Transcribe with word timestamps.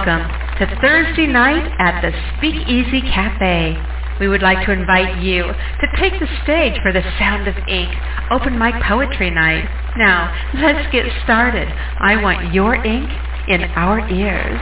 Welcome 0.00 0.30
to 0.56 0.80
Thursday 0.80 1.26
night 1.26 1.76
at 1.78 2.00
the 2.00 2.10
Speakeasy 2.38 3.02
Cafe. 3.02 3.76
We 4.18 4.28
would 4.28 4.40
like 4.40 4.64
to 4.64 4.72
invite 4.72 5.22
you 5.22 5.42
to 5.42 5.86
take 6.00 6.18
the 6.18 6.26
stage 6.42 6.80
for 6.80 6.90
the 6.90 7.02
Sound 7.18 7.46
of 7.46 7.54
Ink 7.68 7.90
open 8.30 8.58
mic 8.58 8.76
poetry 8.82 9.28
night. 9.28 9.68
Now, 9.98 10.32
let's 10.54 10.90
get 10.90 11.04
started. 11.24 11.68
I 11.68 12.16
want 12.16 12.54
your 12.54 12.76
ink 12.76 13.10
in 13.48 13.64
our 13.76 14.08
ears. 14.08 14.58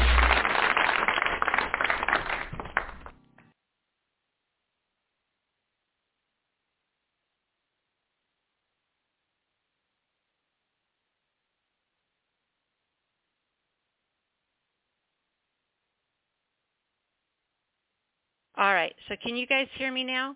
All 18.58 18.74
right, 18.88 18.96
so 19.08 19.16
can 19.22 19.36
you 19.36 19.46
guys 19.46 19.66
hear 19.76 19.92
me 19.92 20.04
now? 20.04 20.34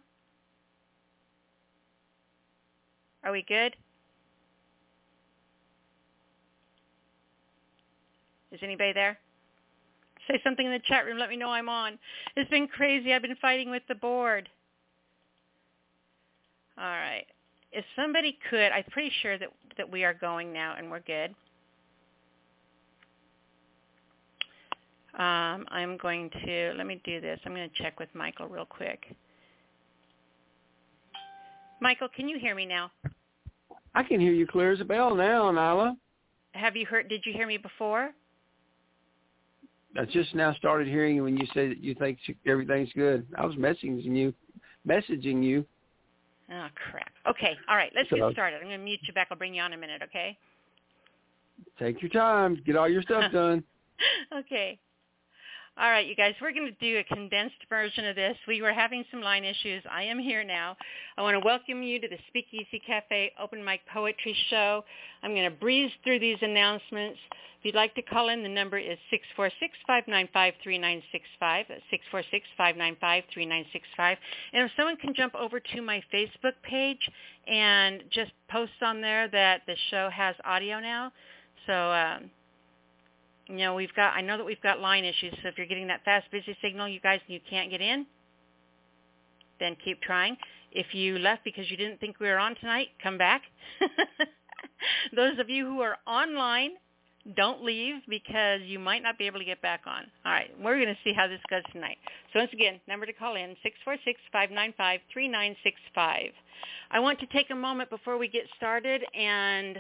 Are 3.25 3.33
we 3.33 3.45
good? 3.47 3.77
Is 8.51 8.61
anybody 8.63 8.93
there? 8.93 9.19
Say 10.29 10.41
something 10.45 10.67
in 10.67 10.73
the 10.73 10.81
chat 10.87 11.07
room. 11.07 11.19
Let 11.19 11.31
me 11.31 11.37
know 11.37 11.51
I'm 11.51 11.69
on. 11.69 11.99
It's 12.37 12.51
been 12.51 12.69
crazy. 12.69 13.13
I've 13.13 13.23
been 13.23 13.37
fighting 13.41 13.71
with 13.71 13.83
the 13.89 13.95
board. 13.95 14.49
All 16.79 16.85
right. 16.85 17.25
If 17.73 17.85
somebody 17.97 18.39
could, 18.51 18.71
I'm 18.73 18.85
pretty 18.91 19.13
sure 19.23 19.39
that, 19.39 19.49
that 19.79 19.91
we 19.91 20.05
are 20.05 20.15
going 20.15 20.53
now 20.53 20.75
and 20.77 20.91
we're 20.91 21.01
good. 21.01 21.35
Um, 25.15 25.67
I'm 25.69 25.99
going 25.99 26.31
to, 26.45 26.73
let 26.77 26.87
me 26.87 27.01
do 27.05 27.21
this. 27.21 27.39
I'm 27.45 27.55
going 27.55 27.69
to 27.69 27.83
check 27.83 28.01
with 28.01 28.09
Michael 28.15 28.49
real 28.49 28.65
quick. 28.65 29.15
Michael, 31.81 32.09
can 32.15 32.29
you 32.29 32.39
hear 32.39 32.55
me 32.55 32.65
now? 32.65 32.91
I 33.95 34.03
can 34.03 34.21
hear 34.21 34.33
you 34.33 34.47
clear 34.47 34.73
as 34.73 34.81
a 34.81 34.85
bell 34.85 35.15
now, 35.15 35.51
Nyla. 35.51 35.97
Have 36.53 36.77
you 36.77 36.87
heard, 36.87 37.09
did 37.09 37.27
you 37.27 37.33
hear 37.33 37.47
me 37.47 37.59
before? 37.59 38.11
I 39.99 40.07
just 40.07 40.35
now 40.35 40.55
started 40.55 40.89
hearing 40.89 41.17
you 41.17 41.25
when 41.25 41.37
you 41.37 41.47
said 41.53 41.71
that 41.71 41.83
you 41.83 41.95
think 41.95 42.19
everything's 42.47 42.93
good. 42.95 43.27
I 43.37 43.45
was 43.45 43.57
messaging 43.57 44.17
you, 44.17 44.33
messaging 44.89 45.45
you. 45.45 45.67
Oh, 46.51 46.69
crap. 46.91 47.13
Okay, 47.29 47.57
all 47.69 47.77
right, 47.77 47.93
let's 47.95 48.09
so, 48.09 48.17
get 48.17 48.33
started. 48.33 48.57
I'm 48.57 48.69
going 48.69 48.79
to 48.79 48.85
mute 48.85 49.01
you 49.07 49.13
back. 49.13 49.29
I'll 49.31 49.37
bring 49.37 49.55
you 49.55 49.61
on 49.61 49.73
in 49.73 49.79
a 49.79 49.81
minute, 49.81 50.03
okay? 50.05 50.39
Take 51.79 52.01
your 52.01 52.11
time. 52.11 52.63
Get 52.65 52.77
all 52.77 52.89
your 52.89 53.03
stuff 53.03 53.31
done. 53.33 53.63
okay. 54.39 54.79
All 55.79 55.89
right, 55.91 56.07
you 56.07 56.15
guys, 56.15 56.35
we're 56.43 56.53
going 56.53 56.67
to 56.67 56.87
do 56.87 56.99
a 56.99 57.05
condensed 57.05 57.57
version 57.71 58.05
of 58.05 58.15
this. 58.15 58.37
We 58.47 58.61
were 58.61 58.75
having 58.75 59.07
some 59.11 59.23
line 59.23 59.43
issues. 59.43 59.83
I 59.91 60.03
am 60.03 60.19
here 60.19 60.45
now. 60.45 60.77
I 61.17 61.23
want 61.23 61.35
to 61.35 61.41
welcome 61.41 61.83
you 61.83 61.99
to 61.99 62.09
the 62.09 62.19
Speakeasy 62.29 62.79
Cafe 62.87 63.33
Open 63.41 63.65
Mic 63.65 63.81
Poetry 63.91 64.37
Show. 64.51 64.85
I'm 65.23 65.31
going 65.31 65.51
to 65.51 65.57
breeze 65.57 65.91
through 66.05 66.19
these 66.19 66.37
announcements. 66.43 67.19
If 67.59 67.65
you'd 67.65 67.75
like 67.75 67.95
to 67.95 68.03
call 68.03 68.29
in, 68.29 68.43
the 68.43 68.51
number 68.51 68.77
is 68.77 68.99
646-595-3965. 69.89 71.03
646-595-3965. 72.61 74.17
And 74.53 74.65
if 74.67 74.71
someone 74.77 74.99
can 74.99 75.15
jump 75.15 75.35
over 75.35 75.59
to 75.59 75.81
my 75.81 76.03
Facebook 76.13 76.53
page 76.63 77.01
and 77.49 78.05
just 78.11 78.33
post 78.51 78.73
on 78.83 79.01
there 79.01 79.27
that 79.29 79.63
the 79.67 79.77
show 79.91 80.11
has 80.13 80.37
audio 80.45 80.81
now. 80.81 81.13
So 81.67 81.73
um, 81.73 82.31
you 83.49 83.57
know, 83.57 83.75
we've 83.75 83.95
got, 83.95 84.15
I 84.15 84.21
know 84.21 84.37
that 84.37 84.45
we've 84.45 84.61
got 84.63 84.81
line 84.81 85.05
issues, 85.05 85.35
so 85.43 85.49
if 85.49 85.59
you're 85.59 85.67
getting 85.67 85.89
that 85.89 86.05
fast 86.05 86.31
busy 86.31 86.57
signal, 86.63 86.89
you 86.89 87.01
guys, 87.01 87.21
and 87.27 87.35
you 87.35 87.41
can't 87.49 87.71
get 87.71 87.81
in, 87.81 88.07
then 89.61 89.77
keep 89.85 90.01
trying. 90.03 90.37
If 90.71 90.95
you 90.95 91.19
left 91.19 91.45
because 91.45 91.71
you 91.71 91.77
didn't 91.77 92.01
think 92.01 92.19
we 92.19 92.29
were 92.29 92.39
on 92.39 92.55
tonight, 92.57 92.89
come 93.03 93.19
back. 93.19 93.43
Those 95.17 95.39
of 95.39 95.51
you 95.51 95.67
who 95.67 95.81
are 95.81 95.97
online, 96.07 96.71
don't 97.37 97.63
leave 97.63 97.97
because 98.09 98.63
you 98.65 98.79
might 98.79 99.03
not 99.03 99.17
be 99.19 99.27
able 99.27 99.39
to 99.39 99.45
get 99.45 99.63
back 99.63 99.83
on. 99.87 100.05
All 100.25 100.33
right, 100.33 100.51
we're 100.61 100.75
going 100.77 100.89
to 100.89 100.99
see 101.05 101.13
how 101.13 101.29
this 101.29 101.41
goes 101.49 101.63
tonight. 101.73 101.99
So 102.33 102.41
once 102.41 102.53
again, 102.53 102.81
number 102.89 103.07
to 103.07 103.13
call 103.13 103.37
in, 103.37 103.55
646-595-3965. 104.35 106.33
I 106.91 106.99
want 106.99 107.21
to 107.21 107.27
take 107.27 107.51
a 107.51 107.55
moment 107.55 107.91
before 107.91 108.19
we 108.19 108.27
get 108.29 108.45
started 108.57 109.05
and 109.15 109.79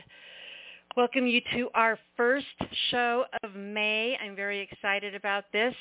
welcome 0.96 1.26
you 1.26 1.40
to 1.54 1.68
our 1.74 1.98
first 2.16 2.46
show 2.90 3.24
of 3.42 3.54
May. 3.54 4.16
I'm 4.22 4.36
very 4.36 4.60
excited 4.60 5.14
about 5.14 5.44
this. 5.52 5.74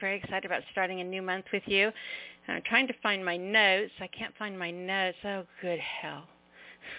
Very 0.00 0.16
excited 0.16 0.44
about 0.44 0.62
starting 0.70 1.00
a 1.00 1.04
new 1.04 1.22
month 1.22 1.46
with 1.52 1.62
you. 1.66 1.90
And 2.46 2.56
I'm 2.56 2.62
trying 2.62 2.86
to 2.86 2.94
find 3.02 3.24
my 3.24 3.36
notes. 3.36 3.92
I 4.00 4.06
can't 4.06 4.34
find 4.38 4.58
my 4.58 4.70
notes. 4.70 5.16
Oh, 5.24 5.44
good 5.60 5.80
hell. 5.80 6.24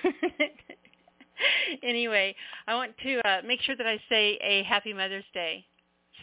anyway, 1.84 2.35
I 2.68 2.75
want 2.75 2.91
to 3.03 3.28
uh, 3.28 3.41
make 3.46 3.62
sure 3.62 3.75
that 3.75 3.88
I 3.88 4.00
say 4.09 4.38
a 4.41 4.63
happy 4.63 4.94
Mother's 4.94 5.23
Day 5.34 5.66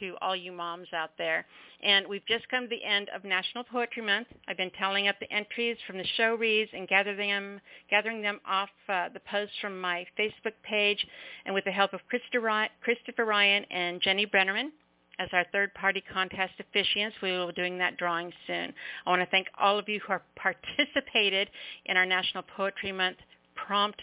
to 0.00 0.14
all 0.20 0.36
you 0.36 0.52
moms 0.52 0.88
out 0.92 1.10
there. 1.18 1.46
And 1.82 2.06
we've 2.08 2.26
just 2.26 2.48
come 2.48 2.64
to 2.64 2.68
the 2.68 2.84
end 2.84 3.08
of 3.14 3.24
National 3.24 3.64
Poetry 3.64 4.02
Month. 4.02 4.28
I've 4.48 4.56
been 4.56 4.70
tallying 4.78 5.08
up 5.08 5.16
the 5.20 5.32
entries 5.32 5.76
from 5.86 5.98
the 5.98 6.06
show 6.16 6.34
reads 6.34 6.70
and 6.72 6.88
gathering 6.88 7.30
them, 7.30 7.60
gathering 7.90 8.22
them 8.22 8.40
off 8.46 8.70
uh, 8.88 9.08
the 9.12 9.20
posts 9.30 9.54
from 9.60 9.80
my 9.80 10.06
Facebook 10.18 10.54
page. 10.62 11.04
And 11.46 11.54
with 11.54 11.64
the 11.64 11.70
help 11.70 11.92
of 11.92 12.00
Christopher 12.08 13.24
Ryan 13.24 13.64
and 13.70 14.00
Jenny 14.00 14.26
Brennerman, 14.26 14.70
as 15.18 15.28
our 15.32 15.44
third-party 15.52 16.04
contest 16.12 16.52
officiants. 16.62 17.12
We 17.22 17.32
will 17.32 17.48
be 17.48 17.52
doing 17.54 17.78
that 17.78 17.96
drawing 17.96 18.32
soon. 18.46 18.72
I 19.04 19.10
want 19.10 19.20
to 19.20 19.26
thank 19.26 19.48
all 19.58 19.78
of 19.78 19.88
you 19.88 20.00
who 20.06 20.12
have 20.12 20.22
participated 20.36 21.50
in 21.86 21.96
our 21.96 22.06
National 22.06 22.44
Poetry 22.56 22.92
Month 22.92 23.18
prompt 23.54 24.00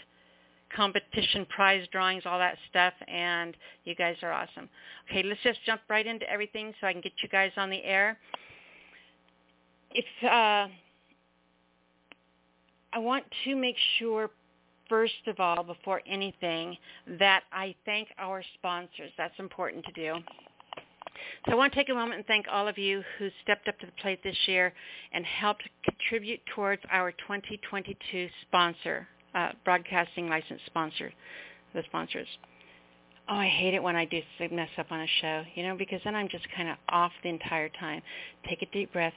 competition, 0.74 1.46
prize 1.48 1.88
drawings, 1.92 2.24
all 2.26 2.40
that 2.40 2.58
stuff, 2.70 2.94
and 3.08 3.56
you 3.84 3.96
guys 3.96 4.16
are 4.22 4.32
awesome. 4.32 4.70
Okay, 5.10 5.24
let's 5.24 5.42
just 5.44 5.60
jump 5.66 5.82
right 5.90 6.06
into 6.06 6.30
everything 6.30 6.74
so 6.80 6.88
I 6.88 6.92
can 6.92 7.02
get 7.02 7.14
you 7.22 7.30
guys 7.30 7.52
on 7.58 7.70
the 7.70 7.84
air. 7.84 8.18
If 9.92 10.06
uh, 10.24 10.68
I 12.94 13.00
want 13.00 13.24
to 13.46 13.56
make 13.56 13.76
sure, 14.00 14.30
first 14.90 15.28
of 15.28 15.40
all, 15.40 15.64
before 15.64 16.02
anything, 16.08 16.78
that 17.20 17.44
I 17.52 17.76
thank 17.86 18.10
our 18.18 18.44
sponsors. 18.56 19.12
That's 19.18 19.38
important 19.40 19.86
to 19.86 19.92
do. 19.94 20.16
So 21.46 21.54
I 21.54 21.56
want 21.56 21.72
to 21.72 21.80
take 21.80 21.90
a 21.90 21.94
moment 21.94 22.16
and 22.16 22.26
thank 22.26 22.46
all 22.52 22.68
of 22.68 22.78
you 22.78 23.02
who 23.18 23.30
stepped 23.44 23.68
up 23.68 23.80
to 23.80 23.86
the 23.86 23.92
plate 24.02 24.22
this 24.24 24.38
year 24.48 24.74
and 25.14 25.26
helped 25.26 25.64
contribute 25.84 26.42
towards 26.54 26.82
our 26.92 27.12
2022 27.12 28.28
sponsor 28.48 29.08
uh, 29.36 29.50
broadcasting 29.64 30.30
license 30.30 30.62
sponsor, 30.66 31.12
the 31.74 31.84
sponsors. 31.88 32.28
Oh, 33.28 33.36
I 33.36 33.48
hate 33.48 33.74
it 33.74 33.84
when 33.84 33.96
I 33.96 34.06
do 34.06 34.22
mess 34.52 34.70
up 34.78 34.92
on 34.92 35.02
a 35.02 35.08
show, 35.22 35.44
you 35.56 35.64
know, 35.64 35.76
because 35.76 36.00
then 36.06 36.16
I'm 36.16 36.30
just 36.30 36.46
kind 36.56 36.70
of 36.70 36.78
off 36.90 37.12
the 37.24 37.30
entire 37.30 37.70
time. 37.70 38.02
Take 38.48 38.62
a 38.62 38.68
deep 38.68 38.94
breath. 38.94 39.14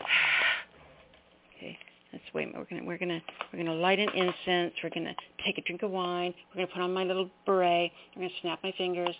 okay, 1.56 1.78
let's 2.12 2.24
wait. 2.34 2.48
We're 2.54 2.64
gonna 2.64 2.84
we're 2.84 2.98
gonna 2.98 3.20
we're 3.52 3.58
gonna 3.58 3.74
light 3.74 3.98
an 3.98 4.08
incense. 4.14 4.74
We're 4.82 4.90
gonna 4.94 5.14
take 5.44 5.58
a 5.58 5.62
drink 5.62 5.82
of 5.82 5.90
wine. 5.90 6.34
We're 6.50 6.62
gonna 6.62 6.72
put 6.72 6.82
on 6.82 6.92
my 6.92 7.04
little 7.04 7.30
beret. 7.46 7.92
We're 8.16 8.22
gonna 8.22 8.34
snap 8.40 8.60
my 8.62 8.72
fingers, 8.78 9.14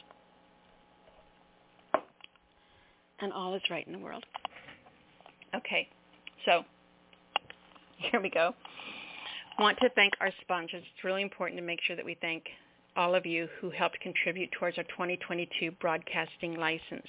and 3.21 3.33
all 3.33 3.55
is 3.55 3.63
right 3.71 3.87
in 3.87 3.93
the 3.93 3.99
world. 3.99 4.25
Okay, 5.55 5.87
so 6.47 6.65
here 8.11 8.21
we 8.23 8.31
go 8.31 8.55
want 9.59 9.79
to 9.79 9.89
thank 9.91 10.15
our 10.21 10.31
sponsors. 10.41 10.83
It's 10.95 11.05
really 11.05 11.23
important 11.23 11.59
to 11.59 11.65
make 11.65 11.81
sure 11.83 11.97
that 11.97 12.05
we 12.05 12.17
thank 12.21 12.45
all 12.97 13.15
of 13.15 13.27
you 13.27 13.49
who 13.61 13.71
helped 13.71 14.01
contribute 14.01 14.51
towards 14.53 14.79
our 14.79 14.85
2022 14.85 15.73
broadcasting 15.81 16.57
license. 16.57 17.07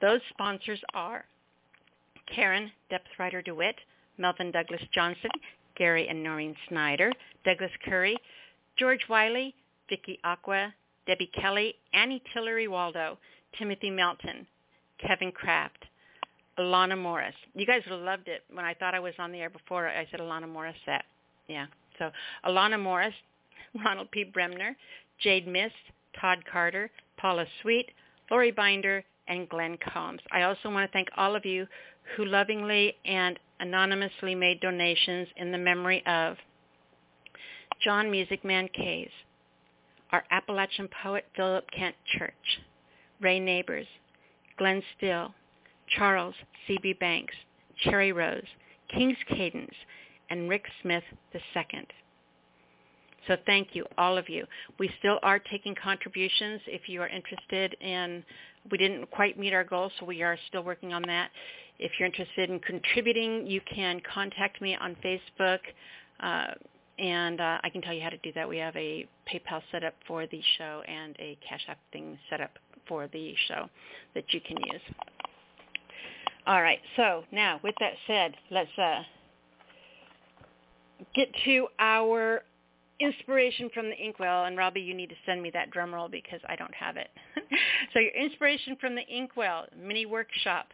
Those 0.00 0.20
sponsors 0.30 0.80
are 0.94 1.24
Karen 2.34 2.70
Depthwriter 2.90 3.44
DeWitt, 3.44 3.76
Melvin 4.16 4.50
Douglas 4.50 4.82
Johnson, 4.92 5.30
Gary 5.76 6.08
and 6.08 6.22
Noreen 6.22 6.54
Snyder, 6.68 7.12
Douglas 7.44 7.70
Curry, 7.84 8.16
George 8.76 9.04
Wiley, 9.08 9.54
Vicki 9.88 10.18
Aqua, 10.24 10.74
Debbie 11.06 11.30
Kelly, 11.40 11.74
Annie 11.94 12.22
Tillery 12.34 12.68
Waldo, 12.68 13.18
Timothy 13.58 13.90
Melton, 13.90 14.46
Kevin 14.98 15.32
Kraft, 15.32 15.84
Alana 16.58 16.98
Morris. 16.98 17.34
You 17.54 17.66
guys 17.66 17.82
loved 17.88 18.28
it 18.28 18.42
when 18.52 18.64
I 18.64 18.74
thought 18.74 18.94
I 18.94 19.00
was 19.00 19.14
on 19.18 19.32
the 19.32 19.38
air 19.38 19.50
before. 19.50 19.88
I 19.88 20.06
said 20.10 20.20
Alana 20.20 20.48
Morris 20.48 20.76
set. 20.84 21.04
Yeah. 21.46 21.66
So 21.98 22.10
Alana 22.46 22.80
Morris, 22.80 23.14
Ronald 23.84 24.10
P. 24.10 24.24
Bremner, 24.24 24.76
Jade 25.20 25.46
Mist, 25.46 25.74
Todd 26.20 26.38
Carter, 26.50 26.90
Paula 27.16 27.46
Sweet, 27.62 27.90
Lori 28.30 28.50
Binder, 28.50 29.04
and 29.28 29.48
Glenn 29.48 29.76
Combs. 29.92 30.20
I 30.32 30.42
also 30.42 30.70
want 30.70 30.88
to 30.88 30.92
thank 30.92 31.08
all 31.16 31.36
of 31.36 31.44
you 31.44 31.66
who 32.16 32.24
lovingly 32.24 32.96
and 33.04 33.38
anonymously 33.60 34.34
made 34.34 34.60
donations 34.60 35.28
in 35.36 35.52
the 35.52 35.58
memory 35.58 36.04
of 36.06 36.36
John 37.82 38.10
Music 38.10 38.44
Man 38.44 38.68
Kays, 38.74 39.10
our 40.10 40.24
Appalachian 40.30 40.88
poet 41.02 41.26
Philip 41.36 41.64
Kent 41.70 41.94
Church, 42.18 42.32
Ray 43.20 43.38
Neighbors, 43.38 43.86
Glenn 44.56 44.82
Still, 44.96 45.34
Charles 45.96 46.34
C.B. 46.66 46.94
Banks, 46.94 47.34
Cherry 47.84 48.12
Rose, 48.12 48.42
King's 48.92 49.18
Cadence, 49.28 49.74
and 50.30 50.48
Rick 50.48 50.64
Smith 50.82 51.04
II. 51.34 51.86
So 53.26 53.36
thank 53.46 53.68
you, 53.74 53.84
all 53.98 54.16
of 54.16 54.28
you. 54.28 54.46
We 54.78 54.90
still 54.98 55.18
are 55.22 55.38
taking 55.38 55.74
contributions 55.74 56.60
if 56.66 56.88
you 56.88 57.02
are 57.02 57.08
interested 57.08 57.76
in, 57.80 58.24
we 58.70 58.78
didn't 58.78 59.10
quite 59.10 59.38
meet 59.38 59.52
our 59.52 59.64
goal, 59.64 59.90
so 59.98 60.06
we 60.06 60.22
are 60.22 60.38
still 60.48 60.62
working 60.62 60.92
on 60.94 61.02
that. 61.02 61.30
If 61.78 61.92
you're 61.98 62.06
interested 62.06 62.50
in 62.50 62.58
contributing, 62.60 63.46
you 63.46 63.60
can 63.72 64.00
contact 64.12 64.60
me 64.62 64.76
on 64.76 64.96
Facebook, 65.04 65.58
uh, 66.20 66.54
and 66.98 67.40
uh, 67.40 67.58
I 67.62 67.68
can 67.70 67.82
tell 67.82 67.92
you 67.92 68.02
how 68.02 68.10
to 68.10 68.18
do 68.18 68.32
that. 68.34 68.48
We 68.48 68.56
have 68.58 68.74
a 68.76 69.06
PayPal 69.30 69.62
set 69.70 69.84
up 69.84 69.94
for 70.06 70.26
the 70.26 70.40
show 70.56 70.82
and 70.88 71.14
a 71.18 71.38
Cash 71.46 71.64
App 71.68 71.78
thing 71.92 72.18
set 72.30 72.40
up 72.40 72.50
for 72.88 73.08
the 73.08 73.34
show 73.46 73.68
that 74.14 74.24
you 74.32 74.40
can 74.40 74.56
use. 74.72 74.80
All 76.46 76.62
right, 76.62 76.80
so 76.96 77.24
now 77.30 77.60
with 77.62 77.74
that 77.78 77.92
said, 78.06 78.34
let's 78.50 78.70
uh, 78.78 79.02
get 81.14 81.28
to 81.44 81.68
our 81.78 82.42
inspiration 83.00 83.70
from 83.72 83.86
the 83.86 83.96
inkwell. 83.96 84.44
And 84.44 84.56
Robbie, 84.56 84.80
you 84.80 84.94
need 84.94 85.10
to 85.10 85.16
send 85.26 85.42
me 85.42 85.50
that 85.50 85.70
drum 85.70 85.94
roll 85.94 86.08
because 86.08 86.40
I 86.48 86.56
don't 86.56 86.74
have 86.74 86.96
it. 86.96 87.08
so 87.92 88.00
your 88.00 88.12
inspiration 88.12 88.76
from 88.80 88.94
the 88.94 89.06
inkwell 89.08 89.66
mini 89.80 90.06
workshop. 90.06 90.68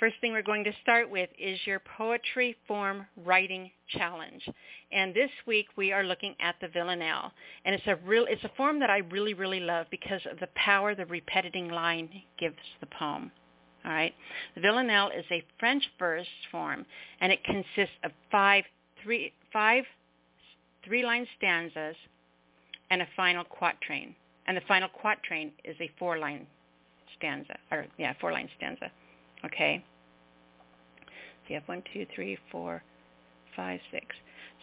First 0.00 0.16
thing 0.20 0.32
we're 0.32 0.42
going 0.42 0.64
to 0.64 0.72
start 0.82 1.08
with 1.08 1.30
is 1.38 1.60
your 1.64 1.80
poetry 1.96 2.56
form 2.66 3.06
writing 3.24 3.70
challenge. 3.90 4.42
And 4.90 5.14
this 5.14 5.30
week 5.46 5.66
we 5.76 5.92
are 5.92 6.02
looking 6.02 6.34
at 6.40 6.56
the 6.60 6.68
villanelle. 6.68 7.30
And 7.64 7.74
it's 7.74 7.86
a 7.86 7.96
real 8.04 8.26
it's 8.28 8.42
a 8.42 8.50
form 8.56 8.80
that 8.80 8.90
I 8.90 8.98
really, 8.98 9.34
really 9.34 9.60
love 9.60 9.86
because 9.90 10.20
of 10.30 10.40
the 10.40 10.48
power 10.56 10.94
the 10.94 11.06
repetiting 11.06 11.68
line 11.68 12.08
gives 12.38 12.56
the 12.80 12.86
poem. 12.98 13.30
All 13.84 13.92
right. 13.92 14.14
The 14.56 14.60
villanelle 14.60 15.10
is 15.10 15.24
a 15.30 15.44
French 15.60 15.84
verse 15.98 16.26
form 16.50 16.84
and 17.20 17.30
it 17.30 17.44
consists 17.44 17.94
of 18.02 18.10
five 18.32 18.64
three 19.04 19.32
five 19.52 19.84
three-line 20.84 21.26
stanzas 21.38 21.96
and 22.90 23.02
a 23.02 23.08
final 23.16 23.44
quatrain. 23.44 24.14
And 24.46 24.56
the 24.56 24.62
final 24.66 24.88
quatrain 24.88 25.52
is 25.64 25.76
a 25.80 25.90
four-line 25.98 26.46
stanza, 27.16 27.56
or 27.70 27.86
yeah, 27.98 28.12
four-line 28.20 28.48
stanza. 28.56 28.90
Okay. 29.44 29.84
So 31.06 31.48
you 31.48 31.54
have 31.54 31.68
one, 31.68 31.82
two, 31.92 32.06
three, 32.14 32.36
four, 32.50 32.82
five, 33.56 33.80
six. 33.90 34.06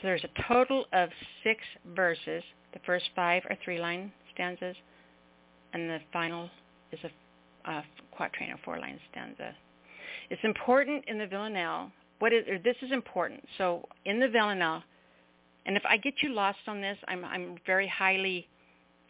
So 0.01 0.07
there's 0.07 0.23
a 0.23 0.43
total 0.51 0.85
of 0.93 1.09
six 1.43 1.61
verses. 1.95 2.43
The 2.73 2.79
first 2.85 3.05
five 3.15 3.43
are 3.49 3.57
three-line 3.63 4.11
stanzas, 4.33 4.75
and 5.73 5.89
the 5.89 5.99
final 6.11 6.49
is 6.91 6.99
a, 7.03 7.71
a 7.71 7.83
quatrain 8.11 8.51
or 8.51 8.59
four-line 8.63 8.99
stanza. 9.11 9.55
It's 10.29 10.41
important 10.43 11.05
in 11.07 11.17
the 11.17 11.27
villanelle. 11.27 11.91
What 12.19 12.33
is, 12.33 12.43
this 12.63 12.75
is 12.81 12.91
important. 12.91 13.43
So 13.57 13.87
in 14.05 14.19
the 14.19 14.27
villanelle, 14.27 14.83
and 15.65 15.77
if 15.77 15.83
I 15.87 15.97
get 15.97 16.15
you 16.21 16.33
lost 16.33 16.59
on 16.67 16.81
this, 16.81 16.97
I'm, 17.07 17.23
I'm 17.25 17.55
very 17.65 17.87
highly 17.87 18.47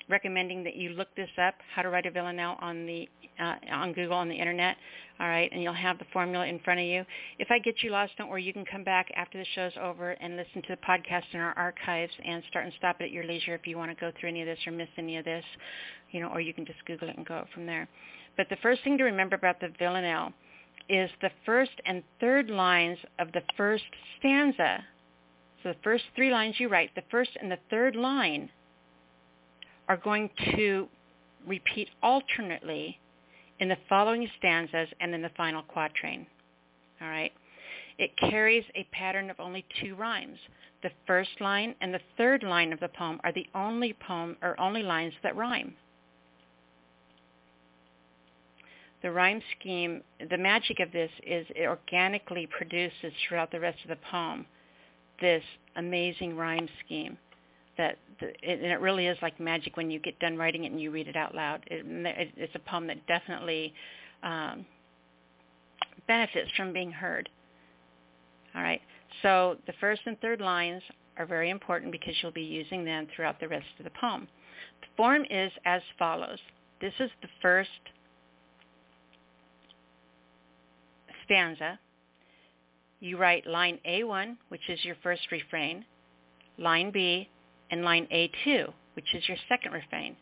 recommending 0.09 0.63
that 0.63 0.75
you 0.75 0.89
look 0.89 1.07
this 1.15 1.29
up, 1.41 1.55
how 1.73 1.83
to 1.83 1.89
write 1.89 2.05
a 2.05 2.11
villanelle 2.11 2.57
on 2.59 2.85
the 2.85 3.07
uh, 3.39 3.55
on 3.71 3.93
Google 3.93 4.17
on 4.17 4.27
the 4.27 4.35
internet. 4.35 4.75
All 5.19 5.27
right, 5.27 5.49
and 5.51 5.61
you'll 5.61 5.73
have 5.73 5.97
the 5.97 6.05
formula 6.11 6.45
in 6.45 6.59
front 6.59 6.79
of 6.79 6.85
you. 6.85 7.05
If 7.39 7.49
I 7.51 7.59
get 7.59 7.75
you 7.81 7.89
lost, 7.89 8.13
don't 8.17 8.29
worry. 8.29 8.43
You 8.43 8.53
can 8.53 8.65
come 8.65 8.83
back 8.83 9.09
after 9.15 9.37
the 9.37 9.45
show's 9.55 9.71
over 9.81 10.11
and 10.11 10.35
listen 10.35 10.61
to 10.63 10.67
the 10.69 10.77
podcast 10.77 11.23
in 11.33 11.39
our 11.39 11.53
archives 11.53 12.11
and 12.25 12.43
start 12.49 12.65
and 12.65 12.73
stop 12.77 12.97
it 12.99 13.05
at 13.05 13.11
your 13.11 13.25
leisure 13.25 13.55
if 13.55 13.65
you 13.65 13.77
want 13.77 13.91
to 13.91 13.99
go 13.99 14.11
through 14.19 14.29
any 14.29 14.41
of 14.41 14.47
this 14.47 14.59
or 14.67 14.71
miss 14.71 14.89
any 14.97 15.17
of 15.17 15.25
this, 15.25 15.43
you 16.11 16.19
know, 16.19 16.27
or 16.27 16.41
you 16.41 16.53
can 16.53 16.65
just 16.65 16.83
Google 16.85 17.09
it 17.09 17.17
and 17.17 17.25
go 17.25 17.45
from 17.53 17.65
there. 17.65 17.87
But 18.37 18.47
the 18.49 18.57
first 18.57 18.83
thing 18.83 18.97
to 18.97 19.03
remember 19.03 19.35
about 19.35 19.59
the 19.59 19.69
villanelle 19.77 20.33
is 20.89 21.09
the 21.21 21.31
first 21.45 21.71
and 21.85 22.03
third 22.19 22.49
lines 22.49 22.97
of 23.19 23.31
the 23.31 23.43
first 23.55 23.83
stanza 24.17 24.83
so 25.61 25.69
the 25.69 25.79
first 25.83 26.05
three 26.15 26.31
lines 26.31 26.55
you 26.59 26.69
write, 26.69 26.95
the 26.95 27.03
first 27.11 27.31
and 27.41 27.51
the 27.51 27.59
third 27.69 27.95
line 27.95 28.49
are 29.87 29.97
going 29.97 30.29
to 30.55 30.87
repeat 31.45 31.89
alternately 32.01 32.99
in 33.59 33.67
the 33.67 33.77
following 33.89 34.29
stanzas 34.37 34.87
and 35.01 35.13
in 35.13 35.21
the 35.21 35.31
final 35.35 35.63
quatrain. 35.63 36.25
All 37.01 37.09
right? 37.09 37.33
It 37.97 38.15
carries 38.17 38.63
a 38.75 38.87
pattern 38.93 39.29
of 39.29 39.39
only 39.39 39.65
two 39.81 39.95
rhymes. 39.95 40.37
The 40.81 40.91
first 41.05 41.41
line 41.41 41.75
and 41.81 41.93
the 41.93 41.99
third 42.15 42.43
line 42.43 42.71
of 42.71 42.79
the 42.79 42.87
poem 42.87 43.19
are 43.25 43.33
the 43.33 43.47
only 43.53 43.93
poem 44.07 44.37
or 44.41 44.57
only 44.59 44.83
lines 44.83 45.13
that 45.23 45.35
rhyme. 45.35 45.75
The 49.01 49.11
rhyme 49.11 49.41
scheme, 49.57 50.01
the 50.29 50.37
magic 50.37 50.79
of 50.79 50.91
this 50.91 51.11
is 51.25 51.45
it 51.55 51.67
organically 51.67 52.47
produces 52.47 53.13
throughout 53.27 53.51
the 53.51 53.59
rest 53.59 53.77
of 53.83 53.89
the 53.89 53.97
poem 54.11 54.45
this 55.21 55.43
amazing 55.75 56.35
rhyme 56.35 56.67
scheme 56.85 57.17
that 57.77 57.97
the, 58.19 58.27
and 58.43 58.61
it 58.61 58.79
really 58.81 59.07
is 59.07 59.17
like 59.21 59.39
magic 59.39 59.77
when 59.77 59.89
you 59.89 59.99
get 59.99 60.19
done 60.19 60.37
writing 60.37 60.65
it 60.65 60.71
and 60.71 60.81
you 60.81 60.91
read 60.91 61.07
it 61.07 61.15
out 61.15 61.33
loud. 61.33 61.61
It, 61.67 61.85
it's 62.35 62.53
a 62.55 62.59
poem 62.59 62.87
that 62.87 63.05
definitely 63.07 63.73
um, 64.21 64.65
benefits 66.07 66.51
from 66.57 66.73
being 66.73 66.91
heard. 66.91 67.29
All 68.53 68.61
right. 68.61 68.81
So 69.21 69.55
the 69.65 69.73
first 69.79 70.01
and 70.05 70.19
third 70.19 70.41
lines 70.41 70.81
are 71.17 71.25
very 71.25 71.49
important 71.49 71.91
because 71.91 72.13
you'll 72.21 72.31
be 72.31 72.41
using 72.41 72.83
them 72.83 73.07
throughout 73.15 73.39
the 73.39 73.47
rest 73.47 73.65
of 73.77 73.85
the 73.85 73.91
poem. 73.99 74.27
The 74.81 74.87
form 74.97 75.23
is 75.29 75.51
as 75.65 75.81
follows. 75.97 76.39
This 76.81 76.93
is 76.99 77.09
the 77.21 77.29
first 77.41 77.69
stanza 81.29 81.79
you 82.99 83.17
write 83.17 83.47
line 83.47 83.79
A1, 83.87 84.35
which 84.49 84.69
is 84.69 84.83
your 84.83 84.95
first 85.01 85.21
refrain, 85.31 85.85
line 86.57 86.91
B, 86.91 87.29
and 87.71 87.83
line 87.83 88.07
A2, 88.13 88.73
which 88.95 89.05
is 89.13 89.27
your 89.27 89.37
second 89.47 89.71
refrain. 89.71 90.15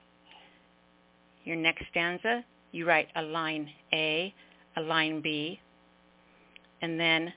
Your 1.44 1.56
next 1.56 1.86
stanza, 1.90 2.44
you 2.72 2.86
write 2.86 3.08
a 3.16 3.22
line 3.22 3.70
A, 3.94 4.34
a 4.76 4.82
line 4.82 5.22
B, 5.22 5.60
and 6.82 7.00
then 7.00 7.34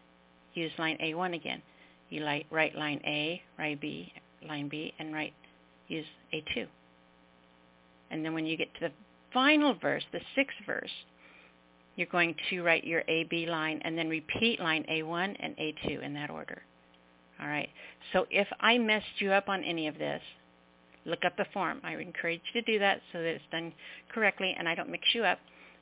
use 0.54 0.72
line 0.78 0.98
A1 1.02 1.34
again. 1.34 1.62
You 2.10 2.24
write 2.50 2.76
line 2.76 3.00
A, 3.06 3.40
write 3.58 3.80
B, 3.80 4.12
line 4.46 4.68
B, 4.68 4.92
and 4.98 5.14
write 5.14 5.32
use 5.88 6.06
A2. 6.34 6.66
And 8.10 8.24
then 8.24 8.34
when 8.34 8.44
you 8.44 8.56
get 8.56 8.74
to 8.74 8.88
the 8.88 8.92
final 9.32 9.74
verse, 9.74 10.02
the 10.12 10.20
sixth 10.34 10.56
verse, 10.66 10.90
you're 12.00 12.08
going 12.10 12.34
to 12.48 12.62
write 12.62 12.82
your 12.82 13.04
A-B 13.06 13.46
line 13.46 13.80
and 13.84 13.96
then 13.96 14.08
repeat 14.08 14.58
line 14.58 14.84
A1 14.90 15.36
and 15.38 15.54
A2 15.58 16.02
in 16.02 16.14
that 16.14 16.30
order. 16.30 16.62
All 17.40 17.46
right. 17.46 17.68
So 18.12 18.26
if 18.30 18.48
I 18.58 18.78
messed 18.78 19.04
you 19.18 19.32
up 19.32 19.50
on 19.50 19.62
any 19.62 19.86
of 19.86 19.98
this, 19.98 20.22
look 21.04 21.24
up 21.26 21.36
the 21.36 21.44
form. 21.52 21.80
I 21.84 21.94
encourage 21.96 22.40
you 22.54 22.62
to 22.62 22.72
do 22.72 22.78
that 22.78 23.02
so 23.12 23.18
that 23.18 23.28
it's 23.28 23.44
done 23.52 23.72
correctly 24.12 24.56
and 24.58 24.66
I 24.66 24.74
don't 24.74 24.88
mix 24.88 25.04
you 25.14 25.24
up 25.24 25.38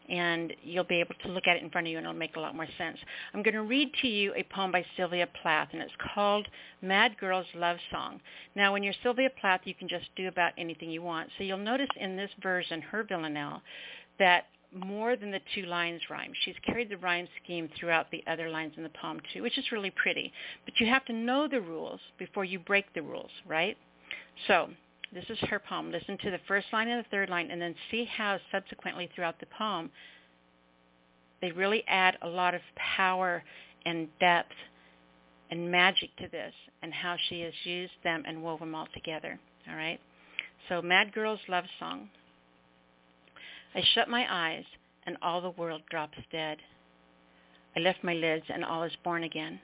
and 0.09 0.55
you'll 0.63 0.85
be 0.85 1.01
able 1.01 1.15
to 1.23 1.29
look 1.29 1.47
at 1.47 1.57
it 1.57 1.63
in 1.63 1.71
front 1.71 1.87
of 1.87 1.91
you 1.91 1.99
and 1.99 2.07
it'll 2.07 2.19
make 2.19 2.37
a 2.37 2.41
lot 2.41 2.57
more 2.57 2.67
sense. 2.79 2.99
I'm 3.33 3.43
going 3.43 3.55
to 3.55 3.63
read 3.63 3.91
to 4.03 4.09
you 4.09 4.33
a 4.35 4.43
poem 4.45 4.73
by 4.73 4.85
Sylvia 4.97 5.29
Plath 5.41 5.69
and 5.73 5.83
it's 5.83 5.93
called 6.15 6.49
Mad 6.83 7.17
Girl's 7.19 7.47
Love 7.55 7.77
Song. 7.93 8.21
Now 8.57 8.73
when 8.73 8.83
you're 8.83 8.95
Sylvia 9.03 9.31
Plath 9.41 9.61
you 9.65 9.75
can 9.75 9.89
just 9.89 10.07
do 10.17 10.27
about 10.29 10.53
anything 10.59 10.91
you 10.91 11.03
want. 11.03 11.29
So 11.39 11.45
you'll 11.45 11.59
notice 11.59 11.91
in 12.01 12.17
this 12.17 12.31
version, 12.43 12.81
her 12.81 13.05
villanelle, 13.05 13.63
that 14.19 14.47
more 14.75 15.17
than 15.17 15.31
the 15.31 15.41
two 15.55 15.63
lines 15.63 16.01
rhyme. 16.11 16.33
She's 16.45 16.55
carried 16.67 16.91
the 16.91 16.99
rhyme 16.99 17.29
scheme 17.43 17.69
throughout 17.79 18.11
the 18.11 18.23
other 18.27 18.51
lines 18.51 18.75
in 18.77 18.83
the 18.83 18.91
poem 18.91 19.21
too, 19.33 19.43
which 19.43 19.59
is 19.59 19.73
really 19.73 19.91
pretty. 19.91 20.33
But 20.65 20.75
you 20.79 20.87
have 20.87 21.05
to 21.07 21.13
know 21.13 21.49
the 21.49 21.61
rules 21.61 22.01
before 22.19 22.45
you 22.45 22.59
break 22.59 22.93
the 22.95 23.03
rules, 23.03 23.31
right? 23.47 23.77
So 24.47 24.69
this 25.13 25.25
is 25.31 25.39
her 25.49 25.59
poem. 25.59 25.91
Listen 25.91 26.19
to 26.19 26.31
the 26.31 26.41
first 26.47 26.67
line 26.73 26.89
and 26.89 27.03
the 27.03 27.09
third 27.09 27.31
line 27.31 27.51
and 27.51 27.61
then 27.61 27.75
see 27.91 28.05
how 28.05 28.39
subsequently 28.53 29.09
throughout 29.15 29.41
the 29.41 29.47
poem 29.47 29.91
they 31.41 31.53
really 31.53 31.85
add 31.87 32.19
a 32.23 32.29
lot 32.29 32.55
of 32.55 32.61
power 32.97 33.43
and 33.87 34.09
depth 34.21 34.53
and 35.51 35.71
magic 35.71 36.15
to 36.17 36.29
this 36.29 36.53
and 36.83 36.93
how 36.93 37.17
she 37.29 37.41
has 37.41 37.55
used 37.65 37.93
them 38.05 38.23
and 38.27 38.43
woven 38.43 38.69
them 38.69 38.75
all 38.75 38.89
together. 38.93 39.39
All 39.71 39.77
right? 39.77 40.01
So 40.69 40.83
Mad 40.83 41.13
Girl's 41.13 41.41
Love 41.49 41.65
Song. 41.79 42.11
I 43.75 43.83
shut 43.95 44.09
my 44.09 44.27
eyes 44.29 44.65
and 45.07 45.17
all 45.23 45.41
the 45.41 45.51
world 45.51 45.83
drops 45.91 46.19
dead. 46.33 46.59
I 47.77 47.81
lift 47.81 48.03
my 48.03 48.15
lids 48.15 48.45
and 48.49 48.65
all 48.65 48.83
is 48.83 48.93
born 49.05 49.25
again. 49.25 49.61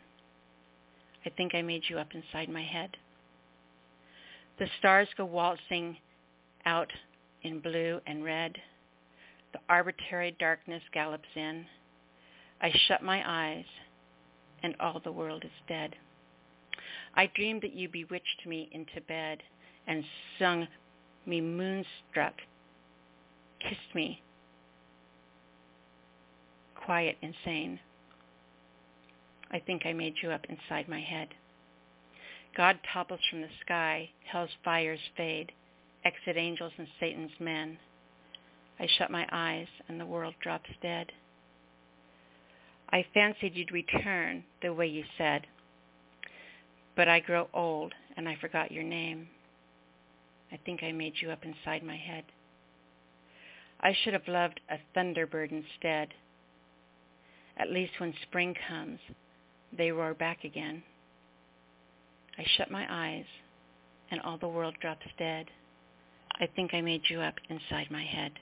I 1.24 1.30
think 1.30 1.54
I 1.54 1.62
made 1.62 1.82
you 1.88 1.98
up 1.98 2.08
inside 2.14 2.48
my 2.48 2.62
head. 2.62 2.96
The 4.58 4.66
stars 4.78 5.08
go 5.16 5.24
waltzing 5.24 5.96
out 6.66 6.90
in 7.42 7.60
blue 7.60 8.00
and 8.06 8.22
red. 8.22 8.56
The 9.52 9.60
arbitrary 9.68 10.36
darkness 10.38 10.82
gallops 10.92 11.28
in. 11.34 11.64
I 12.60 12.72
shut 12.86 13.02
my 13.02 13.22
eyes 13.26 13.64
and 14.62 14.74
all 14.80 15.00
the 15.02 15.12
world 15.12 15.44
is 15.44 15.50
dead. 15.68 15.96
I 17.14 17.30
dreamed 17.34 17.62
that 17.62 17.74
you 17.74 17.88
bewitched 17.88 18.46
me 18.46 18.68
into 18.72 19.00
bed 19.08 19.42
and 19.86 20.04
sung 20.38 20.66
me 21.26 21.40
moonstruck 21.40 22.34
kissed 23.68 23.94
me 23.94 24.22
quiet, 26.84 27.16
insane. 27.22 27.78
I 29.50 29.58
think 29.58 29.86
I 29.86 29.92
made 29.92 30.14
you 30.22 30.30
up 30.30 30.44
inside 30.48 30.88
my 30.88 31.00
head. 31.00 31.28
God 32.56 32.78
topples 32.92 33.20
from 33.30 33.40
the 33.40 33.48
sky, 33.64 34.08
hell's 34.30 34.50
fires 34.64 35.00
fade, 35.16 35.50
exit 36.04 36.36
angels 36.36 36.72
and 36.78 36.86
Satan's 37.00 37.32
men. 37.40 37.78
I 38.78 38.86
shut 38.98 39.10
my 39.10 39.26
eyes 39.32 39.66
and 39.88 40.00
the 40.00 40.06
world 40.06 40.34
drops 40.42 40.70
dead. 40.82 41.10
I 42.92 43.04
fancied 43.14 43.54
you'd 43.54 43.72
return 43.72 44.44
the 44.62 44.72
way 44.72 44.86
you 44.86 45.04
said, 45.16 45.46
but 46.96 47.08
I 47.08 47.20
grow 47.20 47.48
old 47.54 47.92
and 48.16 48.28
I 48.28 48.36
forgot 48.40 48.70
your 48.70 48.84
name. 48.84 49.26
I 50.52 50.58
think 50.64 50.82
I 50.82 50.92
made 50.92 51.14
you 51.20 51.30
up 51.30 51.44
inside 51.44 51.82
my 51.82 51.96
head. 51.96 52.24
I 53.84 53.94
should 54.02 54.14
have 54.14 54.26
loved 54.26 54.60
a 54.70 54.78
thunderbird 54.96 55.52
instead. 55.52 56.08
At 57.58 57.70
least 57.70 57.92
when 57.98 58.14
spring 58.22 58.56
comes, 58.66 58.98
they 59.76 59.92
roar 59.92 60.14
back 60.14 60.42
again. 60.42 60.82
I 62.38 62.44
shut 62.56 62.70
my 62.70 62.86
eyes, 62.88 63.26
and 64.10 64.20
all 64.22 64.38
the 64.38 64.48
world 64.48 64.74
drops 64.80 65.06
dead. 65.18 65.46
I 66.40 66.48
think 66.56 66.72
I 66.72 66.80
made 66.80 67.02
you 67.08 67.20
up 67.20 67.34
inside 67.48 67.90
my 67.90 68.02
head. 68.02 68.32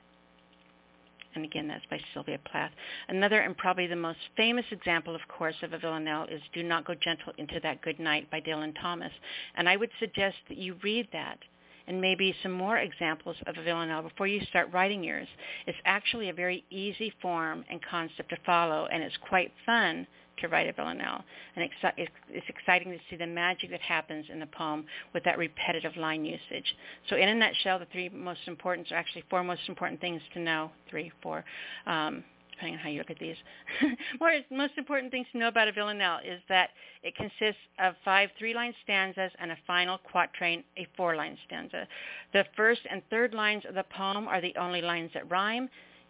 And 1.35 1.45
again, 1.45 1.67
that's 1.67 1.85
by 1.91 1.99
Sylvia 2.13 2.39
Plath. 2.51 2.71
Another 3.09 3.41
and 3.41 3.57
probably 3.57 3.87
the 3.87 3.97
most 3.97 4.19
famous 4.37 4.67
example, 4.71 5.15
of 5.15 5.23
course, 5.29 5.57
of 5.63 5.73
a 5.73 5.79
villanelle 5.79 6.25
is 6.25 6.43
Do 6.53 6.63
Not 6.63 6.85
Go 6.85 6.95
Gentle 6.95 7.33
Into 7.39 7.59
That 7.63 7.83
Good 7.83 7.99
Night 7.99 8.31
by 8.31 8.41
Dylan 8.41 8.75
Thomas. 8.81 9.13
And 9.57 9.69
I 9.69 9.77
would 9.77 9.91
suggest 9.99 10.37
that 10.49 10.59
you 10.59 10.77
read 10.83 11.09
that 11.13 11.39
and 11.87 12.01
maybe 12.01 12.35
some 12.43 12.53
more 12.53 12.79
examples 12.79 13.37
of 13.47 13.57
a 13.57 13.63
villanelle 13.63 14.03
before 14.03 14.27
you 14.27 14.41
start 14.49 14.73
writing 14.73 15.03
yours. 15.03 15.29
It's 15.67 15.79
actually 15.85 16.29
a 16.29 16.35
very 16.35 16.65
easy 16.71 17.13
form 17.21 17.65
and 17.71 17.81
concept 17.83 18.31
to 18.31 18.37
follow, 18.45 18.87
and 18.93 19.03
it's 19.03 19.17
quite 19.29 19.53
fun 19.67 20.07
to 20.39 20.49
write 20.49 20.69
a 20.69 20.73
villanelle. 20.73 21.25
And 21.57 21.69
it's, 21.97 22.49
exciting 22.49 22.93
to 22.93 22.99
see 23.11 23.17
the 23.17 23.27
magic 23.27 23.71
that 23.71 23.81
happens 23.81 24.27
in 24.33 24.41
the 24.41 24.47
poem 24.47 24.85
with 25.15 25.25
that 25.25 25.39
repetitive 25.39 25.97
line 25.97 26.25
usage. 26.25 26.75
So 27.09 27.17
in 27.17 27.29
a 27.29 27.35
nutshell, 27.35 27.79
the 27.79 27.87
three 27.93 28.09
most 28.09 28.41
important, 28.47 28.91
or 28.91 28.97
actually 28.97 29.25
four 29.29 29.45
most 29.45 29.63
important 29.69 30.01
things 30.01 30.23
to 30.35 30.41
know, 30.41 30.71
three, 30.89 31.13
four, 31.23 31.45
um, 31.87 32.25
depending 32.63 32.79
on 32.79 32.85
how 32.85 32.91
you 32.91 32.99
look 32.99 33.11
at 33.11 33.19
these. 33.19 33.37
More, 34.21 34.33
most 34.51 34.75
important 34.77 35.11
things 35.11 35.27
to 35.33 35.39
know 35.39 35.49
about 35.49 35.67
a 35.67 35.73
villanelle 35.73 36.21
is 36.25 36.41
that 36.49 36.71
it 37.03 37.17
consists 37.17 37.61
of 37.81 37.95
five 38.05 38.31
three-line 38.39 38.73
stanzas 38.85 39.33
and 39.41 39.51
a 39.51 39.59
final 39.67 39.99
quatrain, 39.99 40.63
a 40.79 40.87
four-line 40.97 41.37
stanza. 41.47 41.89
The 42.33 42.45
first 42.57 42.83
and 42.89 43.03
third 43.11 43.35
lines 43.35 43.65
of 43.69 43.75
the 43.75 43.85
poem 43.97 44.29
are 44.29 44.41
the 44.41 44.55
only 44.57 44.81
lines 44.81 45.11
that 45.15 45.29
rhyme. 45.29 45.69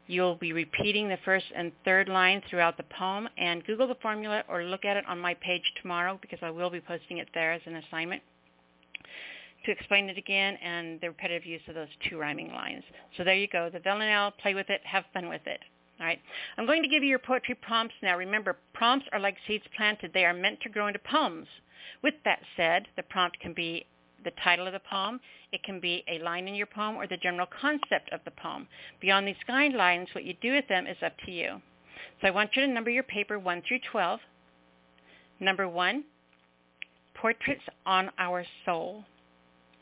You'll 0.08 0.34
be 0.34 0.52
repeating 0.52 1.08
the 1.08 1.18
first 1.24 1.46
and 1.56 1.72
third 1.86 2.08
line 2.08 2.42
throughout 2.50 2.76
the 2.76 2.84
poem 2.98 3.28
and 3.38 3.64
Google 3.64 3.86
the 3.86 3.96
formula 4.02 4.42
or 4.48 4.64
look 4.64 4.84
at 4.84 4.98
it 4.98 5.04
on 5.08 5.18
my 5.18 5.32
page 5.34 5.62
tomorrow 5.80 6.18
because 6.20 6.40
I 6.42 6.50
will 6.50 6.70
be 6.70 6.80
posting 6.80 7.18
it 7.18 7.28
there 7.32 7.52
as 7.52 7.62
an 7.64 7.76
assignment 7.76 8.22
to 9.64 9.70
explain 9.70 10.10
it 10.10 10.18
again 10.18 10.58
and 10.62 11.00
the 11.00 11.08
repetitive 11.08 11.46
use 11.46 11.62
of 11.68 11.76
those 11.76 11.88
two 12.10 12.18
rhyming 12.18 12.52
lines. 12.52 12.82
So 13.16 13.24
there 13.24 13.36
you 13.36 13.46
go. 13.46 13.70
The 13.72 13.78
villanelle, 13.78 14.32
play 14.42 14.54
with 14.54 14.68
it, 14.68 14.80
have 14.84 15.04
fun 15.14 15.28
with 15.28 15.46
it. 15.46 15.60
All 16.02 16.08
right. 16.08 16.20
I'm 16.58 16.66
going 16.66 16.82
to 16.82 16.88
give 16.88 17.04
you 17.04 17.08
your 17.08 17.20
poetry 17.20 17.54
prompts 17.54 17.94
now. 18.02 18.18
Remember, 18.18 18.56
prompts 18.74 19.06
are 19.12 19.20
like 19.20 19.36
seeds 19.46 19.62
planted. 19.76 20.10
They 20.12 20.24
are 20.24 20.34
meant 20.34 20.60
to 20.62 20.68
grow 20.68 20.88
into 20.88 20.98
poems. 20.98 21.46
With 22.02 22.14
that 22.24 22.40
said, 22.56 22.88
the 22.96 23.04
prompt 23.04 23.38
can 23.38 23.54
be 23.54 23.86
the 24.24 24.32
title 24.42 24.66
of 24.66 24.72
the 24.72 24.80
poem. 24.80 25.20
It 25.52 25.62
can 25.62 25.78
be 25.78 26.02
a 26.08 26.18
line 26.18 26.48
in 26.48 26.56
your 26.56 26.66
poem 26.66 26.96
or 26.96 27.06
the 27.06 27.18
general 27.18 27.46
concept 27.60 28.10
of 28.10 28.18
the 28.24 28.32
poem. 28.32 28.66
Beyond 29.00 29.28
these 29.28 29.36
guidelines, 29.48 30.12
what 30.12 30.24
you 30.24 30.34
do 30.42 30.54
with 30.54 30.66
them 30.66 30.88
is 30.88 30.96
up 31.06 31.12
to 31.24 31.30
you. 31.30 31.62
So 32.20 32.26
I 32.26 32.32
want 32.32 32.50
you 32.56 32.66
to 32.66 32.72
number 32.72 32.90
your 32.90 33.04
paper 33.04 33.38
1 33.38 33.62
through 33.68 33.80
12. 33.92 34.18
Number 35.38 35.68
1, 35.68 36.02
Portraits 37.14 37.62
on 37.86 38.10
Our 38.18 38.44
Soul. 38.64 39.04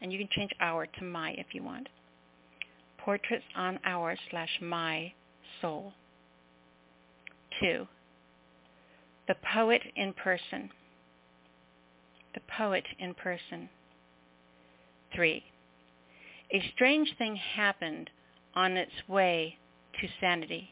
And 0.02 0.12
you 0.12 0.18
can 0.18 0.28
change 0.32 0.50
our 0.60 0.84
to 0.84 1.04
my 1.04 1.30
if 1.38 1.46
you 1.52 1.62
want. 1.62 1.88
Portraits 2.98 3.44
on 3.56 3.78
Our 3.86 4.16
slash 4.30 4.50
my 4.60 5.14
soul. 5.62 5.94
2. 7.60 7.86
The 9.28 9.36
poet 9.54 9.82
in 9.96 10.12
person. 10.12 10.70
The 12.34 12.40
poet 12.56 12.84
in 12.98 13.14
person. 13.14 13.68
3. 15.14 15.44
A 16.52 16.72
strange 16.74 17.14
thing 17.18 17.36
happened 17.36 18.10
on 18.54 18.76
its 18.76 18.92
way 19.08 19.56
to 20.00 20.08
sanity. 20.20 20.70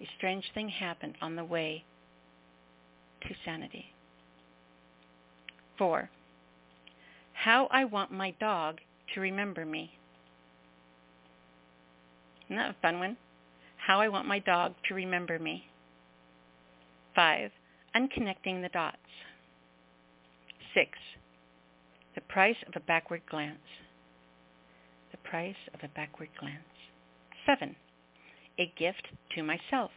A 0.00 0.08
strange 0.16 0.44
thing 0.54 0.68
happened 0.68 1.16
on 1.20 1.36
the 1.36 1.44
way 1.44 1.84
to 3.22 3.34
sanity. 3.44 3.86
4. 5.78 6.08
How 7.34 7.68
I 7.70 7.84
want 7.84 8.10
my 8.10 8.34
dog 8.40 8.78
to 9.14 9.20
remember 9.20 9.64
me. 9.64 9.92
Isn't 12.46 12.56
that 12.56 12.70
a 12.70 12.76
fun 12.82 12.98
one? 12.98 13.16
How 13.90 14.00
I 14.00 14.06
want 14.06 14.28
my 14.28 14.38
dog 14.38 14.74
to 14.86 14.94
remember 14.94 15.40
me. 15.40 15.64
5. 17.16 17.50
Unconnecting 17.96 18.62
the 18.62 18.68
dots. 18.72 18.98
6. 20.74 20.86
The 22.14 22.20
price 22.20 22.54
of 22.68 22.74
a 22.76 22.86
backward 22.86 23.22
glance. 23.28 23.58
The 25.10 25.16
price 25.28 25.56
of 25.74 25.80
a 25.82 25.88
backward 25.88 26.28
glance. 26.38 26.62
7. 27.44 27.74
A 28.60 28.72
gift 28.78 29.08
to 29.34 29.42
myself. 29.42 29.90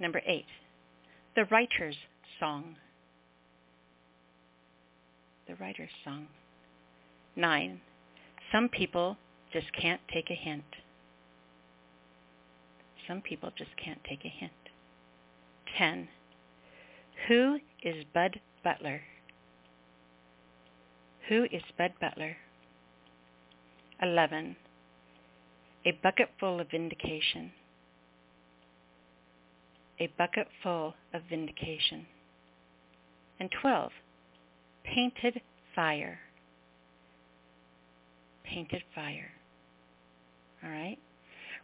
Number 0.00 0.20
8. 0.26 0.44
The 1.36 1.44
writer's 1.44 1.96
song. 2.40 2.74
The 5.46 5.54
writer's 5.54 5.90
song. 6.04 6.26
9. 7.36 7.80
Some 8.50 8.68
people 8.68 9.16
just 9.52 9.68
can't 9.80 10.00
take 10.12 10.28
a 10.32 10.34
hint. 10.34 10.64
Some 13.08 13.22
people 13.22 13.50
just 13.56 13.70
can't 13.82 14.04
take 14.04 14.24
a 14.26 14.28
hint. 14.28 14.52
10. 15.78 16.08
Who 17.26 17.58
is 17.82 18.04
Bud 18.12 18.38
Butler? 18.62 19.00
Who 21.28 21.44
is 21.44 21.62
Bud 21.78 21.92
Butler? 22.00 22.36
11. 24.02 24.56
A 25.86 25.92
bucket 26.02 26.28
full 26.38 26.60
of 26.60 26.70
vindication. 26.70 27.50
A 29.98 30.08
bucket 30.18 30.48
full 30.62 30.94
of 31.14 31.22
vindication. 31.30 32.06
And 33.40 33.50
12. 33.62 33.90
Painted 34.84 35.40
fire. 35.74 36.18
Painted 38.44 38.82
fire. 38.94 39.30
All 40.62 40.70
right? 40.70 40.98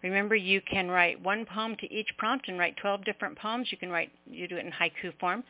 Remember, 0.05 0.37
you 0.37 0.61
can 0.61 0.91
write 0.91 1.19
one 1.23 1.47
poem 1.47 1.77
to 1.81 1.91
each 1.91 2.11
prompt 2.19 2.49
and 2.49 2.59
write 2.59 2.77
12 2.77 3.07
different 3.07 3.39
poems. 3.39 3.69
You 3.73 3.79
can 3.79 3.89
write, 3.91 4.13
you 4.31 4.47
do 4.47 4.59
it 4.59 4.67
in 4.67 4.71
haiku 4.71 5.19
form. 5.19 5.43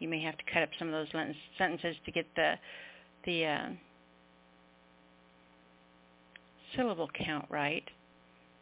You 0.00 0.08
may 0.08 0.20
have 0.20 0.36
to 0.36 0.42
cut 0.52 0.64
up 0.64 0.70
some 0.80 0.88
of 0.88 0.92
those 0.92 1.06
sentences 1.56 1.94
to 2.04 2.10
get 2.10 2.26
the 2.34 2.54
the 3.24 3.44
uh, 3.44 3.68
syllable 6.74 7.08
count 7.24 7.46
right. 7.50 7.84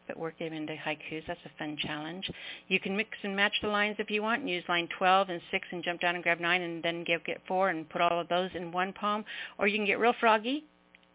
But 0.05 0.19
work 0.19 0.37
them 0.37 0.53
into 0.53 0.73
haikus. 0.73 1.25
That's 1.25 1.39
a 1.45 1.57
fun 1.57 1.77
challenge. 1.79 2.29
You 2.67 2.79
can 2.79 2.95
mix 2.95 3.09
and 3.23 3.35
match 3.35 3.53
the 3.63 3.69
lines 3.69 3.95
if 3.97 4.11
you 4.11 4.21
want 4.21 4.41
and 4.41 4.49
use 4.49 4.63
line 4.69 4.87
12 4.99 5.29
and 5.29 5.41
6 5.49 5.67
and 5.71 5.83
jump 5.83 6.01
down 6.01 6.15
and 6.15 6.23
grab 6.23 6.39
9 6.39 6.61
and 6.61 6.83
then 6.83 7.03
get, 7.03 7.23
get 7.25 7.41
4 7.47 7.69
and 7.69 7.89
put 7.89 8.01
all 8.01 8.19
of 8.19 8.27
those 8.27 8.49
in 8.53 8.71
one 8.71 8.91
poem. 8.91 9.23
Or 9.57 9.67
you 9.67 9.77
can 9.77 9.85
get 9.85 9.99
real 9.99 10.15
froggy, 10.19 10.63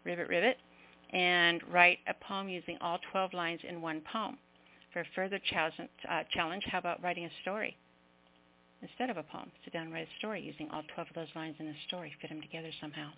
rivet, 0.05 0.29
rivet, 0.29 0.57
and 1.11 1.61
write 1.71 1.99
a 2.07 2.13
poem 2.13 2.49
using 2.49 2.77
all 2.81 2.99
12 3.11 3.33
lines 3.33 3.61
in 3.67 3.81
one 3.81 4.01
poem. 4.11 4.37
For 4.93 5.01
a 5.01 5.05
further 5.15 5.39
uh, 5.53 6.23
challenge, 6.33 6.63
how 6.71 6.79
about 6.79 7.03
writing 7.03 7.25
a 7.25 7.29
story? 7.41 7.75
Instead 8.81 9.09
of 9.09 9.17
a 9.17 9.23
poem, 9.23 9.51
sit 9.63 9.73
down 9.73 9.83
and 9.83 9.93
write 9.93 10.07
a 10.07 10.17
story 10.19 10.41
using 10.41 10.69
all 10.71 10.83
12 10.93 11.09
of 11.09 11.15
those 11.15 11.35
lines 11.35 11.55
in 11.59 11.67
a 11.67 11.73
story. 11.87 12.13
Fit 12.21 12.29
them 12.29 12.41
together 12.41 12.69
somehow. 12.79 13.09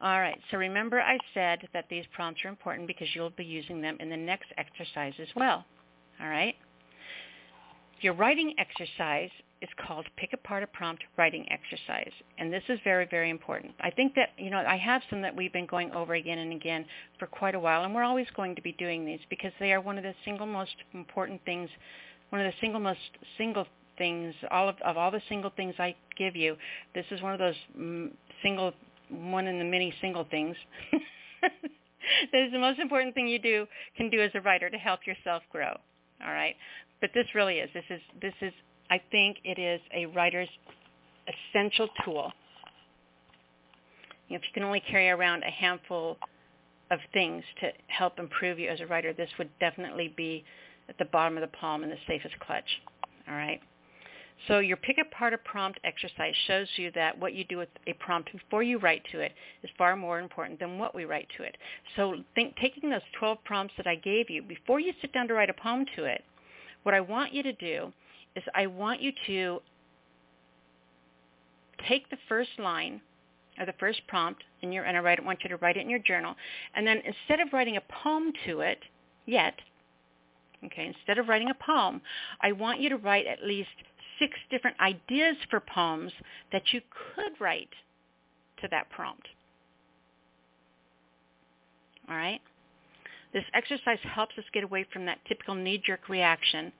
All 0.00 0.20
right, 0.20 0.38
so 0.50 0.56
remember 0.56 1.00
I 1.00 1.18
said 1.34 1.60
that 1.72 1.86
these 1.88 2.04
prompts 2.14 2.44
are 2.44 2.48
important 2.48 2.86
because 2.86 3.08
you'll 3.14 3.30
be 3.30 3.44
using 3.44 3.80
them 3.80 3.96
in 4.00 4.10
the 4.10 4.16
next 4.16 4.46
exercise 4.58 5.14
as 5.20 5.28
well. 5.36 5.64
All 6.20 6.28
right? 6.28 6.54
Your 8.00 8.14
writing 8.14 8.54
exercise 8.58 9.30
is 9.64 9.70
called 9.86 10.06
Pick 10.16 10.34
Apart 10.34 10.62
a 10.62 10.66
Prompt 10.66 11.02
Writing 11.16 11.46
Exercise. 11.50 12.12
And 12.38 12.52
this 12.52 12.62
is 12.68 12.78
very, 12.84 13.06
very 13.10 13.30
important. 13.30 13.72
I 13.80 13.90
think 13.90 14.14
that, 14.14 14.30
you 14.36 14.50
know, 14.50 14.58
I 14.58 14.76
have 14.76 15.00
some 15.08 15.22
that 15.22 15.34
we've 15.34 15.52
been 15.52 15.66
going 15.66 15.90
over 15.92 16.14
again 16.14 16.38
and 16.38 16.52
again 16.52 16.84
for 17.18 17.26
quite 17.26 17.54
a 17.54 17.58
while, 17.58 17.84
and 17.84 17.94
we're 17.94 18.04
always 18.04 18.26
going 18.36 18.54
to 18.56 18.62
be 18.62 18.72
doing 18.72 19.06
these 19.06 19.20
because 19.30 19.52
they 19.58 19.72
are 19.72 19.80
one 19.80 19.96
of 19.96 20.04
the 20.04 20.14
single 20.24 20.46
most 20.46 20.74
important 20.92 21.40
things, 21.46 21.70
one 22.28 22.42
of 22.42 22.52
the 22.52 22.56
single 22.60 22.80
most 22.80 23.00
single 23.38 23.66
things, 23.96 24.34
all 24.50 24.68
of, 24.68 24.76
of 24.84 24.98
all 24.98 25.10
the 25.10 25.22
single 25.28 25.50
things 25.56 25.74
I 25.78 25.94
give 26.18 26.36
you, 26.36 26.56
this 26.94 27.06
is 27.10 27.22
one 27.22 27.32
of 27.32 27.38
those 27.38 27.54
mm, 27.78 28.10
single, 28.42 28.72
one 29.08 29.46
in 29.46 29.58
the 29.58 29.64
many 29.64 29.94
single 30.00 30.26
things 30.30 30.56
that 32.32 32.42
is 32.42 32.52
the 32.52 32.58
most 32.58 32.78
important 32.78 33.14
thing 33.14 33.28
you 33.28 33.38
do 33.38 33.66
can 33.96 34.10
do 34.10 34.20
as 34.20 34.30
a 34.34 34.40
writer 34.40 34.68
to 34.68 34.76
help 34.76 35.00
yourself 35.06 35.42
grow. 35.50 35.76
All 36.24 36.32
right, 36.32 36.54
but 37.00 37.10
this 37.14 37.26
really 37.34 37.56
is. 37.56 37.70
This 37.74 37.84
is 37.90 38.00
this 38.20 38.34
is. 38.40 38.52
I 38.90 39.00
think 39.10 39.38
it 39.44 39.58
is 39.58 39.80
a 39.94 40.06
writer's 40.06 40.48
essential 41.28 41.88
tool. 42.04 42.32
If 44.28 44.42
you 44.42 44.48
can 44.52 44.62
only 44.62 44.80
carry 44.80 45.10
around 45.10 45.42
a 45.42 45.50
handful 45.50 46.18
of 46.90 46.98
things 47.12 47.44
to 47.60 47.70
help 47.88 48.18
improve 48.18 48.58
you 48.58 48.68
as 48.68 48.80
a 48.80 48.86
writer, 48.86 49.12
this 49.12 49.30
would 49.38 49.50
definitely 49.58 50.12
be 50.16 50.44
at 50.88 50.98
the 50.98 51.04
bottom 51.06 51.36
of 51.36 51.40
the 51.40 51.56
palm 51.56 51.82
in 51.82 51.90
the 51.90 51.96
safest 52.06 52.38
clutch. 52.40 52.82
All 53.28 53.34
right. 53.34 53.60
So 54.48 54.58
your 54.58 54.76
pick 54.76 54.98
apart 54.98 55.32
a 55.32 55.38
prompt 55.38 55.78
exercise 55.84 56.34
shows 56.46 56.66
you 56.76 56.90
that 56.94 57.18
what 57.18 57.34
you 57.34 57.44
do 57.44 57.58
with 57.58 57.68
a 57.86 57.94
prompt 57.94 58.32
before 58.32 58.62
you 58.62 58.78
write 58.78 59.02
to 59.12 59.20
it 59.20 59.32
is 59.62 59.70
far 59.78 59.96
more 59.96 60.18
important 60.18 60.58
than 60.58 60.78
what 60.78 60.94
we 60.94 61.04
write 61.04 61.28
to 61.36 61.44
it. 61.44 61.56
So 61.96 62.16
think, 62.34 62.56
taking 62.56 62.90
those 62.90 63.00
12 63.18 63.38
prompts 63.44 63.74
that 63.76 63.86
I 63.86 63.94
gave 63.94 64.28
you, 64.28 64.42
before 64.42 64.80
you 64.80 64.92
sit 65.00 65.12
down 65.12 65.28
to 65.28 65.34
write 65.34 65.50
a 65.50 65.54
poem 65.54 65.86
to 65.96 66.04
it, 66.04 66.24
what 66.82 66.94
I 66.94 67.00
want 67.00 67.32
you 67.32 67.42
to 67.42 67.52
do 67.52 67.92
is 68.36 68.42
I 68.54 68.66
want 68.66 69.00
you 69.00 69.12
to 69.26 69.60
take 71.88 72.08
the 72.10 72.18
first 72.28 72.50
line 72.58 73.00
or 73.58 73.66
the 73.66 73.74
first 73.78 74.00
prompt 74.08 74.42
in 74.62 74.72
your, 74.72 74.84
and 74.84 74.96
I 74.96 75.00
write, 75.00 75.24
want 75.24 75.40
you 75.44 75.50
to 75.50 75.56
write 75.58 75.76
it 75.76 75.80
in 75.80 75.90
your 75.90 76.00
journal, 76.00 76.34
and 76.74 76.86
then 76.86 77.00
instead 77.04 77.40
of 77.40 77.52
writing 77.52 77.76
a 77.76 78.02
poem 78.02 78.32
to 78.46 78.60
it 78.60 78.78
yet, 79.26 79.54
okay, 80.64 80.86
instead 80.86 81.18
of 81.18 81.28
writing 81.28 81.50
a 81.50 81.54
poem, 81.54 82.00
I 82.40 82.52
want 82.52 82.80
you 82.80 82.88
to 82.88 82.96
write 82.96 83.26
at 83.26 83.44
least 83.44 83.68
six 84.18 84.32
different 84.50 84.78
ideas 84.80 85.36
for 85.50 85.60
poems 85.60 86.12
that 86.52 86.72
you 86.72 86.80
could 87.14 87.32
write 87.40 87.70
to 88.60 88.68
that 88.70 88.90
prompt. 88.90 89.26
All 92.08 92.16
right? 92.16 92.40
This 93.32 93.44
exercise 93.52 93.98
helps 94.02 94.38
us 94.38 94.44
get 94.52 94.64
away 94.64 94.86
from 94.92 95.06
that 95.06 95.18
typical 95.26 95.54
knee-jerk 95.54 96.08
reaction. 96.08 96.72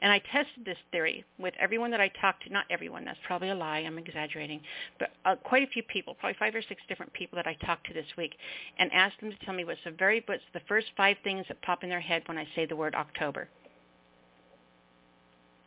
And 0.00 0.12
I 0.12 0.20
tested 0.20 0.64
this 0.64 0.78
theory 0.92 1.24
with 1.38 1.54
everyone 1.58 1.90
that 1.90 2.00
I 2.00 2.08
talked 2.20 2.44
to. 2.44 2.52
Not 2.52 2.66
everyone, 2.70 3.04
that's 3.04 3.18
probably 3.26 3.50
a 3.50 3.54
lie. 3.54 3.78
I'm 3.78 3.98
exaggerating. 3.98 4.60
But 4.98 5.10
uh, 5.24 5.34
quite 5.36 5.64
a 5.64 5.66
few 5.66 5.82
people, 5.82 6.14
probably 6.14 6.36
five 6.38 6.54
or 6.54 6.62
six 6.62 6.80
different 6.88 7.12
people 7.12 7.36
that 7.36 7.48
I 7.48 7.54
talked 7.66 7.86
to 7.88 7.94
this 7.94 8.06
week, 8.16 8.34
and 8.78 8.92
asked 8.92 9.20
them 9.20 9.30
to 9.30 9.44
tell 9.44 9.54
me 9.54 9.64
what's 9.64 9.80
the 9.84 9.90
very 9.90 10.22
what's 10.26 10.42
the 10.54 10.60
first 10.68 10.86
five 10.96 11.16
things 11.24 11.46
that 11.48 11.60
pop 11.62 11.82
in 11.82 11.90
their 11.90 12.00
head 12.00 12.22
when 12.26 12.38
I 12.38 12.46
say 12.54 12.64
the 12.64 12.76
word 12.76 12.94
October. 12.94 13.48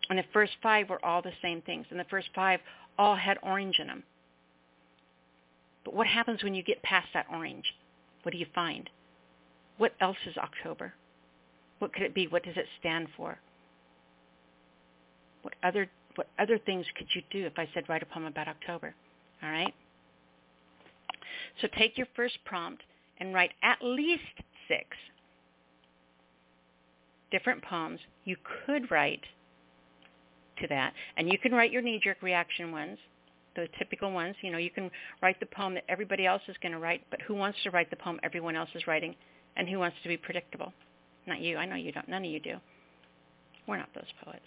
And 0.09 0.17
the 0.17 0.25
first 0.33 0.53
five 0.63 0.89
were 0.89 1.03
all 1.05 1.21
the 1.21 1.31
same 1.41 1.61
things. 1.61 1.85
And 1.89 1.99
the 1.99 2.05
first 2.05 2.27
five 2.33 2.59
all 2.97 3.15
had 3.15 3.37
orange 3.43 3.79
in 3.79 3.87
them. 3.87 4.03
But 5.83 5.93
what 5.93 6.07
happens 6.07 6.43
when 6.43 6.53
you 6.53 6.63
get 6.63 6.83
past 6.83 7.07
that 7.13 7.27
orange? 7.31 7.65
What 8.23 8.31
do 8.31 8.37
you 8.37 8.45
find? 8.53 8.89
What 9.77 9.93
else 9.99 10.17
is 10.25 10.37
October? 10.37 10.93
What 11.79 11.93
could 11.93 12.03
it 12.03 12.13
be? 12.13 12.27
What 12.27 12.43
does 12.43 12.57
it 12.57 12.67
stand 12.79 13.07
for? 13.17 13.39
What 15.41 15.53
other 15.63 15.87
what 16.15 16.27
other 16.39 16.57
things 16.57 16.85
could 16.97 17.07
you 17.15 17.21
do 17.31 17.45
if 17.45 17.53
I 17.57 17.69
said 17.73 17.87
write 17.87 18.03
a 18.03 18.05
poem 18.05 18.25
about 18.25 18.47
October? 18.47 18.93
All 19.41 19.49
right? 19.49 19.73
So 21.61 21.67
take 21.77 21.97
your 21.97 22.07
first 22.15 22.37
prompt 22.45 22.83
and 23.19 23.33
write 23.33 23.51
at 23.63 23.77
least 23.81 24.23
six 24.67 24.85
different 27.31 27.63
poems 27.63 27.99
you 28.25 28.35
could 28.65 28.91
write 28.91 29.23
to 30.59 30.67
that. 30.67 30.93
And 31.17 31.31
you 31.31 31.37
can 31.37 31.53
write 31.53 31.71
your 31.71 31.81
knee-jerk 31.81 32.21
reaction 32.21 32.71
ones, 32.71 32.97
the 33.55 33.67
typical 33.79 34.11
ones. 34.11 34.35
You 34.41 34.51
know, 34.51 34.57
you 34.57 34.69
can 34.69 34.91
write 35.21 35.39
the 35.39 35.45
poem 35.47 35.73
that 35.75 35.85
everybody 35.89 36.25
else 36.25 36.41
is 36.47 36.55
going 36.61 36.73
to 36.73 36.79
write, 36.79 37.01
but 37.09 37.21
who 37.21 37.35
wants 37.35 37.57
to 37.63 37.71
write 37.71 37.89
the 37.89 37.95
poem 37.95 38.19
everyone 38.23 38.55
else 38.55 38.69
is 38.75 38.85
writing? 38.87 39.15
And 39.57 39.67
who 39.67 39.79
wants 39.79 39.97
to 40.03 40.09
be 40.09 40.17
predictable? 40.17 40.71
Not 41.27 41.39
you. 41.39 41.57
I 41.57 41.65
know 41.65 41.75
you 41.75 41.91
don't. 41.91 42.07
None 42.07 42.23
of 42.23 42.31
you 42.31 42.39
do. 42.39 42.55
We're 43.67 43.77
not 43.77 43.89
those 43.93 44.05
poets. 44.23 44.39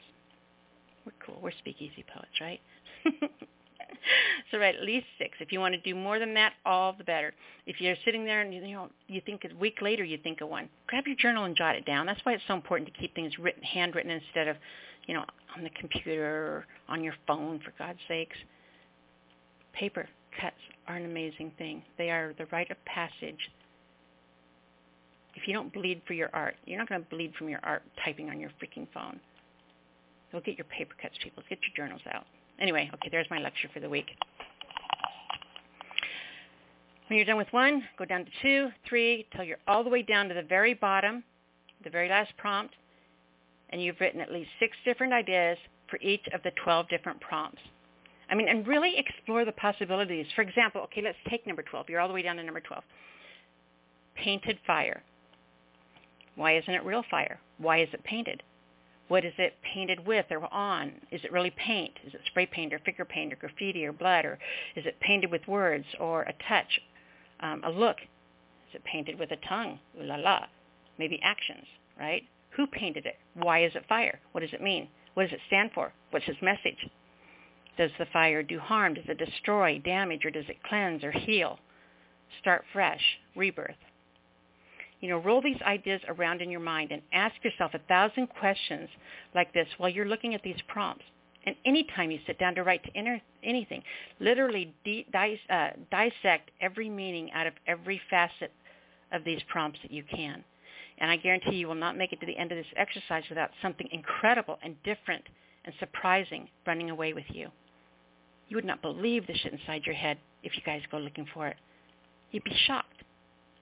We're 1.06 1.12
cool. 1.24 1.38
We're 1.42 1.52
speakeasy 1.52 2.04
poets, 2.12 2.40
right? 2.40 2.60
so 4.50 4.58
write 4.58 4.74
at 4.76 4.82
least 4.82 5.06
six. 5.18 5.36
If 5.40 5.52
you 5.52 5.60
want 5.60 5.74
to 5.74 5.80
do 5.80 5.94
more 5.94 6.18
than 6.18 6.34
that, 6.34 6.54
all 6.64 6.94
the 6.96 7.04
better. 7.04 7.34
If 7.66 7.80
you're 7.80 7.96
sitting 8.04 8.24
there 8.24 8.40
and 8.40 8.54
you, 8.54 8.60
know 8.62 8.88
you 9.08 9.20
think 9.24 9.44
a 9.44 9.54
week 9.56 9.78
later 9.82 10.04
you 10.04 10.18
think 10.18 10.40
of 10.40 10.48
one, 10.48 10.68
grab 10.86 11.06
your 11.06 11.16
journal 11.16 11.44
and 11.44 11.54
jot 11.56 11.76
it 11.76 11.84
down. 11.84 12.06
That's 12.06 12.20
why 12.24 12.32
it's 12.32 12.44
so 12.48 12.54
important 12.54 12.92
to 12.92 12.98
keep 12.98 13.14
things 13.14 13.38
written, 13.38 13.62
handwritten 13.62 14.10
instead 14.10 14.48
of 14.48 14.56
you 15.06 15.14
know, 15.14 15.24
on 15.56 15.62
the 15.62 15.70
computer 15.70 16.24
or 16.24 16.66
on 16.88 17.02
your 17.02 17.14
phone, 17.26 17.60
for 17.64 17.72
God's 17.78 17.98
sakes. 18.08 18.36
Paper 19.72 20.08
cuts 20.40 20.56
are 20.88 20.96
an 20.96 21.04
amazing 21.04 21.52
thing. 21.58 21.82
They 21.98 22.10
are 22.10 22.34
the 22.38 22.46
rite 22.46 22.70
of 22.70 22.82
passage. 22.84 23.50
If 25.34 25.48
you 25.48 25.54
don't 25.54 25.72
bleed 25.72 26.00
for 26.06 26.14
your 26.14 26.30
art, 26.32 26.54
you're 26.64 26.78
not 26.78 26.88
going 26.88 27.02
to 27.02 27.08
bleed 27.08 27.34
from 27.36 27.48
your 27.48 27.60
art 27.62 27.82
typing 28.04 28.30
on 28.30 28.40
your 28.40 28.50
freaking 28.50 28.86
phone. 28.94 29.18
Go 30.34 30.40
get 30.40 30.58
your 30.58 30.64
paper 30.64 30.94
cuts, 31.00 31.14
people. 31.22 31.44
Get 31.48 31.60
your 31.62 31.86
journals 31.86 32.02
out. 32.12 32.24
Anyway, 32.58 32.90
okay, 32.92 33.08
there's 33.08 33.30
my 33.30 33.38
lecture 33.38 33.68
for 33.72 33.78
the 33.78 33.88
week. 33.88 34.06
When 37.08 37.18
you're 37.18 37.24
done 37.24 37.36
with 37.36 37.52
one, 37.52 37.84
go 37.96 38.04
down 38.04 38.24
to 38.24 38.30
two, 38.42 38.68
three, 38.88 39.28
till 39.36 39.44
you're 39.44 39.58
all 39.68 39.84
the 39.84 39.90
way 39.90 40.02
down 40.02 40.26
to 40.28 40.34
the 40.34 40.42
very 40.42 40.74
bottom, 40.74 41.22
the 41.84 41.90
very 41.90 42.08
last 42.08 42.32
prompt, 42.36 42.74
and 43.70 43.80
you've 43.80 44.00
written 44.00 44.20
at 44.20 44.32
least 44.32 44.50
six 44.58 44.76
different 44.84 45.12
ideas 45.12 45.56
for 45.88 46.00
each 46.02 46.26
of 46.32 46.42
the 46.42 46.50
12 46.64 46.88
different 46.88 47.20
prompts. 47.20 47.62
I 48.28 48.34
mean, 48.34 48.48
and 48.48 48.66
really 48.66 48.94
explore 48.96 49.44
the 49.44 49.52
possibilities. 49.52 50.26
For 50.34 50.42
example, 50.42 50.80
okay, 50.82 51.02
let's 51.02 51.18
take 51.30 51.46
number 51.46 51.62
12. 51.62 51.88
You're 51.88 52.00
all 52.00 52.08
the 52.08 52.14
way 52.14 52.22
down 52.22 52.36
to 52.36 52.42
number 52.42 52.60
12. 52.60 52.82
Painted 54.16 54.58
fire. 54.66 55.00
Why 56.34 56.56
isn't 56.56 56.74
it 56.74 56.84
real 56.84 57.04
fire? 57.08 57.38
Why 57.58 57.82
is 57.82 57.88
it 57.92 58.02
painted? 58.02 58.42
What 59.08 59.24
is 59.24 59.34
it 59.36 59.54
painted 59.62 60.06
with 60.06 60.26
or 60.30 60.52
on? 60.52 60.92
Is 61.10 61.22
it 61.24 61.32
really 61.32 61.50
paint? 61.50 61.92
Is 62.06 62.14
it 62.14 62.20
spray 62.26 62.46
paint 62.46 62.72
or 62.72 62.78
figure 62.80 63.04
paint 63.04 63.32
or 63.32 63.36
graffiti 63.36 63.84
or 63.84 63.92
blood? 63.92 64.24
Or 64.24 64.38
is 64.76 64.86
it 64.86 64.98
painted 65.00 65.30
with 65.30 65.46
words 65.46 65.84
or 66.00 66.22
a 66.22 66.32
touch, 66.48 66.80
um, 67.40 67.62
a 67.64 67.70
look? 67.70 67.98
Is 68.70 68.74
it 68.74 68.84
painted 68.84 69.18
with 69.18 69.30
a 69.30 69.36
tongue? 69.48 69.78
Ooh 70.00 70.04
la 70.04 70.16
la. 70.16 70.46
Maybe 70.98 71.20
actions, 71.22 71.66
right? 71.98 72.22
Who 72.56 72.66
painted 72.66 73.04
it? 73.04 73.16
Why 73.34 73.64
is 73.64 73.74
it 73.74 73.84
fire? 73.88 74.20
What 74.32 74.40
does 74.40 74.52
it 74.52 74.62
mean? 74.62 74.88
What 75.14 75.24
does 75.24 75.32
it 75.32 75.40
stand 75.48 75.70
for? 75.74 75.92
What's 76.10 76.28
its 76.28 76.40
message? 76.40 76.88
Does 77.76 77.90
the 77.98 78.06
fire 78.06 78.42
do 78.42 78.58
harm? 78.58 78.94
Does 78.94 79.04
it 79.08 79.18
destroy, 79.18 79.80
damage, 79.80 80.24
or 80.24 80.30
does 80.30 80.48
it 80.48 80.62
cleanse 80.62 81.02
or 81.02 81.10
heal? 81.10 81.58
Start 82.40 82.64
fresh, 82.72 83.02
rebirth. 83.34 83.76
You 85.04 85.10
know, 85.10 85.18
roll 85.18 85.42
these 85.42 85.60
ideas 85.60 86.00
around 86.08 86.40
in 86.40 86.50
your 86.50 86.60
mind 86.60 86.90
and 86.90 87.02
ask 87.12 87.34
yourself 87.44 87.74
a 87.74 87.78
thousand 87.80 88.28
questions 88.28 88.88
like 89.34 89.52
this 89.52 89.68
while 89.76 89.90
you're 89.90 90.06
looking 90.06 90.34
at 90.34 90.42
these 90.42 90.56
prompts. 90.66 91.04
And 91.44 91.54
anytime 91.66 92.10
you 92.10 92.20
sit 92.26 92.38
down 92.38 92.54
to 92.54 92.62
write 92.62 92.82
to 92.84 92.96
enter 92.96 93.20
anything, 93.42 93.82
literally 94.18 94.72
de- 94.82 95.06
dis- 95.12 95.50
uh, 95.50 95.72
dissect 95.90 96.52
every 96.62 96.88
meaning 96.88 97.30
out 97.32 97.46
of 97.46 97.52
every 97.66 98.00
facet 98.08 98.50
of 99.12 99.24
these 99.24 99.42
prompts 99.46 99.78
that 99.82 99.90
you 99.90 100.04
can. 100.04 100.42
And 100.96 101.10
I 101.10 101.16
guarantee 101.16 101.56
you 101.56 101.68
will 101.68 101.74
not 101.74 101.98
make 101.98 102.14
it 102.14 102.20
to 102.20 102.26
the 102.26 102.38
end 102.38 102.50
of 102.50 102.56
this 102.56 102.66
exercise 102.74 103.24
without 103.28 103.50
something 103.60 103.86
incredible 103.92 104.58
and 104.62 104.74
different 104.84 105.24
and 105.66 105.74
surprising 105.80 106.48
running 106.66 106.88
away 106.88 107.12
with 107.12 107.26
you. 107.28 107.48
You 108.48 108.56
would 108.56 108.64
not 108.64 108.80
believe 108.80 109.26
the 109.26 109.34
shit 109.34 109.52
inside 109.52 109.82
your 109.84 109.96
head 109.96 110.16
if 110.42 110.56
you 110.56 110.62
guys 110.64 110.80
go 110.90 110.96
looking 110.96 111.26
for 111.34 111.46
it. 111.46 111.56
You'd 112.30 112.44
be 112.44 112.56
shocked. 112.66 112.93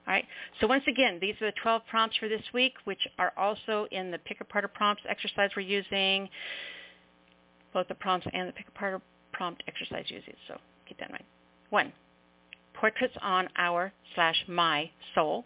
All 0.07 0.13
right. 0.13 0.25
So 0.59 0.67
once 0.67 0.83
again, 0.87 1.17
these 1.21 1.35
are 1.41 1.47
the 1.47 1.57
12 1.61 1.81
prompts 1.89 2.17
for 2.17 2.27
this 2.27 2.43
week, 2.53 2.73
which 2.83 3.07
are 3.17 3.31
also 3.37 3.87
in 3.91 4.11
the 4.11 4.17
pick 4.19 4.41
apart 4.41 4.65
of 4.65 4.73
prompts 4.73 5.03
exercise 5.09 5.49
we're 5.55 5.63
using, 5.63 6.29
both 7.73 7.87
the 7.87 7.95
prompts 7.95 8.27
and 8.33 8.49
the 8.49 8.53
pick 8.53 8.67
apart 8.67 9.01
prompt 9.31 9.63
exercise 9.67 10.05
uses. 10.09 10.35
So 10.47 10.57
keep 10.87 10.99
that 10.99 11.09
in 11.09 11.13
mind. 11.13 11.23
One, 11.69 11.93
portraits 12.73 13.15
on 13.21 13.47
our 13.57 13.93
slash 14.15 14.43
my 14.47 14.89
soul. 15.15 15.45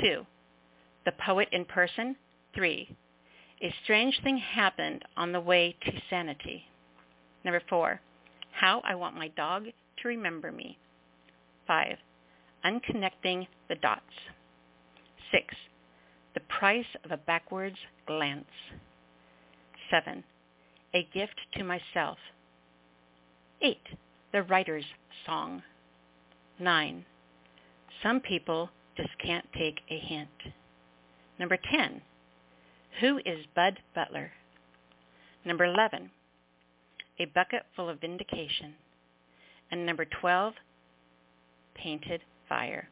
Two, 0.00 0.24
the 1.04 1.12
Poet 1.24 1.48
in 1.52 1.64
Person. 1.64 2.16
3. 2.54 2.96
A 3.62 3.74
strange 3.84 4.18
thing 4.22 4.36
happened 4.38 5.04
on 5.16 5.32
the 5.32 5.40
way 5.40 5.76
to 5.84 5.92
sanity. 6.10 6.64
Number 7.44 7.62
4. 7.68 8.00
How 8.52 8.80
I 8.84 8.94
want 8.94 9.16
my 9.16 9.28
dog 9.28 9.64
to 9.64 10.08
remember 10.08 10.50
me. 10.50 10.78
5. 11.66 11.96
Unconnecting 12.64 13.46
the 13.68 13.76
dots. 13.76 14.02
6. 15.32 15.54
The 16.34 16.40
price 16.40 16.86
of 17.04 17.12
a 17.12 17.16
backwards 17.16 17.76
glance. 18.06 18.44
7. 19.90 20.22
A 20.94 21.08
gift 21.12 21.40
to 21.56 21.64
myself. 21.64 22.18
8. 23.62 23.78
The 24.32 24.42
writer's 24.42 24.84
song. 25.26 25.62
9. 26.58 27.04
Some 28.02 28.20
people 28.20 28.70
just 28.96 29.10
can't 29.24 29.46
take 29.56 29.80
a 29.90 29.98
hint. 29.98 30.28
Number 31.38 31.56
10, 31.70 32.00
who 33.00 33.18
is 33.18 33.46
Bud 33.54 33.78
Butler? 33.94 34.32
Number 35.44 35.64
11, 35.64 36.10
a 37.20 37.24
bucket 37.26 37.62
full 37.76 37.88
of 37.88 38.00
vindication. 38.00 38.74
And 39.70 39.86
number 39.86 40.04
12, 40.20 40.54
painted 41.74 42.22
fire. 42.48 42.88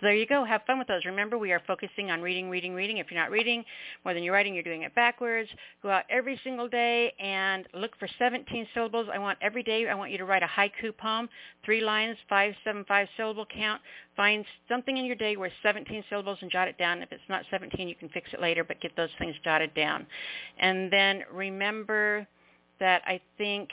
So 0.00 0.06
there 0.06 0.16
you 0.16 0.26
go. 0.26 0.44
Have 0.44 0.62
fun 0.66 0.78
with 0.78 0.88
those. 0.88 1.04
Remember, 1.04 1.38
we 1.38 1.52
are 1.52 1.62
focusing 1.68 2.10
on 2.10 2.20
reading, 2.20 2.50
reading, 2.50 2.74
reading. 2.74 2.98
If 2.98 3.10
you're 3.10 3.20
not 3.20 3.30
reading 3.30 3.64
more 4.04 4.12
than 4.12 4.24
you're 4.24 4.34
writing, 4.34 4.52
you're 4.52 4.64
doing 4.64 4.82
it 4.82 4.92
backwards. 4.94 5.48
Go 5.82 5.90
out 5.90 6.02
every 6.10 6.38
single 6.42 6.68
day 6.68 7.12
and 7.20 7.66
look 7.74 7.96
for 7.98 8.08
17 8.18 8.66
syllables. 8.74 9.06
I 9.12 9.18
want 9.18 9.38
every 9.40 9.62
day, 9.62 9.86
I 9.88 9.94
want 9.94 10.10
you 10.10 10.18
to 10.18 10.24
write 10.24 10.42
a 10.42 10.46
haiku 10.46 10.96
poem, 10.96 11.28
three 11.64 11.80
lines, 11.80 12.16
five, 12.28 12.54
seven, 12.64 12.84
five 12.88 13.06
syllable 13.16 13.46
count. 13.46 13.80
Find 14.16 14.44
something 14.68 14.96
in 14.96 15.04
your 15.04 15.16
day 15.16 15.36
where 15.36 15.52
17 15.62 16.02
syllables 16.10 16.38
and 16.42 16.50
jot 16.50 16.66
it 16.66 16.76
down. 16.76 17.00
If 17.00 17.12
it's 17.12 17.22
not 17.28 17.44
17, 17.50 17.88
you 17.88 17.94
can 17.94 18.08
fix 18.08 18.28
it 18.32 18.40
later, 18.40 18.64
but 18.64 18.80
get 18.80 18.96
those 18.96 19.10
things 19.18 19.36
jotted 19.44 19.72
down. 19.74 20.06
And 20.58 20.92
then 20.92 21.22
remember 21.32 22.26
that 22.80 23.02
I 23.06 23.20
think 23.38 23.70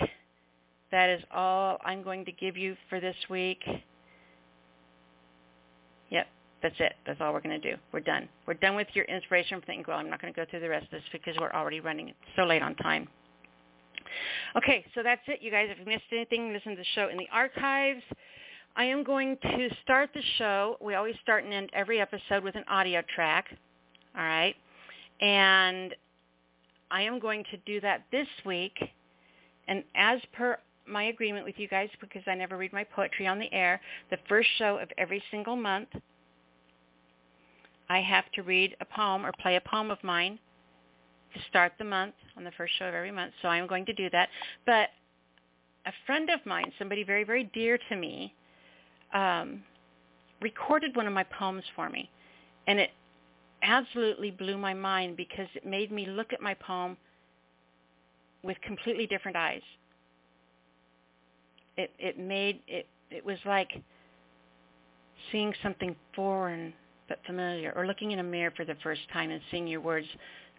that 0.91 1.09
is 1.09 1.23
all 1.33 1.79
I'm 1.83 2.03
going 2.03 2.25
to 2.25 2.31
give 2.31 2.57
you 2.57 2.75
for 2.89 2.99
this 2.99 3.15
week. 3.29 3.63
Yep, 6.11 6.27
that's 6.61 6.75
it. 6.79 6.93
That's 7.07 7.19
all 7.19 7.33
we're 7.33 7.41
going 7.41 7.59
to 7.59 7.71
do. 7.71 7.77
We're 7.91 8.01
done. 8.01 8.29
We're 8.47 8.53
done 8.55 8.75
with 8.75 8.87
your 8.93 9.05
inspiration 9.05 9.59
from 9.59 9.65
thinking, 9.65 9.85
well, 9.87 9.97
I'm 9.97 10.09
not 10.09 10.21
going 10.21 10.33
to 10.33 10.39
go 10.39 10.45
through 10.49 10.59
the 10.59 10.69
rest 10.69 10.85
of 10.85 10.91
this 10.91 11.03
because 11.11 11.35
we're 11.39 11.51
already 11.51 11.79
running 11.79 12.13
so 12.35 12.43
late 12.43 12.61
on 12.61 12.75
time. 12.75 13.07
Okay, 14.57 14.85
so 14.93 15.01
that's 15.03 15.21
it, 15.27 15.39
you 15.41 15.51
guys. 15.51 15.69
If 15.71 15.79
you 15.79 15.85
missed 15.85 16.03
anything, 16.11 16.53
listen 16.53 16.71
to 16.71 16.77
the 16.77 16.85
show 16.95 17.09
in 17.09 17.17
the 17.17 17.27
archives. 17.31 18.03
I 18.75 18.85
am 18.85 19.03
going 19.03 19.37
to 19.41 19.69
start 19.83 20.11
the 20.13 20.21
show. 20.37 20.77
We 20.81 20.95
always 20.95 21.15
start 21.21 21.43
and 21.43 21.53
end 21.53 21.69
every 21.73 21.99
episode 21.99 22.43
with 22.43 22.55
an 22.55 22.63
audio 22.69 23.01
track. 23.15 23.45
All 24.17 24.23
right. 24.23 24.55
And 25.19 25.93
I 26.89 27.03
am 27.03 27.19
going 27.19 27.43
to 27.51 27.57
do 27.65 27.81
that 27.81 28.03
this 28.11 28.27
week. 28.45 28.77
And 29.67 29.83
as 29.95 30.19
per 30.33 30.57
my 30.87 31.05
agreement 31.05 31.45
with 31.45 31.55
you 31.57 31.67
guys 31.67 31.89
because 31.99 32.23
I 32.27 32.35
never 32.35 32.57
read 32.57 32.73
my 32.73 32.83
poetry 32.83 33.27
on 33.27 33.39
the 33.39 33.51
air. 33.53 33.79
The 34.09 34.17
first 34.27 34.49
show 34.57 34.77
of 34.77 34.89
every 34.97 35.23
single 35.31 35.55
month, 35.55 35.89
I 37.89 38.01
have 38.01 38.25
to 38.33 38.43
read 38.43 38.75
a 38.79 38.85
poem 38.85 39.25
or 39.25 39.31
play 39.41 39.55
a 39.55 39.61
poem 39.61 39.91
of 39.91 40.03
mine 40.03 40.39
to 41.33 41.39
start 41.49 41.73
the 41.77 41.85
month 41.85 42.15
on 42.37 42.43
the 42.43 42.51
first 42.51 42.73
show 42.77 42.85
of 42.85 42.93
every 42.93 43.11
month. 43.11 43.33
So 43.41 43.47
I'm 43.47 43.67
going 43.67 43.85
to 43.85 43.93
do 43.93 44.09
that. 44.11 44.29
But 44.65 44.89
a 45.85 45.91
friend 46.05 46.29
of 46.29 46.45
mine, 46.45 46.71
somebody 46.77 47.03
very, 47.03 47.23
very 47.23 47.45
dear 47.53 47.77
to 47.89 47.95
me, 47.95 48.33
um, 49.13 49.63
recorded 50.41 50.95
one 50.95 51.07
of 51.07 51.13
my 51.13 51.23
poems 51.23 51.63
for 51.75 51.89
me. 51.89 52.09
And 52.67 52.79
it 52.79 52.91
absolutely 53.63 54.31
blew 54.31 54.57
my 54.57 54.73
mind 54.73 55.17
because 55.17 55.47
it 55.55 55.65
made 55.65 55.91
me 55.91 56.05
look 56.05 56.33
at 56.33 56.41
my 56.41 56.53
poem 56.55 56.97
with 58.43 58.57
completely 58.61 59.05
different 59.05 59.37
eyes 59.37 59.61
it 61.81 61.91
it 61.99 62.19
made 62.19 62.61
it 62.67 62.87
it 63.09 63.25
was 63.25 63.37
like 63.45 63.69
seeing 65.31 65.53
something 65.63 65.95
foreign 66.15 66.73
but 67.07 67.19
familiar 67.25 67.73
or 67.75 67.85
looking 67.85 68.11
in 68.11 68.19
a 68.19 68.23
mirror 68.23 68.53
for 68.55 68.65
the 68.65 68.75
first 68.83 69.01
time 69.11 69.31
and 69.31 69.41
seeing 69.51 69.67
your 69.67 69.81
words 69.81 70.07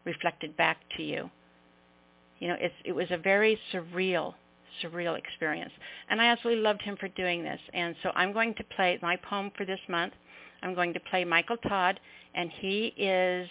reflected 0.05 0.55
back 0.57 0.79
to 0.97 1.03
you. 1.03 1.31
You 2.41 2.49
know 2.49 2.57
it's 2.59 2.75
it 2.85 2.93
was 2.93 3.07
a 3.11 3.19
very 3.19 3.59
surreal 3.73 4.35
surreal 4.83 5.19
experience. 5.19 5.73
And 6.09 6.21
i 6.21 6.27
absolutely 6.27 6.63
loved 6.63 6.83
him 6.83 6.97
for 6.99 7.09
doing 7.09 7.43
this. 7.43 7.61
And 7.73 7.95
so 8.03 8.11
i'm 8.15 8.33
going 8.33 8.55
to 8.55 8.65
play 8.77 8.99
my 9.03 9.17
poem 9.17 9.51
for 9.57 9.65
this 9.65 9.81
month. 9.89 10.15
I'm 10.63 10.75
going 10.75 10.93
to 10.95 11.01
play 11.01 11.25
michael 11.25 11.57
todd 11.69 12.01
and 12.35 12.51
he 12.61 12.93
is 12.97 13.49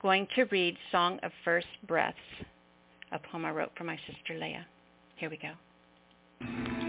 going 0.00 0.26
to 0.36 0.44
read 0.44 0.76
song 0.92 1.18
of 1.22 1.32
first 1.44 1.66
breaths 1.86 2.18
a 3.12 3.18
poem 3.18 3.44
i 3.44 3.50
wrote 3.50 3.72
for 3.76 3.84
my 3.84 3.98
sister 4.06 4.38
leah. 4.38 4.66
Here 5.16 5.30
we 5.30 5.38
go 5.38 6.87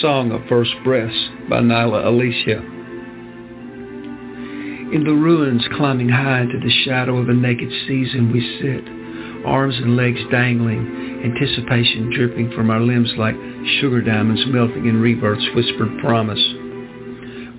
Song 0.00 0.32
of 0.32 0.42
First 0.48 0.74
Breaths 0.82 1.28
by 1.48 1.60
Nyla 1.60 2.04
Alisia. 2.04 2.58
In 4.92 5.04
the 5.04 5.14
ruins 5.14 5.64
climbing 5.76 6.08
high 6.08 6.40
into 6.40 6.58
the 6.58 6.82
shadow 6.84 7.18
of 7.18 7.28
a 7.28 7.34
naked 7.34 7.70
season 7.86 8.32
we 8.32 8.40
sit, 8.58 9.46
arms 9.46 9.76
and 9.76 9.96
legs 9.96 10.18
dangling, 10.32 11.22
anticipation 11.22 12.10
dripping 12.12 12.50
from 12.56 12.70
our 12.70 12.80
limbs 12.80 13.12
like 13.18 13.36
sugar 13.78 14.02
diamonds 14.02 14.42
melting 14.48 14.86
in 14.86 15.00
rebirth's 15.00 15.46
whispered 15.54 16.00
promise. 16.00 16.42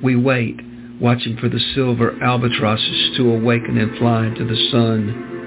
We 0.03 0.17
wait, 0.17 0.59
watching 0.99 1.37
for 1.37 1.47
the 1.47 1.61
silver 1.73 2.21
albatrosses 2.21 3.15
to 3.15 3.31
awaken 3.31 3.77
and 3.77 3.97
fly 3.97 4.25
into 4.25 4.43
the 4.43 4.69
sun. 4.71 5.38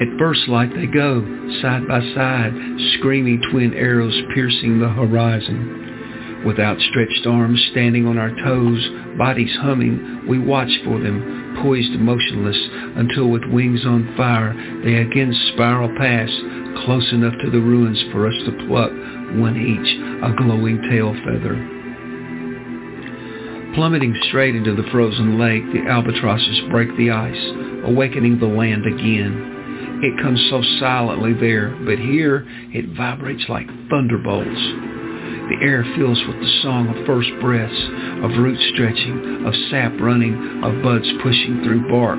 At 0.00 0.18
first 0.18 0.48
light 0.48 0.74
they 0.74 0.86
go, 0.86 1.22
side 1.60 1.86
by 1.86 2.00
side, 2.14 2.52
screaming 2.98 3.42
twin 3.50 3.74
arrows 3.74 4.18
piercing 4.34 4.80
the 4.80 4.88
horizon. 4.88 6.42
With 6.44 6.58
outstretched 6.58 7.26
arms 7.26 7.68
standing 7.70 8.06
on 8.06 8.18
our 8.18 8.34
toes, 8.42 8.88
bodies 9.16 9.54
humming, 9.60 10.26
we 10.26 10.38
watch 10.38 10.70
for 10.84 10.98
them, 10.98 11.58
poised 11.62 11.92
motionless, 11.92 12.58
until 12.96 13.28
with 13.28 13.44
wings 13.44 13.86
on 13.86 14.14
fire 14.16 14.52
they 14.82 14.96
again 14.96 15.32
spiral 15.52 15.88
past, 15.98 16.32
close 16.84 17.12
enough 17.12 17.34
to 17.44 17.50
the 17.50 17.60
ruins 17.60 18.02
for 18.10 18.26
us 18.26 18.34
to 18.44 18.66
pluck, 18.66 18.90
one 19.38 19.56
each, 19.56 19.88
a 20.24 20.34
glowing 20.36 20.82
tail 20.90 21.14
feather. 21.22 21.54
Plummeting 23.74 24.14
straight 24.28 24.56
into 24.56 24.74
the 24.74 24.88
frozen 24.90 25.38
lake, 25.38 25.64
the 25.72 25.88
albatrosses 25.88 26.60
break 26.70 26.94
the 26.96 27.10
ice, 27.10 27.52
awakening 27.84 28.38
the 28.40 28.46
land 28.46 28.84
again. 28.84 29.51
It 30.02 30.18
comes 30.20 30.44
so 30.50 30.60
silently 30.80 31.32
there, 31.32 31.70
but 31.86 31.96
here 31.96 32.44
it 32.74 32.96
vibrates 32.96 33.44
like 33.48 33.68
thunderbolts. 33.88 34.50
The 35.46 35.62
air 35.62 35.86
fills 35.94 36.18
with 36.26 36.40
the 36.42 36.60
song 36.62 36.88
of 36.90 37.06
first 37.06 37.30
breaths, 37.40 37.82
of 38.26 38.34
root 38.34 38.58
stretching, 38.74 39.46
of 39.46 39.54
sap 39.70 39.94
running, 40.00 40.34
of 40.64 40.82
buds 40.82 41.06
pushing 41.22 41.62
through 41.62 41.86
bark. 41.86 42.18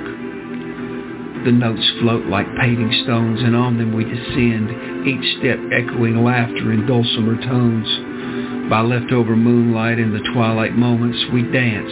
The 1.44 1.52
notes 1.52 1.84
float 2.00 2.26
like 2.28 2.48
paving 2.56 3.04
stones, 3.04 3.44
and 3.44 3.54
on 3.54 3.78
them 3.78 3.92
we 3.92 4.06
descend, 4.08 5.04
each 5.04 5.40
step 5.44 5.60
echoing 5.76 6.24
laughter 6.24 6.72
in 6.72 6.88
dulcimer 6.88 7.36
tones. 7.44 8.70
By 8.70 8.80
leftover 8.80 9.36
moonlight 9.36 10.00
in 10.00 10.14
the 10.14 10.24
twilight 10.32 10.72
moments, 10.72 11.20
we 11.34 11.44
dance, 11.52 11.92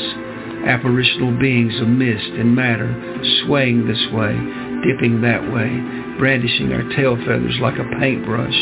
apparitional 0.72 1.38
beings 1.38 1.76
of 1.82 1.90
mist 1.90 2.32
and 2.40 2.56
matter, 2.56 2.96
swaying 3.44 3.88
this 3.88 4.08
way, 4.16 4.71
dipping 4.84 5.22
that 5.22 5.42
way, 5.52 5.70
brandishing 6.18 6.74
our 6.74 6.84
tail 6.96 7.16
feathers 7.18 7.58
like 7.62 7.78
a 7.78 7.90
paintbrush. 8.00 8.60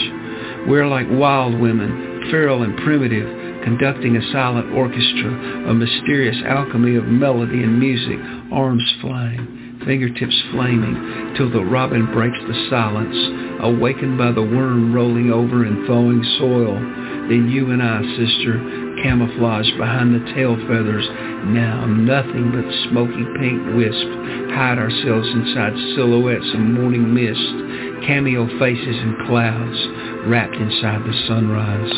We're 0.67 0.88
like 0.88 1.08
wild 1.10 1.60
women, 1.60 2.29
feral 2.32 2.63
and 2.63 2.77
primitive, 2.77 3.63
conducting 3.63 4.17
a 4.17 4.32
silent 4.32 4.71
orchestra, 4.73 5.69
a 5.69 5.73
mysterious 5.73 6.38
alchemy 6.45 6.95
of 6.95 7.05
melody 7.05 7.63
and 7.63 7.79
music, 7.79 8.19
arms 8.51 8.84
flying, 9.01 9.82
fingertips 9.86 10.36
flaming, 10.51 11.36
till 11.38 11.51
the 11.51 11.63
robin 11.63 12.12
breaks 12.13 12.39
the 12.47 12.67
silence, 12.69 13.15
awakened 13.62 14.17
by 14.17 14.32
the 14.32 14.41
worm 14.41 14.93
rolling 14.93 15.32
over 15.32 15.65
in 15.65 15.86
thawing 15.88 16.23
soil. 16.39 16.75
Then 17.29 17.49
you 17.49 17.71
and 17.71 17.84
I, 17.84 18.01
sister, 18.17 18.58
camouflaged 19.03 19.77
behind 19.77 20.13
the 20.13 20.33
tail 20.33 20.55
feathers, 20.67 21.07
now 21.51 21.85
nothing 21.85 22.51
but 22.51 22.67
smoky 22.89 23.25
pink 23.39 23.59
wisp, 23.75 24.09
hide 24.55 24.77
ourselves 24.77 25.27
inside 25.29 25.73
silhouettes 25.95 26.51
of 26.53 26.59
morning 26.59 27.13
mist, 27.13 28.05
cameo 28.05 28.47
faces 28.59 28.97
and 28.97 29.27
clouds, 29.27 29.79
wrapped 30.27 30.55
inside 30.55 31.01
the 31.03 31.15
sunrise. 31.27 31.93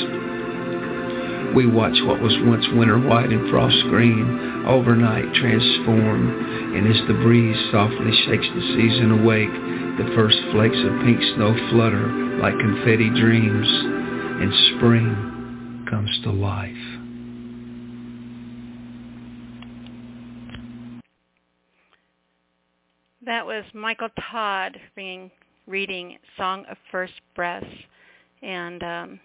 We 1.55 1.67
watch 1.67 1.97
what 2.07 2.21
was 2.21 2.31
once 2.47 2.65
winter 2.73 2.97
white 2.97 3.29
and 3.29 3.49
frost 3.49 3.75
green, 3.89 4.63
overnight 4.65 5.33
transform, 5.35 6.31
and 6.77 6.87
as 6.87 7.01
the 7.07 7.19
breeze 7.25 7.59
softly 7.71 8.11
shakes 8.25 8.47
the 8.55 8.65
season 8.77 9.11
awake, 9.11 9.51
the 9.99 10.13
first 10.15 10.39
flakes 10.51 10.79
of 10.79 11.03
pink 11.03 11.19
snow 11.35 11.51
flutter 11.69 12.07
like 12.39 12.57
confetti 12.57 13.09
dreams, 13.09 13.67
and 13.67 14.77
spring 14.77 15.30
comes 15.91 16.09
to 16.23 16.31
life. 16.31 16.71
That 23.23 23.45
was 23.45 23.63
Michael 23.73 24.09
Todd 24.31 24.79
reading, 24.95 25.29
reading 25.67 26.17
Song 26.37 26.65
of 26.71 26.77
First 26.91 27.13
Breaths. 27.35 27.67
And 28.41 28.81
um, 28.81 29.19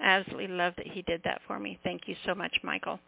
absolutely 0.00 0.48
love 0.48 0.74
that 0.76 0.88
he 0.88 1.02
did 1.02 1.22
that 1.24 1.40
for 1.46 1.58
me. 1.58 1.78
Thank 1.84 2.02
you 2.06 2.16
so 2.26 2.34
much, 2.34 2.54
Michael. 2.62 2.98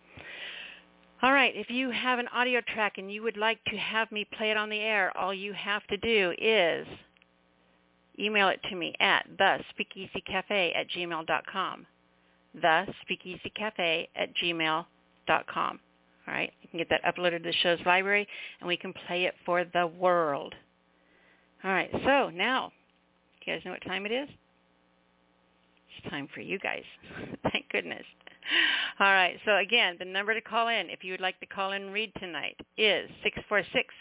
All 1.22 1.32
right, 1.32 1.54
if 1.54 1.68
you 1.68 1.90
have 1.90 2.18
an 2.18 2.28
audio 2.28 2.60
track 2.74 2.94
and 2.98 3.12
you 3.12 3.22
would 3.22 3.36
like 3.36 3.62
to 3.66 3.76
have 3.76 4.10
me 4.10 4.26
play 4.36 4.50
it 4.50 4.56
on 4.56 4.70
the 4.70 4.80
air, 4.80 5.16
all 5.16 5.34
you 5.34 5.52
have 5.52 5.86
to 5.88 5.96
do 5.96 6.32
is 6.38 6.86
email 8.18 8.48
it 8.48 8.60
to 8.70 8.76
me 8.76 8.94
at 9.00 9.26
thespeakeasycafe 9.36 10.76
at 10.76 10.88
gmail.com. 10.90 11.86
Thespeakeasycafe 12.58 14.08
at 14.16 14.28
gmail.com. 14.36 15.80
All 16.28 16.34
right, 16.34 16.52
you 16.62 16.68
can 16.68 16.78
get 16.78 16.88
that 16.90 17.02
uploaded 17.04 17.38
to 17.38 17.44
the 17.44 17.52
show's 17.62 17.80
library, 17.84 18.28
and 18.60 18.68
we 18.68 18.76
can 18.76 18.92
play 19.06 19.24
it 19.24 19.34
for 19.44 19.64
the 19.64 19.86
world. 19.86 20.54
All 21.64 21.70
right, 21.70 21.90
so 22.04 22.30
now, 22.30 22.72
you 23.44 23.52
guys 23.52 23.62
know 23.64 23.72
what 23.72 23.82
time 23.82 24.06
it 24.06 24.12
is? 24.12 24.28
It's 25.98 26.10
time 26.10 26.28
for 26.32 26.40
you 26.40 26.58
guys. 26.58 26.84
Thank 27.52 27.68
goodness. 27.70 28.04
All 29.00 29.12
right. 29.12 29.38
So 29.44 29.56
again, 29.56 29.96
the 29.98 30.04
number 30.04 30.34
to 30.34 30.40
call 30.40 30.68
in 30.68 30.90
if 30.90 31.02
you 31.02 31.12
would 31.12 31.20
like 31.20 31.40
to 31.40 31.46
call 31.46 31.72
in 31.72 31.82
and 31.82 31.92
read 31.92 32.12
tonight 32.20 32.56
is 32.76 33.10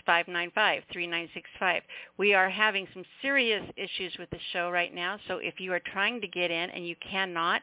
646-595-3965. 0.08 1.82
We 2.18 2.34
are 2.34 2.50
having 2.50 2.88
some 2.94 3.04
serious 3.22 3.64
issues 3.78 4.16
with 4.20 4.30
the 4.32 4.40
show 4.54 4.70
right 4.70 4.94
now, 4.94 5.18
so 5.28 5.38
if 5.38 5.60
you 5.60 5.74
are 5.74 5.82
trying 5.94 6.22
to 6.22 6.28
get 6.28 6.52
in 6.52 6.70
and 6.70 6.88
you 6.88 6.96
cannot, 7.10 7.62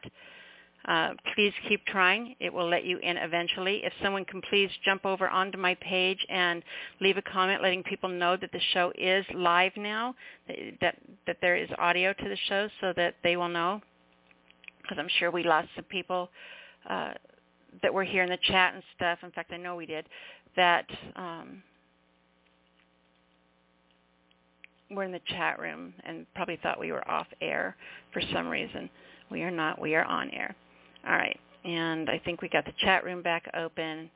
uh, 0.87 1.09
please 1.35 1.53
keep 1.67 1.85
trying. 1.85 2.35
It 2.39 2.53
will 2.53 2.67
let 2.69 2.85
you 2.85 2.97
in 2.99 3.17
eventually. 3.17 3.81
If 3.83 3.93
someone 4.01 4.25
can 4.25 4.41
please 4.49 4.69
jump 4.85 5.05
over 5.05 5.29
onto 5.29 5.57
my 5.57 5.75
page 5.75 6.25
and 6.29 6.63
leave 7.01 7.17
a 7.17 7.21
comment 7.21 7.61
letting 7.61 7.83
people 7.83 8.09
know 8.09 8.37
that 8.37 8.51
the 8.51 8.61
show 8.73 8.91
is 8.97 9.25
live 9.35 9.73
now, 9.77 10.15
that 10.81 10.95
that 11.27 11.37
there 11.41 11.57
is 11.57 11.69
audio 11.77 12.13
to 12.13 12.29
the 12.29 12.37
show 12.47 12.69
so 12.81 12.93
that 12.95 13.15
they 13.23 13.35
will 13.37 13.49
know. 13.49 13.81
Because 14.81 14.97
I'm 14.97 15.09
sure 15.19 15.29
we 15.29 15.43
lost 15.43 15.67
some 15.75 15.85
people 15.85 16.29
uh, 16.87 17.13
that 17.81 17.93
were 17.93 18.03
here 18.03 18.23
in 18.23 18.29
the 18.29 18.37
chat 18.43 18.73
and 18.73 18.83
stuff. 18.95 19.19
In 19.23 19.31
fact, 19.31 19.51
I 19.51 19.57
know 19.57 19.75
we 19.75 19.85
did. 19.85 20.05
That 20.55 20.85
um, 21.15 21.61
were 24.91 25.03
in 25.03 25.11
the 25.11 25.21
chat 25.27 25.59
room 25.59 25.93
and 26.05 26.25
probably 26.35 26.57
thought 26.61 26.79
we 26.79 26.91
were 26.91 27.07
off 27.09 27.27
air 27.41 27.75
for 28.11 28.21
some 28.33 28.47
reason. 28.47 28.89
We 29.29 29.43
are 29.43 29.51
not. 29.51 29.79
We 29.79 29.95
are 29.95 30.05
on 30.05 30.29
air. 30.31 30.55
All 31.07 31.15
right. 31.15 31.39
And 31.63 32.09
I 32.09 32.19
think 32.23 32.41
we 32.41 32.49
got 32.49 32.65
the 32.65 32.73
chat 32.79 33.03
room 33.03 33.21
back 33.21 33.49
open. 33.55 34.09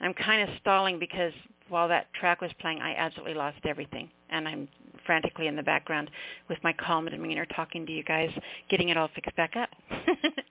I'm 0.00 0.14
kind 0.14 0.48
of 0.48 0.56
stalling 0.60 0.98
because 0.98 1.32
while 1.68 1.88
that 1.88 2.12
track 2.14 2.40
was 2.40 2.50
playing, 2.60 2.80
I 2.80 2.94
absolutely 2.96 3.34
lost 3.34 3.58
everything. 3.64 4.10
And 4.30 4.48
I'm 4.48 4.68
frantically 5.06 5.46
in 5.46 5.56
the 5.56 5.62
background 5.62 6.10
with 6.48 6.58
my 6.62 6.72
calm 6.72 7.06
demeanor 7.06 7.46
talking 7.54 7.86
to 7.86 7.92
you 7.92 8.02
guys, 8.04 8.30
getting 8.70 8.88
it 8.88 8.96
all 8.96 9.08
fixed 9.14 9.36
back 9.36 9.54
up. 9.56 9.68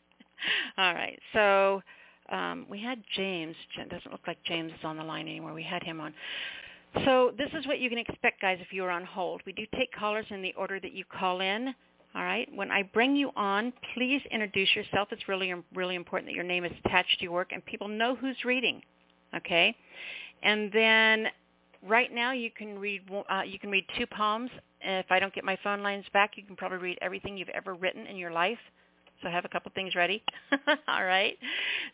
all 0.77 0.93
right. 0.93 1.19
So 1.34 1.82
um, 2.29 2.65
we 2.69 2.82
had 2.82 3.01
James. 3.15 3.56
It 3.77 3.89
doesn't 3.89 4.12
look 4.12 4.27
like 4.27 4.38
James 4.45 4.71
is 4.71 4.84
on 4.84 4.97
the 4.97 5.03
line 5.03 5.27
anymore. 5.27 5.53
We 5.53 5.63
had 5.63 5.84
him 5.84 5.99
on. 5.99 6.13
So 7.06 7.34
this 7.38 7.49
is 7.58 7.65
what 7.65 7.79
you 7.79 7.89
can 7.89 7.97
expect, 7.97 8.41
guys, 8.41 8.60
if 8.62 8.71
you 8.71 8.84
are 8.84 8.91
on 8.91 9.03
hold. 9.03 9.41
We 9.45 9.53
do 9.53 9.65
take 9.75 9.91
callers 9.91 10.25
in 10.29 10.41
the 10.41 10.53
order 10.56 10.79
that 10.79 10.93
you 10.93 11.03
call 11.06 11.41
in. 11.41 11.73
All 12.15 12.23
right. 12.23 12.47
When 12.53 12.69
I 12.69 12.84
bring 12.84 13.15
you 13.15 13.32
on, 13.36 13.73
please 13.95 14.21
introduce 14.32 14.75
yourself. 14.75 15.08
It's 15.12 15.27
really, 15.27 15.51
really 15.73 15.95
important 15.95 16.29
that 16.29 16.36
your 16.36 16.43
name 16.43 16.63
is 16.63 16.71
attached 16.86 17.17
to 17.19 17.23
your 17.23 17.34
work 17.34 17.51
and 17.51 17.65
people 17.65 17.88
know 17.88 18.15
who's 18.15 18.38
reading. 18.45 18.82
Okay. 19.36 19.75
And 20.43 20.71
then 20.71 21.27
right 21.88 22.13
now 22.13 22.32
you 22.32 22.51
can 22.51 22.77
read 22.77 23.01
uh, 23.12 23.41
you 23.41 23.58
can 23.58 23.71
read 23.71 23.86
two 23.97 24.06
poems. 24.06 24.51
If 24.82 25.08
I 25.10 25.19
don't 25.19 25.34
get 25.34 25.43
my 25.43 25.58
phone 25.63 25.82
lines 25.82 26.06
back, 26.13 26.34
you 26.36 26.43
can 26.43 26.56
probably 26.56 26.77
read 26.77 26.99
everything 27.01 27.38
you've 27.38 27.49
ever 27.49 27.73
written 27.73 28.06
in 28.06 28.17
your 28.17 28.32
life. 28.32 28.60
So 29.24 29.30
I 29.30 29.32
have 29.32 29.46
a 29.46 29.50
couple 29.50 29.72
things 29.74 29.96
ready. 29.96 30.22
All 30.88 31.06
right. 31.06 31.38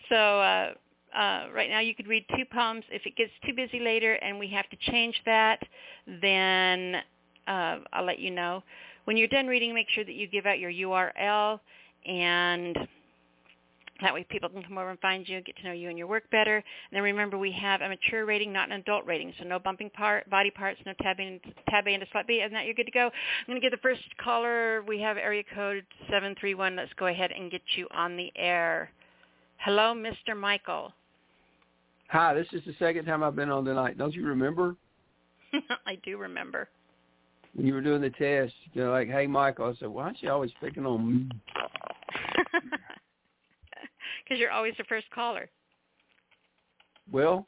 So 0.09 0.15
uh, 0.15 0.73
uh, 1.15 1.47
right 1.53 1.69
now 1.69 1.79
you 1.79 1.95
could 1.95 2.07
read 2.07 2.25
two 2.35 2.43
poems. 2.51 2.83
If 2.91 3.05
it 3.05 3.15
gets 3.15 3.31
too 3.45 3.53
busy 3.53 3.79
later 3.79 4.13
and 4.15 4.37
we 4.37 4.47
have 4.49 4.69
to 4.69 4.77
change 4.91 5.21
that, 5.25 5.59
then 6.21 6.95
uh, 7.47 7.77
I'll 7.93 8.05
let 8.05 8.19
you 8.19 8.31
know. 8.31 8.63
When 9.05 9.15
you're 9.15 9.27
done 9.27 9.47
reading, 9.47 9.73
make 9.73 9.87
sure 9.89 10.03
that 10.03 10.13
you 10.13 10.27
give 10.27 10.45
out 10.45 10.59
your 10.59 10.71
URL 10.71 11.59
and 12.05 12.77
that 14.01 14.13
way 14.13 14.25
people 14.29 14.49
can 14.49 14.63
come 14.63 14.77
over 14.77 14.89
and 14.89 14.99
find 14.99 15.27
you, 15.27 15.37
and 15.37 15.45
get 15.45 15.57
to 15.57 15.63
know 15.63 15.71
you 15.71 15.89
and 15.89 15.97
your 15.97 16.07
work 16.07 16.29
better. 16.31 16.55
And 16.57 16.63
then 16.91 17.03
remember 17.03 17.37
we 17.37 17.51
have 17.53 17.81
a 17.81 17.89
mature 17.89 18.25
rating, 18.25 18.53
not 18.53 18.71
an 18.71 18.79
adult 18.79 19.05
rating. 19.05 19.33
So 19.39 19.45
no 19.45 19.59
bumping 19.59 19.89
part, 19.89 20.29
body 20.29 20.51
parts, 20.51 20.79
no 20.85 20.93
tabbing, 21.01 21.39
tab 21.69 21.87
A 21.87 21.91
into 21.91 22.05
slot 22.11 22.27
B. 22.27 22.41
And 22.41 22.53
that 22.53 22.65
you're 22.65 22.73
good 22.73 22.85
to 22.85 22.91
go. 22.91 23.05
I'm 23.05 23.45
going 23.47 23.59
to 23.59 23.61
get 23.61 23.71
the 23.71 23.81
first 23.81 24.01
caller. 24.21 24.83
We 24.87 24.99
have 25.01 25.17
area 25.17 25.43
code 25.55 25.85
731. 26.07 26.75
Let's 26.75 26.91
go 26.97 27.07
ahead 27.07 27.31
and 27.31 27.51
get 27.51 27.61
you 27.75 27.87
on 27.91 28.15
the 28.15 28.31
air. 28.35 28.91
Hello, 29.57 29.93
Mr. 29.93 30.37
Michael. 30.37 30.93
Hi, 32.09 32.33
this 32.33 32.47
is 32.53 32.61
the 32.65 32.73
second 32.79 33.05
time 33.05 33.23
I've 33.23 33.35
been 33.35 33.51
on 33.51 33.65
tonight. 33.65 33.97
Don't 33.97 34.13
you 34.13 34.25
remember? 34.25 34.75
I 35.85 35.95
do 36.03 36.17
remember 36.17 36.69
when 37.53 37.65
you 37.65 37.73
were 37.73 37.81
doing 37.81 38.01
the 38.01 38.09
test, 38.11 38.53
you're 38.73 38.91
like, 38.91 39.07
"Hey, 39.09 39.27
Michael," 39.27 39.65
I 39.69 39.73
said, 39.79 39.89
"Why 39.89 40.03
aren't 40.03 40.21
you 40.21 40.29
always 40.29 40.51
picking 40.61 40.85
on 40.85 41.05
me?" 41.05 41.29
Because 44.29 44.39
you're 44.39 44.51
always 44.51 44.75
the 44.77 44.83
first 44.83 45.09
caller. 45.09 45.49
Well, 47.11 47.47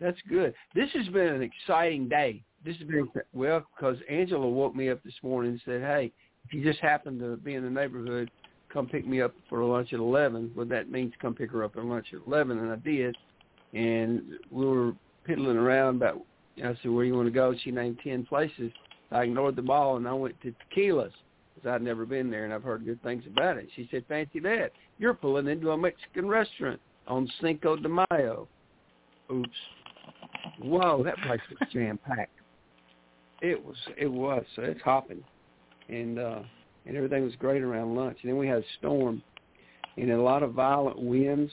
that's 0.00 0.18
good. 0.28 0.52
This 0.74 0.90
has 0.94 1.06
been 1.08 1.28
an 1.28 1.42
exciting 1.42 2.08
day. 2.08 2.42
This 2.64 2.76
has 2.78 2.88
been 2.88 3.08
well 3.32 3.64
because 3.76 3.96
Angela 4.10 4.48
woke 4.48 4.74
me 4.74 4.90
up 4.90 5.00
this 5.04 5.14
morning 5.22 5.52
and 5.52 5.60
said, 5.64 5.82
"Hey, 5.82 6.12
if 6.44 6.52
you 6.52 6.64
just 6.64 6.80
happen 6.80 7.20
to 7.20 7.36
be 7.36 7.54
in 7.54 7.62
the 7.62 7.70
neighborhood, 7.70 8.30
come 8.68 8.88
pick 8.88 9.06
me 9.06 9.20
up 9.20 9.32
for 9.48 9.62
lunch 9.62 9.92
at 9.92 10.00
eleven. 10.00 10.50
Well, 10.56 10.66
that 10.66 10.90
means 10.90 11.12
come 11.22 11.34
pick 11.34 11.52
her 11.52 11.62
up 11.62 11.74
for 11.74 11.84
lunch 11.84 12.12
at 12.12 12.26
eleven, 12.26 12.58
and 12.58 12.72
I 12.72 12.76
did. 12.76 13.16
And 13.72 14.40
we 14.50 14.66
were 14.66 14.92
piddling 15.24 15.56
around 15.56 15.96
about. 15.96 16.22
I 16.58 16.74
said, 16.82 16.90
"Where 16.90 17.04
do 17.04 17.08
you 17.08 17.14
want 17.14 17.28
to 17.28 17.32
go?" 17.32 17.54
She 17.62 17.70
named 17.70 18.00
ten 18.02 18.26
places 18.26 18.72
I 19.12 19.22
ignored 19.22 19.56
them 19.56 19.70
all, 19.70 19.96
and 19.96 20.08
I 20.08 20.12
went 20.12 20.40
to 20.42 20.52
Tequila's 20.68 21.12
because 21.56 21.70
I'd 21.70 21.82
never 21.82 22.04
been 22.04 22.30
there 22.30 22.44
and 22.44 22.52
I've 22.52 22.62
heard 22.62 22.84
good 22.84 23.02
things 23.02 23.24
about 23.26 23.56
it. 23.56 23.68
She 23.74 23.88
said, 23.90 24.04
fancy 24.08 24.40
that. 24.40 24.72
You're 24.98 25.14
pulling 25.14 25.48
into 25.48 25.70
a 25.70 25.76
Mexican 25.76 26.28
restaurant 26.28 26.80
on 27.06 27.28
Cinco 27.40 27.76
de 27.76 27.88
Mayo. 27.88 28.46
Oops. 29.32 29.48
Whoa, 30.60 31.02
that 31.02 31.16
place 31.26 31.40
was 31.50 31.68
jam-packed. 31.72 32.30
It 33.42 33.62
was, 33.64 33.76
it 33.96 34.06
was. 34.06 34.44
So 34.54 34.62
it's 34.62 34.80
hopping. 34.82 35.22
And, 35.88 36.18
uh, 36.18 36.40
and 36.86 36.96
everything 36.96 37.24
was 37.24 37.34
great 37.38 37.62
around 37.62 37.96
lunch. 37.96 38.18
And 38.22 38.30
then 38.30 38.38
we 38.38 38.46
had 38.46 38.58
a 38.58 38.64
storm 38.78 39.22
and 39.96 40.10
a 40.10 40.22
lot 40.22 40.42
of 40.42 40.52
violent 40.52 41.00
winds 41.00 41.52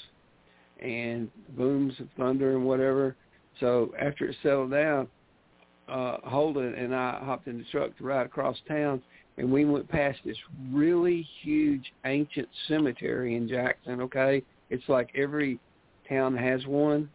and 0.82 1.30
booms 1.58 1.94
of 2.00 2.08
thunder 2.18 2.56
and 2.56 2.66
whatever. 2.66 3.16
So 3.60 3.94
after 4.00 4.26
it 4.26 4.36
settled 4.44 4.72
down, 4.72 5.08
uh, 5.88 6.18
Holden 6.24 6.74
and 6.74 6.94
I 6.96 7.20
hopped 7.24 7.48
in 7.48 7.58
the 7.58 7.66
truck 7.72 7.98
to 7.98 8.04
ride 8.04 8.26
across 8.26 8.58
town, 8.68 9.02
and 9.38 9.52
we 9.52 9.66
went 9.66 9.88
past 9.90 10.20
this 10.26 10.38
really 10.72 11.28
huge 11.42 11.92
ancient 12.06 12.48
cemetery 12.68 13.36
in 13.36 13.48
Jackson. 13.48 14.02
Okay, 14.02 14.44
it's 14.70 14.88
like 14.88 15.10
every 15.16 15.60
town 16.08 16.36
has 16.38 16.66
one, 16.66 17.10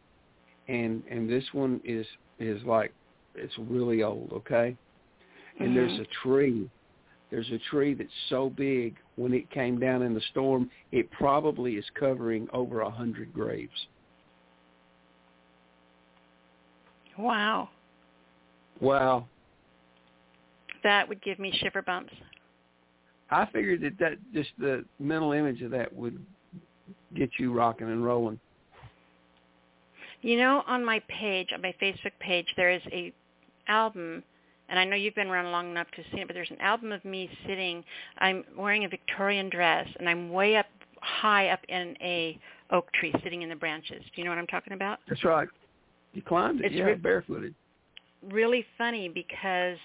and 0.68 1.02
and 1.10 1.28
this 1.28 1.44
one 1.52 1.80
is 1.84 2.06
is 2.38 2.62
like 2.64 2.92
it's 3.34 3.54
really 3.58 4.02
old. 4.02 4.32
Okay, 4.32 4.76
and 5.58 5.68
mm-hmm. 5.68 5.74
there's 5.74 6.00
a 6.00 6.06
tree. 6.22 6.68
There's 7.30 7.50
a 7.50 7.58
tree 7.70 7.92
that's 7.92 8.08
so 8.30 8.48
big 8.48 8.96
when 9.16 9.34
it 9.34 9.50
came 9.50 9.78
down 9.78 10.00
in 10.02 10.14
the 10.14 10.22
storm, 10.30 10.70
it 10.92 11.10
probably 11.10 11.74
is 11.74 11.84
covering 11.98 12.48
over 12.52 12.80
a 12.80 12.90
hundred 12.90 13.34
graves. 13.34 13.86
Wow. 17.18 17.68
Wow. 18.80 19.26
That 20.88 21.06
would 21.06 21.20
give 21.20 21.38
me 21.38 21.52
shiver 21.60 21.82
bumps. 21.82 22.14
I 23.30 23.44
figured 23.52 23.82
that 23.82 23.98
that 23.98 24.12
just 24.32 24.48
the 24.58 24.86
mental 24.98 25.32
image 25.32 25.60
of 25.60 25.70
that 25.72 25.94
would 25.94 26.18
get 27.14 27.28
you 27.38 27.52
rocking 27.52 27.88
and 27.88 28.02
rolling. 28.02 28.40
You 30.22 30.38
know, 30.38 30.62
on 30.66 30.82
my 30.82 31.02
page, 31.08 31.48
on 31.52 31.60
my 31.60 31.74
Facebook 31.80 32.12
page, 32.20 32.46
there 32.56 32.70
is 32.70 32.80
a 32.90 33.12
album, 33.68 34.22
and 34.70 34.78
I 34.78 34.84
know 34.86 34.96
you've 34.96 35.14
been 35.14 35.26
around 35.26 35.52
long 35.52 35.70
enough 35.70 35.88
to 35.94 36.02
see 36.10 36.22
it, 36.22 36.26
but 36.26 36.32
there's 36.32 36.50
an 36.50 36.60
album 36.62 36.90
of 36.90 37.04
me 37.04 37.28
sitting. 37.46 37.84
I'm 38.16 38.42
wearing 38.56 38.86
a 38.86 38.88
Victorian 38.88 39.50
dress, 39.50 39.86
and 39.98 40.08
I'm 40.08 40.30
way 40.30 40.56
up 40.56 40.66
high 41.02 41.48
up 41.50 41.60
in 41.68 41.98
a 42.00 42.38
oak 42.70 42.90
tree, 42.94 43.12
sitting 43.22 43.42
in 43.42 43.50
the 43.50 43.56
branches. 43.56 44.02
Do 44.02 44.22
you 44.22 44.24
know 44.24 44.30
what 44.30 44.38
I'm 44.38 44.46
talking 44.46 44.72
about? 44.72 45.00
That's 45.06 45.22
right. 45.22 45.48
You 46.14 46.22
climbed 46.22 46.60
it, 46.60 46.68
it's 46.68 46.76
yeah, 46.76 46.84
re- 46.84 46.94
barefooted 46.94 47.54
really 48.30 48.64
funny 48.76 49.08
because 49.08 49.78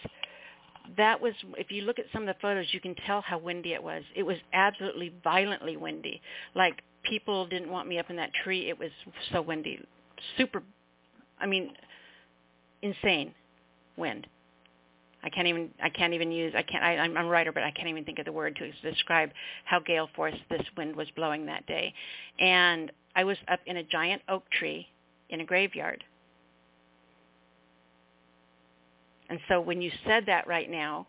that 0.98 1.20
was 1.20 1.34
if 1.58 1.72
you 1.72 1.84
look 1.84 2.00
at 2.00 2.06
some 2.14 2.24
of 2.24 2.28
the 2.28 2.40
photos 2.42 2.68
you 2.72 2.80
can 2.80 2.96
tell 3.08 3.22
how 3.22 3.38
windy 3.38 3.74
it 3.74 3.84
was. 3.84 4.04
It 4.16 4.24
was 4.24 4.38
absolutely 4.54 5.14
violently 5.24 5.78
windy. 5.78 6.22
Like 6.56 6.82
people 7.04 7.46
didn't 7.48 7.70
want 7.70 7.88
me 7.88 8.00
up 8.00 8.10
in 8.10 8.16
that 8.18 8.32
tree. 8.44 8.70
It 8.70 8.78
was 8.78 8.92
so 9.32 9.42
windy. 9.42 9.80
Super 10.38 10.64
i 11.40 11.46
mean 11.46 11.72
insane 12.82 13.34
wind. 13.98 14.28
I 15.24 15.30
can't 15.30 15.48
even 15.48 15.70
i 15.82 15.90
can't 15.90 16.14
even 16.14 16.32
use 16.32 16.54
i 16.56 16.64
can't 16.64 16.84
I, 16.84 16.98
i'm 16.98 17.16
a 17.18 17.26
writer 17.26 17.52
but 17.52 17.64
i 17.64 17.72
can't 17.72 17.88
even 17.88 18.04
think 18.04 18.20
of 18.20 18.26
the 18.26 18.32
word 18.32 18.58
to 18.58 18.92
describe 18.92 19.32
how 19.66 19.80
gale 19.80 20.10
force 20.16 20.36
this 20.50 20.66
wind 20.78 20.96
was 20.96 21.08
blowing 21.16 21.46
that 21.48 21.66
day. 21.66 21.94
And 22.40 22.92
i 23.16 23.24
was 23.24 23.38
up 23.48 23.60
in 23.66 23.78
a 23.78 23.84
giant 23.84 24.22
oak 24.28 24.44
tree 24.52 24.88
in 25.30 25.42
a 25.42 25.46
graveyard 25.46 26.04
And 29.34 29.42
so 29.48 29.60
when 29.60 29.82
you 29.82 29.90
said 30.06 30.28
that 30.28 30.46
right 30.46 30.70
now, 30.70 31.08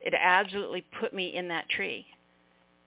it 0.00 0.14
absolutely 0.14 0.84
put 1.00 1.12
me 1.12 1.34
in 1.34 1.48
that 1.48 1.68
tree. 1.68 2.06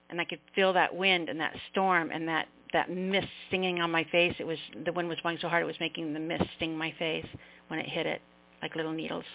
And 0.08 0.18
I 0.18 0.24
could 0.24 0.38
feel 0.54 0.72
that 0.72 0.96
wind 0.96 1.28
and 1.28 1.38
that 1.40 1.54
storm 1.70 2.10
and 2.10 2.26
that, 2.26 2.48
that 2.72 2.90
mist 2.90 3.28
stinging 3.48 3.82
on 3.82 3.90
my 3.90 4.04
face. 4.04 4.34
It 4.38 4.46
was 4.46 4.56
the 4.86 4.92
wind 4.94 5.10
was 5.10 5.20
blowing 5.20 5.36
so 5.42 5.48
hard 5.50 5.62
it 5.62 5.66
was 5.66 5.76
making 5.78 6.14
the 6.14 6.20
mist 6.20 6.44
sting 6.56 6.74
my 6.74 6.90
face 6.98 7.26
when 7.68 7.80
it 7.80 7.86
hit 7.86 8.06
it 8.06 8.22
like 8.62 8.74
little 8.74 8.92
needles 8.92 9.26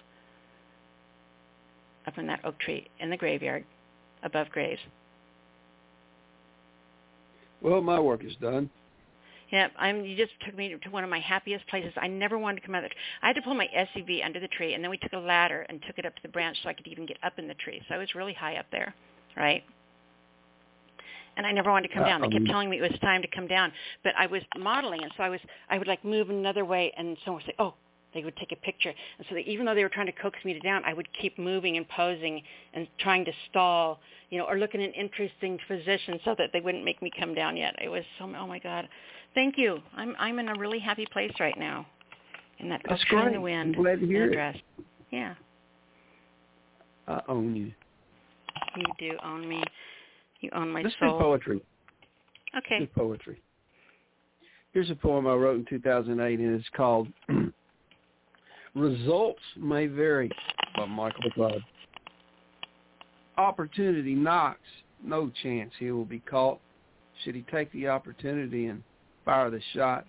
up 2.07 2.17
in 2.17 2.25
that 2.25 2.43
oak 2.43 2.57
tree 2.57 2.87
in 2.99 3.11
the 3.11 3.17
graveyard 3.17 3.63
above 4.23 4.49
graves. 4.49 4.81
Well, 7.61 7.81
my 7.81 7.99
work 7.99 8.23
is 8.23 8.35
done. 8.41 8.71
Yeah, 9.51 9.67
I'm. 9.77 10.03
You 10.03 10.17
just 10.17 10.33
took 10.45 10.57
me 10.57 10.75
to 10.75 10.89
one 10.89 11.03
of 11.03 11.09
my 11.09 11.19
happiest 11.19 11.67
places. 11.67 11.93
I 11.97 12.07
never 12.07 12.37
wanted 12.37 12.61
to 12.61 12.65
come 12.65 12.75
out 12.75 12.83
of 12.83 12.89
the. 12.89 12.95
I 13.21 13.27
had 13.27 13.35
to 13.37 13.41
pull 13.41 13.55
my 13.55 13.67
SUV 13.75 14.25
under 14.25 14.39
the 14.39 14.47
tree, 14.49 14.73
and 14.73 14.83
then 14.83 14.91
we 14.91 14.97
took 14.97 15.13
a 15.13 15.17
ladder 15.17 15.65
and 15.69 15.81
took 15.87 15.97
it 15.97 16.05
up 16.05 16.15
to 16.15 16.21
the 16.21 16.27
branch 16.29 16.57
so 16.63 16.69
I 16.69 16.73
could 16.73 16.87
even 16.87 17.05
get 17.05 17.17
up 17.23 17.39
in 17.39 17.47
the 17.47 17.53
tree. 17.55 17.81
So 17.87 17.95
I 17.95 17.97
was 17.97 18.13
really 18.15 18.33
high 18.33 18.57
up 18.57 18.65
there, 18.71 18.93
right? 19.37 19.63
And 21.37 21.45
I 21.45 21.51
never 21.51 21.69
wanted 21.71 21.87
to 21.89 21.93
come 21.93 22.03
down. 22.03 22.21
They 22.21 22.27
kept 22.29 22.41
Um, 22.41 22.47
telling 22.47 22.69
me 22.69 22.77
it 22.77 22.89
was 22.91 22.99
time 22.99 23.21
to 23.21 23.27
come 23.29 23.47
down, 23.47 23.71
but 24.03 24.13
I 24.17 24.25
was 24.25 24.41
modeling, 24.57 25.03
and 25.03 25.11
so 25.15 25.23
I 25.23 25.29
was. 25.29 25.39
I 25.69 25.77
would 25.77 25.87
like 25.87 26.03
move 26.03 26.29
another 26.29 26.65
way, 26.65 26.91
and 26.97 27.17
someone 27.23 27.41
would 27.43 27.47
say, 27.47 27.55
"Oh." 27.59 27.73
They 28.13 28.23
would 28.23 28.37
take 28.37 28.53
a 28.53 28.55
picture, 28.55 28.89
and 29.19 29.27
so 29.27 29.35
they, 29.35 29.41
even 29.41 29.65
though 29.65 29.75
they 29.75 29.83
were 29.83 29.89
trying 29.89 30.05
to 30.07 30.11
coax 30.13 30.39
me 30.45 30.53
to 30.53 30.59
down, 30.61 30.81
I 30.85 30.93
would 30.93 31.07
keep 31.21 31.37
moving 31.37 31.75
and 31.77 31.87
posing 31.89 32.41
and 32.73 32.87
trying 32.99 33.25
to 33.25 33.33
stall, 33.49 33.99
you 34.31 34.39
know, 34.39 34.45
or 34.45 34.57
look 34.57 34.73
in 34.73 34.81
an 34.81 34.93
interesting 34.93 35.59
position 35.67 36.19
so 36.23 36.33
that 36.39 36.51
they 36.53 36.61
wouldn't 36.61 36.85
make 36.85 37.01
me 37.01 37.11
come 37.19 37.35
down 37.35 37.57
yet. 37.57 37.75
It 37.79 37.89
was 37.89 38.03
so. 38.17 38.23
Oh 38.35 38.47
my 38.47 38.59
God, 38.59 38.87
Thank 39.33 39.57
you. 39.57 39.79
I'm 39.95 40.15
I'm 40.19 40.39
in 40.39 40.49
a 40.49 40.55
really 40.59 40.79
happy 40.79 41.05
place 41.11 41.31
right 41.39 41.57
now. 41.57 41.85
In 42.59 42.69
that 42.69 42.81
That's 42.89 43.03
in 43.11 43.33
the 43.33 43.41
wind. 43.41 43.75
I'm 43.75 43.83
glad 43.83 43.99
to 43.99 44.07
hear 44.07 44.31
in 44.31 44.39
a 44.39 44.49
it. 44.49 44.61
Yeah. 45.11 45.35
I 47.07 47.21
own 47.27 47.55
you. 47.55 47.71
You 48.75 48.85
do 48.99 49.17
own 49.23 49.47
me. 49.47 49.63
You 50.41 50.49
own 50.53 50.71
my 50.71 50.83
do 50.83 50.89
soul. 50.99 51.19
poetry. 51.19 51.61
Okay. 52.57 52.79
Do 52.79 52.87
poetry. 52.87 53.41
Here's 54.73 54.89
a 54.89 54.95
poem 54.95 55.25
I 55.27 55.33
wrote 55.33 55.57
in 55.57 55.65
2008, 55.65 56.39
and 56.39 56.59
it's 56.59 56.69
called 56.75 57.07
"Results 58.75 59.41
May 59.55 59.87
Vary" 59.87 60.29
by 60.75 60.85
Michael 60.85 61.31
Budd. 61.35 61.63
Opportunity 63.37 64.15
knocks. 64.15 64.59
No 65.03 65.31
chance 65.43 65.71
he 65.79 65.91
will 65.91 66.05
be 66.05 66.19
caught. 66.19 66.59
Should 67.23 67.35
he 67.35 67.43
take 67.51 67.71
the 67.71 67.87
opportunity 67.87 68.65
and 68.67 68.83
fire 69.27 69.49
the 69.49 69.59
shot? 69.73 70.05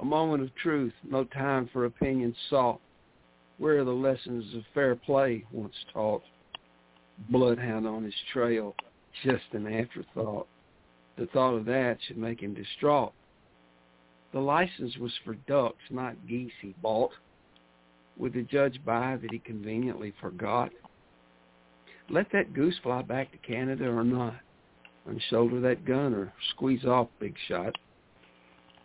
A 0.00 0.04
moment 0.04 0.42
of 0.42 0.54
truth. 0.56 0.92
No 1.08 1.22
time 1.22 1.70
for 1.72 1.84
opinion 1.84 2.34
sought. 2.50 2.80
Where 3.58 3.78
are 3.78 3.84
the 3.84 3.92
lessons 3.92 4.44
of 4.56 4.62
fair 4.74 4.96
play 4.96 5.44
once 5.52 5.74
taught? 5.92 6.22
Bloodhound 7.30 7.86
on 7.86 8.02
his 8.02 8.14
trail. 8.32 8.74
Just 9.22 9.44
an 9.52 9.68
afterthought. 9.68 10.48
The 11.16 11.26
thought 11.26 11.54
of 11.54 11.64
that 11.66 11.98
should 12.06 12.18
make 12.18 12.40
him 12.42 12.54
distraught. 12.54 13.12
The 14.32 14.40
license 14.40 14.96
was 14.96 15.12
for 15.24 15.34
ducks, 15.46 15.78
not 15.90 16.26
geese 16.28 16.50
he 16.60 16.74
bought. 16.82 17.12
Would 18.16 18.32
the 18.32 18.42
judge 18.42 18.80
buy 18.84 19.16
that 19.22 19.30
he 19.30 19.38
conveniently 19.38 20.12
forgot? 20.20 20.70
Let 22.10 22.26
that 22.32 22.52
goose 22.52 22.74
fly 22.82 23.02
back 23.02 23.30
to 23.30 23.38
Canada 23.38 23.88
or 23.88 24.02
not? 24.02 24.34
Unshoulder 25.06 25.60
that 25.60 25.84
gun 25.84 26.12
or 26.14 26.32
squeeze 26.50 26.84
off 26.84 27.06
big 27.20 27.36
shot. 27.46 27.76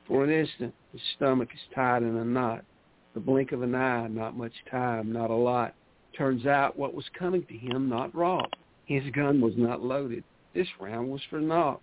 For 0.10 0.24
an 0.24 0.32
instant, 0.32 0.74
his 0.92 1.02
stomach 1.16 1.50
is 1.54 1.76
tied 1.76 2.02
in 2.02 2.18
a 2.18 2.26
knot. 2.26 2.66
The 3.14 3.20
blink 3.20 3.52
of 3.52 3.62
an 3.62 3.76
eye, 3.76 4.08
not 4.08 4.36
much 4.36 4.54
time, 4.70 5.14
not 5.14 5.30
a 5.30 5.36
lot. 5.36 5.76
Turns 6.18 6.48
out 6.48 6.78
what 6.78 6.96
was 6.96 7.06
coming 7.18 7.46
to 7.46 7.54
him 7.54 7.88
not 7.88 8.14
wrought. 8.16 8.52
His 8.86 9.04
gun 9.14 9.40
was 9.40 9.54
not 9.56 9.84
loaded. 9.84 10.24
This 10.56 10.68
round 10.80 11.10
was 11.10 11.22
for 11.30 11.40
naught. 11.40 11.80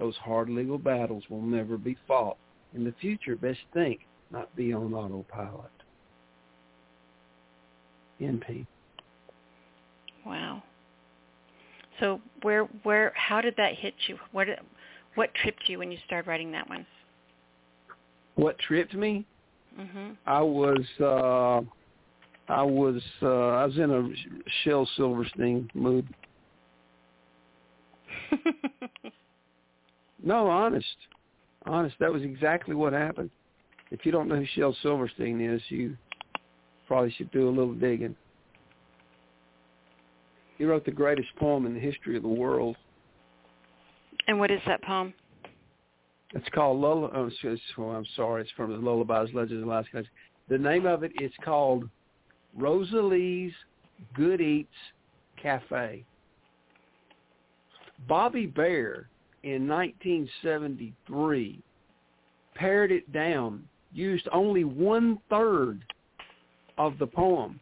Those 0.00 0.16
hard 0.16 0.50
legal 0.50 0.76
battles 0.76 1.22
will 1.30 1.40
never 1.40 1.78
be 1.78 1.96
fought. 2.08 2.36
In 2.74 2.82
the 2.84 2.94
future, 3.00 3.36
best 3.36 3.60
think, 3.72 4.00
not 4.32 4.54
be 4.56 4.72
on 4.72 4.92
autopilot. 4.92 5.70
NP. 8.20 8.66
Wow. 10.26 10.64
So 12.00 12.20
where 12.42 12.64
where 12.82 13.12
how 13.14 13.40
did 13.40 13.54
that 13.56 13.74
hit 13.74 13.94
you? 14.08 14.18
What 14.32 14.48
what 15.14 15.32
tripped 15.34 15.68
you 15.68 15.78
when 15.78 15.92
you 15.92 15.98
started 16.04 16.28
writing 16.28 16.50
that 16.52 16.68
one? 16.68 16.84
What 18.38 18.56
tripped 18.60 18.94
me? 18.94 19.26
Mhm. 19.76 20.16
I 20.24 20.40
was 20.40 20.86
uh 21.00 21.60
I 22.48 22.62
was 22.62 23.02
uh 23.20 23.26
I 23.26 23.64
was 23.66 23.76
in 23.76 23.90
a 23.90 24.50
Shel 24.62 24.86
Silverstein 24.96 25.68
mood. 25.74 26.06
No, 30.20 30.48
honest. 30.48 30.96
Honest, 31.64 31.94
that 32.00 32.12
was 32.12 32.22
exactly 32.22 32.74
what 32.74 32.92
happened. 32.92 33.30
If 33.92 34.04
you 34.04 34.10
don't 34.10 34.28
know 34.28 34.34
who 34.34 34.46
Shel 34.46 34.76
Silverstein 34.82 35.40
is, 35.40 35.62
you 35.68 35.96
probably 36.88 37.12
should 37.12 37.30
do 37.30 37.48
a 37.48 37.50
little 37.50 37.72
digging. 37.72 38.16
He 40.58 40.64
wrote 40.64 40.84
the 40.84 40.90
greatest 40.90 41.28
poem 41.36 41.66
in 41.66 41.72
the 41.72 41.78
history 41.78 42.16
of 42.16 42.22
the 42.22 42.28
world. 42.28 42.76
and 44.26 44.40
what 44.40 44.50
is 44.50 44.60
that 44.66 44.82
poem? 44.82 45.14
It's 46.34 46.48
called 46.50 46.80
Lull. 46.80 47.10
Oh, 47.14 47.30
oh, 47.78 47.82
I'm 47.90 48.06
sorry. 48.14 48.42
It's 48.42 48.50
from 48.52 48.70
the 48.70 48.78
Lullabies, 48.78 49.34
Legends, 49.34 49.62
and 49.62 49.68
Last 49.68 49.90
Country. 49.90 50.10
The 50.48 50.58
name 50.58 50.86
of 50.86 51.02
it 51.02 51.12
is 51.20 51.32
called 51.44 51.88
Rosalie's 52.56 53.52
Good 54.14 54.40
Eats 54.40 54.68
Cafe. 55.40 56.04
Bobby 58.06 58.46
Bare 58.46 59.08
in 59.42 59.66
1973 59.66 61.62
pared 62.54 62.92
it 62.92 63.10
down, 63.12 63.66
used 63.92 64.28
only 64.32 64.64
one 64.64 65.18
third 65.30 65.82
of 66.76 66.98
the 66.98 67.06
poem 67.06 67.58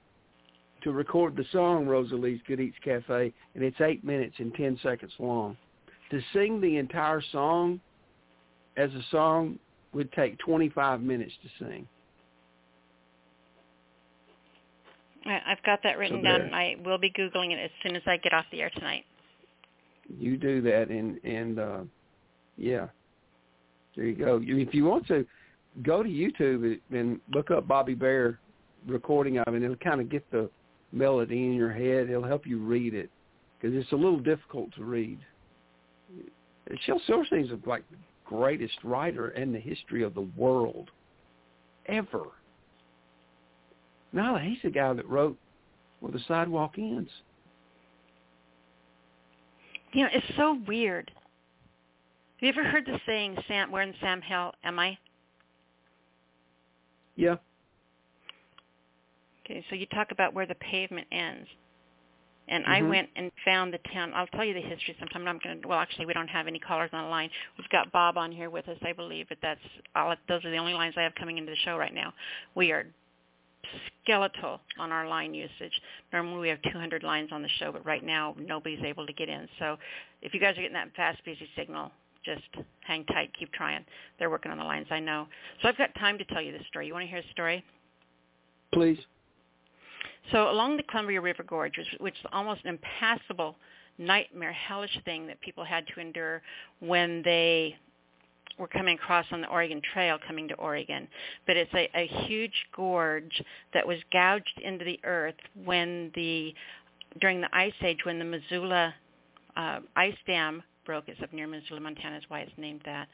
to 0.82 0.92
record 0.92 1.36
the 1.36 1.44
song 1.52 1.86
Rosalie's 1.86 2.40
Good 2.46 2.60
Eats 2.60 2.76
Cafe, 2.82 3.32
and 3.54 3.64
it's 3.64 3.80
eight 3.80 4.04
minutes 4.04 4.36
and 4.38 4.54
ten 4.54 4.78
seconds 4.82 5.12
long. 5.18 5.56
To 6.10 6.20
sing 6.32 6.60
the 6.60 6.76
entire 6.76 7.22
song 7.32 7.80
as 8.76 8.90
a 8.92 9.02
song 9.10 9.58
would 9.92 10.12
take 10.12 10.38
25 10.38 11.00
minutes 11.00 11.32
to 11.42 11.64
sing. 11.64 11.88
I've 15.26 15.62
got 15.64 15.80
that 15.82 15.98
written 15.98 16.18
So 16.18 16.22
down, 16.22 16.40
and 16.42 16.54
I 16.54 16.76
will 16.84 16.98
be 16.98 17.10
googling 17.10 17.52
it 17.52 17.58
as 17.58 17.70
soon 17.82 17.96
as 17.96 18.02
I 18.06 18.16
get 18.16 18.32
off 18.32 18.44
the 18.52 18.60
air 18.60 18.70
tonight. 18.70 19.04
You 20.18 20.36
do 20.36 20.60
that, 20.62 20.88
and 20.88 21.18
and 21.24 21.58
uh, 21.58 21.78
yeah, 22.56 22.86
there 23.96 24.04
you 24.04 24.14
go. 24.14 24.40
If 24.40 24.72
you 24.72 24.84
want 24.84 25.08
to, 25.08 25.26
go 25.82 26.02
to 26.02 26.08
YouTube 26.08 26.78
and 26.92 27.20
look 27.32 27.50
up 27.50 27.66
Bobby 27.66 27.94
Bare 27.94 28.38
recording 28.86 29.38
of 29.38 29.54
it. 29.54 29.62
It'll 29.62 29.76
kind 29.76 30.00
of 30.00 30.08
get 30.08 30.28
the 30.30 30.48
melody 30.92 31.44
in 31.44 31.54
your 31.54 31.72
head. 31.72 32.08
It'll 32.08 32.22
help 32.22 32.46
you 32.46 32.58
read 32.58 32.94
it 32.94 33.10
because 33.60 33.76
it's 33.76 33.90
a 33.90 33.96
little 33.96 34.20
difficult 34.20 34.72
to 34.76 34.84
read. 34.84 35.18
And 36.68 36.78
Shel 36.84 37.00
Silverstein's 37.06 37.50
like 37.66 37.82
greatest 38.26 38.76
writer 38.84 39.30
in 39.30 39.52
the 39.52 39.58
history 39.58 40.02
of 40.02 40.14
the 40.14 40.28
world 40.36 40.90
ever. 41.86 42.24
No, 44.12 44.36
he's 44.36 44.58
the 44.62 44.70
guy 44.70 44.92
that 44.92 45.08
wrote 45.08 45.36
Where 46.00 46.12
the 46.12 46.20
Sidewalk 46.26 46.74
Ends. 46.78 47.10
You 49.92 50.04
know, 50.04 50.10
it's 50.12 50.36
so 50.36 50.60
weird. 50.66 51.10
Have 52.40 52.42
you 52.42 52.48
ever 52.48 52.68
heard 52.68 52.84
the 52.84 53.00
saying, 53.06 53.38
"Sam, 53.48 53.70
where 53.70 53.82
in 53.82 53.94
Sam 54.00 54.20
Hill 54.20 54.52
am 54.62 54.78
I?" 54.78 54.98
Yeah, 57.14 57.36
Okay, 59.46 59.64
so 59.70 59.76
you 59.76 59.86
talk 59.86 60.10
about 60.10 60.34
where 60.34 60.46
the 60.46 60.56
pavement 60.56 61.06
ends. 61.12 61.48
And 62.48 62.64
I 62.66 62.80
Mhm. 62.80 62.88
went 62.88 63.10
and 63.16 63.32
found 63.44 63.74
the 63.74 63.78
town. 63.92 64.12
I'll 64.14 64.28
tell 64.28 64.44
you 64.44 64.54
the 64.54 64.60
history 64.60 64.94
sometime. 64.98 65.26
I'm 65.26 65.38
going 65.38 65.60
to. 65.62 65.68
Well, 65.68 65.80
actually, 65.80 66.06
we 66.06 66.12
don't 66.14 66.28
have 66.28 66.46
any 66.46 66.58
callers 66.60 66.90
on 66.92 67.04
the 67.04 67.10
line. 67.10 67.30
We've 67.58 67.68
got 67.70 67.90
Bob 67.90 68.16
on 68.16 68.30
here 68.30 68.50
with 68.50 68.68
us, 68.68 68.78
I 68.82 68.92
believe, 68.92 69.28
but 69.28 69.38
that's 69.42 69.60
all. 69.94 70.14
Those 70.28 70.44
are 70.44 70.50
the 70.50 70.56
only 70.56 70.74
lines 70.74 70.94
I 70.96 71.02
have 71.02 71.14
coming 71.16 71.38
into 71.38 71.50
the 71.50 71.56
show 71.58 71.76
right 71.76 71.94
now. 71.94 72.14
We 72.54 72.70
are 72.72 72.86
skeletal 74.02 74.60
on 74.78 74.92
our 74.92 75.08
line 75.08 75.34
usage. 75.34 75.72
Normally 76.12 76.40
we 76.40 76.48
have 76.48 76.62
200 76.70 77.02
lines 77.02 77.30
on 77.32 77.42
the 77.42 77.48
show, 77.58 77.72
but 77.72 77.84
right 77.84 78.04
now 78.04 78.34
nobody's 78.38 78.82
able 78.84 79.06
to 79.06 79.12
get 79.12 79.28
in. 79.28 79.48
So 79.58 79.76
if 80.22 80.32
you 80.34 80.40
guys 80.40 80.52
are 80.52 80.62
getting 80.62 80.74
that 80.74 80.94
fast, 80.94 81.24
busy 81.24 81.48
signal, 81.56 81.90
just 82.24 82.42
hang 82.80 83.04
tight, 83.06 83.30
keep 83.38 83.52
trying. 83.52 83.84
They're 84.18 84.30
working 84.30 84.52
on 84.52 84.58
the 84.58 84.64
lines, 84.64 84.86
I 84.90 85.00
know. 85.00 85.26
So 85.62 85.68
I've 85.68 85.78
got 85.78 85.94
time 85.96 86.18
to 86.18 86.24
tell 86.26 86.42
you 86.42 86.52
this 86.52 86.66
story. 86.68 86.86
You 86.86 86.92
want 86.92 87.04
to 87.04 87.08
hear 87.08 87.18
a 87.18 87.30
story? 87.32 87.64
please. 88.72 88.98
So 90.32 90.50
along 90.50 90.76
the 90.76 90.82
Columbia 90.84 91.20
River 91.20 91.42
Gorge, 91.42 91.76
which, 91.76 92.00
which 92.00 92.14
is 92.14 92.26
almost 92.32 92.62
an 92.64 92.70
impassable 92.70 93.56
nightmare, 93.98 94.52
hellish 94.52 94.98
thing 95.04 95.26
that 95.26 95.40
people 95.40 95.64
had 95.64 95.84
to 95.94 96.00
endure 96.00 96.42
when 96.80 97.22
they 97.24 97.76
were 98.58 98.66
coming 98.68 98.94
across 98.96 99.26
on 99.32 99.40
the 99.40 99.48
Oregon 99.48 99.80
Trail 99.92 100.18
coming 100.26 100.48
to 100.48 100.54
Oregon. 100.54 101.06
But 101.46 101.56
it's 101.56 101.72
a, 101.74 101.88
a 101.94 102.06
huge 102.26 102.54
gorge 102.74 103.42
that 103.74 103.86
was 103.86 103.98
gouged 104.12 104.60
into 104.62 104.84
the 104.84 104.98
earth 105.04 105.34
when 105.64 106.10
the 106.14 106.54
during 107.20 107.40
the 107.40 107.48
Ice 107.56 107.72
Age 107.82 107.98
when 108.04 108.18
the 108.18 108.24
Missoula 108.24 108.94
uh, 109.56 109.80
ice 109.96 110.16
dam 110.26 110.62
broke. 110.84 111.04
It's 111.08 111.20
up 111.22 111.32
near 111.32 111.46
Missoula, 111.46 111.80
Montana, 111.80 112.16
is 112.16 112.24
why 112.28 112.40
it's 112.40 112.52
named 112.56 112.82
that. 112.84 113.08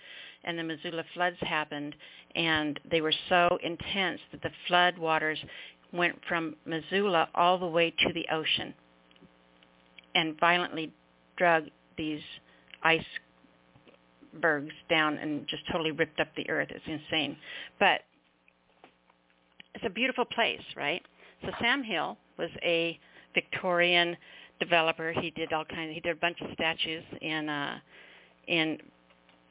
And 0.44 0.58
the 0.58 0.62
Missoula 0.62 1.04
floods 1.14 1.36
happened, 1.40 1.94
and 2.36 2.78
they 2.90 3.00
were 3.00 3.14
so 3.28 3.58
intense 3.62 4.20
that 4.30 4.42
the 4.42 4.50
flood 4.68 4.98
waters 4.98 5.38
went 5.92 6.16
from 6.28 6.56
Missoula 6.64 7.28
all 7.34 7.58
the 7.58 7.66
way 7.66 7.90
to 7.90 8.12
the 8.12 8.26
ocean 8.32 8.74
and 10.14 10.38
violently 10.38 10.92
drug 11.36 11.64
these 11.96 12.20
icebergs 12.82 14.74
down 14.88 15.18
and 15.18 15.46
just 15.48 15.62
totally 15.70 15.90
ripped 15.90 16.20
up 16.20 16.28
the 16.36 16.48
earth. 16.50 16.68
It's 16.70 16.84
insane. 16.86 17.36
But 17.78 18.00
it's 19.74 19.84
a 19.86 19.90
beautiful 19.90 20.24
place, 20.24 20.62
right? 20.76 21.02
So 21.42 21.50
Sam 21.60 21.82
Hill 21.82 22.16
was 22.38 22.50
a 22.62 22.98
Victorian 23.34 24.16
developer. 24.60 25.12
He 25.12 25.30
did 25.30 25.52
all 25.52 25.64
kinds. 25.64 25.94
He 25.94 26.00
did 26.00 26.16
a 26.16 26.20
bunch 26.20 26.40
of 26.40 26.48
statues 26.54 27.04
in 27.20 27.48
uh, 27.48 27.78
in 28.46 28.78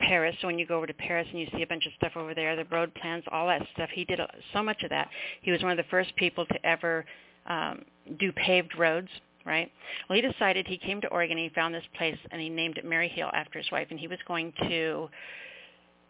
Paris. 0.01 0.35
So 0.41 0.47
when 0.47 0.59
you 0.59 0.65
go 0.65 0.77
over 0.77 0.87
to 0.87 0.93
Paris 0.93 1.27
and 1.31 1.39
you 1.39 1.47
see 1.55 1.63
a 1.63 1.67
bunch 1.67 1.85
of 1.85 1.93
stuff 1.97 2.13
over 2.15 2.33
there, 2.33 2.55
the 2.55 2.65
road 2.65 2.93
plans, 2.95 3.23
all 3.31 3.47
that 3.47 3.61
stuff, 3.73 3.89
he 3.93 4.05
did 4.05 4.19
so 4.53 4.61
much 4.61 4.83
of 4.83 4.89
that. 4.89 5.09
He 5.41 5.51
was 5.51 5.61
one 5.61 5.71
of 5.71 5.77
the 5.77 5.89
first 5.89 6.15
people 6.15 6.45
to 6.45 6.65
ever 6.65 7.05
um, 7.47 7.83
do 8.19 8.31
paved 8.31 8.77
roads. 8.77 9.09
Right. 9.43 9.71
Well, 10.07 10.17
he 10.17 10.21
decided 10.21 10.67
he 10.67 10.77
came 10.77 11.01
to 11.01 11.07
Oregon. 11.07 11.37
and 11.37 11.49
He 11.49 11.55
found 11.55 11.73
this 11.73 11.83
place 11.97 12.17
and 12.29 12.39
he 12.39 12.47
named 12.47 12.77
it 12.77 12.85
Maryhill 12.85 13.31
after 13.33 13.57
his 13.57 13.71
wife, 13.71 13.87
and 13.89 13.99
he 13.99 14.07
was 14.07 14.19
going 14.27 14.53
to 14.69 15.09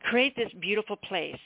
create 0.04 0.36
this 0.36 0.50
beautiful 0.60 0.98
place 0.98 1.40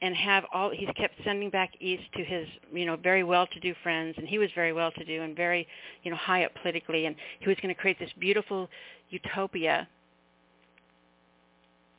and 0.00 0.14
have 0.14 0.44
all 0.52 0.70
he 0.70 0.86
kept 0.96 1.14
sending 1.24 1.50
back 1.50 1.72
east 1.80 2.04
to 2.14 2.24
his 2.24 2.46
you 2.72 2.84
know 2.84 2.96
very 2.96 3.24
well 3.24 3.46
to 3.48 3.60
do 3.60 3.74
friends 3.82 4.14
and 4.16 4.28
he 4.28 4.38
was 4.38 4.48
very 4.54 4.72
well 4.72 4.92
to 4.92 5.04
do 5.04 5.22
and 5.22 5.36
very 5.36 5.66
you 6.02 6.10
know 6.10 6.16
high 6.16 6.44
up 6.44 6.52
politically 6.62 7.06
and 7.06 7.16
he 7.40 7.48
was 7.48 7.56
going 7.60 7.74
to 7.74 7.80
create 7.80 7.98
this 7.98 8.10
beautiful 8.18 8.68
utopia 9.10 9.88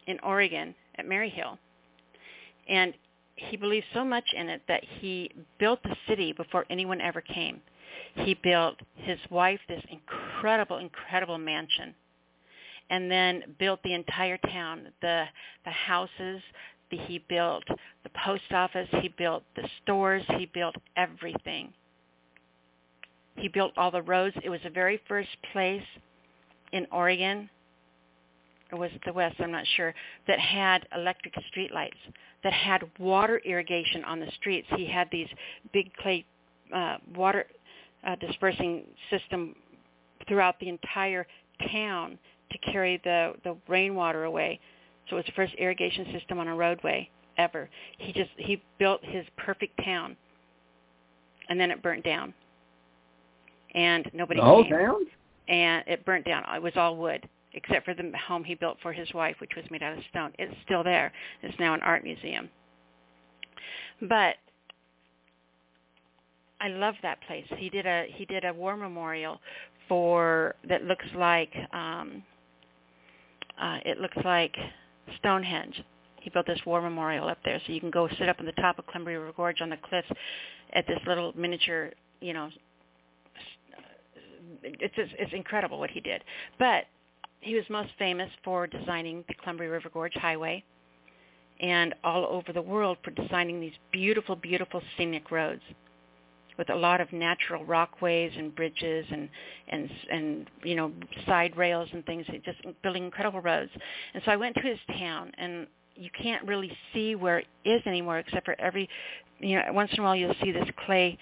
in 0.10 0.20
Oregon 0.22 0.76
at 0.98 1.06
Maryhill 1.06 1.58
and 2.68 2.94
he 3.36 3.56
believed 3.56 3.86
so 3.94 4.04
much 4.04 4.26
in 4.36 4.50
it 4.50 4.62
that 4.68 4.84
he 5.00 5.32
built 5.60 5.82
the 5.84 5.96
city 6.08 6.34
before 6.34 6.66
anyone 6.70 7.00
ever 7.00 7.22
came 7.22 7.62
he 8.16 8.34
built 8.44 8.76
his 8.96 9.20
wife 9.30 9.60
this 9.70 9.84
incredible 9.90 10.78
incredible 10.78 11.38
mansion 11.38 11.96
and 12.90 13.10
then 13.10 13.44
built 13.60 13.80
the 13.84 13.94
entire 13.94 14.38
town 14.38 14.88
the 15.02 15.24
the 15.64 15.72
houses 15.72 16.42
he 16.98 17.24
built 17.30 17.64
the 18.04 18.10
post 18.26 18.52
office. 18.52 18.88
He 19.02 19.10
built 19.10 19.44
the 19.56 19.68
stores. 19.82 20.24
He 20.38 20.46
built 20.48 20.76
everything. 20.98 21.74
He 23.38 23.48
built 23.48 23.74
all 23.78 23.92
the 23.92 24.02
roads. 24.02 24.36
It 24.44 24.50
was 24.50 24.60
the 24.64 24.70
very 24.70 25.02
first 25.08 25.30
place 25.54 25.84
in 26.72 26.86
Oregon, 26.92 27.50
or 28.72 28.80
was 28.80 28.92
it 28.94 29.02
the 29.06 29.14
West, 29.14 29.36
I'm 29.40 29.52
not 29.52 29.66
sure, 29.76 29.94
that 30.28 30.40
had 30.40 30.88
electric 30.96 31.34
streetlights, 31.54 31.98
that 32.44 32.54
had 32.54 32.84
water 33.00 33.42
irrigation 33.46 34.04
on 34.06 34.20
the 34.20 34.30
streets. 34.40 34.68
He 34.76 34.86
had 34.86 35.08
these 35.12 35.28
big 35.74 35.94
clay 35.96 36.26
uh, 36.74 36.98
water 37.16 37.46
uh, 38.06 38.16
dispersing 38.16 38.84
system 39.10 39.56
throughout 40.28 40.60
the 40.60 40.70
entire 40.70 41.26
town 41.72 42.18
to 42.52 42.58
carry 42.72 43.00
the, 43.04 43.34
the 43.44 43.56
rainwater 43.68 44.26
away. 44.26 44.60
So 45.10 45.16
it 45.16 45.20
was 45.20 45.26
the 45.26 45.32
first 45.34 45.54
irrigation 45.56 46.06
system 46.14 46.40
on 46.40 46.48
a 46.48 46.56
roadway 46.56 47.10
ever. 47.38 47.70
He 47.98 48.14
just 48.14 48.30
he 48.38 48.62
built 48.78 49.04
his 49.04 49.26
perfect 49.38 49.80
town, 49.84 50.16
and 51.50 51.60
then 51.60 51.72
it 51.72 51.82
burnt 51.82 52.04
down, 52.04 52.34
and 53.74 54.10
nobody 54.14 54.40
the 54.40 54.46
whole 54.46 54.64
came. 54.64 54.74
town. 54.74 55.06
And 55.48 55.84
it 55.88 56.06
burnt 56.06 56.26
down. 56.26 56.46
It 56.54 56.62
was 56.62 56.74
all 56.76 56.96
wood, 56.96 57.28
except 57.54 57.86
for 57.86 57.94
the 57.94 58.12
home 58.28 58.44
he 58.44 58.56
built 58.56 58.78
for 58.82 58.94
his 58.94 59.12
wife, 59.14 59.36
which 59.40 59.52
was 59.56 59.66
made 59.72 59.84
out 59.84 59.98
of 59.98 60.04
stone. 60.10 60.32
It's 60.38 60.54
still 60.66 60.84
there. 60.84 61.12
It's 61.42 61.58
now 61.60 61.74
an 61.74 61.82
art 61.82 62.04
museum. 62.04 62.50
But 64.02 64.36
I 66.62 66.70
love 66.70 66.96
that 67.02 67.20
place. 67.28 67.46
He 67.58 67.70
did 67.70 67.86
a 67.86 68.06
he 68.16 68.26
did 68.26 68.46
a 68.46 68.54
war 68.54 68.76
memorial 68.78 69.40
for 69.88 70.56
that 70.68 70.84
looks 70.84 71.06
like 71.16 71.54
um 71.74 72.24
uh 73.60 73.80
it 73.86 74.00
looks 74.00 74.18
like 74.24 74.56
Stonehenge. 75.18 75.84
He 76.22 76.30
built 76.30 76.48
this 76.48 76.60
war 76.66 76.82
memorial 76.82 77.28
up 77.28 77.40
there, 77.46 77.60
so 77.66 77.72
you 77.72 77.80
can 77.80 77.92
go 77.92 78.08
sit 78.18 78.28
up 78.30 78.40
on 78.40 78.46
the 78.46 78.52
top 78.54 78.78
of 78.78 78.86
Columbia 78.88 79.20
River 79.20 79.34
Gorge 79.36 79.62
on 79.62 79.70
the 79.70 79.78
cliffs 79.78 80.10
at 80.74 80.86
this 80.86 81.00
little 81.08 81.34
miniature, 81.36 81.92
you 82.20 82.34
know. 82.34 82.50
It's 84.62 84.96
just, 84.96 85.14
it's 85.18 85.32
incredible 85.32 85.80
what 85.80 85.90
he 85.90 86.02
did. 86.02 86.22
But 86.58 86.86
he 87.42 87.56
was 87.56 87.64
most 87.70 87.90
famous 87.98 88.30
for 88.44 88.68
designing 88.68 89.24
the 89.28 89.34
Columbia 89.36 89.70
River 89.70 89.90
Gorge 89.90 90.14
Highway 90.16 90.64
and 91.60 91.94
all 92.04 92.26
over 92.26 92.54
the 92.54 92.62
world 92.62 92.98
for 93.04 93.12
designing 93.12 93.60
these 93.60 93.74
beautiful, 93.92 94.36
beautiful 94.36 94.82
scenic 94.98 95.32
roads 95.32 95.62
with 96.58 96.70
a 96.70 96.76
lot 96.76 97.00
of 97.00 97.12
natural 97.14 97.64
rockways 97.66 98.32
and 98.38 98.54
bridges 98.54 99.06
and 99.12 99.30
and 99.70 99.90
and 100.12 100.50
you 100.64 100.76
know 100.76 100.92
side 101.26 101.56
rails 101.56 101.88
and 101.94 102.06
things. 102.06 102.26
Just 102.44 102.60
building 102.84 103.06
incredible 103.06 103.42
roads. 103.42 103.72
And 104.14 104.22
so 104.26 104.32
i 104.32 104.36
went 104.36 104.56
to 104.56 104.62
his 104.62 104.78
town 104.98 105.32
and 105.38 105.68
you 105.96 106.10
can't 106.22 106.46
really 106.46 106.72
see 106.94 107.16
where 107.16 107.40
it 107.40 107.48
is 107.66 107.82
anymore 107.86 108.20
except 108.20 108.46
for 108.46 108.60
every 108.60 108.90
you 109.40 109.56
know 109.56 109.64
once 109.72 109.92
in 109.94 110.00
a 110.00 110.04
while 110.04 110.16
you'll 110.16 110.36
see 110.44 110.52
this 110.52 110.68
clay 110.86 111.18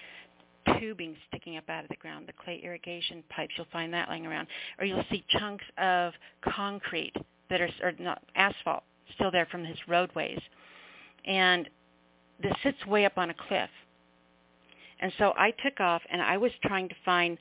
tubing 0.80 1.15
sticking 1.28 1.57
up 1.57 1.70
out 1.70 1.84
of 1.84 1.89
the 1.89 1.95
ground 1.95 2.28
the 2.28 2.34
clay 2.34 2.61
irrigation 2.63 3.24
pipes 3.30 3.53
you'll 3.57 3.68
find 3.72 3.93
that 3.93 4.09
lying 4.09 4.26
around. 4.26 4.47
Or 4.80 4.86
you'll 4.86 5.05
see 5.09 5.24
chunks 5.30 5.65
of 5.78 6.13
concrete 6.53 7.13
that 7.49 7.61
are 7.61 7.70
or 7.82 7.93
not 7.99 8.22
asphalt 8.36 8.84
still 9.15 9.32
there 9.32 9.47
from 9.49 9.63
his 9.63 9.78
roadways. 9.88 10.39
And 11.26 11.70
this 12.41 12.53
sits 12.63 12.86
way 12.86 13.05
up 13.05 13.18
on 13.18 13.30
a 13.30 13.36
cliff. 13.47 13.70
And 14.99 15.11
so 15.18 15.34
I 15.38 15.51
took 15.63 15.80
off 15.80 16.01
and 16.09 16.22
I 16.22 16.38
was 16.38 16.51
trying 16.63 16.89
to 16.89 16.95
find 17.05 17.38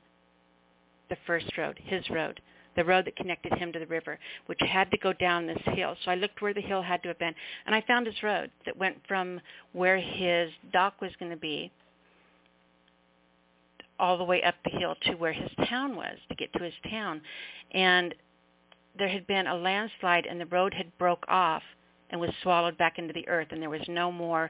the 1.09 1.17
first 1.25 1.57
road, 1.57 1.79
his 1.83 2.07
road, 2.09 2.39
the 2.75 2.83
road 2.83 3.05
that 3.05 3.15
connected 3.15 3.53
him 3.53 3.71
to 3.73 3.79
the 3.79 3.87
river, 3.87 4.19
which 4.45 4.59
had 4.61 4.91
to 4.91 4.97
go 4.97 5.13
down 5.13 5.47
this 5.47 5.57
hill. 5.73 5.95
So 6.03 6.11
I 6.11 6.15
looked 6.15 6.41
where 6.41 6.53
the 6.53 6.61
hill 6.61 6.81
had 6.81 7.01
to 7.03 7.09
have 7.09 7.19
been, 7.19 7.33
and 7.65 7.73
I 7.73 7.83
found 7.87 8.05
his 8.05 8.21
road 8.21 8.51
that 8.65 8.77
went 8.77 8.97
from 9.07 9.41
where 9.73 9.97
his 9.97 10.51
dock 10.71 11.01
was 11.01 11.11
going 11.19 11.31
to 11.31 11.37
be 11.37 11.71
all 13.99 14.17
the 14.17 14.23
way 14.23 14.43
up 14.43 14.55
the 14.63 14.77
hill 14.77 14.95
to 15.03 15.15
where 15.15 15.33
his 15.33 15.49
town 15.67 15.95
was 15.95 16.17
to 16.29 16.35
get 16.35 16.51
to 16.53 16.63
his 16.63 16.73
town. 16.89 17.21
And 17.71 18.13
there 18.97 19.07
had 19.07 19.27
been 19.27 19.47
a 19.47 19.55
landslide 19.55 20.25
and 20.25 20.39
the 20.39 20.45
road 20.47 20.73
had 20.73 20.95
broke 20.97 21.25
off 21.27 21.63
and 22.09 22.19
was 22.19 22.29
swallowed 22.41 22.77
back 22.77 22.97
into 22.97 23.13
the 23.13 23.27
earth 23.27 23.47
and 23.51 23.61
there 23.61 23.69
was 23.69 23.81
no 23.87 24.11
more 24.11 24.49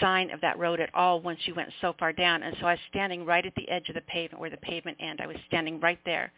sign 0.00 0.30
of 0.30 0.40
that 0.40 0.58
road 0.58 0.80
at 0.80 0.94
all 0.94 1.20
once 1.20 1.40
you 1.44 1.54
went 1.54 1.70
so 1.80 1.94
far 1.98 2.12
down. 2.12 2.42
And 2.42 2.56
so 2.60 2.66
I 2.66 2.72
was 2.72 2.80
standing 2.90 3.24
right 3.24 3.44
at 3.44 3.54
the 3.54 3.68
edge 3.68 3.88
of 3.88 3.94
the 3.94 4.00
pavement 4.02 4.40
where 4.40 4.50
the 4.50 4.56
pavement 4.58 4.96
ended. 5.00 5.20
I 5.24 5.26
was 5.26 5.36
standing 5.48 5.80
right 5.80 5.98
there. 6.04 6.32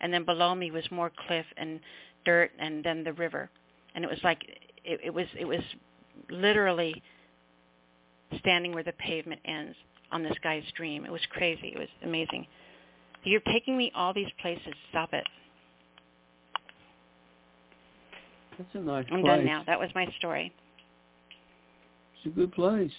And 0.00 0.12
then 0.12 0.24
below 0.24 0.54
me 0.54 0.70
was 0.70 0.84
more 0.90 1.10
cliff 1.26 1.46
and 1.56 1.80
dirt 2.24 2.50
and 2.58 2.84
then 2.84 3.04
the 3.04 3.12
river. 3.12 3.50
And 3.94 4.04
it 4.04 4.10
was 4.10 4.20
like 4.22 4.42
it, 4.84 5.00
it 5.04 5.14
was 5.14 5.26
it 5.38 5.44
was 5.44 5.60
literally 6.30 7.02
standing 8.40 8.72
where 8.74 8.82
the 8.82 8.92
pavement 8.92 9.40
ends 9.44 9.76
on 10.10 10.22
this 10.22 10.36
guy's 10.42 10.64
dream. 10.76 11.04
It 11.04 11.12
was 11.12 11.24
crazy. 11.30 11.68
It 11.68 11.78
was 11.78 11.88
amazing. 12.02 12.46
You're 13.24 13.40
taking 13.52 13.76
me 13.76 13.92
all 13.94 14.14
these 14.14 14.30
places. 14.40 14.72
Stop 14.90 15.12
it. 15.12 15.24
That's 18.56 18.74
a 18.74 18.78
nice 18.78 19.06
I'm 19.10 19.20
place. 19.20 19.36
done 19.36 19.44
now. 19.44 19.62
That 19.66 19.78
was 19.78 19.90
my 19.94 20.06
story. 20.18 20.52
It's 22.16 22.26
a 22.26 22.30
good 22.30 22.52
place. 22.52 22.92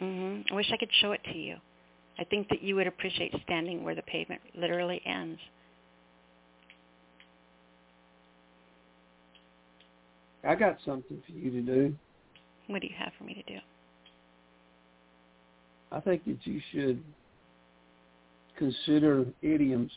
Mhm. 0.00 0.50
I 0.50 0.54
wish 0.54 0.72
I 0.72 0.76
could 0.78 0.92
show 0.94 1.12
it 1.12 1.22
to 1.24 1.36
you. 1.36 1.60
I 2.18 2.24
think 2.24 2.48
that 2.48 2.62
you 2.62 2.74
would 2.76 2.86
appreciate 2.86 3.34
standing 3.42 3.84
where 3.84 3.94
the 3.94 4.02
pavement 4.02 4.40
literally 4.54 5.00
ends. 5.04 5.40
I 10.42 10.54
got 10.54 10.80
something 10.82 11.22
for 11.22 11.32
you 11.32 11.50
to 11.50 11.60
do. 11.60 11.98
What 12.68 12.80
do 12.80 12.88
you 12.88 12.94
have 12.94 13.12
for 13.14 13.24
me 13.24 13.34
to 13.34 13.42
do? 13.42 13.60
I 15.92 16.00
think 16.00 16.24
that 16.24 16.38
you 16.44 16.60
should 16.72 17.02
consider 18.56 19.26
idioms. 19.42 19.90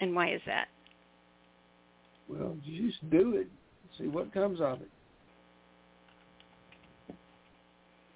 And 0.00 0.14
why 0.14 0.34
is 0.34 0.42
that? 0.46 0.68
Well, 2.28 2.56
just 2.66 3.10
do 3.10 3.36
it. 3.36 3.46
See 3.96 4.08
what 4.08 4.32
comes 4.34 4.60
of 4.60 4.82
it. 4.82 4.90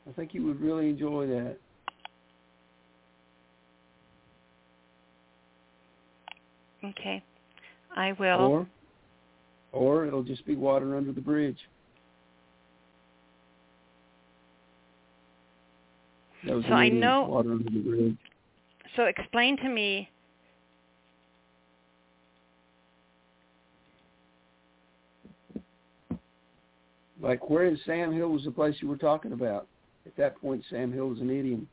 I 0.09 0.13
think 0.13 0.35
you 0.35 0.45
would 0.45 0.61
really 0.61 0.91
enjoy 0.91 1.27
that. 1.29 1.57
Okay. 6.85 7.23
I 7.97 8.13
will. 8.19 8.41
Or, 8.41 8.67
or 9.73 10.07
it'll 10.07 10.23
just 10.23 10.45
be 10.47 10.57
water 10.57 10.97
under 10.97 11.13
the 11.13 11.21
bridge. 11.21 11.59
So 16.47 16.61
I 16.73 16.89
know- 16.89 17.27
water 17.29 17.53
under 17.53 17.71
the 17.71 17.81
bridge. 17.81 18.17
So 18.97 19.05
explain 19.05 19.57
to 19.59 19.69
me 19.69 20.11
Like 27.23 27.51
where 27.51 27.67
in 27.67 27.79
Sam 27.85 28.13
Hill 28.13 28.31
was 28.31 28.45
the 28.45 28.51
place 28.51 28.75
you 28.81 28.89
were 28.89 28.97
talking 28.97 29.33
about? 29.33 29.67
At 30.07 30.17
that 30.17 30.41
point, 30.41 30.65
Sam 30.71 30.93
Hill 30.93 31.09
was 31.09 31.21
an 31.21 31.31
idiom. 31.31 31.69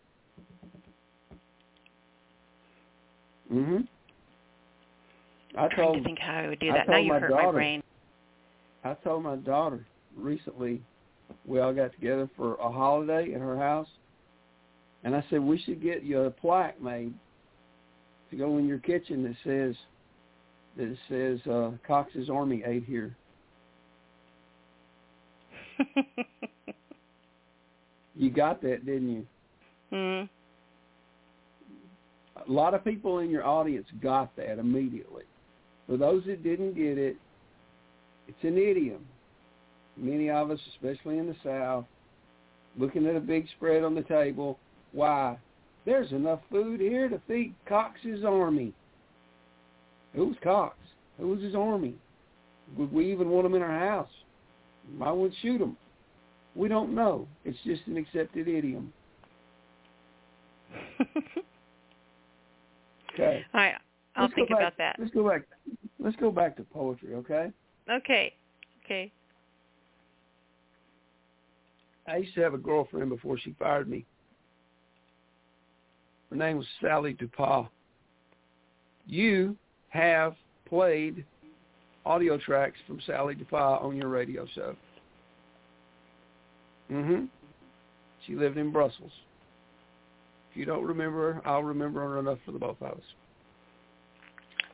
hmm 3.50 3.78
I'm 5.58 5.70
trying 5.70 5.88
told 5.88 5.98
to 5.98 6.04
think 6.04 6.20
how 6.20 6.40
I 6.40 6.48
would 6.50 6.60
do 6.60 6.72
that. 6.74 6.88
Now 6.88 6.98
you 6.98 7.14
hurt 7.14 7.32
my 7.32 7.52
brain. 7.52 7.82
I 8.84 8.94
told 8.96 9.24
my 9.24 9.38
daughter 9.38 9.86
recently 10.16 10.82
we 11.46 11.60
all 11.60 11.74
got 11.74 11.94
together 11.94 12.30
for 12.36 12.56
a 12.56 12.70
holiday 12.70 13.34
at 13.34 13.40
her 13.40 13.58
house, 13.58 13.88
and 15.08 15.16
I 15.16 15.24
said 15.30 15.40
we 15.40 15.58
should 15.58 15.82
get 15.82 16.04
you 16.04 16.20
a 16.24 16.30
plaque 16.30 16.82
made 16.82 17.14
to 18.30 18.36
go 18.36 18.58
in 18.58 18.68
your 18.68 18.80
kitchen 18.80 19.24
that 19.24 19.36
says 19.42 19.74
that 20.76 20.84
it 20.92 20.98
says 21.08 21.40
uh, 21.50 21.72
Cox's 21.88 22.30
Army 22.30 22.62
ate 22.66 22.84
here. 22.84 23.16
You 28.20 28.32
got 28.32 28.64
that, 28.64 28.84
didn't 28.84 29.10
you? 29.14 29.28
mm. 29.94 30.28
A 32.48 32.52
lot 32.52 32.74
of 32.74 32.84
people 32.84 33.20
in 33.20 33.30
your 33.30 33.46
audience 33.46 33.86
got 34.02 34.36
that 34.38 34.58
immediately. 34.58 35.24
For 35.86 35.98
those 35.98 36.24
that 36.26 36.44
didn't 36.44 36.74
get 36.74 36.98
it, 36.98 37.16
it's 38.28 38.42
an 38.42 38.58
idiom. 38.58 39.06
Many 39.96 40.32
of 40.32 40.50
us, 40.50 40.60
especially 40.74 41.20
in 41.20 41.28
the 41.28 41.36
South, 41.44 41.86
looking 42.76 43.06
at 43.06 43.16
a 43.16 43.20
big 43.20 43.46
spread 43.56 43.84
on 43.84 43.94
the 43.94 44.02
table, 44.02 44.58
why? 44.92 45.38
There's 45.86 46.12
enough 46.12 46.40
food 46.52 46.80
here 46.80 47.08
to 47.08 47.22
feed 47.28 47.54
Cox's 47.68 48.26
army. 48.26 48.74
Who's 50.14 50.36
Cox? 50.44 50.76
Who's 51.18 51.42
his 51.42 51.56
army? 51.56 51.96
Would 52.78 52.92
we 52.92 53.12
even 53.12 53.30
want 53.30 53.46
him 53.46 53.56
in 53.56 53.62
our 53.62 53.80
house? 53.80 54.10
I 55.02 55.12
would 55.12 55.34
shoot 55.42 55.62
him. 55.62 55.78
We 56.56 56.68
don't 56.68 56.94
know. 56.94 57.28
It's 57.46 57.58
just 57.64 57.82
an 57.88 57.98
accepted 57.98 58.48
idiom. 58.48 58.92
Okay. 63.14 63.46
All 63.54 63.62
right. 63.62 63.76
I'll 64.16 64.24
Let's 64.24 64.36
think 64.36 64.50
about 64.50 64.78
that. 64.78 64.96
Let's 65.00 65.12
go 65.12 65.30
back. 65.30 65.44
Let's 66.00 66.16
go 66.18 66.32
back 66.32 66.58
to 66.58 66.64
poetry, 66.64 67.14
okay? 67.16 67.52
Okay. 67.90 68.34
Okay. 68.84 69.12
I 72.08 72.18
used 72.18 72.34
to 72.36 72.42
have 72.42 72.54
a 72.54 72.58
girlfriend 72.58 73.10
before 73.10 73.38
she 73.38 73.56
fired 73.60 73.90
me. 73.90 74.06
Her 76.30 76.36
name 76.36 76.58
was 76.58 76.68
Sally 76.82 77.14
DuPas. 77.14 77.68
You 79.06 79.56
have 79.90 80.36
played 80.68 81.24
audio 82.06 82.38
tracks 82.38 82.78
from 82.86 83.00
Sally 83.06 83.36
DuPas 83.36 83.84
on 83.84 83.96
your 83.96 84.10
radio 84.10 84.46
show. 84.54 84.76
Mm-hmm. 86.92 87.26
She 88.26 88.36
lived 88.36 88.58
in 88.58 88.72
Brussels. 88.72 89.12
If 90.52 90.58
you 90.58 90.66
don't 90.66 90.86
remember 90.86 91.34
her, 91.34 91.42
I'll 91.48 91.64
remember 91.64 92.02
her 92.02 92.20
enough 92.20 92.40
for 92.46 92.52
the 92.52 92.60
both 92.60 92.78
of 92.82 92.94
us. 92.94 93.04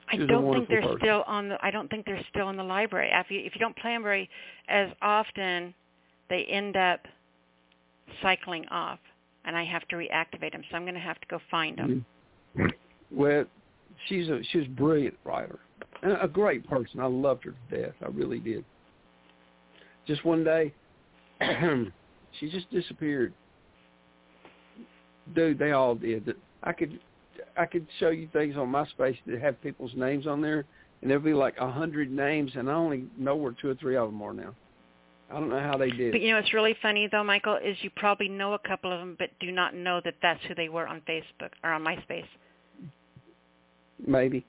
I 0.09 0.17
don't 0.17 0.53
think 0.53 0.69
they're 0.69 0.81
person. 0.81 0.97
still 0.99 1.23
on 1.25 1.49
the. 1.49 1.57
I 1.65 1.71
don't 1.71 1.89
think 1.89 2.05
they're 2.05 2.23
still 2.29 2.49
in 2.49 2.57
the 2.57 2.63
library. 2.63 3.09
If 3.11 3.31
you 3.31 3.39
if 3.39 3.55
you 3.55 3.59
don't 3.59 3.75
play 3.77 3.93
them 3.93 4.03
very 4.03 4.29
as 4.67 4.89
often, 5.01 5.73
they 6.29 6.43
end 6.43 6.77
up 6.77 6.99
cycling 8.21 8.65
off, 8.69 8.99
and 9.45 9.55
I 9.57 9.65
have 9.65 9.87
to 9.89 9.95
reactivate 9.95 10.51
them. 10.51 10.63
So 10.69 10.77
I'm 10.77 10.83
going 10.83 10.93
to 10.93 10.99
have 10.99 11.19
to 11.19 11.27
go 11.27 11.39
find 11.51 11.77
them. 11.77 12.05
Mm-hmm. 12.57 12.67
Well, 13.11 13.45
she's 14.07 14.27
a 14.29 14.41
she's 14.51 14.65
a 14.65 14.69
brilliant 14.69 15.15
writer 15.23 15.59
and 16.01 16.17
a 16.21 16.27
great 16.27 16.67
person. 16.67 16.99
I 16.99 17.05
loved 17.05 17.45
her 17.45 17.53
to 17.69 17.81
death. 17.81 17.95
I 18.01 18.07
really 18.07 18.39
did. 18.39 18.63
Just 20.07 20.25
one 20.25 20.43
day, 20.43 20.73
she 22.39 22.49
just 22.49 22.69
disappeared. 22.71 23.33
Dude, 25.35 25.57
they 25.57 25.71
all 25.71 25.95
did. 25.95 26.35
I 26.63 26.73
could 26.73 26.99
I 27.57 27.65
could 27.65 27.87
show 27.99 28.09
you 28.09 28.27
things 28.33 28.55
on 28.57 28.67
MySpace 28.67 29.17
that 29.27 29.41
have 29.41 29.61
people's 29.61 29.93
names 29.95 30.27
on 30.27 30.41
there, 30.41 30.65
and 31.01 31.09
there'd 31.09 31.23
be 31.23 31.33
like 31.33 31.55
a 31.59 31.69
hundred 31.69 32.11
names, 32.11 32.51
and 32.55 32.69
I 32.69 32.73
only 32.73 33.05
know 33.17 33.35
where 33.35 33.53
two 33.61 33.69
or 33.69 33.75
three 33.75 33.95
of 33.95 34.09
them 34.09 34.21
are 34.21 34.33
now. 34.33 34.53
I 35.33 35.39
don't 35.39 35.49
know 35.49 35.59
how 35.59 35.77
they 35.77 35.89
did. 35.89 36.11
But 36.11 36.21
you 36.21 36.29
know 36.29 36.35
what's 36.37 36.53
really 36.53 36.75
funny 36.81 37.09
though, 37.11 37.23
Michael, 37.23 37.55
is 37.55 37.75
you 37.81 37.89
probably 37.95 38.29
know 38.29 38.53
a 38.53 38.59
couple 38.59 38.91
of 38.91 38.99
them, 38.99 39.15
but 39.17 39.29
do 39.39 39.51
not 39.51 39.73
know 39.73 39.99
that 40.05 40.13
that's 40.21 40.39
who 40.47 40.53
they 40.53 40.69
were 40.69 40.85
on 40.87 41.01
Facebook 41.09 41.49
or 41.63 41.71
on 41.71 41.83
MySpace. 41.83 42.27
Maybe. 44.05 44.45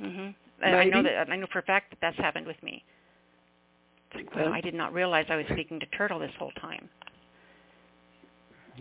Mm-hmm. 0.00 0.30
And 0.62 0.76
I 0.76 0.84
know 0.84 1.02
that 1.02 1.30
I 1.30 1.36
know 1.36 1.46
for 1.52 1.58
a 1.58 1.62
fact 1.62 1.90
that 1.90 1.98
that's 2.00 2.16
happened 2.16 2.46
with 2.46 2.60
me. 2.62 2.82
Like, 4.14 4.28
Okay. 4.34 4.46
I 4.46 4.62
did 4.62 4.74
not 4.74 4.94
realize 4.94 5.26
I 5.28 5.36
was 5.36 5.44
speaking 5.52 5.78
to 5.80 5.86
Turtle 5.86 6.18
this 6.18 6.32
whole 6.38 6.52
time. 6.52 6.88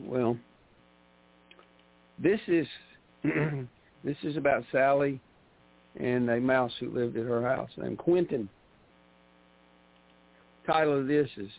Well, 0.01 0.37
this 2.17 2.39
is 2.47 2.67
this 3.23 4.17
is 4.23 4.37
about 4.37 4.63
Sally 4.71 5.19
and 5.99 6.29
a 6.29 6.39
mouse 6.39 6.71
who 6.79 6.89
lived 6.89 7.17
at 7.17 7.25
her 7.25 7.41
house 7.41 7.71
named 7.75 7.97
Quentin. 7.97 8.47
Title 10.67 10.99
of 10.99 11.07
this 11.07 11.29
is 11.37 11.49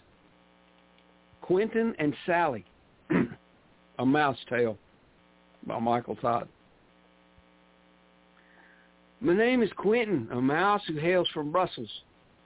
Quentin 1.41 1.95
and 1.99 2.15
Sally, 2.27 2.67
a 3.99 4.05
mouse 4.05 4.37
tale 4.51 4.77
by 5.67 5.79
Michael 5.79 6.15
Todd. 6.17 6.47
My 9.23 9.35
name 9.35 9.63
is 9.63 9.71
Quentin, 9.79 10.29
a 10.31 10.41
mouse 10.43 10.83
who 10.87 10.99
hails 10.99 11.27
from 11.33 11.51
Brussels. 11.51 11.89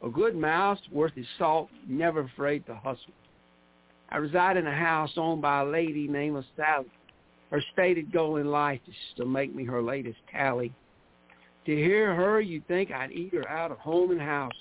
A 0.04 0.08
good 0.08 0.36
mouse, 0.36 0.78
worth 0.92 1.14
his 1.14 1.26
salt, 1.36 1.68
never 1.88 2.20
afraid 2.20 2.64
to 2.66 2.76
hustle. 2.76 3.12
I 4.10 4.18
reside 4.18 4.56
in 4.56 4.68
a 4.68 4.74
house 4.74 5.10
owned 5.16 5.42
by 5.42 5.62
a 5.62 5.66
lady 5.66 6.06
named 6.06 6.44
Sally. 6.56 6.86
Her 7.50 7.60
stated 7.72 8.12
goal 8.12 8.36
in 8.36 8.52
life 8.52 8.80
is 8.86 8.94
to 9.16 9.24
make 9.24 9.52
me 9.52 9.64
her 9.64 9.82
latest 9.82 10.18
tally. 10.30 10.72
To 11.66 11.74
hear 11.74 12.14
her, 12.14 12.40
you'd 12.40 12.68
think 12.68 12.92
I'd 12.92 13.10
eat 13.10 13.34
her 13.34 13.48
out 13.48 13.72
of 13.72 13.78
home 13.78 14.12
and 14.12 14.20
house. 14.20 14.52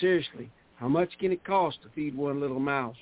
Seriously, 0.00 0.50
how 0.84 0.88
much 0.90 1.16
can 1.18 1.32
it 1.32 1.42
cost 1.44 1.78
to 1.82 1.88
feed 1.94 2.14
one 2.14 2.42
little 2.42 2.60
mouse? 2.60 2.94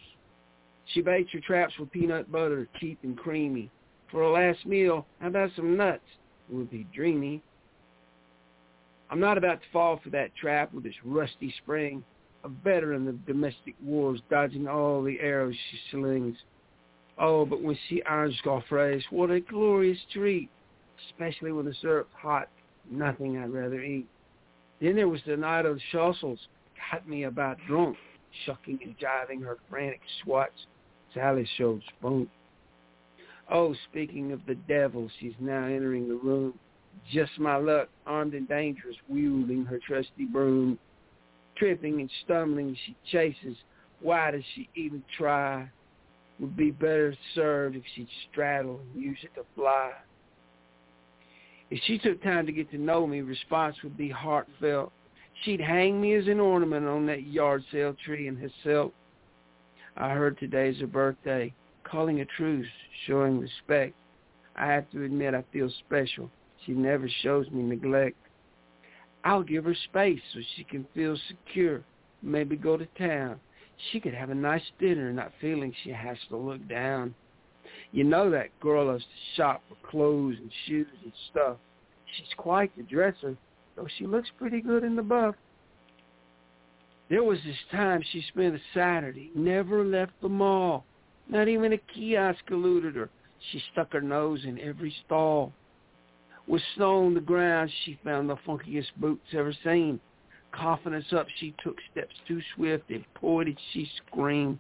She 0.94 1.02
baits 1.02 1.30
her 1.32 1.40
traps 1.40 1.76
with 1.80 1.90
peanut 1.90 2.30
butter, 2.30 2.68
cheap 2.78 3.00
and 3.02 3.18
creamy. 3.18 3.72
For 4.08 4.22
a 4.22 4.30
last 4.30 4.64
meal, 4.64 5.04
how 5.18 5.26
about 5.26 5.50
some 5.56 5.76
nuts? 5.76 6.04
It 6.48 6.54
would 6.54 6.70
be 6.70 6.86
dreamy. 6.94 7.42
I'm 9.10 9.18
not 9.18 9.36
about 9.36 9.62
to 9.62 9.66
fall 9.72 9.98
for 10.00 10.10
that 10.10 10.32
trap 10.36 10.72
with 10.72 10.86
its 10.86 10.94
rusty 11.04 11.52
spring 11.60 12.04
a 12.44 12.48
veteran 12.48 13.08
of 13.08 13.26
domestic 13.26 13.74
wars, 13.82 14.20
dodging 14.30 14.68
all 14.68 15.02
the 15.02 15.18
arrows 15.18 15.56
she 15.72 15.78
slings. 15.90 16.36
Oh, 17.18 17.44
but 17.44 17.62
when 17.62 17.76
she 17.88 18.00
irons 18.04 18.40
gaufres, 18.44 19.02
what 19.10 19.32
a 19.32 19.40
glorious 19.40 19.98
treat, 20.12 20.48
especially 21.08 21.50
when 21.50 21.64
the 21.64 21.74
syrup's 21.82 22.14
hot. 22.14 22.48
Nothing 22.88 23.38
I'd 23.38 23.50
rather 23.50 23.82
eat. 23.82 24.06
Then 24.80 24.94
there 24.94 25.08
was 25.08 25.22
the 25.26 25.36
night 25.36 25.66
of 25.66 25.78
the 25.78 25.82
shussles, 25.92 26.38
got 26.90 27.08
me 27.08 27.24
about 27.24 27.58
drunk, 27.66 27.96
shucking 28.46 28.78
and 28.82 28.94
jiving 28.98 29.44
her 29.44 29.58
frantic 29.68 30.00
swats. 30.22 30.66
Sally 31.14 31.48
showed 31.58 31.82
spunk. 31.98 32.28
Oh, 33.50 33.74
speaking 33.90 34.32
of 34.32 34.40
the 34.46 34.54
devil, 34.54 35.10
she's 35.20 35.34
now 35.38 35.64
entering 35.64 36.08
the 36.08 36.14
room. 36.14 36.58
Just 37.12 37.32
my 37.38 37.56
luck, 37.56 37.88
armed 38.06 38.34
and 38.34 38.48
dangerous, 38.48 38.96
wielding 39.08 39.64
her 39.64 39.78
trusty 39.86 40.24
broom. 40.24 40.78
Tripping 41.56 42.00
and 42.00 42.10
stumbling, 42.24 42.76
she 42.86 42.96
chases. 43.10 43.56
Why 44.00 44.30
does 44.30 44.42
she 44.54 44.68
even 44.74 45.02
try? 45.18 45.68
Would 46.40 46.56
be 46.56 46.70
better 46.70 47.14
served 47.34 47.76
if 47.76 47.82
she'd 47.94 48.08
straddle 48.30 48.80
and 48.80 49.02
use 49.02 49.18
it 49.22 49.34
to 49.34 49.44
fly. 49.54 49.92
If 51.70 51.80
she 51.84 51.98
took 51.98 52.22
time 52.22 52.46
to 52.46 52.52
get 52.52 52.70
to 52.70 52.78
know 52.78 53.06
me, 53.06 53.20
response 53.20 53.76
would 53.82 53.96
be 53.96 54.08
heartfelt. 54.08 54.92
She'd 55.42 55.60
hang 55.60 56.00
me 56.00 56.14
as 56.14 56.28
an 56.28 56.38
ornament 56.38 56.86
on 56.86 57.06
that 57.06 57.26
yard 57.26 57.64
sale 57.72 57.96
tree 58.04 58.28
in 58.28 58.36
herself. 58.36 58.92
I 59.96 60.10
heard 60.10 60.38
today's 60.38 60.80
her 60.80 60.86
birthday, 60.86 61.52
calling 61.82 62.20
a 62.20 62.24
truce, 62.24 62.68
showing 63.06 63.40
respect. 63.40 63.94
I 64.54 64.66
have 64.66 64.88
to 64.92 65.04
admit 65.04 65.34
I 65.34 65.42
feel 65.52 65.68
special. 65.86 66.30
She 66.64 66.72
never 66.72 67.08
shows 67.22 67.50
me 67.50 67.62
neglect. 67.64 68.16
I'll 69.24 69.42
give 69.42 69.64
her 69.64 69.74
space 69.74 70.20
so 70.32 70.40
she 70.56 70.62
can 70.64 70.86
feel 70.94 71.16
secure. 71.28 71.82
Maybe 72.22 72.54
go 72.54 72.76
to 72.76 72.86
town. 72.96 73.40
She 73.90 73.98
could 73.98 74.14
have 74.14 74.30
a 74.30 74.34
nice 74.34 74.62
dinner, 74.78 75.12
not 75.12 75.32
feeling 75.40 75.74
she 75.82 75.90
has 75.90 76.18
to 76.28 76.36
look 76.36 76.66
down. 76.68 77.14
You 77.90 78.04
know 78.04 78.30
that 78.30 78.58
girl 78.60 78.86
loves 78.86 79.02
to 79.02 79.36
shop 79.36 79.62
for 79.68 79.88
clothes 79.88 80.36
and 80.38 80.52
shoes 80.66 80.86
and 81.02 81.12
stuff. 81.30 81.56
She's 82.16 82.34
quite 82.36 82.76
the 82.76 82.84
dresser, 82.84 83.36
though 83.76 83.88
she 83.98 84.06
looks 84.06 84.28
pretty 84.38 84.60
good 84.60 84.84
in 84.84 84.96
the 84.96 85.02
buff. 85.02 85.34
There 87.08 87.22
was 87.22 87.38
this 87.44 87.56
time 87.70 88.02
she 88.10 88.22
spent 88.28 88.54
a 88.54 88.60
Saturday, 88.72 89.30
never 89.34 89.84
left 89.84 90.12
the 90.22 90.28
mall. 90.28 90.84
Not 91.28 91.48
even 91.48 91.72
a 91.72 91.78
kiosk 91.78 92.40
eluded 92.50 92.96
her. 92.96 93.10
She 93.50 93.62
stuck 93.72 93.92
her 93.92 94.00
nose 94.00 94.44
in 94.44 94.58
every 94.60 94.94
stall. 95.04 95.52
With 96.46 96.62
snow 96.74 97.04
on 97.04 97.14
the 97.14 97.20
ground, 97.20 97.70
she 97.84 97.98
found 98.02 98.28
the 98.28 98.36
funkiest 98.46 98.94
boots 98.96 99.26
ever 99.32 99.52
seen. 99.64 100.00
Coughing 100.52 100.94
us 100.94 101.12
up, 101.12 101.26
she 101.38 101.54
took 101.62 101.76
steps 101.90 102.14
too 102.26 102.40
swift, 102.54 102.90
and 102.90 103.04
did 103.44 103.58
she 103.72 103.90
screamed. 103.96 104.58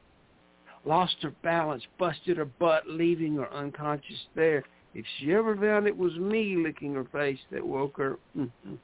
Lost 0.84 1.16
her 1.22 1.32
balance, 1.42 1.84
busted 1.98 2.38
her 2.38 2.44
butt, 2.44 2.88
leaving 2.88 3.36
her 3.36 3.52
unconscious 3.52 4.26
there. 4.34 4.64
If 4.94 5.06
she 5.18 5.32
ever 5.32 5.56
found 5.56 5.86
it 5.86 5.96
was 5.96 6.14
me 6.16 6.56
licking 6.56 6.94
her 6.94 7.06
face 7.12 7.38
that 7.50 7.66
woke 7.66 7.96
her. 7.96 8.18
Mm-hmm. 8.36 8.74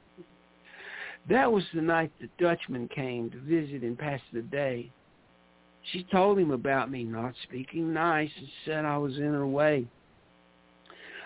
That 1.29 1.51
was 1.51 1.63
the 1.73 1.81
night 1.81 2.11
the 2.19 2.29
Dutchman 2.39 2.87
came 2.87 3.29
to 3.29 3.37
visit 3.39 3.83
and 3.83 3.97
pass 3.97 4.21
the 4.33 4.41
day. 4.41 4.89
She 5.91 6.03
told 6.11 6.39
him 6.39 6.51
about 6.51 6.91
me 6.91 7.03
not 7.03 7.33
speaking 7.43 7.93
nice 7.93 8.31
and 8.37 8.47
said 8.65 8.85
I 8.85 8.97
was 8.97 9.17
in 9.17 9.33
her 9.33 9.47
way. 9.47 9.85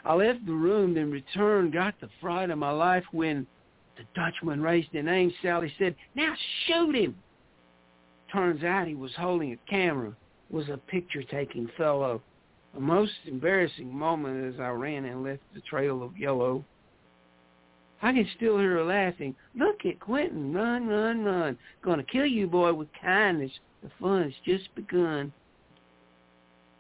I 0.06 0.14
left 0.16 0.46
the 0.46 0.54
room, 0.54 0.94
then 0.94 1.12
returned, 1.12 1.72
got 1.72 2.00
the 2.02 2.10
fright 2.20 2.50
of 2.50 2.58
my 2.58 2.72
life 2.72 3.06
when 3.12 3.48
the 3.96 4.04
Dutchman 4.16 4.62
raised 4.62 4.94
an 4.94 5.08
aim. 5.08 5.34
Sally 5.42 5.74
said, 5.80 5.96
now 6.16 6.34
shoot 6.66 6.94
him. 6.96 7.16
Turns 8.32 8.64
out 8.64 8.88
he 8.88 8.96
was 8.96 9.12
holding 9.16 9.54
a 9.54 9.70
camera, 9.70 10.14
was 10.50 10.68
a 10.70 10.78
picture-taking 10.78 11.70
fellow. 11.78 12.22
A 12.76 12.80
most 12.80 13.14
embarrassing 13.26 13.96
moment 13.96 14.54
as 14.54 14.60
I 14.60 14.70
ran 14.70 15.06
and 15.06 15.24
left 15.24 15.42
the 15.54 15.62
trail 15.62 16.02
of 16.02 16.18
yellow. 16.18 16.66
I 18.02 18.12
can 18.12 18.28
still 18.36 18.58
hear 18.58 18.72
her 18.72 18.84
laughing. 18.84 19.36
Look 19.56 19.86
at 19.86 20.00
Quentin, 20.00 20.54
run, 20.54 20.88
run, 20.88 21.24
run. 21.24 21.58
Gonna 21.84 22.04
kill 22.04 22.26
you, 22.26 22.48
boy, 22.48 22.74
with 22.74 22.90
kindness. 23.02 23.52
The 23.82 23.92
fun's 24.00 24.34
just 24.46 24.74
begun. 24.76 25.32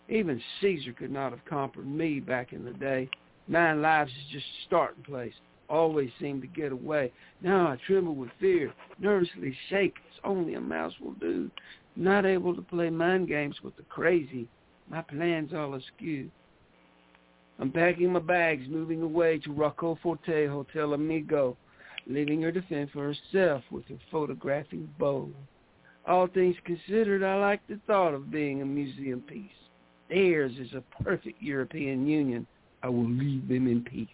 Even 0.09 0.41
Caesar 0.59 0.93
could 0.93 1.11
not 1.11 1.31
have 1.31 1.45
conquered 1.45 1.87
me 1.87 2.19
back 2.19 2.53
in 2.53 2.65
the 2.65 2.73
day. 2.73 3.09
Nine 3.47 3.81
lives 3.81 4.11
is 4.11 4.31
just 4.31 4.45
a 4.45 4.65
starting 4.67 5.03
place. 5.03 5.33
Always 5.69 6.11
seem 6.19 6.41
to 6.41 6.47
get 6.47 6.71
away. 6.71 7.11
Now 7.41 7.67
I 7.67 7.77
tremble 7.87 8.15
with 8.15 8.29
fear, 8.39 8.73
nervously 8.99 9.55
shake 9.69 9.95
as 10.11 10.19
only 10.23 10.55
a 10.55 10.61
mouse 10.61 10.93
will 10.99 11.13
do. 11.13 11.49
Not 11.95 12.25
able 12.25 12.55
to 12.55 12.61
play 12.61 12.89
mind 12.89 13.27
games 13.27 13.55
with 13.63 13.75
the 13.77 13.83
crazy. 13.83 14.47
My 14.89 15.01
plans 15.01 15.53
all 15.53 15.75
askew. 15.75 16.29
I'm 17.59 17.71
packing 17.71 18.11
my 18.11 18.19
bags, 18.19 18.65
moving 18.67 19.01
away 19.01 19.39
to 19.39 19.51
Rocco 19.51 19.97
Forte 20.01 20.47
Hotel 20.47 20.93
Amigo, 20.93 21.55
leaving 22.07 22.41
her 22.41 22.51
to 22.51 22.61
fend 22.63 22.91
for 22.91 23.13
herself 23.13 23.63
with 23.71 23.87
her 23.87 23.97
photographic 24.11 24.79
bow. 24.97 25.29
All 26.05 26.27
things 26.27 26.55
considered, 26.65 27.23
I 27.23 27.35
like 27.35 27.65
the 27.67 27.79
thought 27.87 28.13
of 28.13 28.31
being 28.31 28.61
a 28.61 28.65
museum 28.65 29.21
piece. 29.21 29.49
Theirs 30.09 30.51
is 30.59 30.73
a 30.73 31.03
perfect 31.03 31.41
European 31.41 32.05
Union. 32.05 32.45
I 32.81 32.89
will 32.89 33.09
leave 33.09 33.47
them 33.47 33.67
in 33.67 33.83
peace. 33.83 34.09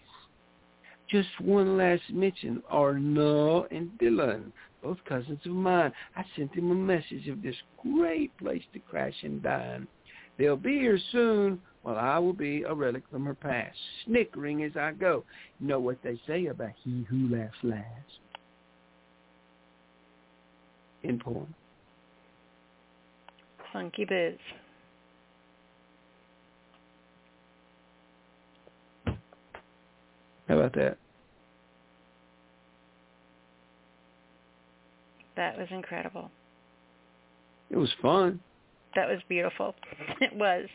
Just 1.08 1.28
one 1.40 1.76
last 1.76 2.08
mention, 2.12 2.62
Arnaud 2.70 3.66
and 3.72 3.90
Dylan, 3.98 4.52
both 4.80 4.98
cousins 5.08 5.40
of 5.44 5.52
mine. 5.52 5.92
I 6.14 6.24
sent 6.36 6.54
them 6.54 6.70
a 6.70 6.74
message 6.74 7.26
of 7.26 7.42
this 7.42 7.56
great 7.82 8.36
place 8.38 8.62
to 8.72 8.78
crash 8.78 9.16
and 9.24 9.42
dine. 9.42 9.88
They'll 10.40 10.56
be 10.56 10.78
here 10.78 10.98
soon, 11.12 11.60
while 11.82 11.98
I 11.98 12.18
will 12.18 12.32
be 12.32 12.62
a 12.62 12.72
relic 12.72 13.02
from 13.10 13.26
her 13.26 13.34
past, 13.34 13.76
snickering 14.06 14.62
as 14.62 14.72
I 14.74 14.92
go. 14.92 15.22
You 15.60 15.66
know 15.66 15.80
what 15.80 15.98
they 16.02 16.18
say 16.26 16.46
about 16.46 16.70
he 16.82 17.04
who 17.10 17.28
laughs 17.28 17.58
last. 17.62 17.84
In 21.02 21.18
poem. 21.18 21.54
Funky 23.70 24.06
biz. 24.06 24.38
How 30.48 30.58
about 30.58 30.72
that? 30.72 30.96
That 35.36 35.58
was 35.58 35.68
incredible. 35.70 36.30
It 37.68 37.76
was 37.76 37.90
fun. 38.00 38.40
That 38.94 39.08
was 39.08 39.18
beautiful. 39.28 39.74
It 40.20 40.34
was. 40.34 40.66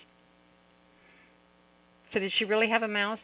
So 2.13 2.19
did 2.19 2.31
she 2.37 2.45
really 2.45 2.69
have 2.69 2.81
a 2.83 2.87
mouse? 2.87 3.19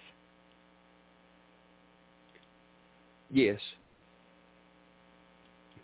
Yes. 3.29 3.59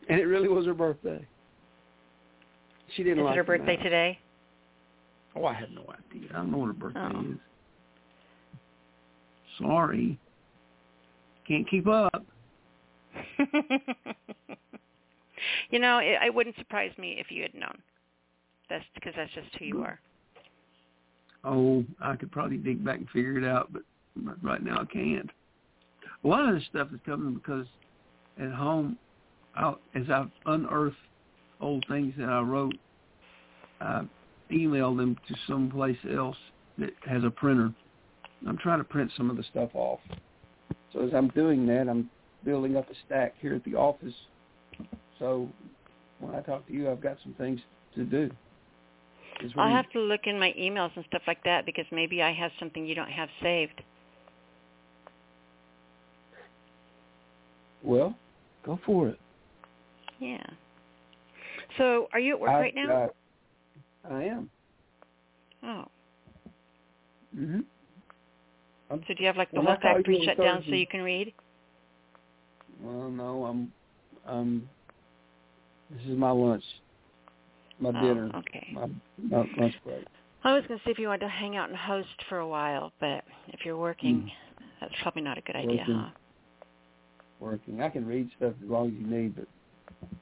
And 0.09 0.19
it 0.19 0.25
really 0.25 0.47
was 0.49 0.65
her 0.65 0.73
birthday. 0.73 1.25
She 2.95 3.03
didn't 3.03 3.19
Is 3.19 3.25
like 3.25 3.33
it 3.33 3.37
her 3.37 3.43
birthday 3.43 3.75
mouse. 3.75 3.83
today? 3.83 4.19
Oh, 5.35 5.45
I 5.45 5.53
have 5.53 5.69
no 5.71 5.83
idea. 6.11 6.29
I 6.33 6.37
don't 6.37 6.51
know 6.51 6.57
what 6.57 6.67
her 6.67 6.73
birthday 6.73 6.99
Oh. 7.13 7.21
is. 7.31 7.37
Sorry. 9.59 10.17
Can't 11.47 11.67
keep 11.69 11.87
up. 11.87 12.25
you 15.69 15.79
know, 15.79 15.99
it, 15.99 16.17
it 16.25 16.33
wouldn't 16.33 16.57
surprise 16.57 16.91
me 16.97 17.17
if 17.19 17.31
you 17.31 17.41
had 17.43 17.53
known. 17.53 17.77
That's 18.69 18.85
because 18.93 19.13
that's 19.15 19.33
just 19.33 19.47
who 19.57 19.65
you 19.65 19.81
are. 19.81 19.99
Oh, 21.43 21.85
I 22.01 22.15
could 22.15 22.31
probably 22.31 22.57
dig 22.57 22.83
back 22.83 22.97
and 22.97 23.09
figure 23.09 23.37
it 23.37 23.45
out, 23.45 23.71
but 23.71 23.83
right 24.41 24.63
now 24.63 24.81
I 24.81 24.85
can't. 24.85 25.29
A 26.23 26.27
lot 26.27 26.47
of 26.49 26.55
this 26.55 26.65
stuff 26.69 26.89
is 26.93 26.99
coming 27.05 27.33
because 27.35 27.67
at 28.41 28.51
home, 28.51 28.97
I, 29.55 29.73
as 29.95 30.09
I've 30.11 30.31
unearthed 30.45 30.95
old 31.61 31.85
things 31.87 32.13
that 32.17 32.29
I 32.29 32.41
wrote, 32.41 32.75
I 33.79 34.03
emailed 34.51 34.97
them 34.97 35.15
to 35.27 35.35
someplace 35.47 35.97
else 36.11 36.37
that 36.77 36.91
has 37.07 37.23
a 37.23 37.29
printer. 37.29 37.73
I'm 38.47 38.57
trying 38.57 38.79
to 38.79 38.83
print 38.83 39.11
some 39.15 39.29
of 39.29 39.37
the 39.37 39.43
stuff 39.43 39.69
off. 39.73 39.99
So 40.93 41.05
as 41.05 41.13
I'm 41.13 41.29
doing 41.29 41.65
that, 41.67 41.87
I'm 41.87 42.09
building 42.43 42.75
up 42.75 42.89
a 42.89 42.93
stack 43.05 43.35
here 43.39 43.55
at 43.55 43.63
the 43.63 43.75
office. 43.75 44.13
So 45.19 45.49
when 46.19 46.35
I 46.35 46.41
talk 46.41 46.67
to 46.67 46.73
you, 46.73 46.91
I've 46.91 47.01
got 47.01 47.17
some 47.23 47.33
things 47.33 47.59
to 47.95 48.03
do. 48.03 48.29
I'll 49.57 49.69
have 49.69 49.89
to 49.91 49.99
look 49.99 50.21
in 50.25 50.39
my 50.39 50.53
emails 50.59 50.91
and 50.95 51.05
stuff 51.05 51.21
like 51.27 51.43
that 51.43 51.65
because 51.65 51.85
maybe 51.91 52.21
I 52.21 52.31
have 52.33 52.51
something 52.59 52.85
you 52.85 52.95
don't 52.95 53.11
have 53.11 53.29
saved. 53.41 53.81
well, 57.83 58.17
go 58.65 58.79
for 58.85 59.09
it. 59.09 59.19
Yeah. 60.19 60.43
So 61.77 62.07
are 62.13 62.19
you 62.19 62.33
at 62.33 62.39
work 62.39 62.51
I- 62.51 62.59
right 62.59 62.75
now? 62.75 63.09
I, 64.09 64.13
I 64.13 64.23
am. 64.23 64.49
oh. 65.63 65.85
hmm 67.33 67.59
So 68.89 68.97
do 69.07 69.15
you 69.19 69.27
have 69.27 69.37
like 69.37 69.51
the 69.51 69.61
whole 69.61 69.77
factory 69.81 70.21
shut 70.25 70.37
down 70.37 70.63
so 70.67 70.73
you 70.73 70.87
can 70.87 71.01
read? 71.01 71.33
Well, 72.81 73.09
no, 73.09 73.45
I'm, 73.45 73.73
um, 74.25 74.69
this 75.89 76.01
is 76.07 76.17
my 76.17 76.31
lunch, 76.31 76.63
my 77.79 77.89
Oh, 77.89 78.01
dinner, 78.01 78.31
okay. 78.35 78.67
my, 78.73 78.87
my 79.17 79.45
lunch 79.57 79.75
break. 79.83 80.05
I 80.43 80.53
was 80.53 80.63
going 80.67 80.79
to 80.79 80.85
see 80.85 80.91
if 80.91 80.99
you 80.99 81.07
wanted 81.07 81.21
to 81.25 81.29
hang 81.29 81.55
out 81.57 81.69
and 81.69 81.77
host 81.77 82.07
for 82.29 82.39
a 82.39 82.47
while, 82.47 82.91
but 82.99 83.23
if 83.49 83.65
you're 83.65 83.77
working, 83.77 84.31
Hmm. 84.57 84.63
that's 84.81 84.93
probably 85.01 85.21
not 85.21 85.37
a 85.37 85.41
good 85.41 85.55
idea, 85.55 85.79
Working. 85.79 85.95
huh? 85.95 86.09
Working. 87.39 87.81
I 87.81 87.89
can 87.89 88.05
read 88.05 88.29
stuff 88.37 88.53
as 88.63 88.69
long 88.69 88.87
as 88.87 88.93
you 88.93 89.07
need, 89.07 89.35
but 89.35 89.47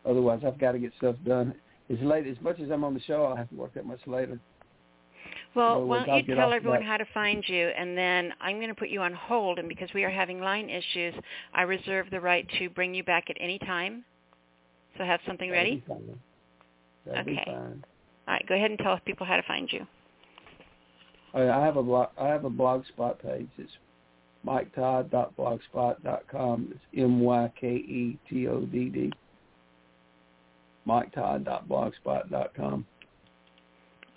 otherwise 0.09 0.41
I've 0.45 0.57
got 0.57 0.73
to 0.73 0.79
get 0.79 0.93
stuff 0.97 1.15
done. 1.25 1.53
As 1.89 1.99
late 2.01 2.27
as 2.27 2.39
much 2.41 2.59
as 2.59 2.71
I'm 2.71 2.83
on 2.83 2.93
the 2.93 2.99
show, 3.01 3.25
I'll 3.25 3.35
have 3.35 3.49
to 3.49 3.55
work 3.55 3.73
that 3.75 3.85
much 3.85 3.99
later. 4.07 4.39
Well, 5.55 5.75
Well, 5.79 5.85
why 5.87 5.99
I'll 5.99 6.05
don't 6.05 6.27
you 6.27 6.35
tell 6.35 6.51
everyone 6.51 6.81
that. 6.81 6.87
how 6.87 6.97
to 6.97 7.05
find 7.13 7.47
you, 7.47 7.67
and 7.67 7.97
then 7.97 8.33
I'm 8.41 8.57
going 8.57 8.69
to 8.69 8.75
put 8.75 8.89
you 8.89 9.01
on 9.01 9.13
hold, 9.13 9.59
and 9.59 9.69
because 9.69 9.89
we 9.93 10.03
are 10.03 10.09
having 10.09 10.39
line 10.41 10.69
issues, 10.69 11.13
I 11.53 11.61
reserve 11.61 12.07
the 12.11 12.19
right 12.19 12.47
to 12.59 12.69
bring 12.69 12.93
you 12.93 13.03
back 13.03 13.29
at 13.29 13.37
any 13.39 13.59
time. 13.59 14.03
So 14.97 15.03
have 15.05 15.19
something 15.27 15.49
ready? 15.51 15.83
fine. 15.87 16.19
That'd 17.05 17.21
Okay. 17.21 17.35
be 17.35 17.41
fine. 17.45 17.83
All 18.27 18.33
right, 18.33 18.47
go 18.47 18.55
ahead 18.55 18.71
and 18.71 18.79
tell 18.79 18.97
people 19.05 19.25
how 19.25 19.35
to 19.35 19.43
find 19.43 19.71
you. 19.71 19.85
Oh, 21.33 21.49
I 21.49 21.63
have 21.65 21.77
a 21.77 21.83
blog. 21.83 22.09
I 22.17 22.27
have 22.27 22.45
a 22.45 22.49
blogspot 22.49 23.19
page. 23.21 23.49
It's 23.57 23.71
miketodd.blogspot.com. 24.45 26.67
It's 26.71 26.79
m 26.97 27.19
y 27.19 27.51
k 27.59 27.75
e 27.75 28.17
t 28.29 28.47
o 28.47 28.61
d 28.61 28.89
d. 28.89 29.11
miketodd.blogspot.com. 30.87 32.85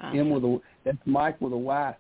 M 0.01 0.31
with 0.31 0.45
a 0.45 0.61
that's 0.85 0.99
Mike 1.07 1.41
with 1.41 1.53
a 1.53 1.57
Y. 1.57 1.97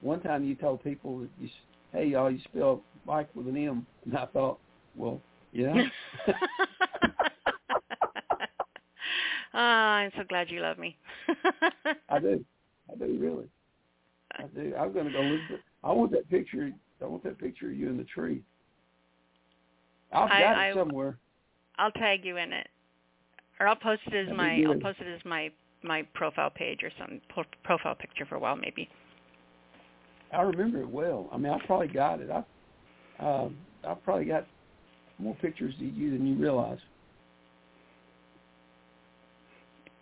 One 0.00 0.20
time 0.20 0.44
you 0.44 0.54
told 0.54 0.82
people, 0.82 1.18
that 1.20 1.28
you, 1.38 1.48
"Hey 1.92 2.06
y'all, 2.06 2.30
you 2.30 2.38
spell 2.40 2.82
Mike 3.06 3.28
with 3.34 3.48
an 3.48 3.56
M," 3.56 3.86
and 4.06 4.16
I 4.16 4.24
thought, 4.26 4.58
"Well, 4.96 5.20
yeah." 5.52 5.74
oh, 9.54 9.58
I'm 9.58 10.10
so 10.16 10.24
glad 10.28 10.50
you 10.50 10.60
love 10.60 10.78
me. 10.78 10.96
I 12.08 12.18
do. 12.18 12.44
I 12.92 12.96
do 12.96 13.18
really. 13.18 13.46
I 14.36 14.44
do. 14.54 14.74
I'm 14.78 14.92
gonna 14.92 15.10
go 15.10 15.22
look. 15.22 15.40
At, 15.50 15.60
I 15.82 15.92
want 15.92 16.12
that 16.12 16.28
picture. 16.28 16.70
I 17.00 17.06
want 17.06 17.22
that 17.24 17.38
picture 17.38 17.70
of 17.70 17.76
you 17.76 17.88
in 17.88 17.96
the 17.96 18.04
tree. 18.04 18.42
I've 20.12 20.28
got 20.28 20.56
I- 20.56 20.68
it 20.68 20.74
somewhere. 20.74 21.18
I'll 21.76 21.90
tag 21.90 22.24
you 22.24 22.36
in 22.36 22.52
it, 22.52 22.68
or 23.58 23.66
I'll 23.66 23.74
post 23.74 24.02
it 24.06 24.14
as 24.14 24.26
That'd 24.26 24.36
my 24.36 24.62
I'll 24.66 24.80
post 24.80 25.00
it 25.00 25.12
as 25.12 25.24
my 25.24 25.50
my 25.82 26.02
profile 26.14 26.50
page 26.50 26.82
or 26.82 26.90
some 26.98 27.20
pro- 27.28 27.44
profile 27.64 27.94
picture 27.94 28.24
for 28.26 28.36
a 28.36 28.38
while 28.38 28.56
maybe. 28.56 28.88
I 30.32 30.42
remember 30.42 30.80
it 30.80 30.88
well. 30.88 31.28
I 31.32 31.36
mean, 31.36 31.52
I 31.52 31.58
probably 31.66 31.88
got 31.88 32.20
it. 32.20 32.30
I, 32.30 32.44
um, 33.24 33.56
I 33.86 33.94
probably 33.94 34.24
got 34.24 34.46
more 35.18 35.36
pictures 35.36 35.74
of 35.74 35.82
you 35.82 36.10
than 36.10 36.26
you 36.26 36.36
realize. 36.36 36.78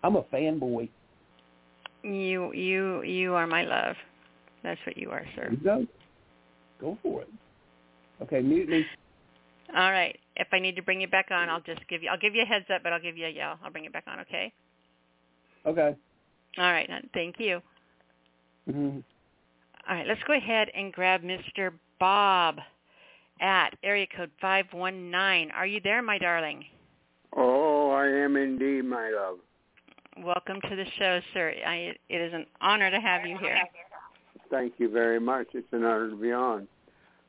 I'm 0.03 0.17
a 0.17 0.23
fanboy. 0.23 0.89
You 2.03 2.53
you 2.53 3.03
you 3.03 3.35
are 3.35 3.47
my 3.47 3.63
love. 3.65 3.97
That's 4.63 4.81
what 4.87 4.97
you 4.97 5.11
are, 5.11 5.25
sir. 5.37 5.49
You 5.51 5.57
go. 5.59 5.87
Go 6.81 6.99
for 7.03 7.23
it. 7.23 7.29
Okay, 8.23 8.41
mute 8.41 8.69
me. 8.69 8.85
All 9.75 9.91
right. 9.91 10.19
if 10.37 10.49
I 10.53 10.59
need 10.59 10.77
to 10.77 10.83
bring 10.83 11.01
you 11.01 11.09
back 11.09 11.29
on, 11.31 11.49
I'll 11.49 11.61
just 11.61 11.87
give 11.89 12.03
you. 12.03 12.11
I'll 12.11 12.19
give 12.19 12.35
you 12.35 12.43
a 12.43 12.47
heads 12.47 12.67
up, 12.75 12.83
but 12.83 12.93
I'll 12.93 13.01
give 13.01 13.17
you 13.17 13.27
a 13.27 13.31
yell. 13.31 13.59
I'll 13.65 13.71
bring 13.71 13.85
you 13.85 13.91
back 13.91 14.05
on. 14.07 14.21
Okay. 14.21 14.53
Okay. 15.67 15.97
All 16.59 16.73
right. 16.73 16.89
Thank 17.15 17.37
you. 17.39 17.61
Mm-hmm. 18.69 18.99
All 19.89 19.97
right. 19.97 20.07
Let's 20.07 20.23
go 20.27 20.35
ahead 20.35 20.69
and 20.75 20.93
grab 20.93 21.23
Mr. 21.23 21.71
Bob 21.99 22.59
at 23.41 23.71
area 23.83 24.07
code 24.17 24.31
five 24.41 24.67
one 24.73 25.11
nine. 25.11 25.51
Are 25.53 25.67
you 25.67 25.81
there, 25.83 26.03
my 26.03 26.19
darling? 26.19 26.65
Oh, 27.37 27.91
I 27.91 28.07
am 28.07 28.37
indeed, 28.37 28.85
my 28.85 29.11
love. 29.11 29.39
Welcome 30.19 30.61
to 30.69 30.77
the 30.77 30.85
show, 30.99 31.21
sir. 31.33 31.55
I, 31.67 31.95
it 32.09 32.21
is 32.21 32.35
an 32.35 32.45
honor 32.61 32.91
to 32.91 33.01
have 33.01 33.25
you 33.25 33.39
here. 33.39 33.57
Thank 34.51 34.75
you 34.77 34.91
very 34.91 35.19
much. 35.19 35.47
It's 35.55 35.67
an 35.73 35.85
honor 35.85 36.11
to 36.11 36.17
be 36.17 36.33
on. 36.33 36.69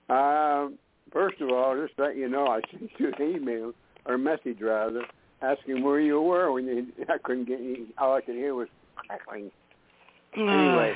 Um, 0.09 0.77
first 1.11 1.39
of 1.39 1.49
all, 1.49 1.79
just 1.81 1.95
to 1.95 2.03
let 2.03 2.17
you 2.17 2.27
know, 2.27 2.47
I 2.47 2.59
sent 2.71 2.91
you 2.97 3.13
an 3.17 3.35
email 3.35 3.73
or 4.05 4.15
a 4.15 4.19
message 4.19 4.57
rather, 4.59 5.05
asking 5.41 5.81
where 5.81 6.01
you 6.01 6.21
were 6.21 6.51
when 6.51 6.65
you, 6.65 6.87
I 7.09 7.17
couldn't 7.23 7.47
get 7.47 7.59
any. 7.59 7.85
All 7.97 8.15
I 8.15 8.21
could 8.21 8.35
hear 8.35 8.53
was 8.53 8.67
crackling. 8.95 9.49
Anyway, 10.35 10.95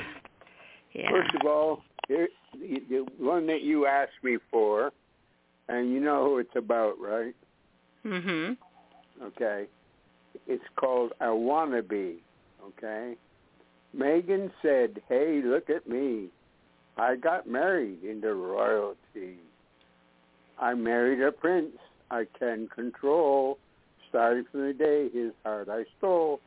yeah. 0.92 1.10
first 1.10 1.30
of 1.40 1.46
all, 1.46 1.82
here, 2.06 2.28
the, 2.52 2.82
the 2.90 3.06
one 3.18 3.46
that 3.46 3.62
you 3.62 3.86
asked 3.86 4.22
me 4.22 4.36
for, 4.50 4.92
and 5.68 5.92
you 5.92 6.00
know 6.00 6.24
who 6.24 6.38
it's 6.38 6.56
about, 6.56 6.94
right? 7.00 7.34
Mm-hmm. 8.04 9.24
okay? 9.24 9.68
It's 10.46 10.64
called 10.76 11.12
I 11.20 11.30
Wanna 11.30 11.82
Be, 11.82 12.22
okay? 12.62 13.16
Meghan 13.96 14.50
said, 14.62 15.02
hey, 15.08 15.40
look 15.44 15.70
at 15.70 15.88
me. 15.88 16.28
I 16.96 17.16
got 17.16 17.48
married 17.48 18.02
into 18.02 18.34
royalty. 18.34 19.36
I 20.58 20.74
married 20.74 21.22
a 21.22 21.32
prince 21.32 21.76
I 22.10 22.26
can 22.38 22.68
control, 22.68 23.58
starting 24.08 24.44
from 24.50 24.66
the 24.66 24.72
day 24.72 25.08
his 25.12 25.32
heart 25.44 25.68
I 25.68 25.84
stole. 25.96 26.40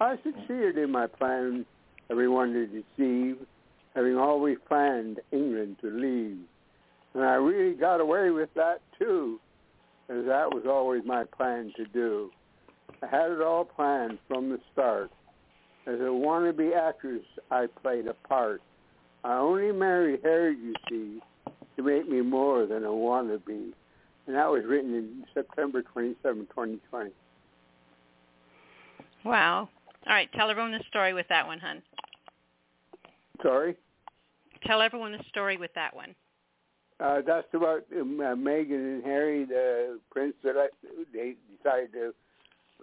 I 0.00 0.16
succeeded 0.22 0.78
in 0.78 0.90
my 0.90 1.06
plan 1.06 1.64
everyone 2.10 2.52
to 2.52 2.66
deceive, 2.66 3.38
having 3.94 4.16
always 4.16 4.58
planned 4.66 5.20
England 5.32 5.76
to 5.82 5.90
leave. 5.90 6.38
And 7.14 7.24
I 7.24 7.34
really 7.34 7.74
got 7.74 8.00
away 8.00 8.30
with 8.30 8.52
that 8.54 8.80
too 8.98 9.40
as 10.08 10.24
that 10.24 10.54
was 10.54 10.64
always 10.66 11.02
my 11.04 11.24
plan 11.24 11.72
to 11.76 11.84
do. 11.84 12.30
I 13.02 13.06
had 13.06 13.30
it 13.30 13.40
all 13.40 13.64
planned 13.64 14.18
from 14.26 14.50
the 14.50 14.58
start. 14.72 15.10
As 15.86 15.94
a 16.00 16.10
wannabe 16.10 16.76
actress, 16.76 17.24
I 17.50 17.66
played 17.82 18.06
a 18.06 18.14
part. 18.28 18.60
I 19.24 19.36
only 19.36 19.72
married 19.72 20.20
Harry, 20.22 20.56
you 20.56 20.74
see, 20.88 21.20
to 21.76 21.82
make 21.82 22.08
me 22.08 22.20
more 22.20 22.66
than 22.66 22.84
a 22.84 22.88
wannabe. 22.88 23.72
And 24.26 24.36
that 24.36 24.50
was 24.50 24.64
written 24.66 24.94
in 24.94 25.24
September 25.32 25.82
27, 25.82 26.46
2020. 26.46 27.10
Wow. 29.24 29.68
All 30.06 30.12
right. 30.12 30.28
Tell 30.34 30.50
everyone 30.50 30.72
the 30.72 30.84
story 30.88 31.14
with 31.14 31.26
that 31.28 31.46
one, 31.46 31.58
hun. 31.58 31.82
Sorry? 33.42 33.76
Tell 34.66 34.82
everyone 34.82 35.12
the 35.12 35.24
story 35.28 35.56
with 35.56 35.72
that 35.74 35.94
one. 35.94 36.14
Uh, 37.00 37.20
that's 37.26 37.46
about 37.54 37.84
um, 37.98 38.20
uh, 38.20 38.34
Meghan 38.34 38.96
and 38.96 39.04
Harry, 39.04 39.44
the 39.44 40.00
prince 40.10 40.34
that 40.42 40.56
I, 40.56 40.68
they 41.12 41.36
decided 41.56 41.92
to 41.92 42.12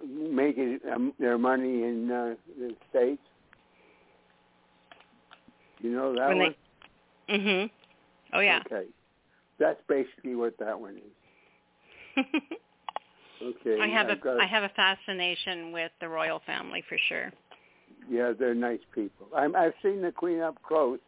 make 0.04 0.58
it, 0.58 0.82
um, 0.92 1.14
their 1.20 1.38
money 1.38 1.84
in 1.84 2.12
uh, 2.12 2.36
the 2.60 2.76
states. 2.90 3.22
You 5.80 5.92
know 5.92 6.14
that 6.16 6.28
When 6.30 6.38
they- 6.40 6.44
one? 6.46 6.56
Mhm. 7.30 7.70
Oh 8.34 8.40
yeah. 8.40 8.62
Okay, 8.66 8.88
that's 9.60 9.80
basically 9.88 10.36
what 10.36 10.58
that 10.60 10.80
one 10.80 10.98
is. 10.98 12.26
Okay, 13.42 13.80
I 13.82 13.88
have 13.88 14.08
I've 14.10 14.26
a 14.26 14.38
I 14.42 14.46
have 14.46 14.64
a 14.64 14.70
fascination 14.70 15.74
with 15.74 15.92
the 16.00 16.08
royal 16.08 16.40
family 16.46 16.82
for 16.88 16.98
sure. 17.10 17.32
Yeah, 18.10 18.32
they're 18.38 18.56
nice 18.56 18.80
people. 18.94 19.28
I'm, 19.36 19.56
I've 19.56 19.74
seen 19.84 20.02
the 20.02 20.12
Queen 20.14 20.40
up 20.40 20.56
close. 20.64 21.00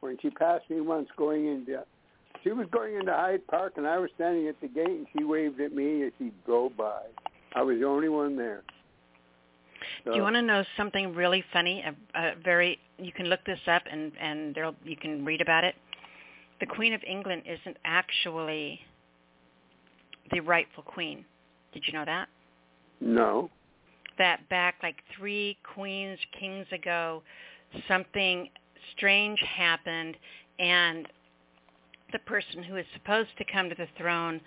When 0.00 0.18
she 0.20 0.30
passed 0.30 0.68
me 0.68 0.80
once 0.80 1.08
going 1.16 1.46
into, 1.46 1.82
she 2.42 2.50
was 2.50 2.66
going 2.72 2.96
into 2.96 3.12
Hyde 3.12 3.46
Park, 3.46 3.74
and 3.76 3.86
I 3.86 3.98
was 3.98 4.10
standing 4.16 4.48
at 4.48 4.60
the 4.60 4.66
gate, 4.68 4.88
and 4.88 5.06
she 5.16 5.22
waved 5.24 5.60
at 5.60 5.72
me 5.72 6.02
as 6.02 6.12
she 6.18 6.32
drove 6.44 6.76
by. 6.76 7.02
I 7.54 7.62
was 7.62 7.78
the 7.78 7.86
only 7.86 8.08
one 8.08 8.36
there. 8.36 8.62
Do 10.04 10.14
you 10.14 10.22
want 10.22 10.36
to 10.36 10.42
know 10.42 10.64
something 10.76 11.14
really 11.14 11.44
funny? 11.52 11.82
A, 11.82 12.18
a 12.18 12.34
very 12.42 12.78
you 12.98 13.12
can 13.12 13.26
look 13.26 13.40
this 13.44 13.60
up 13.66 13.82
and 13.90 14.12
and 14.20 14.54
there 14.54 14.70
you 14.84 14.96
can 14.96 15.24
read 15.24 15.40
about 15.40 15.64
it. 15.64 15.74
The 16.60 16.66
Queen 16.66 16.92
of 16.92 17.02
England 17.06 17.42
isn't 17.46 17.76
actually 17.84 18.80
the 20.30 20.40
rightful 20.40 20.82
queen. 20.82 21.24
Did 21.72 21.84
you 21.86 21.92
know 21.92 22.04
that? 22.04 22.28
No. 23.00 23.50
That 24.18 24.48
back 24.48 24.76
like 24.82 24.96
three 25.16 25.56
queens, 25.74 26.18
kings 26.38 26.66
ago, 26.72 27.22
something 27.88 28.50
strange 28.96 29.40
happened, 29.40 30.16
and 30.58 31.08
the 32.12 32.18
person 32.20 32.62
who 32.62 32.76
is 32.76 32.84
supposed 32.94 33.30
to 33.38 33.44
come 33.50 33.68
to 33.68 33.74
the 33.74 33.88
throne 33.96 34.40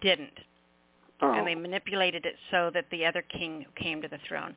didn't 0.00 0.38
Oh. 1.22 1.32
and 1.32 1.46
they 1.46 1.54
manipulated 1.54 2.26
it 2.26 2.34
so 2.50 2.70
that 2.74 2.84
the 2.90 3.06
other 3.06 3.22
king 3.22 3.64
came 3.76 4.02
to 4.02 4.08
the 4.08 4.18
throne. 4.28 4.54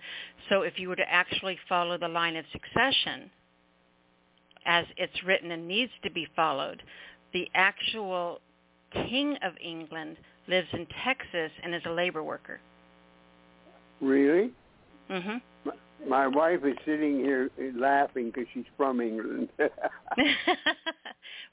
So 0.49 0.64
if 0.64 0.78
you 0.78 0.89
were 0.89 0.95
to 0.97 1.10
actually 1.10 1.57
follow 1.70 1.97
the 1.97 2.07
line 2.07 2.36
of 2.36 2.43
succession 2.51 3.32
as 4.66 4.86
it's 4.97 5.24
written 5.24 5.51
and 5.51 5.68
needs 5.68 5.91
to 6.03 6.12
be 6.12 6.28
followed, 6.36 6.84
the 7.32 7.47
actual 7.53 8.41
king 8.91 9.38
of 9.41 9.53
England 9.64 10.18
lives 10.47 10.68
in 10.74 10.86
Texas 11.05 11.51
and 11.64 11.74
is 11.74 11.82
a 11.86 11.91
labor 11.91 12.24
worker. 12.24 12.60
Really? 14.01 14.51
Mhm. 15.10 15.41
My 16.08 16.28
wife 16.28 16.60
is 16.64 16.76
sitting 16.86 17.20
here 17.20 17.50
uh, 17.60 17.78
laughing 17.80 18.32
because 18.32 18.47
she's 18.54 18.66
from 18.78 19.02
England. 19.02 19.50
but 19.58 19.70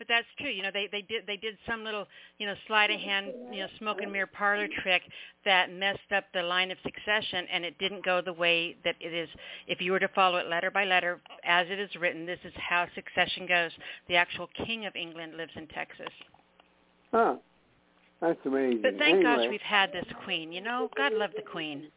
that's 0.08 0.26
true. 0.38 0.50
You 0.50 0.62
know, 0.62 0.70
they 0.72 0.88
they 0.90 1.02
did 1.02 1.26
they 1.26 1.36
did 1.36 1.56
some 1.68 1.84
little 1.84 2.06
you 2.38 2.46
know 2.46 2.54
sleight 2.66 2.90
of 2.90 3.00
hand 3.00 3.32
you 3.52 3.60
know 3.60 3.66
smoke 3.78 3.98
and 4.00 4.12
mirror 4.12 4.28
parlor 4.32 4.68
trick 4.82 5.02
that 5.44 5.72
messed 5.72 6.12
up 6.14 6.24
the 6.32 6.42
line 6.42 6.70
of 6.70 6.78
succession, 6.82 7.46
and 7.52 7.64
it 7.64 7.78
didn't 7.78 8.04
go 8.04 8.20
the 8.20 8.32
way 8.32 8.76
that 8.84 8.96
it 9.00 9.12
is. 9.12 9.28
If 9.66 9.80
you 9.80 9.92
were 9.92 10.00
to 10.00 10.08
follow 10.14 10.38
it 10.38 10.48
letter 10.48 10.70
by 10.70 10.84
letter 10.84 11.20
as 11.44 11.66
it 11.68 11.78
is 11.78 11.90
written, 12.00 12.26
this 12.26 12.40
is 12.44 12.52
how 12.56 12.86
succession 12.94 13.46
goes. 13.46 13.70
The 14.08 14.16
actual 14.16 14.48
king 14.66 14.86
of 14.86 14.94
England 14.94 15.36
lives 15.36 15.52
in 15.56 15.66
Texas. 15.68 16.12
huh. 17.12 17.36
That's 18.20 18.38
amazing. 18.46 18.80
But 18.82 18.96
thank 18.98 19.16
anyway, 19.16 19.36
gosh 19.36 19.46
we've 19.50 19.60
had 19.60 19.92
this 19.92 20.06
queen. 20.24 20.50
You 20.50 20.62
know, 20.62 20.88
God 20.96 21.12
love 21.12 21.30
the 21.36 21.42
queen. 21.42 21.88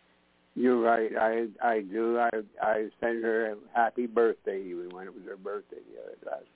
You're 0.60 0.82
right. 0.82 1.10
I 1.18 1.48
I 1.66 1.80
do. 1.80 2.20
I 2.20 2.30
I 2.62 2.90
sent 3.00 3.24
her 3.24 3.54
a 3.54 3.56
happy 3.74 4.08
birthday 4.08 4.62
even 4.62 4.90
when 4.90 5.08
it 5.08 5.16
was 5.16 5.24
her 5.26 5.38
birthday 5.38 5.78
the 5.90 6.02
other 6.02 6.18
last 6.26 6.48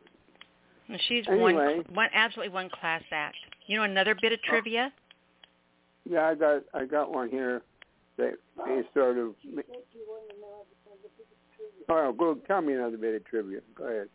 week. 0.90 1.00
She's 1.08 1.24
Anyway. 1.30 1.54
one 1.54 1.86
one 1.96 2.10
absolutely 2.14 2.54
one 2.54 2.70
class 2.70 3.02
act. 3.14 3.38
You 3.66 3.78
know 3.78 3.84
another 3.84 4.14
bit 4.22 4.34
of 4.34 4.40
oh. 4.46 4.50
trivia? 4.50 4.92
Yeah, 6.04 6.28
I 6.28 6.36
got 6.36 6.64
I 6.74 6.84
got 6.84 7.14
one 7.14 7.30
here 7.30 7.62
that 8.18 8.34
is 8.78 8.86
sort 8.94 9.18
of. 9.18 9.36
Oh, 11.88 12.12
go 12.12 12.36
tell 12.46 12.62
me 12.62 12.74
another 12.74 12.98
bit 12.98 13.16
of 13.16 13.24
trivia. 13.24 13.62
Go 13.74 13.86
ahead. 13.86 14.10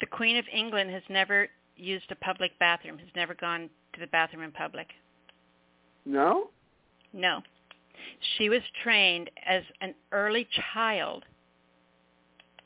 The 0.00 0.06
Queen 0.06 0.38
of 0.38 0.44
England 0.52 0.90
has 0.90 1.04
never 1.08 1.46
used 1.76 2.10
a 2.10 2.16
public 2.16 2.50
bathroom, 2.58 2.98
has 2.98 3.08
never 3.14 3.34
gone 3.34 3.70
to 3.92 4.00
the 4.00 4.08
bathroom 4.08 4.42
in 4.42 4.50
public. 4.50 4.88
No. 6.04 6.50
No. 7.12 7.42
She 8.36 8.48
was 8.48 8.60
trained 8.82 9.30
as 9.46 9.62
an 9.80 9.94
early 10.12 10.46
child, 10.72 11.24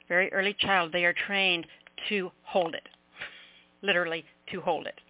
very 0.09 0.33
early 0.33 0.57
child. 0.59 0.93
They 0.93 1.05
are 1.05 1.15
trained 1.27 1.67
to 2.09 2.31
hold 2.43 2.75
it, 2.75 2.89
literally 3.83 4.25
to 4.53 4.61
hold 4.61 4.87
it. 4.87 5.01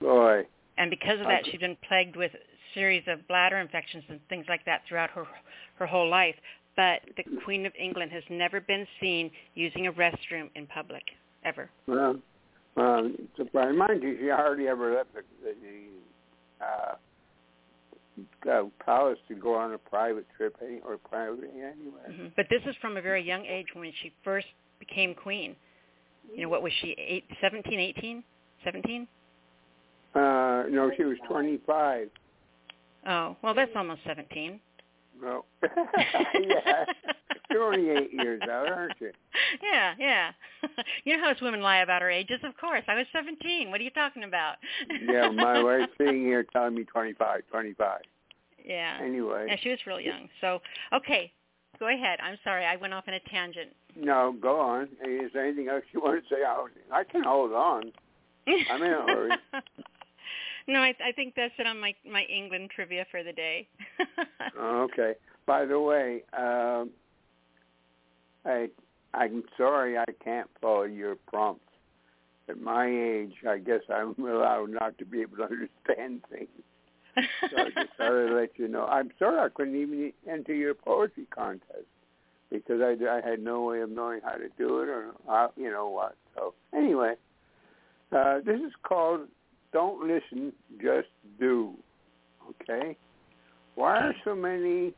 Boy. 0.00 0.42
And 0.76 0.90
because 0.90 1.20
of 1.20 1.26
that, 1.26 1.44
she's 1.44 1.60
been 1.60 1.76
plagued 1.86 2.16
with 2.16 2.32
a 2.34 2.38
series 2.74 3.04
of 3.06 3.26
bladder 3.28 3.58
infections 3.58 4.04
and 4.08 4.20
things 4.28 4.46
like 4.48 4.64
that 4.64 4.82
throughout 4.88 5.10
her 5.10 5.24
her 5.76 5.86
whole 5.86 6.08
life. 6.08 6.34
But 6.76 7.02
the 7.16 7.22
Queen 7.44 7.66
of 7.66 7.72
England 7.78 8.10
has 8.10 8.24
never 8.28 8.60
been 8.60 8.86
seen 9.00 9.30
using 9.54 9.86
a 9.86 9.92
restroom 9.92 10.50
in 10.56 10.66
public 10.66 11.04
ever. 11.44 11.70
Well, 11.86 12.16
um, 12.76 13.16
surprised. 13.36 13.76
Mind 13.76 14.02
you, 14.02 14.16
she 14.20 14.28
hardly 14.28 14.66
ever 14.66 14.94
left 14.94 15.14
the, 15.14 15.22
the 15.44 16.64
uh, 16.64 16.94
uh, 18.50 18.62
palace 18.84 19.18
to 19.28 19.34
go 19.34 19.54
on 19.54 19.72
a 19.72 19.78
private 19.78 20.26
trip 20.36 20.56
any, 20.64 20.80
or 20.86 20.98
private 20.98 21.50
anywhere. 21.54 22.10
hmm 22.10 22.26
But 22.36 22.46
this 22.50 22.62
is 22.66 22.74
from 22.80 22.96
a 22.96 23.02
very 23.02 23.22
young 23.22 23.44
age 23.44 23.66
when 23.74 23.92
she 24.02 24.12
first 24.22 24.46
became 24.78 25.14
queen. 25.14 25.56
You 26.34 26.42
know, 26.42 26.48
what 26.48 26.62
was 26.62 26.72
she, 26.80 26.94
eight, 26.98 27.24
17, 27.40 27.78
18, 27.78 28.24
17? 28.64 29.08
Uh, 30.14 30.18
no, 30.70 30.90
she 30.96 31.04
was 31.04 31.16
25. 31.28 32.08
Oh, 33.06 33.36
well, 33.42 33.54
that's 33.54 33.72
almost 33.76 34.00
17. 34.06 34.60
No. 35.20 35.44
yeah. 35.62 36.84
You're 37.50 37.62
only 37.62 37.90
eight 37.90 38.12
years 38.12 38.40
out, 38.42 38.68
aren't 38.68 39.00
you? 39.00 39.10
Yeah, 39.62 39.94
yeah. 39.98 40.30
you 41.04 41.16
know 41.16 41.22
how 41.22 41.30
us 41.30 41.40
women 41.40 41.60
lie 41.60 41.78
about 41.78 42.02
our 42.02 42.10
ages? 42.10 42.40
Of 42.44 42.56
course. 42.56 42.82
I 42.88 42.94
was 42.94 43.06
17. 43.12 43.70
What 43.70 43.80
are 43.80 43.84
you 43.84 43.90
talking 43.90 44.24
about? 44.24 44.56
yeah, 45.08 45.28
my 45.30 45.62
wife's 45.62 45.92
sitting 45.98 46.24
here 46.24 46.44
telling 46.44 46.74
me 46.74 46.84
25, 46.84 47.42
25. 47.50 48.00
Yeah. 48.64 48.98
Anyway. 49.02 49.46
Yeah, 49.48 49.56
she 49.62 49.68
was 49.70 49.78
real 49.86 50.00
young. 50.00 50.28
So, 50.40 50.60
okay, 50.94 51.32
go 51.78 51.88
ahead. 51.88 52.18
I'm 52.22 52.38
sorry. 52.42 52.64
I 52.64 52.76
went 52.76 52.94
off 52.94 53.04
on 53.06 53.14
a 53.14 53.20
tangent. 53.20 53.70
No, 53.96 54.34
go 54.40 54.60
on. 54.60 54.84
Is 55.04 55.30
there 55.32 55.44
anything 55.44 55.68
else 55.68 55.84
you 55.92 56.00
want 56.00 56.22
to 56.22 56.34
say? 56.34 56.42
I 56.92 57.04
can 57.04 57.22
hold 57.22 57.52
on. 57.52 57.92
I'm 58.46 58.82
in 58.82 58.92
a 58.92 59.02
hurry. 59.02 59.30
no, 60.68 60.80
I, 60.80 60.94
I 61.04 61.12
think 61.14 61.34
that's 61.36 61.54
it 61.58 61.66
on 61.66 61.80
my 61.80 61.94
my 62.10 62.22
England 62.22 62.70
trivia 62.74 63.06
for 63.10 63.22
the 63.22 63.32
day. 63.32 63.68
okay. 64.58 65.14
By 65.46 65.64
the 65.64 65.78
way, 65.78 66.22
um, 66.36 66.90
I 68.44 68.68
I'm 69.14 69.44
sorry 69.56 69.96
I 69.96 70.04
can't 70.22 70.48
follow 70.60 70.82
your 70.84 71.14
prompts. 71.14 71.62
At 72.48 72.60
my 72.60 72.86
age, 72.86 73.32
I 73.48 73.58
guess 73.58 73.80
I'm 73.92 74.14
allowed 74.18 74.70
not 74.70 74.98
to 74.98 75.04
be 75.04 75.22
able 75.22 75.38
to 75.38 75.44
understand 75.44 76.22
things. 76.30 76.48
so 77.16 77.56
I 77.56 77.64
just 77.66 77.96
thought 77.96 78.26
I'd 78.26 78.34
let 78.34 78.50
you 78.56 78.68
know. 78.68 78.86
I'm 78.86 79.10
sorry 79.18 79.38
I 79.38 79.48
couldn't 79.54 79.76
even 79.76 80.12
enter 80.28 80.52
your 80.52 80.74
poetry 80.74 81.26
contest 81.34 81.86
because 82.50 82.80
I, 82.80 82.96
I 83.08 83.28
had 83.28 83.40
no 83.40 83.62
way 83.62 83.80
of 83.80 83.90
knowing 83.90 84.20
how 84.24 84.32
to 84.32 84.48
do 84.58 84.80
it 84.80 84.88
or 84.88 85.12
how, 85.26 85.52
you 85.56 85.70
know 85.70 85.88
what. 85.88 86.16
So 86.34 86.54
anyway, 86.76 87.14
uh, 88.12 88.38
this 88.44 88.60
is 88.60 88.72
called 88.82 89.28
Don't 89.72 90.06
Listen, 90.06 90.52
Just 90.82 91.08
Do. 91.38 91.74
Okay? 92.50 92.96
Why 93.76 93.98
are 93.98 94.14
so 94.24 94.34
many 94.34 94.92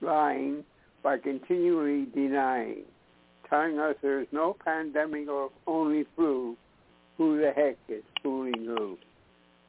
lying 0.00 0.64
by 1.02 1.18
continually 1.18 2.06
denying, 2.14 2.84
telling 3.48 3.78
us 3.78 3.96
there's 4.02 4.28
no 4.32 4.56
pandemic 4.64 5.28
or 5.28 5.50
only 5.66 6.04
flu? 6.16 6.56
Who 7.18 7.40
the 7.40 7.52
heck 7.54 7.76
is 7.88 8.02
fooling 8.22 8.64
who? 8.64 8.96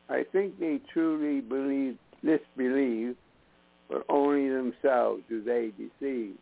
I 0.09 0.23
think 0.31 0.59
they 0.59 0.79
truly 0.91 1.41
believe, 1.41 1.97
disbelieve, 2.23 3.15
but 3.89 4.05
only 4.09 4.49
themselves 4.49 5.23
do 5.29 5.43
they 5.43 5.71
deceive. 5.77 6.35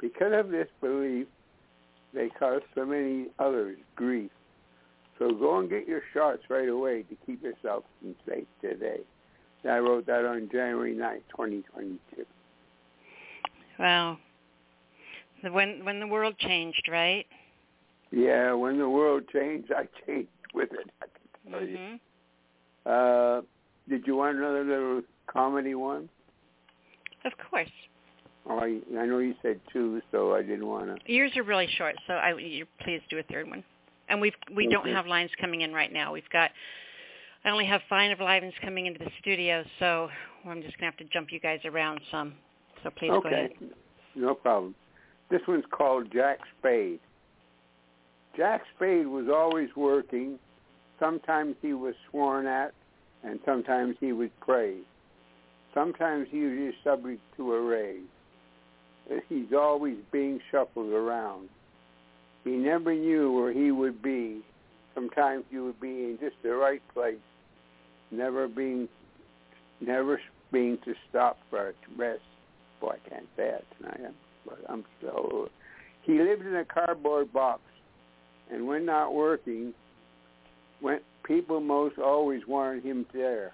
Because 0.00 0.32
of 0.32 0.50
this 0.50 0.68
belief, 0.80 1.26
they 2.14 2.28
cause 2.28 2.62
so 2.74 2.84
many 2.84 3.26
others 3.38 3.78
grief. 3.96 4.30
So 5.18 5.32
go 5.32 5.58
and 5.58 5.70
get 5.70 5.88
your 5.88 6.02
shots 6.12 6.42
right 6.48 6.68
away 6.68 7.02
to 7.04 7.16
keep 7.24 7.42
yourself 7.42 7.84
safe 8.28 8.46
today. 8.60 9.00
And 9.62 9.72
I 9.72 9.78
wrote 9.78 10.06
that 10.06 10.24
on 10.24 10.48
January 10.52 10.94
9th, 10.94 11.22
2022. 11.30 12.24
Wow. 13.78 14.18
When 15.42 15.84
when 15.84 16.00
the 16.00 16.06
world 16.06 16.38
changed, 16.38 16.88
right? 16.90 17.26
Yeah, 18.10 18.52
when 18.52 18.78
the 18.78 18.88
world 18.88 19.24
changed, 19.32 19.72
I 19.72 19.88
changed 20.06 20.28
with 20.54 20.70
it. 20.72 20.90
I 21.02 21.06
can 21.06 21.52
tell 21.52 21.60
mm-hmm. 21.60 21.94
you. 22.86 22.90
Uh, 22.90 23.42
did 23.88 24.06
you 24.06 24.16
want 24.16 24.38
another 24.38 24.64
little 24.64 25.02
comedy 25.26 25.74
one? 25.74 26.08
Of 27.24 27.32
course. 27.50 27.70
Oh, 28.48 28.58
I, 28.58 28.78
I 28.98 29.06
know 29.06 29.18
you 29.18 29.34
said 29.42 29.60
two, 29.72 30.00
so 30.12 30.34
I 30.34 30.42
didn't 30.42 30.66
want 30.66 30.86
to. 30.86 31.12
Yours 31.12 31.32
are 31.36 31.42
really 31.42 31.68
short, 31.76 31.96
so 32.06 32.14
I 32.14 32.36
you 32.36 32.66
please 32.80 33.00
do 33.10 33.18
a 33.18 33.22
third 33.24 33.48
one. 33.48 33.64
And 34.08 34.20
we've 34.20 34.34
we 34.54 34.66
Okay. 34.66 34.72
don't 34.72 34.88
have 34.88 35.06
lines 35.06 35.30
coming 35.40 35.62
in 35.62 35.72
right 35.72 35.92
now. 35.92 36.12
We've 36.12 36.28
got 36.30 36.50
I 37.44 37.50
only 37.50 37.66
have 37.66 37.80
five 37.88 38.12
of 38.12 38.20
lines 38.20 38.52
coming 38.62 38.86
into 38.86 39.00
the 39.00 39.10
studio, 39.20 39.64
so 39.78 40.08
I'm 40.48 40.62
just 40.62 40.78
gonna 40.78 40.90
have 40.90 40.98
to 40.98 41.04
jump 41.12 41.32
you 41.32 41.40
guys 41.40 41.60
around 41.64 42.00
some. 42.10 42.34
So 42.82 42.90
please 42.90 43.10
go 43.10 43.16
okay, 43.18 43.28
ahead. 43.34 43.50
no 44.14 44.34
problem. 44.34 44.74
This 45.28 45.40
one's 45.48 45.64
called 45.70 46.12
Jack 46.12 46.38
Spade. 46.58 47.00
Jack 48.36 48.62
Spade 48.76 49.06
was 49.06 49.26
always 49.28 49.68
working. 49.74 50.38
Sometimes 51.00 51.56
he 51.62 51.72
was 51.72 51.94
sworn 52.10 52.46
at, 52.46 52.72
and 53.24 53.40
sometimes 53.44 53.96
he 53.98 54.12
was 54.12 54.30
praised. 54.40 54.86
Sometimes 55.74 56.28
he 56.30 56.40
was 56.40 56.74
subject 56.84 57.20
to 57.36 57.52
a 57.54 57.60
raise. 57.60 58.02
He's 59.28 59.52
always 59.52 59.96
being 60.12 60.40
shuffled 60.50 60.92
around. 60.92 61.48
He 62.44 62.52
never 62.52 62.94
knew 62.94 63.32
where 63.32 63.52
he 63.52 63.70
would 63.70 64.02
be. 64.02 64.40
Sometimes 64.94 65.44
he 65.50 65.58
would 65.58 65.80
be 65.80 65.88
in 65.88 66.18
just 66.20 66.36
the 66.42 66.54
right 66.54 66.82
place, 66.94 67.18
never 68.10 68.48
being, 68.48 68.88
never 69.80 70.20
being 70.52 70.78
to 70.84 70.94
stop 71.10 71.38
for 71.50 71.68
a 71.68 71.72
rest. 71.96 72.22
Boy, 72.80 72.94
I 72.94 73.08
can't 73.08 73.26
say 73.36 73.48
it 73.48 73.64
tonight. 73.76 74.00
I'm, 74.06 74.14
I'm 74.68 74.84
so. 75.00 75.48
He 76.02 76.18
lived 76.18 76.42
in 76.42 76.54
a 76.54 76.64
cardboard 76.64 77.32
box, 77.32 77.60
and 78.50 78.66
when 78.66 78.86
not 78.86 79.14
working, 79.14 79.74
when 80.80 81.00
people 81.24 81.60
most 81.60 81.98
always 81.98 82.42
wanted 82.46 82.84
him 82.84 83.06
there. 83.12 83.52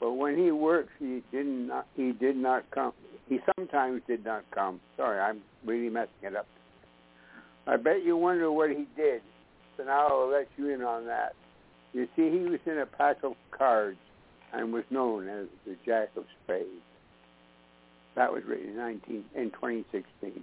But 0.00 0.12
when 0.12 0.36
he 0.36 0.50
worked, 0.50 0.90
he 0.98 1.22
did 1.32 1.46
not. 1.46 1.86
He 1.96 2.12
did 2.12 2.36
not 2.36 2.70
come. 2.70 2.92
He 3.28 3.38
sometimes 3.56 4.02
did 4.06 4.24
not 4.24 4.44
come. 4.54 4.80
Sorry, 4.96 5.18
I'm 5.18 5.40
really 5.64 5.88
messing 5.88 6.10
it 6.22 6.36
up. 6.36 6.46
I 7.66 7.76
bet 7.76 8.04
you 8.04 8.16
wonder 8.16 8.52
what 8.52 8.70
he 8.70 8.86
did. 8.96 9.22
So 9.76 9.84
now 9.84 10.08
I'll 10.08 10.30
let 10.30 10.48
you 10.56 10.68
in 10.68 10.82
on 10.82 11.06
that. 11.06 11.34
You 11.92 12.06
see, 12.16 12.30
he 12.30 12.40
was 12.40 12.60
in 12.66 12.78
a 12.78 12.86
pack 12.86 13.18
of 13.22 13.32
cards 13.50 13.98
and 14.52 14.72
was 14.72 14.84
known 14.90 15.28
as 15.28 15.46
the 15.64 15.76
Jack 15.86 16.10
of 16.16 16.24
Spades. 16.44 16.68
That 18.16 18.32
was 18.32 18.42
written 18.46 18.70
in 18.70 18.76
19 18.76 19.24
in 19.36 19.50
2016. 19.50 20.42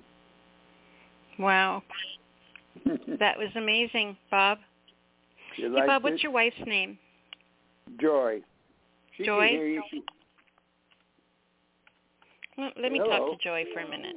Wow. 1.40 1.84
That 3.20 3.38
was 3.38 3.50
amazing, 3.56 4.16
Bob. 4.30 4.58
You 5.58 5.66
Hey, 5.68 5.74
like 5.76 5.88
Bob, 5.88 6.04
this? 6.04 6.12
what's 6.12 6.24
your 6.24 6.32
wife's 6.32 6.56
name? 6.66 6.98
Joy? 8.00 8.40
She 9.18 9.26
Joy? 9.26 9.48
Can 9.48 9.50
hear 9.50 9.68
you. 9.68 9.84
Well, 12.58 12.72
let 12.82 12.92
me 12.94 13.00
Hello. 13.04 13.30
talk 13.30 13.38
to 13.40 13.44
Joy 13.44 13.66
for 13.74 13.82
a 13.82 13.90
minute. 13.90 14.16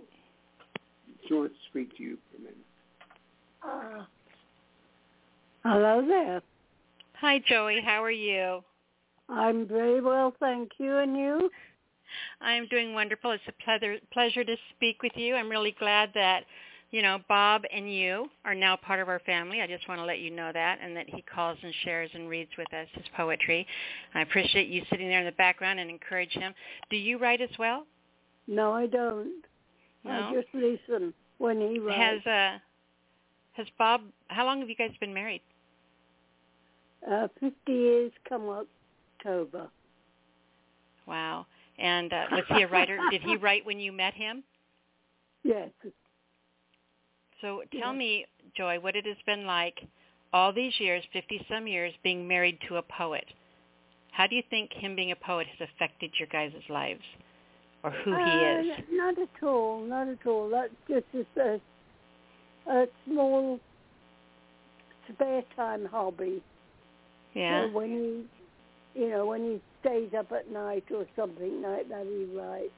she 1.27 1.35
wants 1.35 1.55
to 1.55 1.61
speak 1.71 1.97
to 1.97 2.03
you 2.03 2.17
for 2.31 2.37
a 2.37 2.41
minute. 2.41 2.57
Uh, 3.65 4.05
hello 5.65 6.07
there. 6.07 6.41
Hi, 7.21 7.41
Joey. 7.49 7.81
How 7.85 8.03
are 8.05 8.11
you? 8.11 8.63
I'm 9.29 9.67
very 9.67 10.01
well, 10.01 10.33
thank 10.39 10.71
you. 10.79 10.99
And 10.99 11.17
you? 11.17 11.51
I'm 12.41 12.67
doing 12.69 12.95
wonderful. 12.95 13.33
It's 13.33 13.43
a 13.49 13.65
pleasure 13.65 13.97
pleasure 14.13 14.45
to 14.45 14.57
speak 14.77 15.03
with 15.03 15.13
you. 15.17 15.35
I'm 15.35 15.49
really 15.49 15.75
glad 15.79 16.11
that 16.15 16.45
you 16.91 17.03
know 17.03 17.19
Bob 17.29 17.63
and 17.73 17.93
you 17.93 18.29
are 18.45 18.55
now 18.55 18.77
part 18.77 19.01
of 19.01 19.09
our 19.09 19.21
family. 19.21 19.61
I 19.61 19.67
just 19.67 19.89
want 19.89 20.01
to 20.01 20.05
let 20.05 20.19
you 20.19 20.31
know 20.31 20.51
that, 20.53 20.79
and 20.83 20.97
that 20.97 21.09
he 21.09 21.23
calls 21.23 21.59
and 21.63 21.73
shares 21.85 22.11
and 22.15 22.29
reads 22.29 22.51
with 22.57 22.73
us 22.73 22.87
his 22.93 23.05
poetry. 23.17 23.67
I 24.15 24.23
appreciate 24.23 24.69
you 24.69 24.83
sitting 24.91 25.09
there 25.09 25.21
in 25.21 25.27
the 25.27 25.33
background 25.33 25.81
and 25.81 25.91
encourage 25.91 26.33
him. 26.33 26.55
Do 26.91 26.97
you 26.97 27.19
write 27.19 27.41
as 27.41 27.51
well? 27.59 27.87
No, 28.47 28.73
I 28.73 28.87
don't. 28.87 29.45
No. 30.05 30.11
I 30.11 30.35
just 30.35 30.49
listen 30.53 31.15
when 31.39 31.61
he 31.61 31.79
writes. 31.79 32.25
Has 32.25 32.27
uh 32.27 32.59
has 33.55 33.67
Bob? 33.79 34.03
How 34.29 34.45
long 34.45 34.61
have 34.61 34.69
you 34.69 34.77
guys 34.77 34.91
been 35.01 35.15
married? 35.15 35.43
uh, 37.11 37.29
50 37.41 37.73
years 37.73 38.13
come 38.29 38.49
October. 38.49 39.69
Wow. 41.07 41.47
And 41.79 42.13
uh, 42.13 42.25
was 42.33 42.45
he 42.49 42.63
a 42.63 42.69
writer? 42.69 42.99
Did 43.11 43.23
he 43.23 43.37
write 43.37 43.67
when 43.67 43.79
you 43.81 43.93
met 43.93 44.15
him? 44.15 44.43
Yes. 45.47 45.69
So 47.43 47.61
tell 47.79 47.93
Yeah. 47.93 47.99
me, 47.99 48.27
Joy, 48.57 48.81
what 48.81 48.97
it 48.97 49.05
has 49.05 49.19
been 49.27 49.45
like 49.45 49.79
all 50.33 50.55
these 50.55 50.73
years, 50.81 51.05
50 51.13 51.45
some 51.51 51.67
years, 51.67 51.93
being 52.03 52.27
married 52.27 52.59
to 52.69 52.77
a 52.77 52.83
poet. 52.83 53.27
How 54.13 54.27
do 54.27 54.37
you 54.37 54.43
think 54.49 54.73
him 54.73 54.97
being 54.97 55.11
a 55.13 55.17
poet 55.17 55.47
has 55.49 55.69
affected 55.69 56.13
your 56.19 56.29
guys' 56.29 56.55
lives 56.71 57.03
or 57.83 57.91
who 57.91 58.13
he 58.13 58.17
Uh, 58.45 58.61
is? 58.63 58.67
Not 58.91 59.19
at 59.19 59.43
all, 59.43 59.81
not 59.83 60.09
at 60.09 60.27
all. 60.27 60.49
That's 60.49 60.73
just 61.13 61.27
a, 61.37 61.61
a 62.71 62.87
small 63.05 63.61
spare 65.13 65.43
time 65.55 65.85
hobby. 65.85 66.43
Yeah. 67.35 67.65
Uh, 67.65 67.69
when 67.69 67.91
he, 67.91 68.44
you 68.95 69.11
know, 69.11 69.27
when 69.27 69.43
he 69.43 69.61
stays 69.81 70.11
up 70.17 70.33
at 70.33 70.51
night 70.51 70.85
or 70.95 71.07
something 71.17 71.63
like 71.63 71.89
that, 71.89 72.07
he 72.07 72.37
writes. 72.37 72.71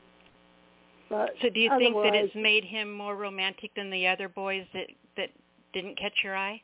But 1.08 1.30
So 1.40 1.48
do 1.50 1.60
you 1.60 1.70
think 1.78 1.94
that 1.94 2.14
it's 2.14 2.34
made 2.34 2.64
him 2.64 2.92
more 2.92 3.14
romantic 3.16 3.70
than 3.76 3.90
the 3.90 4.06
other 4.08 4.28
boys 4.28 4.64
that 4.74 4.88
that 5.16 5.30
didn't 5.72 5.96
catch 5.98 6.14
your 6.24 6.36
eye? 6.36 6.60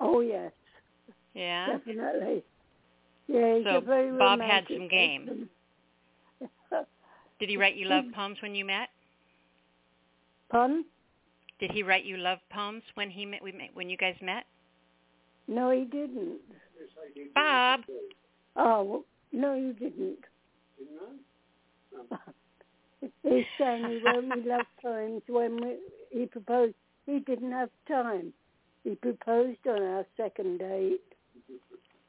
Oh 0.00 0.20
yes, 0.20 0.52
Yeah. 1.34 1.78
definitely. 1.78 2.44
Yeah, 3.26 3.56
he's 3.56 3.64
So 3.64 3.76
a 3.76 3.80
very 3.80 4.10
romantic. 4.10 4.18
Bob 4.18 4.40
had 4.40 4.64
some 4.68 4.88
game. 4.88 5.48
Did 7.40 7.48
he 7.48 7.56
write 7.56 7.76
you 7.76 7.86
love 7.88 8.04
hmm. 8.04 8.12
poems 8.12 8.38
when 8.42 8.54
you 8.54 8.64
met? 8.64 8.88
Pardon? 10.50 10.84
Did 11.58 11.70
he 11.70 11.82
write 11.82 12.04
you 12.04 12.16
love 12.16 12.38
poems 12.52 12.82
when 12.94 13.10
he 13.10 13.24
met, 13.24 13.42
we 13.42 13.52
met 13.52 13.70
when 13.74 13.88
you 13.88 13.96
guys 13.96 14.16
met? 14.20 14.44
No, 15.48 15.70
he 15.70 15.84
didn't. 15.84 16.38
Bob. 17.34 17.80
Oh, 18.56 19.04
no, 19.32 19.54
you 19.54 19.72
didn't. 19.72 20.18
He 23.24 23.44
sang 23.58 23.84
he 23.90 24.00
wrote 24.04 24.24
me 24.24 24.42
love 24.46 24.66
poems 24.80 25.22
when 25.28 25.56
we, 25.56 25.76
he 26.10 26.26
proposed. 26.26 26.74
He 27.06 27.18
didn't 27.18 27.50
have 27.50 27.68
time. 27.88 28.32
He 28.84 28.94
proposed 28.94 29.58
on 29.66 29.82
our 29.82 30.06
second 30.16 30.58
date. 30.58 31.00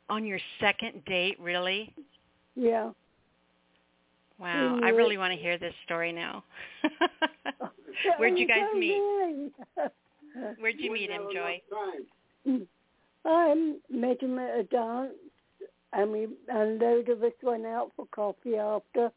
On 0.10 0.24
your 0.26 0.40
second 0.60 1.04
date, 1.06 1.40
really? 1.40 1.94
Yeah. 2.56 2.92
Wow, 4.40 4.78
He 4.80 4.86
I 4.86 4.90
really 4.90 5.18
want 5.18 5.34
to 5.34 5.40
hear 5.40 5.58
this 5.58 5.74
story 5.86 6.12
now. 6.12 6.44
Where'd 8.18 8.38
you 8.38 8.48
guys 8.48 8.66
Oh, 8.74 8.78
meet? 8.78 9.52
Where'd 10.60 10.80
you 10.80 10.92
meet 10.92 11.10
him, 11.10 11.24
Joy? 11.34 11.62
Mm. 12.48 12.68
I 13.26 13.74
met 13.90 14.22
him 14.22 14.38
at 14.38 14.60
a 14.60 14.64
dance, 14.64 15.14
and 15.94 16.12
we 16.12 16.28
and 16.48 16.82
a 16.82 16.86
load 16.86 17.10
of 17.10 17.24
us 17.24 17.34
went 17.42 17.66
out 17.66 17.92
for 17.96 18.06
coffee 18.08 18.58
after. 18.58 19.12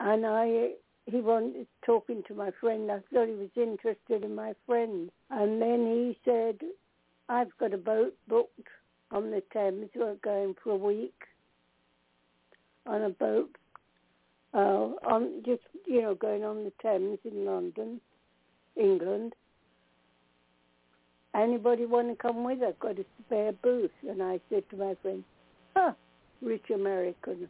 And 0.00 0.26
I, 0.26 0.70
he 1.06 1.20
wanted 1.20 1.66
talking 1.84 2.22
to 2.28 2.34
my 2.34 2.50
friend. 2.60 2.90
I 2.90 3.00
thought 3.12 3.28
he 3.28 3.34
was 3.34 3.50
interested 3.56 4.24
in 4.24 4.34
my 4.34 4.54
friend, 4.66 5.10
and 5.30 5.60
then 5.60 5.86
he 5.86 6.18
said, 6.24 6.58
"I've 7.28 7.56
got 7.58 7.74
a 7.74 7.78
boat 7.78 8.14
booked 8.28 8.68
on 9.10 9.30
the 9.30 9.42
Thames. 9.52 9.90
We're 9.94 10.14
going 10.16 10.54
for 10.62 10.70
a 10.70 10.76
week 10.76 11.22
on 12.86 13.02
a 13.02 13.10
boat, 13.10 13.56
uh, 14.54 14.58
on 14.58 15.42
just 15.44 15.62
you 15.86 16.02
know 16.02 16.14
going 16.14 16.44
on 16.44 16.64
the 16.64 16.72
Thames 16.82 17.18
in 17.24 17.44
London, 17.44 18.00
England." 18.76 19.34
Anybody 21.42 21.86
want 21.86 22.08
to 22.08 22.16
come 22.16 22.44
with? 22.44 22.62
I've 22.62 22.78
got 22.78 22.98
a 22.98 23.04
spare 23.26 23.52
booth. 23.52 23.90
And 24.08 24.22
I 24.22 24.40
said 24.50 24.64
to 24.70 24.76
my 24.76 24.94
friend, 25.02 25.24
huh, 25.76 25.92
rich 26.42 26.70
American. 26.74 27.48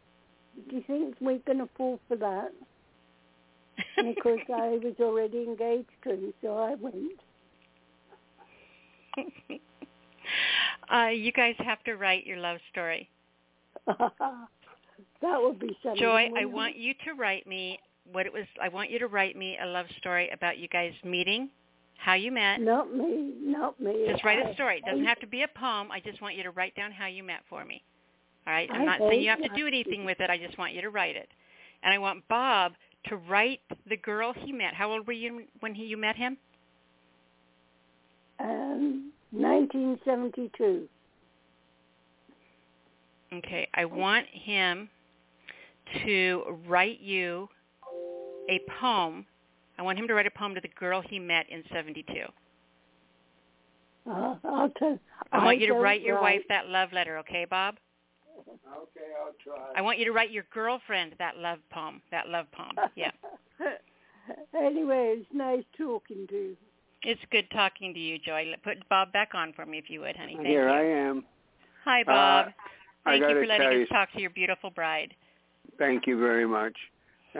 Do 0.68 0.76
you 0.76 0.82
think 0.86 1.14
we 1.20 1.38
can 1.38 1.60
afford 1.60 2.00
for 2.08 2.16
that? 2.16 2.52
because 3.96 4.38
I 4.52 4.68
was 4.82 4.94
already 5.00 5.44
engaged 5.44 5.88
to 6.04 6.10
him, 6.10 6.34
so 6.42 6.56
I 6.56 6.74
went. 6.74 7.12
uh, 10.92 11.08
you 11.08 11.32
guys 11.32 11.54
have 11.58 11.82
to 11.84 11.96
write 11.96 12.26
your 12.26 12.38
love 12.38 12.58
story. 12.70 13.08
that 13.86 14.08
would 15.22 15.58
be 15.58 15.76
something. 15.82 16.00
Joy, 16.00 16.30
I 16.38 16.44
want 16.44 16.76
you 16.76 16.94
to 17.04 17.14
write 17.14 17.46
me 17.46 17.78
what 18.12 18.26
it 18.26 18.32
was. 18.32 18.44
I 18.62 18.68
want 18.68 18.90
you 18.90 18.98
to 18.98 19.06
write 19.06 19.36
me 19.36 19.58
a 19.62 19.66
love 19.66 19.86
story 19.98 20.30
about 20.30 20.58
you 20.58 20.68
guys 20.68 20.92
meeting, 21.04 21.48
how 21.98 22.14
you 22.14 22.30
met. 22.32 22.60
Not 22.60 22.94
me, 22.94 23.34
not 23.42 23.78
me. 23.80 24.06
Just 24.08 24.24
write 24.24 24.38
a 24.38 24.54
story. 24.54 24.78
It 24.78 24.84
doesn't 24.88 25.04
have 25.04 25.20
to 25.20 25.26
be 25.26 25.42
a 25.42 25.48
poem. 25.48 25.90
I 25.90 26.00
just 26.00 26.22
want 26.22 26.36
you 26.36 26.44
to 26.44 26.50
write 26.50 26.74
down 26.74 26.92
how 26.92 27.06
you 27.06 27.22
met 27.22 27.40
for 27.50 27.64
me. 27.64 27.82
All 28.46 28.52
right? 28.52 28.68
I'm 28.72 28.86
not 28.86 29.00
saying 29.00 29.20
you 29.20 29.28
have 29.28 29.42
to 29.42 29.48
do 29.56 29.66
anything 29.66 30.04
with 30.04 30.20
it. 30.20 30.30
I 30.30 30.38
just 30.38 30.56
want 30.56 30.72
you 30.72 30.80
to 30.80 30.90
write 30.90 31.16
it. 31.16 31.28
And 31.82 31.92
I 31.92 31.98
want 31.98 32.26
Bob 32.28 32.72
to 33.06 33.16
write 33.16 33.60
the 33.88 33.96
girl 33.96 34.32
he 34.32 34.52
met. 34.52 34.74
How 34.74 34.92
old 34.92 35.06
were 35.06 35.12
you 35.12 35.42
when 35.60 35.74
he, 35.74 35.84
you 35.84 35.96
met 35.96 36.16
him? 36.16 36.38
Um, 38.40 39.12
1972. 39.32 40.88
Okay. 43.34 43.68
I 43.74 43.84
want 43.84 44.26
him 44.32 44.88
to 46.04 46.58
write 46.66 47.00
you 47.00 47.48
a 48.48 48.60
poem. 48.80 49.26
I 49.78 49.82
want 49.82 49.98
him 49.98 50.08
to 50.08 50.14
write 50.14 50.26
a 50.26 50.30
poem 50.30 50.54
to 50.54 50.60
the 50.60 50.68
girl 50.78 51.02
he 51.08 51.18
met 51.18 51.46
in 51.50 51.62
72. 51.72 52.04
Uh, 54.08 54.34
I'll 54.44 54.70
tell. 54.78 54.98
I 55.32 55.44
want 55.44 55.60
you 55.60 55.66
to 55.68 55.74
don't 55.74 55.82
write 55.82 56.02
your 56.02 56.20
wife 56.20 56.42
that 56.48 56.68
love 56.68 56.92
letter, 56.92 57.18
okay, 57.18 57.46
Bob? 57.48 57.76
Okay, 58.38 59.06
I'll 59.20 59.34
try. 59.44 59.64
I 59.76 59.82
want 59.82 59.98
you 59.98 60.04
to 60.06 60.12
write 60.12 60.30
your 60.30 60.44
girlfriend 60.52 61.14
that 61.18 61.36
love 61.36 61.58
poem. 61.70 62.00
That 62.10 62.28
love 62.28 62.46
poem. 62.52 62.72
Yeah. 62.96 63.10
anyway, 64.56 65.16
it's 65.18 65.26
nice 65.32 65.64
talking 65.76 66.26
to 66.28 66.34
you. 66.34 66.56
It's 67.02 67.20
good 67.30 67.48
talking 67.52 67.94
to 67.94 68.00
you, 68.00 68.18
Joy. 68.18 68.46
Put 68.64 68.88
Bob 68.88 69.12
back 69.12 69.30
on 69.34 69.52
for 69.52 69.64
me 69.64 69.78
if 69.78 69.88
you 69.88 70.00
would, 70.00 70.16
honey. 70.16 70.34
Thank 70.34 70.48
Here 70.48 70.68
you. 70.68 70.74
I 70.74 71.08
am. 71.08 71.24
Hi, 71.84 72.02
Bob. 72.02 72.48
Uh, 72.48 72.50
Thank 73.04 73.22
you 73.22 73.28
for 73.28 73.46
letting 73.46 73.68
tell 73.68 73.72
us 73.72 73.78
you- 73.78 73.86
talk 73.86 74.12
to 74.12 74.20
your 74.20 74.30
beautiful 74.30 74.70
bride. 74.70 75.14
Thank 75.78 76.06
you 76.06 76.18
very 76.18 76.46
much. 76.46 76.76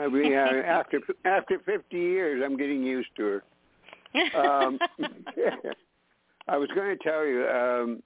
We, 0.07 0.35
uh, 0.35 0.39
after 0.39 1.01
after 1.25 1.59
50 1.59 1.97
years, 1.97 2.41
I'm 2.45 2.57
getting 2.57 2.83
used 2.83 3.09
to 3.17 3.23
her. 3.23 3.43
Um, 4.35 4.79
I 6.47 6.57
was 6.57 6.69
going 6.73 6.97
to 6.97 7.03
tell 7.03 7.25
you. 7.25 7.47
Um, 7.47 8.03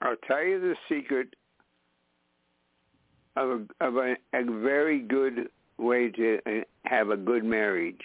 I'll 0.00 0.16
tell 0.26 0.42
you 0.42 0.60
the 0.60 0.74
secret 0.88 1.34
of 3.36 3.50
a, 3.80 3.84
of 3.86 3.96
a, 3.96 4.16
a 4.34 4.44
very 4.60 5.00
good 5.00 5.48
way 5.78 6.10
to 6.10 6.38
uh, 6.46 6.50
have 6.84 7.10
a 7.10 7.16
good 7.16 7.44
marriage. 7.44 8.00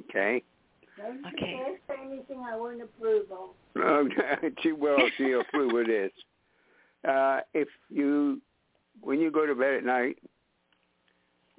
Okay. 0.00 0.42
Okay. 0.98 1.60
Don't 1.64 1.80
say 1.88 1.94
anything 2.04 2.44
I 2.46 2.56
won't 2.56 2.82
approve 2.82 3.26
of. 3.32 4.08
she 4.62 4.72
well, 4.72 4.98
she'll 5.16 5.40
approve 5.40 5.72
of 5.74 5.86
this. 5.86 6.12
Uh, 7.08 7.40
if 7.54 7.68
you, 7.90 8.40
when 9.00 9.18
you 9.18 9.30
go 9.30 9.46
to 9.46 9.54
bed 9.54 9.74
at 9.74 9.84
night, 9.84 10.18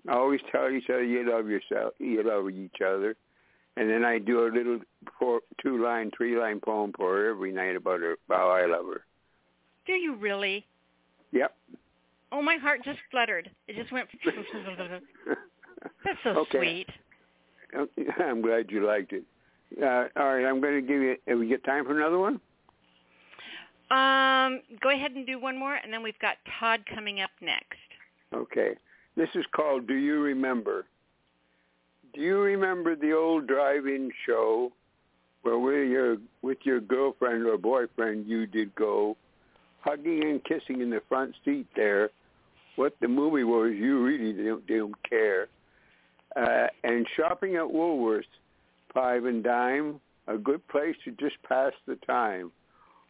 always 0.09 0.41
tell 0.51 0.69
each 0.69 0.89
other 0.89 1.03
you 1.03 1.29
love 1.29 1.47
yourself, 1.47 1.93
you 1.99 2.23
love 2.23 2.49
each 2.49 2.81
other, 2.85 3.15
and 3.77 3.89
then 3.89 4.03
I 4.03 4.19
do 4.19 4.45
a 4.45 4.49
little 4.49 4.79
four, 5.19 5.41
two-line, 5.61 6.11
three-line 6.15 6.59
poem 6.59 6.93
for 6.95 7.15
her 7.15 7.29
every 7.29 7.51
night 7.51 7.75
about 7.75 8.01
her, 8.01 8.17
how 8.29 8.49
I 8.49 8.65
love 8.65 8.85
her. 8.85 9.05
Do 9.85 9.93
you 9.93 10.15
really? 10.15 10.65
Yep. 11.31 11.55
Oh, 12.31 12.41
my 12.41 12.57
heart 12.57 12.81
just 12.83 12.99
fluttered. 13.11 13.49
It 13.67 13.75
just 13.75 13.91
went. 13.91 14.07
That's 16.03 16.17
so 16.23 16.29
Okay. 16.31 16.57
sweet. 16.57 16.87
I'm 18.19 18.41
glad 18.41 18.69
you 18.69 18.85
liked 18.85 19.13
it. 19.13 19.23
Uh, 19.81 20.07
all 20.19 20.35
right, 20.35 20.45
I'm 20.45 20.61
going 20.61 20.75
to 20.75 20.81
give 20.81 21.01
you. 21.01 21.15
Have 21.27 21.39
we 21.39 21.49
got 21.49 21.63
time 21.63 21.85
for 21.85 21.97
another 21.99 22.19
one? 22.19 22.39
Um, 23.89 24.61
go 24.81 24.89
ahead 24.89 25.11
and 25.11 25.25
do 25.25 25.39
one 25.39 25.57
more, 25.57 25.75
and 25.75 25.91
then 25.91 26.01
we've 26.01 26.17
got 26.19 26.37
Todd 26.59 26.81
coming 26.93 27.21
up 27.21 27.31
next. 27.41 27.77
Okay. 28.33 28.75
This 29.15 29.29
is 29.35 29.45
called 29.55 29.87
Do 29.87 29.93
You 29.93 30.21
Remember? 30.21 30.85
Do 32.13 32.21
you 32.21 32.39
remember 32.39 32.95
the 32.95 33.13
old 33.13 33.47
drive-in 33.47 34.11
show 34.25 34.71
where 35.41 35.57
with 35.57 35.89
your 35.89 36.17
with 36.41 36.59
your 36.63 36.79
girlfriend 36.79 37.45
or 37.45 37.57
boyfriend 37.57 38.27
you 38.27 38.45
did 38.45 38.73
go 38.75 39.17
hugging 39.81 40.23
and 40.23 40.43
kissing 40.43 40.81
in 40.81 40.89
the 40.89 41.01
front 41.09 41.33
seat 41.43 41.67
there? 41.75 42.09
What 42.75 42.95
the 43.01 43.07
movie 43.07 43.43
was, 43.43 43.73
you 43.75 44.03
really 44.03 44.33
don't, 44.33 44.65
don't 44.65 45.09
care. 45.09 45.47
Uh, 46.35 46.67
and 46.83 47.07
shopping 47.15 47.55
at 47.55 47.61
Woolworths, 47.61 48.23
five 48.93 49.25
and 49.25 49.43
dime, 49.43 49.99
a 50.27 50.37
good 50.37 50.67
place 50.67 50.95
to 51.05 51.11
just 51.11 51.35
pass 51.47 51.73
the 51.85 51.95
time. 52.07 52.51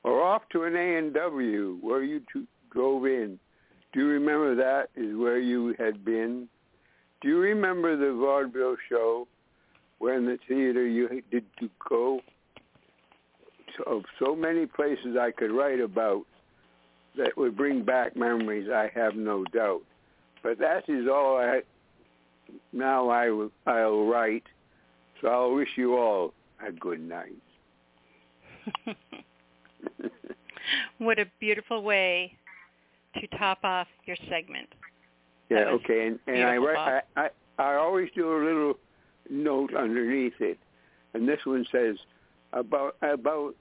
Or 0.03 0.21
off 0.21 0.41
to 0.51 0.63
an 0.63 0.75
A&W 0.75 1.77
where 1.81 2.03
you 2.03 2.21
t- 2.33 2.47
drove 2.71 3.05
in. 3.05 3.39
Do 3.93 3.99
you 3.99 4.07
remember 4.07 4.55
that 4.55 4.89
is 4.95 5.15
where 5.15 5.37
you 5.37 5.75
had 5.77 6.03
been? 6.03 6.49
Do 7.21 7.27
you 7.27 7.37
remember 7.37 7.95
the 7.95 8.13
vaudeville 8.13 8.75
show 8.89 9.27
where 9.99 10.17
in 10.17 10.25
the 10.25 10.39
theater 10.47 10.85
you 10.85 11.21
did 11.31 11.45
to 11.59 11.69
go? 11.89 12.19
So, 13.77 14.01
so 14.19 14.35
many 14.35 14.65
places 14.65 15.15
I 15.19 15.31
could 15.31 15.51
write 15.51 15.79
about 15.79 16.23
that 17.15 17.37
would 17.37 17.55
bring 17.55 17.83
back 17.83 18.15
memories, 18.15 18.67
I 18.69 18.89
have 18.95 19.15
no 19.15 19.45
doubt. 19.45 19.81
But 20.41 20.57
that 20.59 20.89
is 20.89 21.07
all 21.07 21.37
I 21.37 21.61
now 22.71 23.09
I 23.09 23.29
will, 23.29 23.51
I'll 23.65 24.05
write. 24.05 24.43
So 25.21 25.27
I'll 25.27 25.53
wish 25.53 25.69
you 25.77 25.95
all 25.95 26.33
a 26.65 26.71
good 26.71 26.99
night. 26.99 27.37
what 30.97 31.19
a 31.19 31.25
beautiful 31.39 31.83
way 31.83 32.37
to 33.15 33.27
top 33.37 33.59
off 33.63 33.87
your 34.05 34.17
segment. 34.29 34.69
Yeah, 35.49 35.65
okay. 35.69 36.07
And, 36.07 36.19
and 36.27 36.43
I, 36.43 36.57
I, 36.57 37.01
I 37.15 37.29
I 37.59 37.75
always 37.75 38.09
do 38.15 38.35
a 38.35 38.39
little 38.43 38.73
note 39.29 39.75
underneath 39.75 40.33
it, 40.39 40.57
and 41.13 41.27
this 41.27 41.39
one 41.45 41.65
says 41.71 41.95
about 42.53 42.95
about 43.01 43.55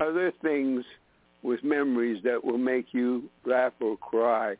other 0.00 0.32
things 0.42 0.84
with 1.42 1.62
memories 1.62 2.22
that 2.24 2.44
will 2.44 2.58
make 2.58 2.86
you 2.92 3.30
laugh 3.44 3.72
or 3.80 3.96
cry. 3.96 4.56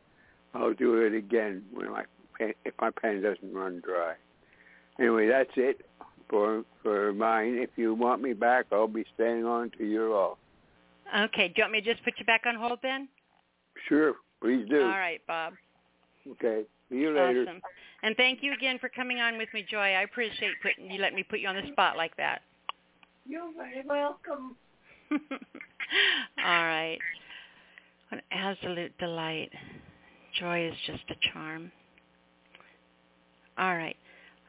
I'll 0.53 0.73
do 0.73 1.01
it 1.01 1.13
again 1.13 1.63
when 1.71 1.91
my 1.91 2.03
pen, 2.37 2.53
if 2.65 2.73
my 2.79 2.89
pen 2.89 3.21
doesn't 3.21 3.53
run 3.53 3.81
dry. 3.85 4.15
Anyway, 4.97 5.27
that's 5.27 5.51
it 5.55 5.85
for 6.29 6.63
for 6.81 7.13
mine. 7.13 7.55
If 7.55 7.69
you 7.75 7.93
want 7.93 8.21
me 8.21 8.33
back, 8.33 8.65
I'll 8.71 8.87
be 8.87 9.05
staying 9.15 9.45
on 9.45 9.71
till 9.77 9.87
you're 9.87 10.13
off. 10.13 10.37
Okay. 11.15 11.47
Do 11.49 11.53
you 11.57 11.63
want 11.63 11.73
me 11.73 11.81
to 11.81 11.93
just 11.93 12.03
put 12.03 12.13
you 12.17 12.25
back 12.25 12.43
on 12.45 12.55
hold 12.55 12.79
then? 12.81 13.07
Sure, 13.87 14.15
please 14.41 14.65
do. 14.69 14.81
All 14.81 14.89
right, 14.89 15.21
Bob. 15.27 15.53
Okay. 16.31 16.63
See 16.89 16.97
you 16.97 17.09
later. 17.09 17.43
Awesome. 17.43 17.61
And 18.03 18.15
thank 18.15 18.41
you 18.41 18.53
again 18.53 18.79
for 18.79 18.89
coming 18.89 19.19
on 19.19 19.37
with 19.37 19.49
me, 19.53 19.65
Joy. 19.69 19.93
I 19.93 20.01
appreciate 20.01 20.51
putting 20.61 20.89
you 20.89 21.01
let 21.01 21.13
me 21.13 21.23
put 21.23 21.39
you 21.39 21.47
on 21.47 21.55
the 21.55 21.67
spot 21.71 21.97
like 21.97 22.15
that. 22.17 22.41
You're 23.25 23.51
very 23.55 23.83
welcome. 23.85 24.55
All 25.11 25.17
right. 26.45 26.97
What 28.09 28.19
an 28.19 28.23
absolute 28.31 28.97
delight. 28.97 29.51
Joy 30.39 30.67
is 30.67 30.75
just 30.87 31.03
a 31.09 31.15
charm. 31.33 31.71
All 33.57 33.75
right. 33.75 33.95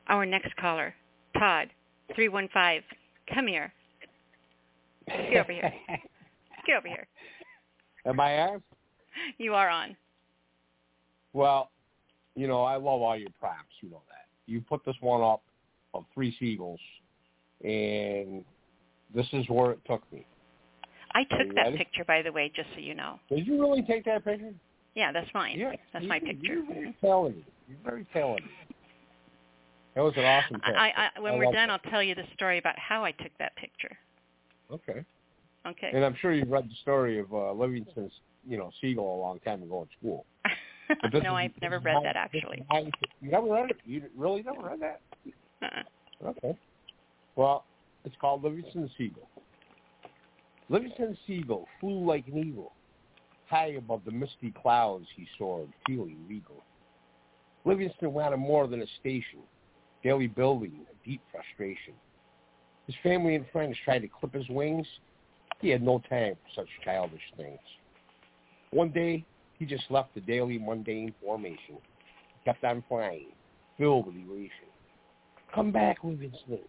our 0.09 0.25
next 0.25 0.55
caller, 0.57 0.95
Todd, 1.37 1.69
315. 2.15 2.83
Come 3.35 3.47
here. 3.49 3.73
Get 5.09 5.37
over 5.37 5.53
here. 5.53 5.73
Get 6.67 6.77
over 6.79 6.89
here. 6.89 7.07
Am 8.07 8.21
I 8.21 8.39
on? 8.39 8.63
You 9.39 9.55
are 9.55 9.69
on. 9.69 9.97
Well, 11.33 11.71
you 12.35 12.47
know, 12.47 12.63
I 12.63 12.77
love 12.77 13.01
all 13.03 13.17
your 13.17 13.31
props. 13.39 13.69
You 13.81 13.91
know 13.91 14.03
that. 14.09 14.27
You 14.47 14.61
put 14.61 14.85
this 14.85 14.97
one 15.01 15.23
up 15.23 15.43
of 15.95 16.05
three 16.15 16.35
seagulls, 16.39 16.81
and 17.63 18.45
this 19.15 19.27
is 19.33 19.49
where 19.49 19.73
it 19.73 19.81
took 19.87 20.03
me. 20.13 20.27
I 21.13 21.25
took 21.25 21.55
that 21.55 21.63
ready? 21.63 21.79
picture, 21.79 22.05
by 22.05 22.23
the 22.23 22.33
way, 22.33 22.53
just 22.55 22.69
so 22.75 22.81
you 22.81 22.95
know. 22.95 23.19
Did 23.29 23.47
you 23.47 23.61
really 23.61 23.83
take 23.83 24.05
that 24.05 24.25
picture? 24.25 24.55
Yeah, 24.95 25.13
that's 25.13 25.33
mine. 25.35 25.59
Yeah, 25.59 25.73
That's 25.93 26.03
you- 26.03 26.09
my 26.09 26.21
picture. 26.21 26.55
You're 26.55 26.67
very 26.67 26.97
talented. 27.01 27.45
You're 27.69 27.79
very 27.85 28.07
talented. 28.13 28.49
That 29.95 30.03
was 30.03 30.15
an 30.17 30.25
awesome 30.25 30.61
picture. 30.61 30.77
I, 30.77 31.11
I, 31.17 31.21
when 31.21 31.35
I 31.35 31.37
we're 31.37 31.45
done, 31.45 31.69
that. 31.69 31.71
I'll 31.71 31.91
tell 31.91 32.03
you 32.03 32.15
the 32.15 32.25
story 32.35 32.59
about 32.59 32.79
how 32.79 33.05
I 33.05 33.11
took 33.13 33.33
that 33.39 33.55
picture. 33.57 33.97
Okay. 34.71 35.05
Okay. 35.67 35.91
And 35.93 36.05
I'm 36.05 36.17
sure 36.21 36.33
you've 36.33 36.51
read 36.51 36.65
the 36.65 36.75
story 36.83 37.19
of 37.19 37.33
uh, 37.33 37.53
Livingston's, 37.53 38.13
you 38.49 38.57
know, 38.59 38.71
seagull 38.81 39.17
a 39.17 39.21
long 39.21 39.39
time 39.41 39.63
ago 39.63 39.83
in 39.83 39.89
school. 39.99 40.27
No, 41.23 41.37
I've 41.37 41.53
never 41.63 41.79
read 41.79 41.95
how- 41.95 42.03
that 42.03 42.17
actually. 42.17 42.65
how 42.71 42.79
you- 42.79 42.91
never 43.23 43.47
read 43.47 43.71
it? 43.71 43.77
You 43.85 44.03
really 44.17 44.43
never 44.43 44.61
read 44.61 44.81
that? 44.81 45.01
Uh-uh. 45.63 46.29
Okay. 46.31 46.59
Well, 47.37 47.65
it's 48.05 48.17
called 48.21 48.43
Livingston 48.43 48.91
Seagull. 48.99 49.29
Livingston 50.69 51.17
Seagull 51.29 51.69
flew 51.81 52.05
like 52.05 52.27
an 52.27 52.39
eagle. 52.39 52.73
High 53.49 53.75
above 53.79 54.03
the 54.05 54.11
misty 54.11 54.53
clouds 54.61 55.07
he 55.15 55.29
soared, 55.39 55.69
feeling 55.87 56.17
regal. 56.29 56.57
Livingston 57.65 58.13
wanted 58.13 58.39
more 58.39 58.67
than 58.67 58.83
a 58.83 58.87
station, 58.99 59.41
daily 60.03 60.27
building, 60.27 60.73
a 60.91 61.09
deep 61.09 61.21
frustration. 61.31 61.95
His 62.87 62.97
family 63.03 63.37
and 63.37 63.47
friends 63.53 63.77
tried 63.85 64.01
to 64.01 64.09
clip 64.09 64.35
his 64.35 64.49
wings. 64.49 64.87
He 65.61 65.69
had 65.69 65.83
no 65.83 66.01
time 66.11 66.35
for 66.35 66.63
such 66.63 66.69
childish 66.85 67.21
things. 67.37 67.59
One 68.73 68.91
day, 68.91 69.25
he 69.59 69.67
just 69.67 69.85
left 69.91 70.15
the 70.15 70.21
daily 70.21 70.57
mundane 70.57 71.13
formation, 71.23 71.79
kept 72.45 72.63
on 72.63 72.85
flying, 72.89 73.33
filled 73.77 74.07
with 74.07 74.15
elation. 74.15 74.71
Come 75.53 75.73
back, 75.73 75.99
Livingston. 76.05 76.61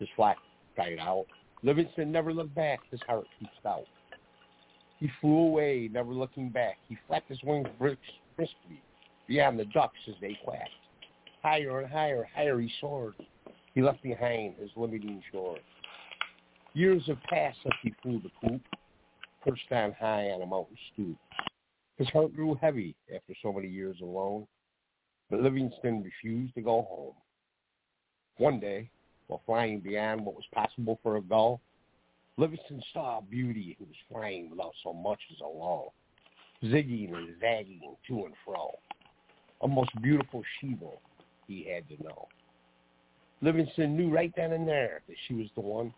His 0.00 0.08
flock 0.16 0.36
cried 0.74 0.98
out. 0.98 1.26
Livingston 1.62 2.10
never 2.10 2.34
looked 2.34 2.54
back. 2.54 2.80
His 2.90 3.00
heart 3.06 3.26
beat 3.38 3.48
out. 3.64 3.84
He 4.98 5.08
flew 5.20 5.38
away, 5.38 5.88
never 5.92 6.12
looking 6.12 6.48
back. 6.48 6.78
He 6.88 6.98
flapped 7.06 7.28
his 7.28 7.42
wings 7.44 7.68
briskly 7.78 8.82
beyond 9.28 9.58
the 9.58 9.64
ducks 9.66 9.98
as 10.08 10.14
they 10.20 10.36
quacked. 10.44 10.70
Higher 11.42 11.80
and 11.80 11.90
higher, 11.90 12.26
higher 12.34 12.60
he 12.60 12.70
soared. 12.80 13.14
He 13.74 13.82
left 13.82 14.02
behind 14.02 14.54
his 14.58 14.70
limiting 14.76 15.22
shore. 15.30 15.58
Years 16.74 17.02
have 17.06 17.22
passed 17.24 17.58
since 17.62 17.74
he 17.82 17.94
flew 18.02 18.20
the 18.20 18.48
coop, 18.48 18.60
perched 19.44 19.70
on 19.72 19.92
high 19.92 20.30
on 20.30 20.42
a 20.42 20.46
mountain 20.46 20.76
stoop. 20.92 21.16
His 21.96 22.08
heart 22.08 22.34
grew 22.34 22.54
heavy 22.60 22.96
after 23.14 23.34
so 23.42 23.52
many 23.52 23.68
years 23.68 23.96
alone, 24.02 24.46
but 25.30 25.40
Livingston 25.40 26.02
refused 26.02 26.54
to 26.54 26.62
go 26.62 26.82
home. 26.88 27.14
One 28.38 28.58
day, 28.58 28.90
while 29.26 29.42
flying 29.46 29.80
beyond 29.80 30.24
what 30.24 30.34
was 30.34 30.44
possible 30.52 30.98
for 31.02 31.16
a 31.16 31.22
gull, 31.22 31.60
Livingston 32.36 32.82
saw 32.92 33.18
a 33.18 33.22
beauty 33.22 33.76
who 33.78 33.84
was 33.84 33.94
flying 34.10 34.50
without 34.50 34.72
so 34.82 34.92
much 34.92 35.20
as 35.30 35.40
a 35.40 35.46
lull, 35.46 35.94
zigging 36.64 37.14
and 37.14 37.40
zagging 37.40 37.94
to 38.08 38.24
and 38.24 38.34
fro. 38.44 38.72
A 39.62 39.68
most 39.68 39.90
beautiful 40.02 40.42
she-wolf, 40.60 41.00
he 41.46 41.68
had 41.72 41.88
to 41.88 42.02
know. 42.02 42.26
Livingston 43.40 43.96
knew 43.96 44.10
right 44.10 44.32
then 44.36 44.52
and 44.52 44.66
there 44.66 45.02
that 45.06 45.16
she 45.28 45.34
was 45.34 45.46
the 45.54 45.60
one, 45.60 45.94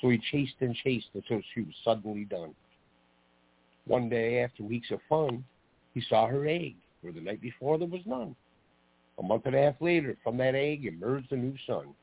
so 0.00 0.08
he 0.08 0.18
chased 0.32 0.54
and 0.60 0.74
chased 0.74 1.08
until 1.14 1.40
she 1.54 1.60
was 1.60 1.74
suddenly 1.84 2.24
done. 2.24 2.54
One 3.88 4.10
day, 4.10 4.42
after 4.42 4.62
weeks 4.62 4.90
of 4.90 5.00
fun, 5.08 5.44
he 5.94 6.02
saw 6.08 6.26
her 6.26 6.46
egg, 6.46 6.76
where 7.00 7.12
the 7.12 7.22
night 7.22 7.40
before 7.40 7.78
there 7.78 7.88
was 7.88 8.02
none. 8.04 8.36
A 9.18 9.22
month 9.22 9.46
and 9.46 9.54
a 9.54 9.62
half 9.62 9.80
later, 9.80 10.16
from 10.22 10.36
that 10.36 10.54
egg 10.54 10.84
emerged 10.84 11.32
a 11.32 11.36
new 11.36 11.54
son. 11.66 11.94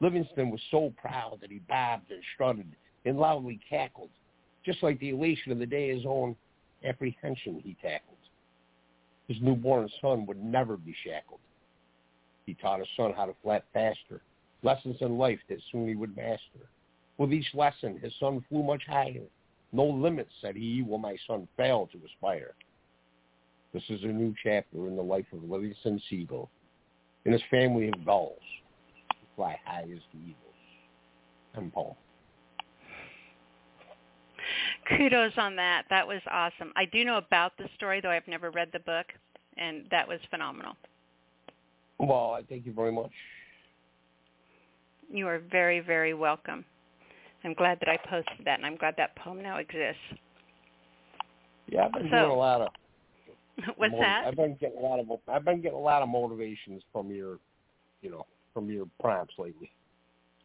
Livingston 0.00 0.50
was 0.50 0.60
so 0.70 0.92
proud 0.96 1.38
that 1.40 1.50
he 1.50 1.58
bobbed 1.60 2.10
and 2.10 2.22
strutted 2.34 2.66
and 3.04 3.18
loudly 3.18 3.60
cackled, 3.68 4.08
just 4.64 4.82
like 4.82 4.98
the 5.00 5.10
elation 5.10 5.52
of 5.52 5.58
the 5.58 5.66
day 5.66 5.94
his 5.94 6.06
own 6.06 6.34
apprehension 6.82 7.60
he 7.62 7.76
tackled. 7.82 8.16
His 9.28 9.36
newborn 9.42 9.88
son 10.00 10.24
would 10.26 10.42
never 10.42 10.78
be 10.78 10.96
shackled. 11.04 11.40
He 12.46 12.54
taught 12.54 12.80
his 12.80 12.88
son 12.96 13.12
how 13.14 13.26
to 13.26 13.34
flap 13.42 13.64
faster, 13.74 14.22
lessons 14.62 14.96
in 15.02 15.18
life 15.18 15.40
that 15.48 15.58
soon 15.70 15.88
he 15.88 15.94
would 15.94 16.16
master. 16.16 16.68
With 17.18 17.32
each 17.32 17.54
lesson, 17.54 17.98
his 17.98 18.12
son 18.18 18.42
flew 18.48 18.62
much 18.62 18.82
higher. 18.86 19.28
No 19.74 19.84
limits, 19.84 20.30
said 20.40 20.54
he, 20.54 20.82
will 20.82 20.98
my 20.98 21.16
son 21.26 21.48
fail 21.56 21.88
to 21.90 22.00
aspire. 22.06 22.54
This 23.72 23.82
is 23.88 24.04
a 24.04 24.06
new 24.06 24.32
chapter 24.40 24.86
in 24.86 24.94
the 24.94 25.02
life 25.02 25.26
of 25.32 25.42
Livingston 25.42 26.00
Seagull 26.08 26.48
and 27.24 27.34
his 27.34 27.42
family 27.50 27.88
of 27.88 28.04
gulls 28.04 28.38
who 29.10 29.26
fly 29.34 29.58
high 29.64 29.82
as 29.82 29.98
the 30.12 30.20
eagles. 30.20 30.36
I'm 31.56 31.72
Paul. 31.72 31.96
Kudos 34.96 35.32
on 35.38 35.56
that. 35.56 35.86
That 35.90 36.06
was 36.06 36.20
awesome. 36.30 36.72
I 36.76 36.84
do 36.92 37.04
know 37.04 37.16
about 37.16 37.56
the 37.58 37.64
story, 37.74 38.00
though 38.00 38.10
I've 38.10 38.28
never 38.28 38.52
read 38.52 38.68
the 38.72 38.78
book, 38.78 39.06
and 39.56 39.86
that 39.90 40.06
was 40.06 40.20
phenomenal. 40.30 40.76
Well, 41.98 42.36
I 42.38 42.42
thank 42.48 42.64
you 42.64 42.72
very 42.72 42.92
much. 42.92 43.10
You 45.10 45.26
are 45.26 45.40
very, 45.50 45.80
very 45.80 46.14
welcome. 46.14 46.64
I'm 47.44 47.54
glad 47.54 47.78
that 47.80 47.88
I 47.88 47.98
posted 48.08 48.44
that, 48.46 48.58
and 48.58 48.66
I'm 48.66 48.76
glad 48.76 48.94
that 48.96 49.14
poem 49.16 49.42
now 49.42 49.58
exists. 49.58 50.00
Yeah, 51.68 51.86
I've 51.86 51.92
been 51.92 52.04
So- 52.10 52.18
doing 52.18 52.30
a 52.30 52.34
lot 52.34 52.60
of. 52.62 52.68
What's 53.76 53.92
motiv- 53.92 54.00
that? 54.00 54.24
I've 54.26 54.36
been 54.36 54.56
getting 54.56 54.78
a 54.78 54.82
lot 54.82 54.98
of. 54.98 55.06
I've 55.28 55.44
been 55.44 55.60
getting 55.60 55.78
a 55.78 55.80
lot 55.80 56.02
of 56.02 56.08
motivations 56.08 56.82
from 56.92 57.10
your, 57.10 57.38
you 58.02 58.10
know, 58.10 58.26
from 58.52 58.68
your 58.70 58.86
prompts 59.00 59.34
lately. 59.38 59.70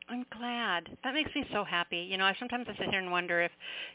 I'm 0.09 0.25
glad. 0.37 0.89
That 1.03 1.13
makes 1.13 1.33
me 1.35 1.45
so 1.53 1.63
happy. 1.63 1.99
You 1.99 2.17
know, 2.17 2.25
I 2.25 2.35
sometimes 2.39 2.65
I 2.69 2.75
sit 2.77 2.89
here 2.89 2.99
and 2.99 3.11
wonder 3.11 3.41
if, 3.41 3.51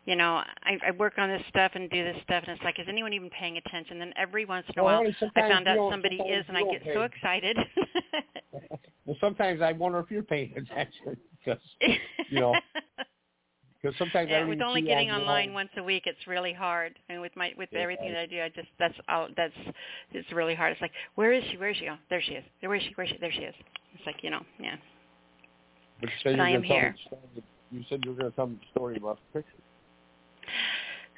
you 0.07 0.16
know, 0.16 0.43
I, 0.65 0.78
I 0.86 0.91
work 0.93 1.15
on 1.19 1.28
this 1.28 1.43
stuff 1.49 1.73
and 1.74 1.91
do 1.91 2.05
this 2.05 2.16
stuff, 2.23 2.45
and 2.47 2.55
it's 2.57 2.65
like, 2.65 2.78
is 2.78 2.86
anyone 2.89 3.12
even 3.12 3.31
paying 3.31 3.57
attention? 3.57 3.99
Then 3.99 4.12
every 4.16 4.45
once 4.45 4.66
in 4.74 4.78
a 4.81 4.85
Well, 4.85 5.01
while, 5.03 5.15
I 5.36 5.41
found 5.49 5.69
out 5.69 5.78
somebody 5.91 6.16
is, 6.16 6.45
and 6.49 6.57
I 6.57 6.62
get 6.62 6.82
so 6.95 7.03
excited. 7.03 7.59
Well, 9.07 9.16
sometimes 9.20 9.61
I 9.61 9.73
wonder 9.73 9.99
if 10.01 10.11
you're 10.11 10.23
paying 10.23 10.53
attention 10.57 11.16
because 11.45 11.61
you 12.31 12.41
know, 12.41 12.55
because 13.82 13.97
sometimes 13.99 14.28
I 14.28 14.31
yeah, 14.31 14.41
don't 14.41 14.49
with 14.49 14.61
only 14.62 14.81
getting 14.82 15.11
on 15.11 15.20
online 15.23 15.53
once 15.53 15.70
a 15.77 15.82
week, 15.82 16.05
it's 16.07 16.27
really 16.27 16.53
hard. 16.53 16.99
And 17.09 17.20
with 17.20 17.32
my 17.36 17.53
with 17.59 17.69
Yeah, 17.73 17.81
everything 17.81 18.09
I- 18.11 18.12
that 18.15 18.20
I 18.20 18.27
do, 18.27 18.41
I 18.43 18.49
just 18.49 18.69
that's 18.78 18.95
all 19.09 19.28
that's 19.36 19.53
it's 20.12 20.32
really 20.32 20.55
hard. 20.55 20.73
It's 20.73 20.81
like, 20.81 20.93
where 21.16 21.32
is 21.32 21.45
she? 21.51 21.57
Where 21.59 21.70
is 21.70 21.77
she? 21.77 21.89
Oh, 21.89 21.97
there 22.11 22.23
she 22.23 22.32
is. 22.35 22.45
There 22.61 22.70
where 22.70 22.78
is 22.78 22.85
she? 22.85 22.95
Where 22.95 23.05
is 23.07 23.11
she? 23.12 23.19
There 23.19 23.32
she 23.32 23.41
is. 23.43 23.55
It's 23.95 24.07
like 24.07 24.23
you 24.23 24.31
know, 24.31 24.41
yeah. 24.59 24.77
But 26.01 26.11
you 26.11 26.16
said 26.23 26.37
but 26.37 26.37
you 26.37 26.43
I 26.43 26.51
am 26.51 26.61
me 26.62 26.69
here. 26.69 26.97
You 27.71 27.85
said 27.89 28.01
you 28.05 28.12
were 28.12 28.16
going 28.16 28.31
to 28.31 28.37
tell 28.37 28.47
me 28.47 28.57
the 28.61 28.71
story 28.71 28.97
about 28.97 29.19
the 29.33 29.41
picture. 29.41 29.59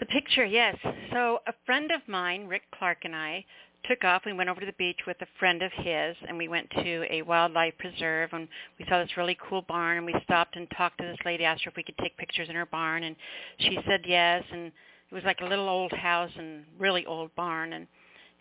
The 0.01 0.07
picture, 0.07 0.45
yes. 0.45 0.77
So 1.13 1.41
a 1.47 1.55
friend 1.65 1.91
of 1.91 2.01
mine, 2.07 2.47
Rick 2.47 2.63
Clark, 2.79 2.99
and 3.05 3.15
I 3.15 3.45
took 3.89 4.05
off. 4.05 4.23
We 4.27 4.33
went 4.33 4.51
over 4.51 4.61
to 4.61 4.67
the 4.67 4.73
beach 4.73 5.01
with 5.07 5.17
a 5.23 5.27
friend 5.39 5.63
of 5.63 5.73
his, 5.73 6.17
and 6.29 6.37
we 6.37 6.49
went 6.49 6.69
to 6.71 7.05
a 7.11 7.23
wildlife 7.23 7.75
preserve, 7.79 8.31
and 8.33 8.49
we 8.79 8.87
saw 8.89 8.99
this 8.99 9.17
really 9.17 9.39
cool 9.49 9.63
barn, 9.63 9.99
and 9.99 10.07
we 10.07 10.15
stopped 10.25 10.57
and 10.57 10.69
talked 10.77 10.99
to 10.99 11.05
this 11.05 11.19
lady, 11.25 11.45
asked 11.45 11.65
her 11.65 11.71
if 11.71 11.77
we 11.77 11.83
could 11.83 11.97
take 11.99 12.17
pictures 12.17 12.49
in 12.49 12.55
her 12.55 12.67
barn, 12.67 13.05
and 13.05 13.17
she 13.59 13.79
said 13.87 14.01
yes, 14.07 14.43
and 14.53 14.67
it 14.67 15.15
was 15.15 15.25
like 15.25 15.41
a 15.41 15.47
little 15.47 15.69
old 15.69 15.93
house 15.93 16.31
and 16.37 16.65
really 16.79 17.07
old 17.07 17.35
barn, 17.37 17.73
and 17.73 17.87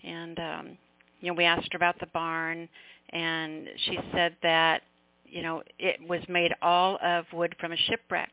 and 0.04 0.40
um, 0.40 0.78
you 1.22 1.30
know 1.30 1.34
we 1.34 1.46
asked 1.46 1.72
her 1.72 1.78
about 1.78 2.00
the 2.00 2.08
barn, 2.08 2.68
and 3.12 3.68
she 3.86 3.98
said 4.14 4.36
that 4.42 4.82
you 5.26 5.42
know 5.42 5.64
it 5.80 5.98
was 6.08 6.22
made 6.30 6.54
all 6.62 6.98
of 7.04 7.26
wood 7.34 7.56
from 7.60 7.72
a 7.72 7.78
shipwreck 7.78 8.32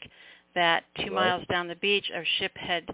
that 0.55 0.85
two 0.99 1.05
Right. 1.05 1.13
miles 1.13 1.47
down 1.51 1.69
the 1.69 1.77
beach 1.77 2.11
a 2.15 2.23
ship 2.39 2.53
had 2.57 2.89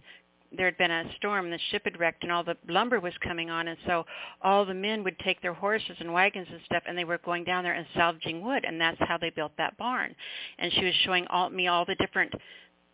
there 0.57 0.67
had 0.67 0.79
been 0.79 0.91
a 0.91 1.05
storm 1.17 1.45
and 1.45 1.53
the 1.53 1.59
ship 1.71 1.83
had 1.85 1.99
wrecked 2.01 2.23
and 2.23 2.33
all 2.33 2.43
the 2.45 2.57
lumber 2.69 3.01
was 3.01 3.13
coming 3.23 3.51
on. 3.51 3.69
And 3.69 3.79
so 3.87 4.05
all 4.43 4.65
the 4.65 4.75
men 4.75 5.05
would 5.05 5.19
take 5.21 5.43
their 5.43 5.53
horses 5.53 5.97
and 6.01 6.13
wagons 6.13 6.47
and 6.51 6.61
stuff 6.65 6.83
and 6.89 6.97
they 6.97 7.05
were 7.05 7.19
going 7.19 7.45
down 7.45 7.65
there 7.65 7.75
and 7.75 7.87
salvaging 7.95 8.43
wood. 8.43 8.65
And 8.65 8.81
that's 8.81 8.99
how 9.01 9.19
they 9.19 9.31
built 9.31 9.53
that 9.59 9.77
barn. 9.77 10.15
And 10.59 10.73
she 10.73 10.85
was 10.85 10.95
showing 11.05 11.27
all 11.29 11.51
me 11.51 11.67
all 11.69 11.85
the 11.85 11.97
different 11.97 12.33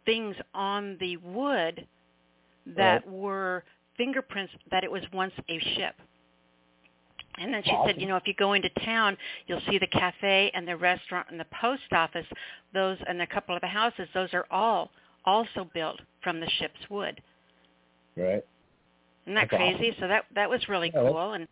things 0.05 0.35
on 0.55 0.97
the 1.01 1.17
wood 1.19 1.87
that 2.77 3.09
were 3.09 3.63
fingerprints 3.97 4.53
that 4.71 4.85
it 4.85 4.91
was 4.91 5.03
once 5.13 5.33
a 5.49 5.59
ship 5.77 5.95
and 7.39 7.53
then 7.53 7.63
she 7.65 7.77
said, 7.87 8.01
you 8.01 8.07
know, 8.07 8.17
if 8.17 8.27
you 8.27 8.35
go 8.35 8.53
into 8.55 8.69
town, 8.85 9.17
you'll 9.47 9.63
see 9.69 9.79
the 9.79 9.87
cafe 9.89 10.51
and 10.55 10.67
the 10.67 10.77
restaurant 10.77 11.29
and 11.31 11.41
the 11.41 11.47
post 11.61 11.83
office. 11.93 12.27
Those 12.73 12.99
and 13.09 13.21
a 13.23 13.27
couple 13.27 13.55
of 13.55 13.61
the 13.61 13.69
houses. 13.69 14.09
Those 14.15 14.33
are 14.35 14.47
all 14.51 14.91
also 15.25 15.69
built 15.75 16.01
from 16.23 16.41
the 16.41 16.49
ship's 16.59 16.91
wood. 16.91 17.21
Right. 18.17 18.45
Isn't 19.27 19.35
that 19.35 19.49
That's 19.51 19.57
crazy? 19.57 19.97
So 20.01 20.09
that 20.09 20.25
that 20.35 20.49
was 20.51 20.69
really 20.69 20.91
Yeah, 20.95 21.01
cool. 21.09 21.33
And 21.33 21.49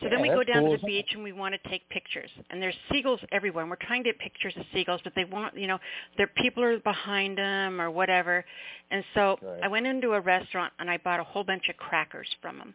So 0.00 0.06
Yeah, 0.06 0.10
then 0.10 0.22
we 0.22 0.28
go 0.28 0.44
down 0.44 0.62
cool 0.64 0.72
to 0.72 0.78
the 0.78 0.86
beach 0.86 1.08
and 1.14 1.22
we 1.24 1.32
want 1.32 1.54
to 1.60 1.68
take 1.70 1.88
pictures. 1.88 2.30
And 2.50 2.62
there's 2.62 2.76
seagulls 2.92 3.20
everywhere. 3.32 3.62
And 3.64 3.70
we're 3.70 3.76
trying 3.86 4.04
to 4.04 4.10
get 4.10 4.18
pictures 4.18 4.54
of 4.56 4.64
seagulls, 4.72 5.00
but 5.04 5.14
they 5.16 5.24
want, 5.24 5.56
you 5.56 5.66
know, 5.66 5.78
their 6.18 6.28
people 6.28 6.62
are 6.62 6.78
behind 6.80 7.38
them 7.38 7.80
or 7.80 7.90
whatever. 7.90 8.44
And 8.90 9.04
so 9.14 9.38
Right. 9.42 9.62
I 9.64 9.68
went 9.68 9.86
into 9.86 10.12
a 10.12 10.20
restaurant 10.20 10.72
and 10.78 10.90
I 10.90 10.98
bought 10.98 11.20
a 11.20 11.24
whole 11.24 11.44
bunch 11.44 11.68
of 11.70 11.76
crackers 11.78 12.28
from 12.42 12.58
them. 12.58 12.74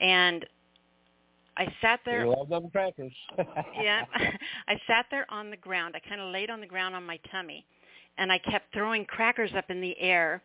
And 0.00 0.46
I 1.56 1.66
sat 1.80 2.00
there 2.04 2.24
You 2.24 2.30
love 2.36 2.48
them 2.48 2.70
crackers. 2.70 3.12
yeah. 3.80 4.04
I 4.68 4.80
sat 4.86 5.06
there 5.10 5.26
on 5.30 5.50
the 5.50 5.56
ground. 5.56 5.94
I 5.96 6.08
kind 6.08 6.20
of 6.20 6.32
laid 6.32 6.50
on 6.50 6.60
the 6.60 6.66
ground 6.66 6.94
on 6.94 7.04
my 7.04 7.18
tummy, 7.30 7.64
and 8.18 8.32
I 8.32 8.38
kept 8.38 8.72
throwing 8.72 9.04
crackers 9.04 9.50
up 9.56 9.70
in 9.70 9.80
the 9.80 9.98
air. 9.98 10.42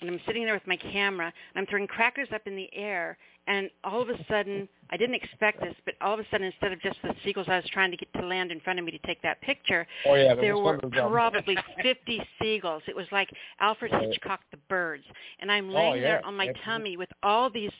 And 0.00 0.08
I'm 0.08 0.20
sitting 0.26 0.46
there 0.46 0.54
with 0.54 0.66
my 0.66 0.76
camera, 0.76 1.26
and 1.26 1.60
I'm 1.60 1.66
throwing 1.66 1.86
crackers 1.86 2.28
up 2.34 2.46
in 2.46 2.56
the 2.56 2.70
air, 2.72 3.18
and 3.46 3.68
all 3.84 4.00
of 4.00 4.08
a 4.08 4.16
sudden, 4.30 4.66
I 4.90 4.96
didn't 4.96 5.16
expect 5.16 5.60
this, 5.60 5.74
but 5.84 5.94
all 6.00 6.14
of 6.14 6.20
a 6.20 6.24
sudden, 6.30 6.46
instead 6.46 6.72
of 6.72 6.80
just 6.80 6.98
the 7.02 7.14
seagulls 7.22 7.48
I 7.50 7.56
was 7.56 7.64
trying 7.70 7.90
to 7.90 7.98
get 7.98 8.10
to 8.14 8.26
land 8.26 8.50
in 8.50 8.60
front 8.60 8.78
of 8.78 8.84
me 8.86 8.92
to 8.92 8.98
take 9.06 9.20
that 9.22 9.40
picture, 9.42 9.86
oh 10.06 10.14
yeah, 10.14 10.34
there 10.34 10.56
were 10.56 10.74
'em. 10.82 10.84
Um, 10.98 11.10
probably 11.12 11.56
50 11.82 12.22
seagulls. 12.40 12.82
It 12.88 12.96
was 12.96 13.06
like 13.12 13.28
Alfred 13.60 13.92
Hitchcock, 13.92 14.40
The 14.50 14.56
Birds. 14.68 15.04
And 15.40 15.52
I'm 15.52 15.68
Oh, 15.70 15.74
laying 15.74 16.00
there 16.00 16.24
on 16.24 16.34
my 16.36 16.48
absolutely. 16.48 16.64
tummy 16.72 16.96
with 16.96 17.10
all 17.22 17.50
these 17.50 17.72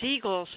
seagulls 0.00 0.48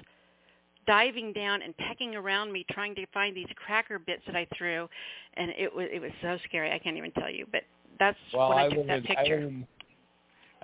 diving 0.87 1.33
down 1.33 1.61
and 1.61 1.75
pecking 1.77 2.15
around 2.15 2.51
me 2.51 2.65
trying 2.71 2.95
to 2.95 3.05
find 3.13 3.35
these 3.35 3.47
cracker 3.55 3.99
bits 3.99 4.23
that 4.25 4.35
I 4.35 4.47
threw 4.57 4.87
and 5.35 5.51
it 5.57 5.73
was 5.73 5.87
it 5.91 6.01
was 6.01 6.11
so 6.21 6.37
scary 6.45 6.71
I 6.71 6.79
can't 6.79 6.97
even 6.97 7.11
tell 7.11 7.29
you 7.29 7.45
but 7.51 7.61
that's 7.99 8.17
Well, 8.33 8.49
when 8.49 8.57
I, 8.57 8.65
I 8.65 8.69
took 8.69 8.87
that 8.87 8.97
in 8.97 9.03
I 9.03 9.15
picture 9.15 9.39
live 9.39 9.49
in 9.49 9.67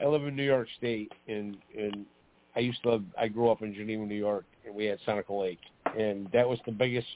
I 0.01 0.05
live 0.05 0.25
in 0.25 0.35
New 0.35 0.43
York 0.43 0.67
State, 0.77 1.11
and 1.27 1.57
and 1.77 2.05
I 2.55 2.59
used 2.59 2.81
to 2.83 2.91
live, 2.91 3.03
I 3.17 3.27
grew 3.27 3.49
up 3.49 3.61
in 3.61 3.73
Geneva, 3.73 4.03
New 4.05 4.15
York, 4.15 4.45
and 4.65 4.75
we 4.75 4.85
had 4.85 4.99
Seneca 5.05 5.33
Lake, 5.33 5.59
and 5.97 6.29
that 6.33 6.47
was 6.47 6.59
the 6.65 6.71
biggest 6.71 7.07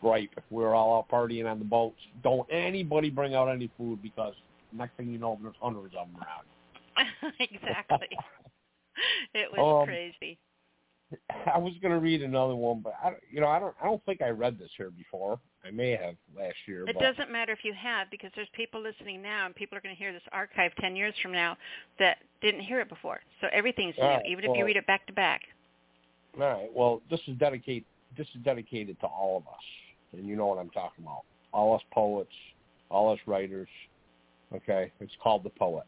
gripe. 0.00 0.30
We 0.50 0.62
were 0.62 0.74
all 0.74 0.98
out 0.98 1.08
partying 1.08 1.50
on 1.50 1.58
the 1.58 1.64
boats. 1.64 1.98
Don't 2.22 2.46
anybody 2.50 3.10
bring 3.10 3.34
out 3.34 3.48
any 3.48 3.70
food 3.76 4.02
because 4.02 4.34
next 4.72 4.96
thing 4.96 5.08
you 5.10 5.18
know, 5.18 5.38
there's 5.42 5.54
hundreds 5.60 5.94
of 5.98 6.08
them 6.08 6.22
around. 6.22 6.46
exactly 7.40 8.08
it 9.34 9.48
was 9.52 9.82
Um, 9.82 9.86
crazy 9.86 10.38
I 11.54 11.58
was 11.58 11.72
going 11.80 11.92
to 11.92 12.00
read 12.00 12.22
another 12.22 12.54
one, 12.54 12.80
but 12.80 12.94
I, 13.02 13.10
don't- 13.10 13.22
you 13.30 13.40
know, 13.40 13.48
I 13.48 13.58
don't, 13.58 13.74
I 13.80 13.86
don't 13.86 14.04
think 14.04 14.22
I 14.22 14.28
read 14.28 14.58
this 14.58 14.70
here 14.76 14.90
before. 14.90 15.38
I 15.64 15.70
may 15.70 15.90
have 15.90 16.14
last 16.36 16.56
year. 16.66 16.84
it 16.88 16.94
but 16.94 17.00
doesn't 17.00 17.30
matter 17.30 17.52
if 17.52 17.64
you 17.64 17.72
have 17.74 18.10
because 18.10 18.30
there's 18.36 18.48
people 18.54 18.80
listening 18.82 19.20
now 19.20 19.46
and 19.46 19.54
people 19.54 19.76
are 19.76 19.80
going 19.80 19.94
to 19.94 19.98
hear 19.98 20.12
this 20.12 20.22
archive 20.32 20.72
10 20.80 20.96
years 20.96 21.14
from 21.20 21.32
now 21.32 21.56
that 21.98 22.18
didn't 22.40 22.60
hear 22.60 22.80
it 22.80 22.88
before 22.88 23.20
so 23.40 23.48
everything's 23.52 23.94
new 23.98 24.04
right, 24.04 24.22
even 24.26 24.44
if 24.44 24.56
you 24.56 24.64
read 24.64 24.76
it 24.76 24.86
back 24.86 25.06
to 25.06 25.12
back 25.12 25.42
All 26.36 26.42
right. 26.42 26.70
Well, 26.72 27.02
this 27.10 27.20
is 27.26 27.36
dedicate. 27.38 27.84
This 28.16 28.26
is 28.34 28.42
dedicated 28.44 28.98
to 29.00 29.06
all 29.06 29.36
of 29.38 29.42
us, 29.48 29.60
and 30.12 30.26
you 30.26 30.36
know 30.36 30.46
what 30.46 30.58
I'm 30.58 30.70
talking 30.70 31.04
about. 31.04 31.22
All 31.52 31.74
us 31.74 31.82
poets, 31.92 32.32
all 32.90 33.12
us 33.12 33.18
writers. 33.26 33.68
Okay, 34.54 34.90
it's 35.00 35.12
called 35.22 35.44
the 35.44 35.50
poet. 35.50 35.84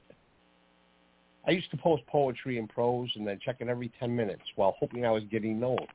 I 1.47 1.53
used 1.53 1.71
to 1.71 1.77
post 1.77 2.07
poetry 2.07 2.59
and 2.59 2.69
prose, 2.69 3.11
and 3.17 3.27
then 3.27 3.39
check 3.43 3.57
it 3.61 3.69
every 3.69 3.91
ten 3.99 4.15
minutes 4.15 4.43
while 4.57 4.77
hoping 4.79 5.07
I 5.07 5.11
was 5.11 5.25
getting 5.31 5.59
known. 5.59 5.87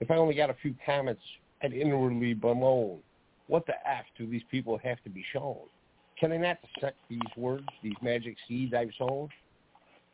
If 0.00 0.10
I 0.10 0.16
only 0.16 0.34
got 0.34 0.50
a 0.50 0.56
few 0.60 0.74
comments, 0.84 1.22
I'd 1.62 1.72
inwardly 1.72 2.34
bemoan. 2.34 2.98
What 3.46 3.66
the 3.66 3.74
f 3.88 4.04
do 4.18 4.26
these 4.26 4.42
people 4.50 4.78
have 4.78 5.02
to 5.04 5.10
be 5.10 5.24
shown? 5.32 5.58
Can 6.18 6.32
I 6.32 6.36
not 6.36 6.58
dissect 6.74 6.98
these 7.08 7.20
words, 7.36 7.66
these 7.82 7.94
magic 8.02 8.36
seeds 8.48 8.74
I've 8.74 8.90
sown? 8.98 9.28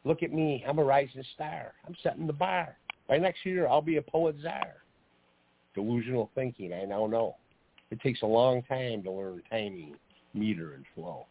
Look 0.05 0.23
at 0.23 0.33
me, 0.33 0.65
I'm 0.67 0.79
a 0.79 0.85
rising 0.85 1.25
star. 1.35 1.73
I'm 1.87 1.97
setting 2.03 2.27
the 2.27 2.33
bar. 2.33 2.77
By 3.09 3.19
next 3.19 3.45
year, 3.45 3.67
I'll 3.67 3.83
be 3.83 3.97
a 3.97 4.03
poet 4.03 4.37
czar. 4.43 4.75
Delusional 5.75 6.31
thinking, 6.35 6.73
I 6.73 6.85
now 6.85 7.07
know. 7.07 7.37
It 7.91 8.01
takes 8.01 8.23
a 8.23 8.27
long 8.27 8.63
time 8.63 9.03
to 9.05 9.11
learn 9.11 9.43
timing, 9.51 9.97
meter, 10.35 10.75
and 10.75 10.85
flow. 10.95 11.27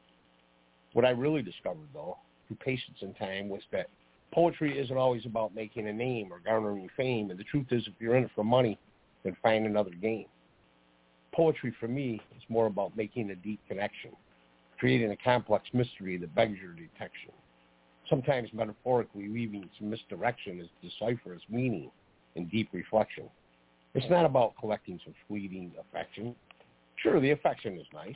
What 0.94 1.06
I 1.06 1.10
really 1.10 1.42
discovered, 1.42 1.88
though, 1.94 2.18
through 2.48 2.57
patience 2.57 2.98
and 3.02 3.15
time, 3.18 3.49
was 3.49 3.61
that 3.72 3.88
poetry 4.34 4.78
isn't 4.78 4.98
always 4.98 5.26
about 5.26 5.56
making 5.56 5.88
a 5.88 5.94
name 5.94 6.32
or 6.32 6.40
garnering 6.40 6.90
fame. 6.95 7.30
And 7.30 7.40
the 7.40 7.44
truth 7.44 7.68
is, 7.72 7.84
if 7.88 7.94
you're 7.99 8.15
in 8.15 8.26
it 8.26 8.32
for 8.36 8.44
money, 8.44 8.78
then 9.24 9.36
find 9.41 9.65
another 9.65 9.91
game. 9.91 10.26
Poetry, 11.34 11.74
for 11.80 11.88
me, 11.88 12.22
is 12.36 12.44
more 12.49 12.65
about 12.65 12.95
making 12.98 13.30
a 13.30 13.36
deep 13.36 13.60
connection, 13.68 14.11
creating 14.80 15.11
a 15.11 15.18
complex 15.18 15.65
mystery 15.74 16.18
that 16.18 16.34
begs 16.34 16.57
your 16.60 16.74
detection 16.74 17.32
sometimes 18.10 18.49
metaphorically 18.53 19.28
leaving 19.28 19.69
some 19.78 19.90
misdirection 19.90 20.60
as 20.61 20.68
decipher 20.82 21.34
its 21.34 21.44
meaning 21.49 21.91
in 22.36 22.48
deep 22.48 22.69
reflection. 22.74 23.26
It's 23.94 24.10
not 24.10 24.26
about 24.26 24.53
collecting 24.60 24.99
some 25.03 25.14
fleeting 25.28 25.72
affection. 25.80 26.36
Sure, 26.98 27.19
the 27.19 27.32
affection 27.32 27.78
is 27.78 27.86
nice. 27.94 28.15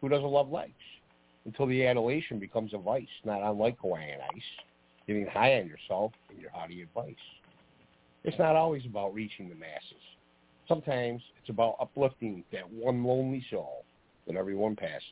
Who 0.00 0.08
doesn't 0.08 0.28
love 0.28 0.50
legs? 0.50 0.72
Until 1.46 1.66
the 1.66 1.86
adulation 1.86 2.38
becomes 2.38 2.72
a 2.72 2.78
vice, 2.78 3.06
not 3.24 3.42
unlike 3.42 3.76
Hawaiian 3.80 4.20
ice, 4.34 4.42
getting 5.06 5.26
high 5.26 5.60
on 5.60 5.66
yourself 5.66 6.12
and 6.30 6.40
your 6.40 6.50
haughty 6.50 6.82
advice. 6.82 7.14
It's 8.24 8.38
not 8.38 8.56
always 8.56 8.86
about 8.86 9.12
reaching 9.12 9.48
the 9.50 9.54
masses. 9.54 10.02
Sometimes 10.66 11.22
it's 11.38 11.50
about 11.50 11.76
uplifting 11.78 12.42
that 12.52 12.70
one 12.70 13.04
lonely 13.04 13.44
soul 13.50 13.84
that 14.26 14.36
everyone 14.36 14.74
passes 14.74 15.04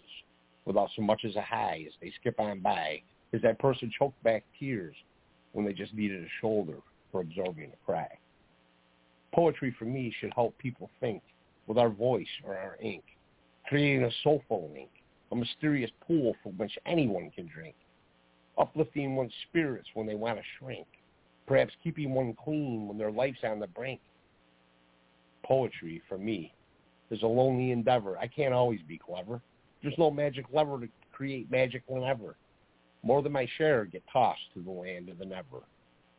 without 0.64 0.88
so 0.96 1.02
much 1.02 1.24
as 1.26 1.36
a 1.36 1.42
hi 1.42 1.84
as 1.86 1.92
they 2.00 2.12
skip 2.20 2.38
on 2.40 2.60
by 2.60 3.02
is 3.32 3.42
that 3.42 3.58
person 3.58 3.92
choked 3.98 4.22
back 4.22 4.44
tears 4.58 4.94
when 5.52 5.66
they 5.66 5.72
just 5.72 5.92
needed 5.94 6.22
a 6.22 6.28
shoulder 6.40 6.76
for 7.10 7.20
absorbing 7.20 7.70
a 7.72 7.86
cry. 7.86 8.08
Poetry 9.34 9.74
for 9.78 9.84
me 9.84 10.14
should 10.18 10.32
help 10.34 10.56
people 10.58 10.88
think 11.00 11.22
with 11.66 11.78
our 11.78 11.90
voice 11.90 12.26
or 12.44 12.56
our 12.56 12.76
ink, 12.80 13.04
creating 13.66 14.04
a 14.04 14.10
soulful 14.22 14.70
ink, 14.76 14.90
a 15.32 15.36
mysterious 15.36 15.90
pool 16.06 16.36
from 16.42 16.52
which 16.52 16.78
anyone 16.84 17.30
can 17.34 17.48
drink, 17.48 17.74
uplifting 18.58 19.16
one's 19.16 19.32
spirits 19.48 19.88
when 19.94 20.06
they 20.06 20.14
want 20.14 20.38
to 20.38 20.44
shrink, 20.58 20.86
perhaps 21.46 21.72
keeping 21.82 22.12
one 22.12 22.34
clean 22.34 22.86
when 22.86 22.98
their 22.98 23.10
life's 23.10 23.38
on 23.42 23.58
the 23.58 23.66
brink. 23.66 24.00
Poetry, 25.42 26.02
for 26.08 26.18
me, 26.18 26.52
is 27.10 27.22
a 27.22 27.26
lonely 27.26 27.72
endeavor. 27.72 28.18
I 28.18 28.26
can't 28.26 28.54
always 28.54 28.80
be 28.86 28.98
clever. 28.98 29.40
There's 29.82 29.98
no 29.98 30.10
magic 30.10 30.44
lever 30.52 30.78
to 30.80 30.88
create 31.10 31.50
magic 31.50 31.82
whenever. 31.86 32.36
More 33.02 33.22
than 33.22 33.32
my 33.32 33.48
share 33.58 33.86
get 33.86 34.04
tossed 34.12 34.52
to 34.54 34.62
the 34.62 34.70
land 34.70 35.08
of 35.08 35.18
the 35.18 35.24
never, 35.24 35.64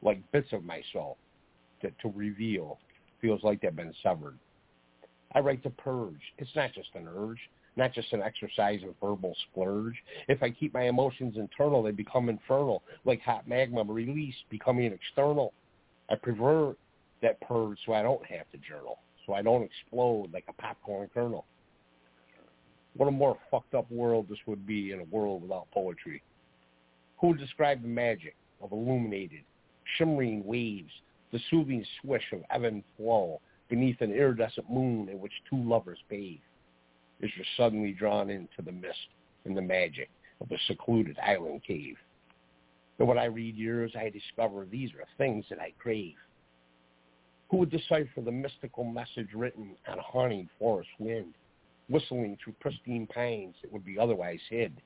like 0.02 0.20
bits 0.32 0.52
of 0.52 0.66
my 0.66 0.82
soul 0.92 1.18
that 1.82 1.98
to 2.00 2.12
reveal 2.16 2.80
feels 3.22 3.44
like 3.44 3.62
they've 3.62 3.76
been 3.76 3.94
severed. 4.02 4.38
I 5.34 5.40
write 5.40 5.64
to 5.64 5.70
purge. 5.70 6.20
It's 6.38 6.56
not 6.56 6.74
just 6.74 6.90
an 6.96 7.08
urge, 7.16 7.40
not 7.76 7.94
just 7.94 8.14
an 8.14 8.22
exercise 8.22 8.82
of 8.84 8.96
verbal 9.02 9.36
splurge. 9.50 9.96
If 10.28 10.44
I 10.44 10.50
keep 10.50 10.74
my 10.74 10.84
emotions 10.84 11.36
internal, 11.38 11.84
they 11.84 11.92
become 11.92 12.30
infernal, 12.30 12.84
like 13.06 13.22
hot 13.22 13.48
magma 13.48 13.84
released, 13.84 14.44
becoming 14.50 14.92
external. 14.92 15.54
I 16.10 16.16
prefer 16.16 16.76
that 17.22 17.42
purge 17.42 17.78
so 17.86 17.94
I 17.94 18.04
don't 18.04 18.26
have 18.26 18.50
to 18.52 18.58
journal, 18.58 19.00
so 19.26 19.34
I 19.34 19.42
don't 19.42 19.64
explode 19.64 20.32
like 20.34 20.46
a 20.48 20.54
popcorn 20.54 21.10
kernel. 21.14 21.46
What 22.96 23.08
a 23.08 23.12
more 23.12 23.38
fucked 23.50 23.74
up 23.74 23.90
world 23.90 24.28
this 24.30 24.38
would 24.46 24.68
be 24.68 24.92
in 24.92 25.00
a 25.00 25.06
world 25.06 25.42
without 25.42 25.72
poetry. 25.72 26.22
Who 27.20 27.30
would 27.30 27.40
describe 27.40 27.82
the 27.82 27.88
magic 27.88 28.36
of 28.62 28.72
illuminated, 28.72 29.42
shimmering 29.98 30.46
waves, 30.46 30.92
the 31.32 31.40
soothing 31.50 31.84
swish 32.02 32.24
of 32.34 32.42
ebb 32.52 32.66
and 32.66 32.84
flow 32.98 33.42
beneath 33.70 34.00
an 34.02 34.12
iridescent 34.12 34.70
moon 34.70 35.10
in 35.10 35.20
which 35.20 35.32
two 35.50 35.58
lovers 35.58 35.98
bathe? 36.08 36.40
As 37.24 37.30
you're 37.36 37.46
suddenly 37.58 37.94
drawn 37.94 38.30
into 38.30 38.62
the 38.64 38.72
mist 38.72 38.98
and 39.46 39.56
the 39.56 39.62
magic 39.62 40.10
of 40.42 40.52
a 40.52 40.58
secluded 40.68 41.18
island 41.20 41.62
cave. 41.66 41.96
And 43.00 43.08
when 43.08 43.18
I 43.18 43.26
read 43.26 43.56
yours, 43.56 43.94
I 43.98 44.10
discover 44.10 44.66
these 44.66 44.90
are 44.92 45.06
things 45.18 45.46
that 45.50 45.60
I 45.60 45.74
crave. 45.80 46.16
Who 47.50 47.58
would 47.58 47.72
decipher 47.72 48.22
the 48.24 48.32
mystical 48.32 48.84
message 48.84 49.30
written 49.34 49.76
on 49.88 50.00
a 50.00 50.02
haunting 50.02 50.50
forest 50.60 50.90
wind, 51.00 51.34
whistling 51.88 52.38
through 52.44 52.56
pristine 52.60 53.08
pines 53.08 53.56
that 53.62 53.72
would 53.72 53.86
be 53.86 53.98
otherwise 53.98 54.40
hid? 54.50 54.82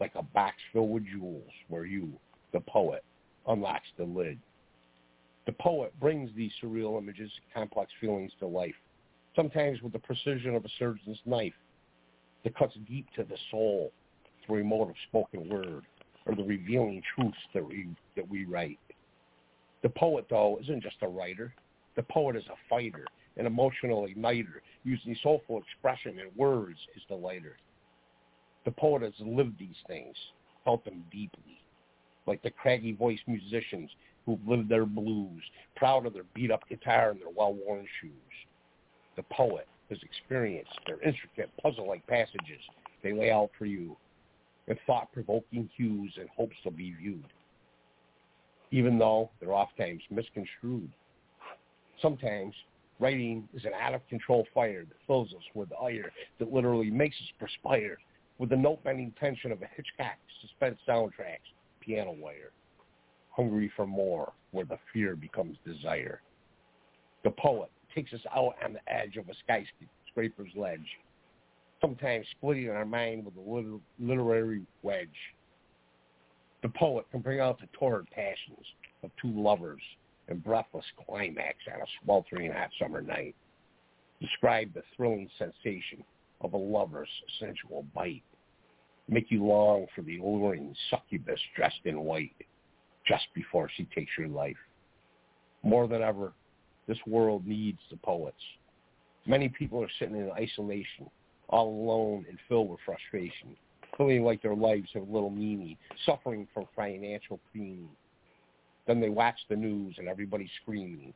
like 0.00 0.12
a 0.16 0.22
box 0.22 0.56
filled 0.72 0.90
with 0.90 1.06
jewels 1.06 1.50
where 1.68 1.84
you, 1.84 2.12
the 2.52 2.60
poet, 2.60 3.04
unlocks 3.46 3.86
the 3.96 4.04
lid. 4.04 4.38
The 5.46 5.52
poet 5.52 5.92
brings 6.00 6.30
these 6.34 6.50
surreal 6.62 6.98
images, 6.98 7.30
complex 7.54 7.92
feelings 8.00 8.32
to 8.40 8.46
life, 8.46 8.74
sometimes 9.34 9.82
with 9.82 9.92
the 9.92 9.98
precision 9.98 10.54
of 10.54 10.64
a 10.64 10.68
surgeon's 10.78 11.20
knife 11.24 11.54
that 12.44 12.56
cuts 12.56 12.74
deep 12.88 13.06
to 13.16 13.24
the 13.24 13.36
soul 13.50 13.92
through 14.44 14.60
a 14.60 14.64
mode 14.64 14.90
of 14.90 14.96
spoken 15.08 15.48
word 15.48 15.84
or 16.26 16.34
the 16.34 16.42
revealing 16.42 17.02
truths 17.14 17.38
that 17.54 17.66
we, 17.66 17.88
that 18.16 18.28
we 18.28 18.44
write. 18.44 18.78
The 19.82 19.88
poet, 19.88 20.26
though, 20.30 20.58
isn't 20.62 20.82
just 20.82 20.96
a 21.02 21.08
writer. 21.08 21.54
The 21.96 22.02
poet 22.04 22.36
is 22.36 22.44
a 22.46 22.56
fighter, 22.70 23.04
an 23.36 23.46
emotional 23.46 24.06
igniter, 24.06 24.60
using 24.84 25.16
soulful 25.22 25.60
expression 25.60 26.18
and 26.20 26.34
words 26.36 26.78
as 26.96 27.02
the 27.08 27.14
lighter. 27.14 27.56
The 28.64 28.70
poet 28.70 29.02
has 29.02 29.12
lived 29.18 29.58
these 29.58 29.76
things, 29.88 30.16
felt 30.64 30.84
them 30.84 31.04
deeply. 31.10 31.58
like 32.26 32.42
the 32.42 32.50
craggy 32.50 32.92
voiced 32.92 33.26
musicians 33.26 33.90
who've 34.24 34.46
lived 34.46 34.68
their 34.68 34.86
blues, 34.86 35.42
proud 35.76 36.06
of 36.06 36.14
their 36.14 36.24
beat-up 36.34 36.68
guitar 36.68 37.10
and 37.10 37.20
their 37.20 37.30
well-worn 37.34 37.86
shoes. 38.00 38.12
The 39.16 39.22
poet 39.24 39.66
has 39.90 39.98
experienced 40.02 40.78
their 40.86 41.00
intricate 41.02 41.50
puzzle-like 41.62 42.06
passages 42.06 42.60
they 43.02 43.12
lay 43.12 43.30
out 43.30 43.50
for 43.58 43.66
you 43.66 43.96
in 44.68 44.78
thought-provoking 44.86 45.68
hues 45.76 46.12
and 46.18 46.28
hopes 46.30 46.56
to 46.62 46.70
be 46.70 46.92
viewed, 46.92 47.26
even 48.70 48.98
though 48.98 49.30
they're 49.40 49.52
oftentimes 49.52 50.02
misconstrued. 50.10 50.90
Sometimes 52.00 52.54
writing 53.00 53.48
is 53.54 53.64
an 53.64 53.72
out-of-control 53.80 54.46
fire 54.54 54.84
that 54.84 54.96
fills 55.06 55.32
us 55.34 55.42
with 55.54 55.68
ire 55.82 56.12
that 56.38 56.52
literally 56.52 56.90
makes 56.90 57.16
us 57.16 57.28
perspire 57.38 57.98
with 58.38 58.50
the 58.50 58.56
note-bending 58.56 59.12
tension 59.18 59.52
of 59.52 59.60
a 59.62 59.68
Hitchcock 59.76 60.16
suspense 60.40 60.78
soundtrack's 60.88 61.50
piano 61.80 62.12
wire 62.12 62.52
hungry 63.32 63.72
for 63.74 63.86
more, 63.86 64.32
where 64.52 64.64
the 64.64 64.78
fear 64.92 65.16
becomes 65.16 65.56
desire. 65.64 66.20
The 67.24 67.30
poet 67.30 67.70
takes 67.94 68.12
us 68.12 68.20
out 68.34 68.54
on 68.64 68.74
the 68.74 68.92
edge 68.92 69.16
of 69.16 69.28
a 69.28 69.34
skyscraper's 69.44 70.52
ledge, 70.56 70.86
sometimes 71.80 72.26
splitting 72.38 72.70
our 72.70 72.84
mind 72.84 73.24
with 73.24 73.36
a 73.36 73.80
literary 73.98 74.62
wedge. 74.82 75.08
The 76.62 76.68
poet 76.70 77.06
can 77.10 77.20
bring 77.20 77.40
out 77.40 77.60
the 77.60 77.68
torrid 77.72 78.06
passions 78.10 78.66
of 79.02 79.10
two 79.20 79.32
lovers 79.32 79.82
and 80.28 80.42
breathless 80.42 80.84
climax 81.06 81.56
on 81.72 81.80
a 81.80 81.84
sweltering 82.04 82.52
hot 82.52 82.70
summer 82.80 83.02
night. 83.02 83.34
Describe 84.20 84.72
the 84.72 84.82
thrilling 84.96 85.28
sensation 85.38 86.04
of 86.40 86.52
a 86.52 86.56
lover's 86.56 87.08
sensual 87.40 87.84
bite. 87.94 88.22
Make 89.08 89.30
you 89.30 89.44
long 89.44 89.86
for 89.94 90.02
the 90.02 90.18
alluring 90.18 90.74
succubus 90.90 91.40
dressed 91.56 91.80
in 91.84 92.00
white 92.00 92.34
just 93.06 93.26
before 93.34 93.68
she 93.76 93.84
takes 93.94 94.12
your 94.16 94.28
life. 94.28 94.56
More 95.64 95.88
than 95.88 96.02
ever, 96.02 96.32
this 96.86 96.98
world 97.06 97.46
needs 97.46 97.78
the 97.90 97.96
poets. 97.96 98.42
Many 99.26 99.48
people 99.48 99.82
are 99.82 99.90
sitting 99.98 100.16
in 100.16 100.30
isolation, 100.32 101.08
all 101.48 101.68
alone 101.68 102.26
and 102.28 102.38
filled 102.48 102.70
with 102.70 102.80
frustration, 102.84 103.56
feeling 103.96 104.24
like 104.24 104.42
their 104.42 104.54
lives 104.54 104.88
have 104.94 105.08
little 105.08 105.30
meaning, 105.30 105.76
suffering 106.04 106.48
from 106.52 106.66
financial 106.74 107.38
pain. 107.54 107.88
Then 108.86 109.00
they 109.00 109.10
watch 109.10 109.38
the 109.48 109.56
news 109.56 109.94
and 109.98 110.08
everybody's 110.08 110.50
screaming, 110.62 111.14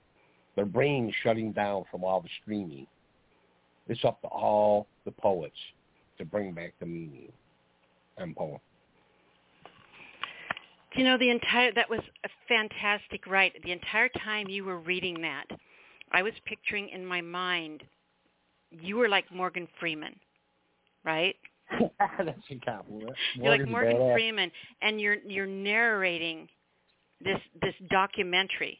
their 0.55 0.67
brains 0.67 1.13
shutting 1.23 1.53
down 1.53 1.85
from 1.91 2.05
all 2.05 2.21
the 2.21 2.29
streaming. 2.43 2.87
It's 3.89 4.05
up 4.05 4.21
to 4.23 4.29
all 4.29 4.87
the 5.05 5.11
poets 5.11 5.57
to 6.19 6.25
bring 6.25 6.53
back 6.53 6.75
the 6.81 6.87
meaning. 6.87 7.33
I'm 8.19 8.35
poem. 8.35 8.59
You 10.97 11.05
know, 11.05 11.19
the 11.19 11.31
entire 11.31 11.73
that 11.75 11.91
was 11.91 12.01
a 12.25 12.29
fantastic 12.49 13.27
write. 13.27 13.53
The 13.63 13.73
entire 13.73 14.09
time 14.25 14.49
you 14.49 14.65
were 14.65 14.79
reading 14.79 15.21
that, 15.23 15.45
I 16.13 16.23
was 16.23 16.33
picturing 16.47 16.89
in 16.89 17.05
my 17.05 17.21
mind 17.21 17.83
you 18.71 18.97
were 18.97 19.09
like 19.09 19.31
Morgan 19.33 19.69
Freeman, 19.79 20.19
right? 21.05 21.37
That's 22.19 22.39
a 22.51 22.59
compliment. 22.65 23.13
You're 23.35 23.51
like 23.59 23.69
Morgan 23.69 24.13
Freeman, 24.13 24.51
and 24.83 25.01
you're 25.01 25.17
you're 25.27 25.47
narrating 25.47 26.49
this 27.23 27.41
this 27.61 27.75
documentary, 27.91 28.79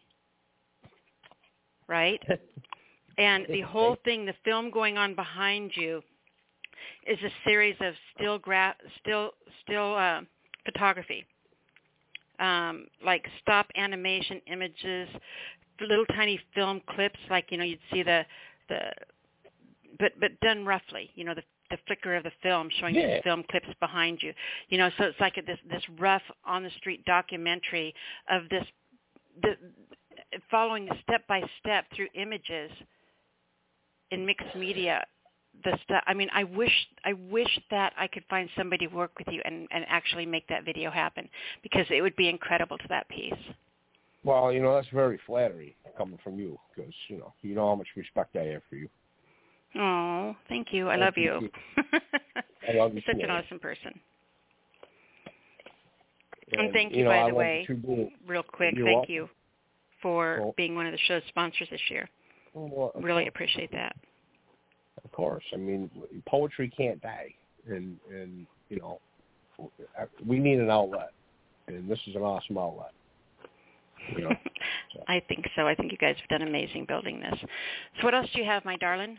right? 1.89 2.21
and 3.19 3.47
the 3.51 3.63
whole 3.63 3.97
thing, 4.05 4.25
the 4.25 4.35
film 4.45 4.71
going 4.71 4.97
on 4.97 5.15
behind 5.15 5.73
you, 5.75 6.03
is 7.07 7.19
a 7.23 7.31
series 7.49 7.77
of 7.81 7.95
still 8.15 8.39
gra- 8.39 8.77
still 9.01 9.33
still 9.65 9.95
uh, 9.95 10.21
photography 10.65 11.25
um, 12.41 12.87
like 13.05 13.25
stop 13.43 13.67
animation 13.77 14.41
images, 14.51 15.09
little 15.81 16.07
tiny 16.07 16.41
film 16.55 16.81
clips, 16.91 17.19
like 17.31 17.47
you 17.51 17.59
know 17.59 17.65
you'd 17.65 17.79
see 17.93 18.03
the 18.03 18.25
the, 18.69 18.79
but 19.99 20.13
but 20.21 20.39
done 20.41 20.65
roughly, 20.65 21.11
you 21.15 21.25
know 21.25 21.35
the 21.35 21.43
the 21.71 21.79
flicker 21.87 22.15
of 22.15 22.23
the 22.23 22.33
film 22.43 22.69
showing 22.79 22.95
yeah. 22.95 23.15
these 23.15 23.23
film 23.25 23.43
clips 23.51 23.69
behind 23.81 24.19
you, 24.23 24.33
you 24.69 24.79
know. 24.79 24.91
So 24.99 25.05
it's 25.05 25.21
like 25.21 25.37
a, 25.37 25.43
this 25.43 25.59
this 25.71 25.83
rough 25.99 26.23
on 26.45 26.63
the 26.63 26.71
street 26.79 27.05
documentary 27.05 27.95
of 28.31 28.49
this 28.49 28.65
the 29.43 29.57
following 30.51 30.89
step 31.03 31.27
by 31.29 31.43
step 31.61 31.85
through 31.95 32.09
images 32.15 32.71
in 34.11 34.25
mixed 34.25 34.55
media 34.55 35.05
the 35.65 35.79
stuff. 35.85 36.03
I 36.07 36.15
mean, 36.15 36.29
I 36.33 36.45
wish 36.45 36.73
I 37.05 37.13
wish 37.15 37.59
that 37.71 37.93
I 37.99 38.07
could 38.07 38.25
find 38.31 38.49
somebody 38.57 38.87
to 38.87 38.95
work 38.95 39.13
with 39.19 39.29
you 39.33 39.41
and 39.45 39.67
and 39.71 39.85
actually 39.89 40.27
make 40.27 40.47
that 40.49 40.65
video 40.65 40.91
happen 40.91 41.29
because 41.63 41.87
it 41.91 42.03
would 42.03 42.17
be 42.17 42.29
incredible 42.29 42.79
to 42.79 42.89
that 42.89 43.09
piece. 43.09 43.33
Well, 44.25 44.53
you 44.53 44.61
know 44.61 44.75
that's 44.75 44.89
very 44.93 45.19
flattering 45.27 45.73
coming 45.97 46.19
from 46.23 46.39
you 46.39 46.59
because 46.75 46.93
you 47.09 47.19
know 47.19 47.33
you 47.43 47.55
know 47.55 47.69
how 47.69 47.75
much 47.77 47.89
respect 47.97 48.37
I 48.37 48.45
have 48.45 48.63
for 48.69 48.77
you. 48.77 48.89
Oh, 49.79 50.35
thank 50.49 50.73
you. 50.73 50.89
I 50.89 50.97
love 50.97 51.15
you. 51.17 51.51
I 51.77 52.73
love 52.75 52.95
you. 52.95 53.03
You're 53.07 53.15
such 53.15 53.23
an 53.23 53.31
awesome 53.31 53.59
person. 53.59 53.99
And, 56.53 56.61
and 56.61 56.73
thank 56.73 56.93
you, 56.93 56.99
you 56.99 57.05
know, 57.05 57.11
by 57.11 57.23
I 57.23 57.29
the 57.29 57.35
way, 57.35 57.69
real 58.27 58.43
quick. 58.43 58.75
You're 58.77 58.87
thank 58.87 58.97
welcome. 58.99 59.15
you 59.15 59.29
for 60.01 60.39
Well- 60.41 60.55
being 60.57 60.75
one 60.77 60.87
of 60.87 60.93
the 60.93 60.99
show's 61.07 61.23
sponsors 61.29 61.69
this 61.71 61.81
year. 61.91 62.09
Oh, 62.55 62.71
well, 62.73 62.93
Really 63.03 63.27
appreciate 63.27 63.71
that. 63.73 63.95
Of 65.07 65.13
course. 65.13 65.45
I 65.55 65.57
mean, 65.57 65.89
poetry 66.27 66.69
can't 66.77 67.01
die, 67.01 67.33
and 67.69 67.97
and 68.11 68.45
you 68.69 68.81
know, 68.81 68.99
we 70.27 70.41
need 70.41 70.59
an 70.59 70.69
outlet, 70.69 71.13
and 71.69 71.89
this 71.89 72.01
is 72.09 72.17
an 72.17 72.23
awesome 72.23 72.59
outlet. 72.59 72.91
You 74.17 74.25
know, 74.25 74.33
so. 74.93 75.05
I 75.09 75.23
think 75.29 75.47
so. 75.55 75.69
I 75.69 75.77
think 75.77 75.93
you 75.93 75.99
guys 75.99 76.17
have 76.19 76.29
done 76.29 76.49
amazing 76.49 76.87
building 76.89 77.21
this. 77.21 77.39
So 77.41 78.05
what 78.05 78.17
else 78.17 78.27
do 78.35 78.41
you 78.41 78.47
have, 78.47 78.65
my 78.65 78.77
darling? 78.77 79.17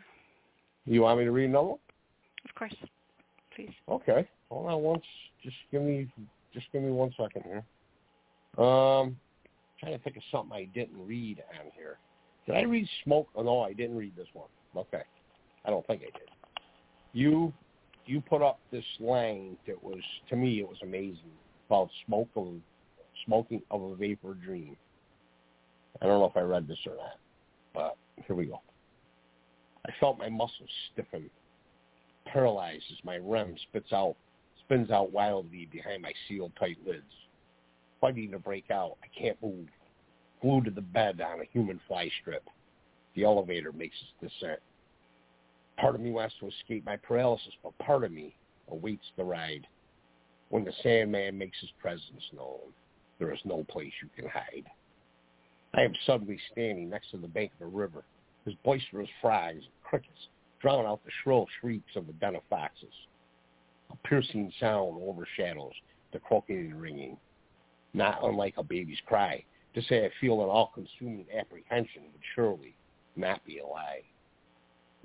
you 0.84 1.00
want 1.00 1.20
me 1.20 1.24
to 1.24 1.32
read 1.32 1.48
another 1.48 1.68
one? 1.68 1.78
Of 2.46 2.54
course. 2.54 2.74
Please. 3.56 3.72
Okay. 3.88 4.28
Hold 4.50 4.66
on 4.66 4.82
once. 4.82 5.04
Just 5.42 5.56
give 5.72 5.80
me 5.80 6.06
just 6.52 6.66
give 6.70 6.82
me 6.82 6.90
one 6.90 7.14
second 7.18 7.44
here. 7.44 7.64
Um, 8.62 9.16
trying 9.80 9.96
to 9.96 9.98
think 10.04 10.18
of 10.18 10.22
something 10.30 10.52
I 10.52 10.64
didn't 10.74 11.06
read 11.06 11.42
on 11.58 11.70
here. 11.74 11.96
Did 12.44 12.56
I 12.56 12.62
read 12.64 12.86
smoke? 13.04 13.28
Oh 13.34 13.42
no, 13.42 13.62
I 13.62 13.72
didn't 13.72 13.96
read 13.96 14.14
this 14.16 14.28
one. 14.34 14.48
Okay. 14.76 15.02
I 15.68 15.70
don't 15.70 15.86
think 15.86 16.00
I 16.00 16.18
did. 16.18 16.30
You 17.12 17.52
you 18.06 18.22
put 18.22 18.40
up 18.40 18.58
this 18.72 18.84
line 19.00 19.58
that 19.66 19.82
was 19.84 20.00
to 20.30 20.36
me 20.36 20.60
it 20.60 20.66
was 20.66 20.78
amazing 20.82 21.30
about 21.68 21.90
smoke 22.06 22.30
of 22.36 22.54
smoking 23.26 23.60
of 23.70 23.82
a 23.82 23.94
vapor 23.94 24.32
dream. 24.32 24.78
I 26.00 26.06
don't 26.06 26.20
know 26.20 26.24
if 26.24 26.38
I 26.38 26.40
read 26.40 26.66
this 26.66 26.78
or 26.86 26.96
not, 26.96 27.18
but 27.74 27.96
here 28.26 28.34
we 28.34 28.46
go. 28.46 28.62
I 29.86 29.90
felt 30.00 30.18
my 30.18 30.30
muscles 30.30 30.70
stiffen, 30.92 31.28
paralyzed 32.24 32.84
as 32.90 33.04
my 33.04 33.18
REM 33.18 33.54
spits 33.68 33.92
out 33.92 34.16
spins 34.64 34.90
out 34.90 35.12
wildly 35.12 35.68
behind 35.70 36.00
my 36.00 36.14
sealed 36.26 36.52
tight 36.58 36.78
lids. 36.86 37.02
Fighting 38.00 38.30
to 38.30 38.38
break 38.38 38.70
out, 38.70 38.96
I 39.02 39.20
can't 39.20 39.36
move. 39.42 39.68
Glued 40.40 40.64
to 40.64 40.70
the 40.70 40.80
bed 40.80 41.20
on 41.20 41.40
a 41.40 41.44
human 41.52 41.78
fly 41.86 42.10
strip. 42.22 42.48
The 43.14 43.24
elevator 43.24 43.72
makes 43.72 43.96
its 44.00 44.32
descent. 44.32 44.60
Part 45.80 45.94
of 45.94 46.00
me 46.00 46.10
wants 46.10 46.34
to 46.40 46.48
escape 46.48 46.84
my 46.84 46.96
paralysis, 46.96 47.52
but 47.62 47.76
part 47.78 48.04
of 48.04 48.12
me 48.12 48.34
awaits 48.70 49.04
the 49.16 49.24
ride. 49.24 49.66
When 50.50 50.64
the 50.64 50.72
Sandman 50.82 51.38
makes 51.38 51.58
his 51.60 51.70
presence 51.80 52.22
known, 52.32 52.72
there 53.18 53.32
is 53.32 53.40
no 53.44 53.64
place 53.64 53.92
you 54.02 54.08
can 54.16 54.28
hide. 54.28 54.64
I 55.74 55.82
am 55.82 55.92
suddenly 56.06 56.38
standing 56.52 56.88
next 56.88 57.10
to 57.10 57.18
the 57.18 57.28
bank 57.28 57.52
of 57.60 57.66
a 57.66 57.70
river. 57.70 58.04
His 58.44 58.54
boisterous 58.64 59.08
frogs 59.20 59.56
and 59.56 59.82
crickets 59.84 60.28
drown 60.60 60.86
out 60.86 61.04
the 61.04 61.10
shrill 61.22 61.46
shrieks 61.60 61.94
of 61.94 62.06
the 62.06 62.12
den 62.14 62.36
of 62.36 62.42
foxes. 62.48 62.92
A 63.90 64.08
piercing 64.08 64.52
sound 64.58 65.00
overshadows 65.02 65.74
the 66.12 66.18
croaking 66.18 66.70
and 66.70 66.80
ringing. 66.80 67.16
Not 67.94 68.24
unlike 68.24 68.54
a 68.56 68.62
baby's 68.62 69.00
cry, 69.06 69.44
to 69.74 69.82
say 69.82 70.04
I 70.04 70.10
feel 70.20 70.42
an 70.42 70.48
all-consuming 70.48 71.26
apprehension 71.38 72.02
would 72.12 72.22
surely 72.34 72.74
not 73.16 73.44
be 73.44 73.58
a 73.58 73.66
lie. 73.66 74.02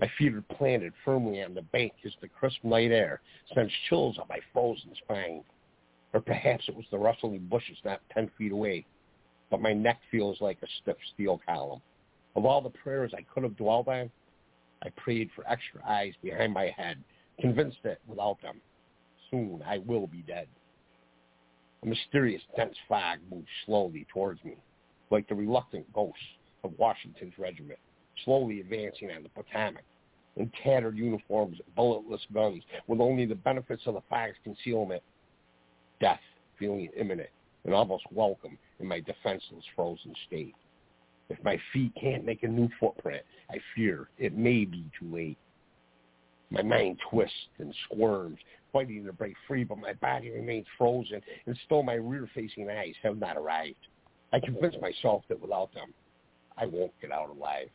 My 0.03 0.11
feet 0.17 0.33
are 0.33 0.41
planted 0.41 0.91
firmly 1.05 1.41
on 1.41 1.53
the 1.53 1.61
bank 1.61 1.93
as 2.05 2.11
the 2.19 2.27
crisp 2.27 2.61
night 2.65 2.91
air 2.91 3.21
sends 3.55 3.71
chills 3.87 4.19
up 4.19 4.27
my 4.27 4.39
frozen 4.51 4.93
spine. 5.01 5.45
Or 6.13 6.19
perhaps 6.19 6.65
it 6.67 6.75
was 6.75 6.83
the 6.91 6.97
rustling 6.97 7.47
bushes 7.49 7.77
not 7.85 8.01
ten 8.13 8.29
feet 8.37 8.51
away, 8.51 8.85
but 9.49 9.61
my 9.61 9.71
neck 9.71 10.01
feels 10.11 10.41
like 10.41 10.57
a 10.61 10.67
stiff 10.81 10.97
steel 11.13 11.39
column. 11.45 11.81
Of 12.35 12.43
all 12.43 12.59
the 12.59 12.69
prayers 12.69 13.13
I 13.15 13.21
could 13.21 13.43
have 13.43 13.55
dwelled 13.55 13.87
on, 13.87 14.11
I 14.81 14.89
prayed 14.89 15.29
for 15.33 15.49
extra 15.49 15.79
eyes 15.87 16.15
behind 16.21 16.53
my 16.53 16.65
head, 16.75 17.01
convinced 17.39 17.77
that 17.85 17.99
without 18.05 18.41
them, 18.41 18.59
soon 19.31 19.63
I 19.65 19.77
will 19.77 20.07
be 20.07 20.21
dead. 20.23 20.49
A 21.81 21.85
mysterious 21.85 22.41
dense 22.57 22.75
fog 22.89 23.19
moves 23.31 23.47
slowly 23.65 24.05
towards 24.11 24.43
me, 24.43 24.57
like 25.11 25.29
the 25.29 25.35
reluctant 25.35 25.93
ghosts 25.93 26.19
of 26.65 26.77
Washington's 26.77 27.39
regiment, 27.39 27.79
slowly 28.25 28.59
advancing 28.59 29.09
on 29.09 29.23
the 29.23 29.29
Potomac, 29.29 29.85
in 30.37 30.51
tattered 30.63 30.97
uniforms 30.97 31.57
bulletless 31.75 32.21
guns, 32.33 32.63
with 32.87 32.99
only 32.99 33.25
the 33.25 33.35
benefits 33.35 33.83
of 33.85 33.93
the 33.93 34.01
fog's 34.09 34.35
concealment. 34.43 35.03
Death 35.99 36.19
feeling 36.57 36.89
imminent, 36.97 37.29
and 37.65 37.73
almost 37.73 38.03
welcome 38.11 38.57
in 38.79 38.87
my 38.87 38.99
defenseless 38.99 39.63
frozen 39.75 40.13
state. 40.27 40.55
If 41.29 41.43
my 41.43 41.57
feet 41.71 41.93
can't 41.99 42.25
make 42.25 42.43
a 42.43 42.47
new 42.47 42.69
footprint, 42.79 43.23
I 43.49 43.57
fear 43.75 44.09
it 44.17 44.37
may 44.37 44.65
be 44.65 44.85
too 44.99 45.13
late. 45.13 45.37
My 46.49 46.61
mind 46.61 46.99
twists 47.09 47.35
and 47.59 47.73
squirms, 47.85 48.37
fighting 48.71 49.05
to 49.05 49.13
break 49.13 49.35
free, 49.47 49.63
but 49.63 49.77
my 49.77 49.93
body 49.93 50.29
remains 50.29 50.67
frozen, 50.77 51.21
and 51.45 51.57
still 51.65 51.81
my 51.81 51.93
rear-facing 51.93 52.69
eyes 52.69 52.93
have 53.01 53.17
not 53.17 53.37
arrived. 53.37 53.87
I 54.31 54.39
convince 54.39 54.75
myself 54.81 55.23
that 55.29 55.41
without 55.41 55.73
them, 55.73 55.93
I 56.57 56.65
won't 56.65 56.91
get 57.01 57.11
out 57.11 57.29
alive. 57.29 57.69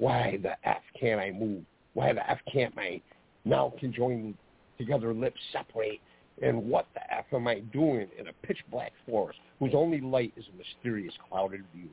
Why 0.00 0.38
the 0.42 0.52
F 0.66 0.80
can't 0.98 1.20
I 1.20 1.30
move? 1.30 1.62
Why 1.92 2.14
the 2.14 2.28
F 2.28 2.38
can't 2.50 2.74
my 2.74 3.02
now 3.44 3.74
conjoined 3.78 4.34
together 4.78 5.12
lips 5.12 5.38
separate? 5.52 6.00
And 6.40 6.64
what 6.70 6.86
the 6.94 7.02
F 7.14 7.26
am 7.34 7.46
I 7.46 7.60
doing 7.70 8.08
in 8.18 8.28
a 8.28 8.32
pitch 8.42 8.56
black 8.70 8.92
forest 9.06 9.38
whose 9.58 9.74
only 9.74 10.00
light 10.00 10.32
is 10.38 10.46
a 10.54 10.56
mysterious 10.56 11.12
clouded 11.28 11.64
view? 11.74 11.90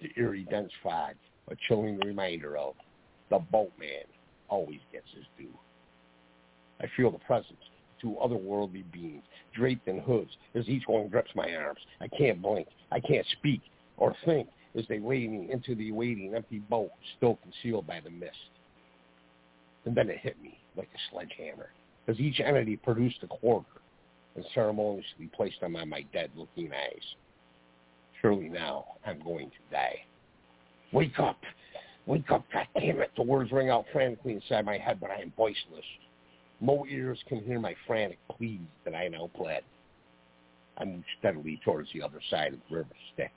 The 0.00 0.08
eerie 0.16 0.46
dense 0.50 0.72
fog, 0.82 1.16
a 1.50 1.56
chilling 1.68 1.98
reminder 1.98 2.56
of 2.56 2.74
the 3.28 3.38
boatman 3.52 4.06
always 4.48 4.80
gets 4.90 5.08
his 5.14 5.26
due. 5.36 5.52
I 6.80 6.86
feel 6.96 7.10
the 7.10 7.18
presence 7.18 7.50
of 7.60 8.00
two 8.00 8.16
otherworldly 8.18 8.90
beings 8.92 9.24
draped 9.54 9.88
in 9.88 9.98
hoods 9.98 10.30
as 10.54 10.66
each 10.70 10.84
one 10.86 11.08
grips 11.08 11.32
my 11.34 11.54
arms. 11.54 11.80
I 12.00 12.08
can't 12.08 12.40
blink. 12.40 12.68
I 12.90 13.00
can't 13.00 13.26
speak 13.38 13.60
or 13.98 14.16
think 14.24 14.48
as 14.76 14.84
they 14.88 14.98
me 14.98 15.48
into 15.50 15.74
the 15.74 15.90
waiting 15.92 16.34
empty 16.34 16.58
boat 16.58 16.90
still 17.16 17.38
concealed 17.42 17.86
by 17.86 18.00
the 18.00 18.10
mist. 18.10 18.36
And 19.84 19.96
then 19.96 20.10
it 20.10 20.18
hit 20.18 20.40
me 20.42 20.58
like 20.76 20.88
a 20.94 20.98
sledgehammer 21.10 21.70
as 22.08 22.20
each 22.20 22.40
entity 22.40 22.76
produced 22.76 23.22
a 23.22 23.26
quarter 23.26 23.66
and 24.34 24.44
ceremoniously 24.54 25.30
placed 25.34 25.60
them 25.60 25.76
on 25.76 25.88
my 25.88 26.04
dead-looking 26.12 26.70
eyes. 26.72 27.02
Surely 28.20 28.48
now 28.48 28.84
I'm 29.06 29.22
going 29.22 29.50
to 29.50 29.56
die. 29.72 30.04
Wake 30.92 31.18
up! 31.18 31.38
Wake 32.06 32.30
up, 32.30 32.44
God 32.52 32.66
damn 32.78 33.00
it! 33.00 33.10
The 33.16 33.22
words 33.22 33.50
ring 33.50 33.70
out 33.70 33.86
frantically 33.92 34.34
inside 34.34 34.64
my 34.64 34.78
head, 34.78 34.98
but 35.00 35.10
I 35.10 35.20
am 35.20 35.32
voiceless. 35.36 35.84
No 36.60 36.86
ears 36.88 37.18
can 37.28 37.42
hear 37.42 37.58
my 37.58 37.74
frantic 37.86 38.18
pleas 38.30 38.60
that 38.84 38.94
I 38.94 39.08
now 39.08 39.30
pled. 39.34 39.62
I 40.78 40.84
move 40.84 41.04
steadily 41.18 41.60
towards 41.64 41.88
the 41.92 42.02
other 42.02 42.20
side 42.30 42.52
of 42.52 42.60
the 42.68 42.76
river 42.76 42.88
Styx, 43.14 43.32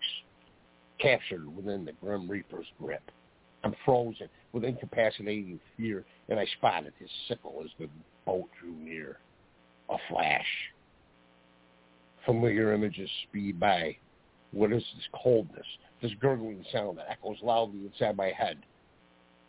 captured 0.99 1.55
within 1.55 1.85
the 1.85 1.93
Grim 1.93 2.29
Reaper's 2.29 2.67
grip. 2.81 3.11
I'm 3.63 3.75
frozen 3.85 4.29
with 4.53 4.63
incapacitating 4.63 5.59
fear, 5.75 6.05
and 6.29 6.39
I 6.39 6.45
spotted 6.57 6.93
his 6.97 7.09
sickle 7.27 7.61
as 7.63 7.71
the 7.79 7.89
boat 8.25 8.49
drew 8.59 8.73
near. 8.73 9.17
A 9.89 9.97
flash. 10.09 10.45
Familiar 12.25 12.73
images 12.73 13.09
speed 13.27 13.59
by. 13.59 13.97
What 14.51 14.71
is 14.71 14.83
this 14.95 15.07
coldness, 15.23 15.65
this 16.01 16.11
gurgling 16.19 16.63
sound 16.71 16.97
that 16.97 17.09
echoes 17.09 17.37
loudly 17.41 17.85
inside 17.85 18.15
my 18.15 18.29
head? 18.29 18.57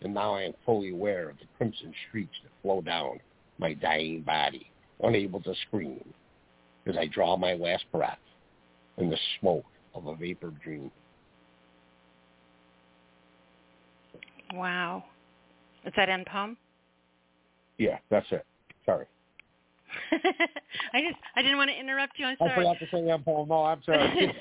And 0.02 0.14
now 0.14 0.34
I 0.34 0.42
am 0.42 0.54
fully 0.64 0.90
aware 0.90 1.28
of 1.28 1.38
the 1.38 1.46
crimson 1.56 1.92
streaks 2.08 2.36
that 2.42 2.52
flow 2.62 2.80
down 2.80 3.20
my 3.58 3.74
dying 3.74 4.22
body, 4.22 4.70
unable 5.02 5.40
to 5.42 5.54
scream, 5.66 6.02
as 6.86 6.96
I 6.96 7.06
draw 7.06 7.36
my 7.36 7.54
last 7.54 7.84
breath 7.92 8.18
in 8.96 9.10
the 9.10 9.18
smoke 9.38 9.66
of 9.94 10.06
a 10.06 10.16
vapor 10.16 10.52
dream. 10.64 10.90
Wow. 14.52 15.04
Is 15.84 15.92
that 15.96 16.08
end 16.08 16.26
poem? 16.26 16.56
Yeah, 17.78 17.98
that's 18.10 18.26
it. 18.30 18.44
Sorry. 18.84 19.06
I 20.92 21.00
just 21.00 21.16
I 21.34 21.42
didn't 21.42 21.56
want 21.56 21.70
to 21.70 21.78
interrupt 21.78 22.18
you. 22.18 22.26
I'm 22.26 22.36
sorry. 22.38 22.52
I 22.52 22.56
forgot 22.56 22.80
to 22.80 22.86
say 22.92 23.10
end 23.10 23.24
poem. 23.24 23.48
No, 23.48 23.64
I'm 23.64 23.82
sorry. 23.82 24.34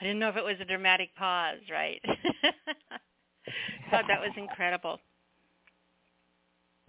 I 0.00 0.02
didn't 0.02 0.18
know 0.18 0.28
if 0.28 0.36
it 0.36 0.44
was 0.44 0.56
a 0.60 0.64
dramatic 0.64 1.14
pause, 1.16 1.58
right? 1.70 2.00
God, 3.90 4.04
that 4.08 4.20
was 4.20 4.32
incredible. 4.36 5.00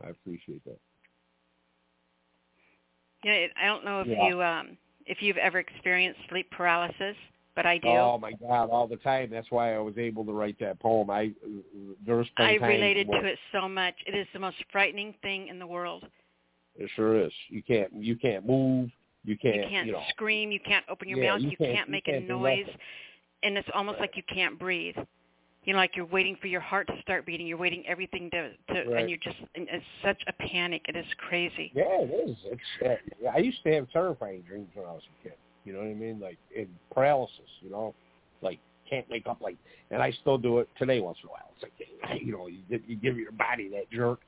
I 0.05 0.09
appreciate 0.09 0.63
that. 0.65 0.77
Yeah, 3.23 3.33
you 3.33 3.47
know, 3.47 3.53
I 3.61 3.65
don't 3.65 3.85
know 3.85 4.01
if 4.01 4.07
Yeah. 4.07 4.27
you 4.27 4.43
um 4.43 4.77
if 5.07 5.21
you've 5.21 5.37
ever 5.37 5.59
experienced 5.59 6.19
sleep 6.29 6.49
paralysis, 6.51 7.15
but 7.55 7.65
I 7.65 7.77
do. 7.77 7.87
Oh 7.89 8.17
my 8.17 8.33
God, 8.33 8.69
all 8.69 8.87
the 8.87 8.97
time. 8.97 9.29
That's 9.31 9.49
why 9.49 9.75
I 9.75 9.79
was 9.79 9.97
able 9.97 10.25
to 10.25 10.33
write 10.33 10.57
that 10.59 10.79
poem. 10.79 11.09
I 11.09 11.31
there's 12.05 12.27
I 12.37 12.53
related 12.55 13.07
where- 13.07 13.21
to 13.21 13.27
it 13.27 13.39
so 13.51 13.67
much. 13.69 13.95
It 14.05 14.15
is 14.15 14.27
the 14.33 14.39
most 14.39 14.57
frightening 14.71 15.13
thing 15.21 15.47
in 15.47 15.59
the 15.59 15.67
world. 15.67 16.03
It 16.77 16.89
sure 16.95 17.19
is. 17.25 17.31
You 17.49 17.63
can't 17.63 17.91
you 17.93 18.15
can't 18.15 18.45
move. 18.45 18.89
You 19.23 19.37
can't. 19.37 19.55
You 19.55 19.69
can't 19.69 19.87
know. 19.91 20.01
scream. 20.09 20.51
You 20.51 20.59
can't 20.59 20.85
open 20.89 21.07
your 21.09 21.19
Yeah, 21.19 21.31
mouth. 21.31 21.41
you 21.41 21.49
You, 21.51 21.57
can't- 21.57 21.75
can't 21.75 21.87
you 21.87 21.91
make 21.93 22.05
can't 22.05 22.25
a 22.25 22.27
noise, 22.27 22.67
and 23.43 23.57
it's 23.57 23.69
almost 23.73 23.99
like 23.99 24.15
you 24.15 24.23
can't 24.31 24.59
breathe. 24.59 24.95
You 25.63 25.73
know, 25.73 25.79
like 25.79 25.95
you're 25.95 26.05
waiting 26.05 26.35
for 26.39 26.45
your 26.45 26.61
heart 26.61 26.85
to 26.87 27.01
start 27.01 27.25
beating. 27.25 27.47
You're 27.47 27.57
waiting 27.57 27.83
everything 27.87 28.29
to, 28.29 28.51
to 28.51 28.87
Right. 28.87 28.99
and 29.01 29.09
you're 29.09 29.17
just. 29.17 29.37
And 29.55 29.67
it's 29.71 29.83
such 30.03 30.21
a 30.27 30.33
panic. 30.33 30.83
It 30.87 30.95
is 30.95 31.05
crazy. 31.17 31.71
Yeah, 31.73 31.85
it 32.01 32.29
is. 32.29 32.37
It's. 32.45 33.01
Uh, 33.25 33.29
I 33.29 33.37
used 33.39 33.63
to 33.63 33.73
have 33.73 33.89
terrifying 33.89 34.41
dreams 34.43 34.69
when 34.75 34.85
I 34.85 34.91
was 34.91 35.01
a 35.21 35.23
kid. 35.23 35.33
You 35.65 35.73
know 35.73 35.79
what 35.79 35.87
I 35.87 35.93
mean? 35.93 36.19
Like 36.19 36.37
in 36.55 36.67
paralysis. 36.93 37.49
You 37.61 37.71
know, 37.71 37.93
like 38.41 38.59
can't 38.89 39.09
wake 39.09 39.27
up. 39.27 39.41
Like, 39.41 39.57
and 39.91 40.01
I 40.01 40.11
still 40.21 40.37
do 40.37 40.59
it 40.59 40.69
today 40.77 41.01
once 41.01 41.17
in 41.23 41.29
a 41.29 41.31
while. 41.31 41.51
It's 41.55 41.63
like 41.63 42.21
you 42.21 42.31
know, 42.31 42.47
you 42.47 42.59
give, 42.69 42.81
you 42.87 42.95
give 42.95 43.17
your 43.17 43.31
body 43.31 43.69
that 43.69 43.89
jerk, 43.91 44.19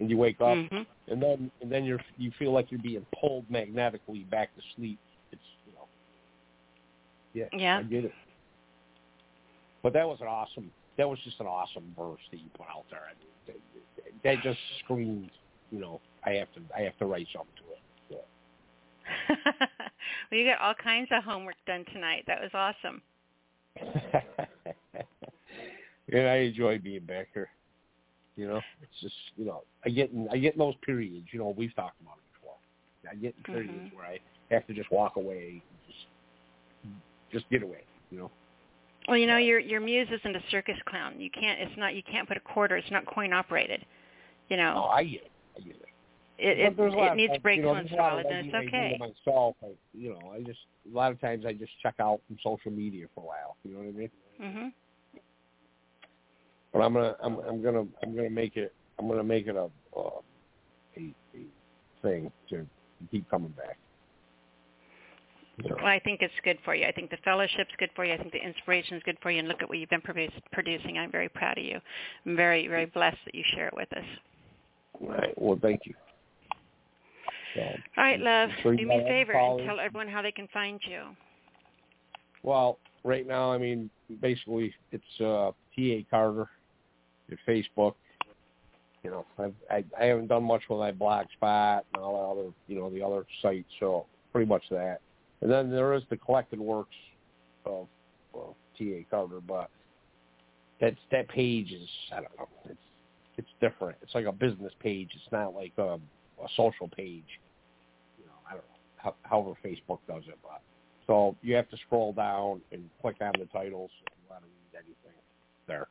and 0.00 0.10
you 0.10 0.16
wake 0.18 0.40
up, 0.40 0.56
Mhm. 0.56 0.86
and 1.08 1.22
then 1.22 1.50
and 1.60 1.72
then 1.72 1.84
you're 1.84 2.00
you 2.18 2.30
feel 2.38 2.52
like 2.52 2.70
you're 2.70 2.82
being 2.82 3.06
pulled 3.18 3.48
magnetically 3.50 4.20
back 4.30 4.54
to 4.56 4.62
sleep. 4.76 4.98
It's 5.32 5.42
you 5.66 5.72
know. 5.72 5.88
Yeah. 7.34 7.58
Yeah. 7.58 7.78
I 7.78 7.82
get 7.82 8.04
it. 8.04 8.12
But 9.82 9.94
that 9.94 10.06
was 10.06 10.20
an 10.20 10.28
awesome. 10.28 10.70
That 10.98 11.08
was 11.08 11.18
just 11.24 11.40
an 11.40 11.46
awesome 11.46 11.94
verse 11.98 12.20
that 12.30 12.36
you 12.36 12.50
put 12.54 12.66
out 12.68 12.84
there. 12.90 13.00
I 13.00 13.14
mean, 13.18 13.56
that, 13.96 14.12
that 14.22 14.42
just 14.42 14.58
screams. 14.84 15.30
You 15.70 15.80
know, 15.80 16.00
I 16.24 16.32
have 16.32 16.52
to. 16.52 16.60
I 16.76 16.82
have 16.82 16.96
to 16.98 17.06
write 17.06 17.26
something 17.32 17.54
to 17.56 17.64
it. 17.70 17.72
well, 20.30 20.40
you 20.40 20.46
got 20.46 20.60
all 20.60 20.74
kinds 20.74 21.08
of 21.12 21.24
homework 21.24 21.56
done 21.66 21.84
tonight. 21.92 22.24
That 22.26 22.40
was 22.40 22.50
awesome. 22.54 23.02
and 26.12 26.28
I 26.28 26.36
enjoy 26.36 26.78
being 26.78 27.04
back 27.04 27.28
here. 27.32 27.48
You 28.36 28.48
know, 28.48 28.60
it's 28.82 29.00
just 29.00 29.14
you 29.36 29.44
know, 29.44 29.62
I 29.84 29.90
get 29.90 30.10
in, 30.10 30.28
I 30.30 30.38
get 30.38 30.54
in 30.54 30.58
those 30.58 30.74
periods. 30.84 31.26
You 31.32 31.38
know, 31.38 31.54
we've 31.56 31.74
talked 31.74 32.00
about 32.00 32.16
it 32.16 32.24
before. 32.40 32.56
I 33.10 33.14
get 33.14 33.34
in 33.36 33.42
periods 33.44 33.92
Mhm. 33.92 33.96
where 33.96 34.06
I 34.06 34.20
have 34.50 34.66
to 34.68 34.74
just 34.74 34.90
walk 34.90 35.16
away, 35.16 35.60
and 35.62 35.62
just 35.86 36.06
just 37.30 37.50
get 37.50 37.62
away. 37.62 37.84
You 38.10 38.18
know. 38.18 38.30
Well, 39.08 39.18
you 39.18 39.26
know, 39.26 39.36
your 39.36 39.58
your 39.58 39.80
muse 39.80 40.08
isn't 40.10 40.36
a 40.36 40.42
circus 40.50 40.78
clown. 40.86 41.20
You 41.20 41.30
can't. 41.30 41.60
It's 41.60 41.76
not. 41.76 41.94
You 41.94 42.02
can't 42.02 42.26
put 42.26 42.36
a 42.36 42.40
quarter. 42.40 42.76
It's 42.76 42.90
not 42.90 43.04
coin 43.06 43.32
operated. 43.32 43.84
You 44.48 44.56
know. 44.56 44.84
Oh, 44.86 44.88
I 44.88 45.04
get 45.04 45.22
it. 45.22 45.30
I 45.56 45.60
get 45.60 45.76
it. 45.76 45.88
It 46.38 46.58
it, 46.58 46.76
there's 46.76 46.92
a 46.94 46.96
lot 46.96 47.12
it 47.12 47.16
needs 47.16 47.32
times, 47.32 47.42
breaks 47.42 47.56
you 47.58 47.62
know, 47.64 47.72
once 47.72 47.88
in 47.90 47.98
a 47.98 48.02
while, 48.02 48.18
and 48.18 48.26
it's 48.26 48.54
writing 48.54 48.54
I 48.54 48.60
do 48.62 48.68
okay. 48.68 48.98
myself, 49.26 49.56
I, 49.62 49.68
you 49.94 50.10
know, 50.10 50.32
I 50.34 50.40
just 50.42 50.58
a 50.90 50.94
lot 50.96 51.12
of 51.12 51.20
times 51.20 51.44
I 51.46 51.52
just 51.52 51.72
check 51.82 51.94
out 52.00 52.20
from 52.26 52.36
social 52.42 52.70
media 52.70 53.06
for 53.14 53.22
a 53.22 53.26
while. 53.26 53.56
You 53.64 53.72
know 53.74 53.78
what 53.80 53.88
I 53.88 53.92
mean? 53.92 54.10
Mhm. 54.40 54.72
But 56.72 56.80
I'm 56.80 56.94
gonna, 56.94 57.16
I'm, 57.22 57.38
I'm 57.40 57.62
gonna, 57.62 57.84
I'm 58.02 58.16
gonna 58.16 58.30
make 58.30 58.56
it, 58.56 58.74
I'm 58.98 59.08
gonna 59.08 59.22
make 59.22 59.46
it 59.46 59.56
a, 59.56 59.68
uh, 59.96 60.20
a, 60.96 61.14
a 61.34 61.46
thing 62.02 62.32
to 62.50 62.66
keep 63.10 63.28
coming 63.30 63.50
back. 63.56 63.78
So, 65.68 65.76
Well, 65.76 65.86
I 65.86 66.00
think 66.00 66.22
it's 66.22 66.32
good 66.44 66.58
for 66.64 66.74
you. 66.74 66.86
I 66.86 66.92
think 66.92 67.10
the 67.10 67.18
fellowship's 67.24 67.70
good 67.78 67.90
for 67.94 68.04
you. 68.04 68.14
I 68.14 68.16
think 68.16 68.32
the 68.32 68.42
inspiration's 68.42 69.02
good 69.04 69.18
for 69.22 69.30
you. 69.30 69.38
And 69.38 69.48
look 69.48 69.62
at 69.62 69.68
what 69.68 69.76
you've 69.78 69.90
been 69.90 70.00
produce, 70.00 70.32
producing. 70.50 70.96
I'm 70.98 71.12
very 71.12 71.28
proud 71.28 71.58
of 71.58 71.64
you. 71.64 71.78
I'm 72.24 72.36
very, 72.36 72.66
very 72.68 72.86
blessed 72.86 73.18
that 73.26 73.34
you 73.34 73.44
share 73.54 73.68
it 73.68 73.74
with 73.74 73.92
us. 73.92 74.04
all 75.00 75.08
right. 75.08 75.34
Well, 75.36 75.58
thank 75.60 75.82
you. 75.84 75.94
So, 77.54 77.60
All 77.60 78.04
right, 78.04 78.20
love. 78.20 78.50
Sure 78.62 78.76
Do 78.76 78.86
me 78.86 79.00
a 79.00 79.04
favor 79.04 79.32
and 79.32 79.66
tell 79.66 79.80
everyone 79.80 80.08
how 80.08 80.22
they 80.22 80.32
can 80.32 80.48
find 80.52 80.80
you. 80.88 81.02
Well, 82.42 82.78
right 83.04 83.26
now, 83.26 83.52
I 83.52 83.58
mean, 83.58 83.90
basically, 84.20 84.74
it's 84.90 85.20
uh, 85.20 85.52
T.A. 85.76 86.04
Carter 86.10 86.48
at 87.30 87.38
Facebook. 87.46 87.94
You 89.02 89.10
know, 89.10 89.26
I've, 89.38 89.54
I 89.70 89.84
I 90.00 90.04
haven't 90.06 90.28
done 90.28 90.44
much 90.44 90.62
with 90.70 90.78
my 90.78 91.24
spot 91.36 91.84
and 91.94 92.02
all 92.02 92.34
the 92.34 92.40
other, 92.40 92.50
you 92.68 92.78
know, 92.78 92.88
the 92.88 93.02
other 93.02 93.26
sites. 93.42 93.68
So 93.80 94.06
pretty 94.32 94.48
much 94.48 94.62
that. 94.70 95.00
And 95.40 95.50
then 95.50 95.70
there 95.70 95.92
is 95.94 96.02
the 96.08 96.16
collected 96.16 96.60
works 96.60 96.94
of 97.66 97.88
well, 98.32 98.56
T.A. 98.78 99.04
Carter, 99.10 99.40
but 99.40 99.70
that's 100.80 100.96
that 101.10 101.28
page 101.28 101.72
is 101.72 101.88
I 102.12 102.16
don't 102.16 102.38
know. 102.38 102.48
It's 102.66 102.78
it's 103.38 103.48
different. 103.60 103.98
It's 104.02 104.14
like 104.14 104.26
a 104.26 104.32
business 104.32 104.72
page. 104.80 105.10
It's 105.14 105.32
not 105.32 105.54
like 105.54 105.72
a, 105.78 105.98
a 106.42 106.48
social 106.56 106.88
page. 106.88 107.24
You 108.18 108.26
know, 108.26 108.32
I 108.48 108.52
don't 108.52 108.64
know 108.64 108.78
how, 108.96 109.14
however 109.22 109.52
Facebook 109.64 109.98
does 110.08 110.24
it, 110.28 110.38
but 110.42 110.60
so 111.06 111.36
you 111.42 111.54
have 111.56 111.68
to 111.70 111.76
scroll 111.86 112.12
down 112.12 112.60
and 112.70 112.88
click 113.00 113.16
on 113.20 113.32
the 113.38 113.46
titles 113.46 113.90
and 114.06 114.30
want 114.30 114.42
to 114.42 114.48
read 114.48 114.84
anything 114.84 115.18
there. 115.66 115.88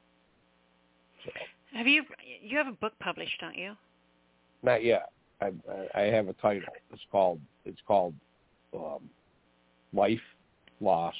So 1.25 1.31
Have 1.77 1.87
you? 1.87 2.03
You 2.41 2.57
have 2.57 2.67
a 2.67 2.71
book 2.73 2.93
published, 2.99 3.39
don't 3.39 3.57
you? 3.57 3.75
not 4.63 4.83
yet. 4.83 5.09
I 5.41 5.51
I 5.95 6.01
I 6.01 6.01
have 6.03 6.27
a 6.27 6.33
title. 6.33 6.67
It's 6.91 7.01
called 7.11 7.39
it's 7.65 7.81
called 7.87 8.13
um, 8.75 9.09
life, 9.93 10.21
loss, 10.79 11.15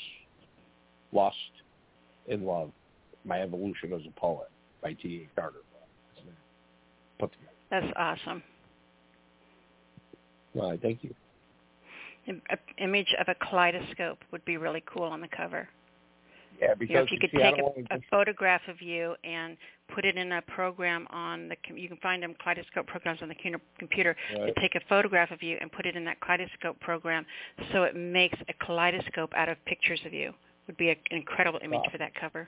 lust, 1.12 1.36
and 2.30 2.46
love. 2.46 2.72
My 3.24 3.42
evolution 3.42 3.94
as 3.94 4.02
a 4.08 4.20
poet 4.20 4.50
by 4.82 4.94
T. 4.94 5.28
A. 5.28 5.40
Carter. 5.40 5.58
That's 7.70 7.86
awesome. 7.96 8.44
Well, 10.54 10.78
thank 10.82 11.04
you. 11.04 11.14
An 12.28 12.42
image 12.78 13.16
of 13.20 13.28
a 13.28 13.36
kaleidoscope 13.46 14.20
would 14.32 14.46
be 14.46 14.58
really 14.58 14.84
cool 14.86 15.04
on 15.04 15.22
the 15.22 15.28
cover. 15.28 15.68
Yeah, 16.62 16.76
because 16.76 16.90
you 16.90 16.96
know, 16.98 17.04
if 17.04 17.12
you 17.12 17.20
could 17.20 17.32
see, 17.32 17.38
take 17.40 17.58
a, 17.58 17.96
a, 17.96 18.00
photograph 18.12 18.62
of 18.68 18.82
you 18.82 19.16
and 19.24 19.58
put 19.96 20.06
it 20.06 20.16
in 20.16 20.32
a 20.32 20.42
program 20.44 21.08
on 21.10 21.50
the, 21.50 21.56
you 21.76 21.88
can 21.88 21.98
find 21.98 22.22
them 22.22 22.36
kaleidoscope 22.44 22.86
programs 22.86 23.22
on 23.24 23.30
the 23.30 23.36
computer. 23.80 24.16
Right. 24.38 24.54
To 24.54 24.62
take 24.62 24.76
a 24.76 24.82
photograph 24.88 25.32
of 25.32 25.42
you 25.42 25.58
and 25.60 25.72
put 25.72 25.88
it 25.88 25.96
in 25.96 26.06
that 26.06 26.22
kaleidoscope 26.22 26.80
program, 26.80 27.26
so 27.72 27.84
it 27.84 27.96
makes 27.96 28.38
a 28.48 28.66
kaleidoscope 28.66 29.34
out 29.36 29.50
of 29.50 29.64
pictures 29.66 30.00
of 30.06 30.14
you. 30.14 30.34
Would 30.68 30.78
be 30.78 30.90
a, 30.90 30.92
an 30.92 31.18
incredible 31.18 31.60
image 31.64 31.80
Wow. 31.86 31.92
for 31.92 31.98
that 31.98 32.14
cover. 32.14 32.48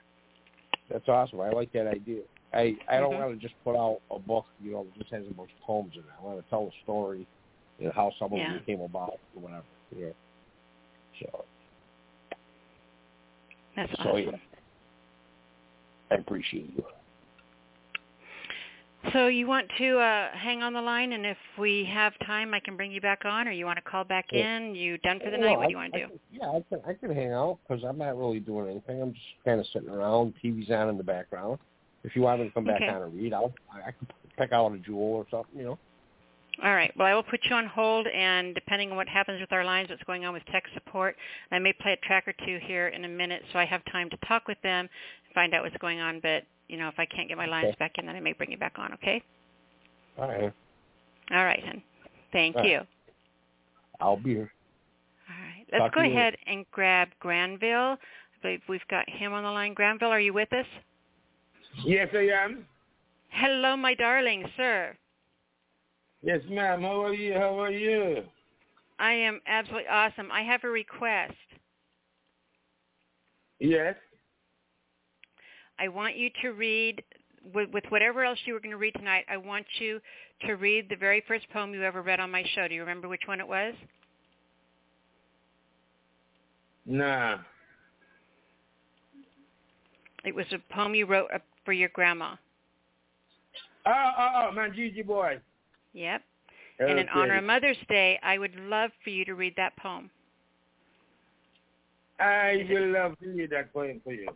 That's 0.92 1.10
awesome. 1.10 1.42
I 1.42 1.50
like 1.50 1.72
that 1.74 1.88
idea. 1.88 2.22
I 2.54 2.78
I 2.88 3.00
don't 3.00 3.14
Mhm. 3.14 3.20
want 3.20 3.42
to 3.42 3.48
just 3.48 3.56
put 3.64 3.76
out 3.76 4.00
a 4.12 4.20
book, 4.20 4.46
you 4.62 4.72
know, 4.74 4.84
that 4.84 5.00
just 5.00 5.12
has 5.12 5.26
a 5.28 5.34
bunch 5.34 5.50
of 5.52 5.60
poems 5.62 5.94
in 5.96 6.02
it. 6.02 6.06
I 6.20 6.24
want 6.24 6.44
to 6.44 6.50
tell 6.52 6.68
a 6.68 6.84
story, 6.84 7.26
you 7.80 7.86
know, 7.86 7.92
how 7.96 8.12
some 8.20 8.32
of 8.34 8.40
Yeah. 8.40 8.54
them 8.54 8.64
came 8.66 8.82
about 8.82 9.20
or 9.36 9.42
whatever. 9.42 9.64
You 9.96 10.06
know. 10.08 10.14
So 11.20 11.46
That's 13.76 13.92
So, 14.04 14.10
awesome. 14.10 14.18
yeah. 14.26 14.38
I 16.12 16.16
appreciate 16.16 16.70
you. 16.76 16.86
So 19.12 19.28
you 19.28 19.48
want 19.48 19.68
to 19.80 19.98
uh, 20.00 20.30
hang 20.32 20.64
on 20.64 20.72
the 20.74 20.82
line, 20.82 21.12
and 21.12 21.26
if 21.26 21.38
we 21.60 21.84
have 21.86 22.14
time, 22.26 22.54
I 22.54 22.60
can 22.62 22.78
bring 22.78 22.90
you 22.92 23.02
back 23.02 23.26
on, 23.26 23.48
or 23.50 23.52
you 23.52 23.66
want 23.66 23.78
to 23.78 23.82
call 23.82 24.06
back 24.06 24.26
Yeah. 24.32 24.58
in? 24.58 24.76
You 24.76 24.98
done 25.00 25.20
for 25.20 25.30
the 25.30 25.38
No, 25.38 25.48
night? 25.48 25.58
What 25.58 25.64
I- 25.64 25.68
do 25.68 25.72
you 25.72 25.78
want 25.78 25.94
to 25.94 26.08
do? 26.08 26.20
yeah, 26.32 26.48
I 26.50 26.62
can 26.70 26.82
I 26.88 26.94
can 26.94 27.14
hang 27.14 27.34
out 27.34 27.60
because 27.68 27.84
I'm 27.84 27.98
not 27.98 28.18
really 28.18 28.40
doing 28.40 28.70
anything. 28.70 29.02
I'm 29.02 29.14
just 29.14 29.26
kind 29.44 29.60
of 29.60 29.68
sitting 29.68 29.90
around. 29.90 30.36
TV's 30.42 30.72
on 30.72 30.88
in 30.90 30.98
the 30.98 31.04
background. 31.04 31.60
If 32.06 32.16
you 32.16 32.22
want 32.22 32.42
me 32.42 32.48
to 32.48 32.54
come 32.54 32.64
back 32.64 32.82
Okay. 32.82 32.92
on 32.92 33.02
and 33.02 33.14
read, 33.14 33.34
I'll 33.34 33.54
I, 33.74 33.90
I 33.90 33.92
can 33.92 34.08
pick 34.38 34.52
out 34.54 34.72
a 34.72 34.78
jewel 34.78 35.14
or 35.16 35.26
something. 35.30 35.58
You 35.58 35.66
know. 35.66 35.80
All 36.62 36.76
right. 36.76 36.92
Well, 36.96 37.08
I 37.08 37.16
will 37.16 37.24
put 37.24 37.40
you 37.50 37.56
on 37.56 37.66
hold, 37.66 38.06
and 38.08 38.54
depending 38.54 38.92
on 38.92 38.98
what 38.98 39.08
happens 39.08 39.42
with 39.42 39.52
our 39.52 39.66
lines, 39.66 39.90
what's 39.90 40.04
going 40.04 40.24
on 40.24 40.34
with 40.34 40.46
tech 40.52 40.64
support, 40.76 41.16
I 41.52 41.58
may 41.58 41.74
play 41.74 41.94
a 41.94 42.06
track 42.06 42.28
or 42.28 42.34
two 42.46 42.60
here 42.64 42.90
in 42.90 43.06
a 43.06 43.10
minute, 43.10 43.42
so 43.52 43.60
I 43.60 43.66
have 43.66 43.82
time 43.92 44.10
to 44.12 44.18
talk 44.28 44.48
with 44.48 44.62
them, 44.62 44.88
and 45.26 45.34
find 45.34 45.54
out 45.56 45.64
what's 45.64 45.78
going 45.78 46.00
on. 46.00 46.20
But 46.22 46.44
you 46.68 46.78
know, 46.78 46.88
if 46.88 46.96
I 47.00 47.06
can't 47.06 47.28
get 47.28 47.38
my 47.38 47.48
lines 47.48 47.70
Okay. 47.70 47.78
back 47.80 47.98
in, 47.98 48.06
then 48.06 48.16
I 48.16 48.20
may 48.20 48.34
bring 48.34 48.52
you 48.52 48.58
back 48.58 48.74
on. 48.78 48.94
Okay. 48.94 49.24
All 50.18 50.28
right. 50.28 50.54
All 51.32 51.46
right, 51.46 51.64
hon. 51.66 51.82
Thank 52.32 52.56
All 52.56 52.62
right. 52.62 52.72
you. 52.72 52.82
I'll 54.00 54.18
be 54.18 54.36
here. 54.36 54.52
All 55.30 55.44
right. 55.44 55.66
Let's 55.72 55.82
Talk 55.86 55.96
go 55.96 56.02
to 56.02 56.08
you 56.08 56.14
ahead 56.14 56.36
and 56.46 56.66
grab 56.72 57.10
Granville. 57.20 57.98
I 57.98 57.98
believe 58.42 58.62
we've 58.70 58.88
got 58.90 59.10
him 59.10 59.34
on 59.34 59.44
the 59.44 59.50
line. 59.50 59.74
Granville, 59.74 60.10
are 60.10 60.20
you 60.20 60.34
with 60.34 60.52
us? 60.54 60.66
Yes, 61.86 62.10
I 62.14 62.30
am. 62.44 62.66
Hello, 63.30 63.76
my 63.76 63.96
darling 63.96 64.44
sir. 64.56 64.96
Yes, 66.24 66.40
ma'am. 66.50 66.82
How 66.82 67.04
are 67.04 67.14
you? 67.14 67.34
How 67.34 67.60
are 67.60 67.72
you? 67.72 68.24
I 68.98 69.12
am 69.12 69.42
absolutely 69.46 69.90
awesome. 69.90 70.32
I 70.32 70.42
have 70.42 70.64
a 70.64 70.70
request. 70.70 71.34
Yes. 73.60 73.96
I 75.80 75.90
want 75.90 76.16
you 76.16 76.30
to 76.42 76.50
read 76.52 77.04
with, 77.54 77.70
with 77.72 77.84
whatever 77.90 78.24
else 78.24 78.40
you 78.46 78.54
were 78.54 78.62
going 78.62 78.72
to 78.72 78.78
read 78.78 78.94
tonight. 78.94 79.26
I 79.30 79.36
want 79.36 79.66
you 79.80 80.00
to 80.46 80.54
read 80.54 80.88
the 80.90 80.96
very 80.96 81.24
first 81.28 81.50
poem 81.52 81.74
you 81.74 81.84
ever 81.84 82.02
read 82.02 82.22
on 82.22 82.32
my 82.32 82.44
show. 82.56 82.68
Do 82.70 82.74
you 82.74 82.82
remember 82.82 83.10
which 83.10 83.24
one 83.26 83.42
it 83.42 83.48
was? 83.48 83.74
Nah. 86.86 87.40
It 90.24 90.34
was 90.34 90.46
a 90.54 90.74
poem 90.74 90.96
you 90.96 91.06
wrote 91.06 91.28
uh, 91.34 91.40
for 91.66 91.74
your 91.74 91.90
grandma. 91.90 92.36
Oh, 93.86 94.12
oh, 94.18 94.30
oh, 94.36 94.52
man, 94.54 94.72
Gigi 94.74 95.02
boy. 95.02 95.40
Yep. 95.94 96.22
And 96.80 97.00
in 97.00 97.08
honor 97.10 97.38
of 97.38 97.44
Mother's 97.44 97.78
Day, 97.88 98.20
I 98.24 98.38
would 98.38 98.56
love 98.56 98.92
for 99.04 99.12
you 99.12 99.24
to 99.26 99.36
read 99.36 99.54
that 99.58 99.76
poem. 99.78 100.10
I 102.20 102.66
will 102.70 102.92
love 102.92 103.18
to 103.20 103.30
read 103.30 103.52
that 103.52 103.72
poem 103.74 104.02
for 104.04 104.14
you. 104.14 104.28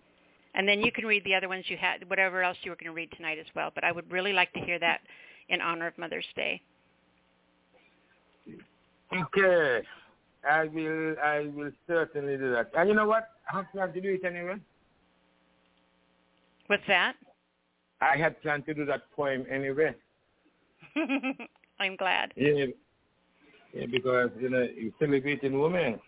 And 0.53 0.67
then 0.67 0.81
you 0.81 0.91
can 0.91 1.05
read 1.05 1.23
the 1.23 1.35
other 1.35 1.47
ones 1.47 1.65
you 1.67 1.77
had, 1.77 2.07
whatever 2.09 2.41
else 2.41 2.57
you 2.63 2.71
were 2.71 2.75
going 2.75 2.87
to 2.87 2.93
read 2.93 3.11
tonight 3.15 3.37
as 3.39 3.45
well. 3.55 3.71
But 3.73 3.83
I 3.83 3.91
would 3.91 4.11
really 4.11 4.33
like 4.33 4.51
to 4.53 4.59
hear 4.59 4.79
that 4.79 5.01
in 5.49 5.61
honor 5.61 5.87
of 5.87 5.97
Mother's 5.97 6.25
Day. 6.35 6.61
Okay. 9.13 9.81
I 10.49 10.65
will. 10.65 11.15
I 11.23 11.49
will 11.53 11.71
certainly 11.87 12.37
do 12.37 12.51
that. 12.51 12.71
And 12.77 12.89
you 12.89 12.95
know 12.95 13.07
what? 13.07 13.29
I 13.51 13.57
have 13.57 13.65
planned 13.71 13.93
to 13.93 14.01
do 14.01 14.13
it 14.21 14.25
anyway. 14.25 14.55
What's 16.67 16.83
that? 16.87 17.15
I 18.01 18.17
had 18.17 18.41
planned 18.41 18.65
to 18.65 18.73
do 18.73 18.85
that 18.85 19.03
poem 19.15 19.45
anyway. 19.49 19.95
I'm 21.79 21.95
glad. 21.95 22.33
Yeah. 22.35 22.65
Yeah, 23.73 23.85
because 23.91 24.29
you 24.39 24.49
know 24.49 24.65
you're 24.75 24.91
celebrating 24.99 25.59
women. 25.59 25.99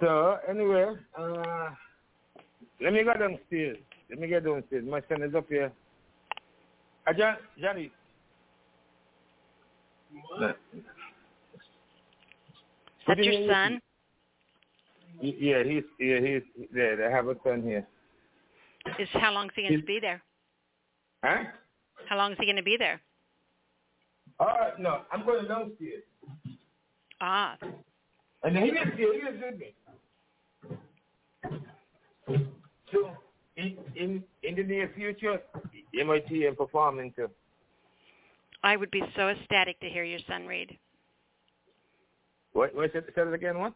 So 0.00 0.38
anyway, 0.48 0.94
uh, 1.18 1.70
let 2.80 2.92
me 2.92 3.04
go 3.04 3.14
downstairs. 3.14 3.78
Let 4.10 4.18
me 4.18 4.28
get 4.28 4.44
downstairs. 4.44 4.84
My 4.86 5.02
son 5.08 5.22
is 5.22 5.34
up 5.34 5.48
here. 5.48 5.72
Uh, 7.06 7.12
John, 7.12 7.36
Johnny. 7.60 7.92
That's 13.06 13.20
your 13.20 13.48
son? 13.48 13.80
Yeah, 15.20 15.62
he's 15.62 15.84
yeah 15.98 16.20
he's 16.20 16.42
there. 16.74 17.08
I 17.08 17.14
have 17.14 17.28
a 17.28 17.36
son 17.44 17.62
here. 17.62 17.86
Is 18.98 19.08
how 19.14 19.32
long 19.32 19.46
is 19.46 19.52
he 19.56 19.62
going 19.62 19.80
to 19.80 19.86
be 19.86 19.98
there? 20.00 20.22
Huh? 21.24 21.44
How 22.08 22.16
long 22.16 22.32
is 22.32 22.38
he 22.38 22.46
going 22.46 22.56
to 22.56 22.62
be 22.62 22.76
there? 22.76 23.00
Uh, 24.38 24.70
no, 24.78 25.02
I'm 25.12 25.24
going 25.24 25.46
downstairs. 25.46 26.02
Ah, 27.20 27.56
And 28.42 28.56
he 28.56 28.64
is 28.64 28.88
here. 28.96 29.12
He 29.14 29.20
is 29.20 29.42
with 29.42 29.58
me. 29.58 29.74
So 32.92 33.10
in 33.56 33.76
in 33.96 34.22
in 34.42 34.54
the 34.54 34.62
near 34.62 34.90
future, 34.94 35.40
MIT 35.98 36.46
and 36.46 36.56
performing 36.56 37.12
too. 37.16 37.30
I 38.62 38.76
would 38.76 38.90
be 38.90 39.02
so 39.16 39.28
ecstatic 39.28 39.80
to 39.80 39.88
hear 39.88 40.04
your 40.04 40.20
son 40.28 40.46
read. 40.46 40.76
What? 42.52 42.74
What? 42.74 42.92
Say 42.92 43.00
say 43.14 43.22
it 43.22 43.32
again. 43.32 43.58
What? 43.58 43.72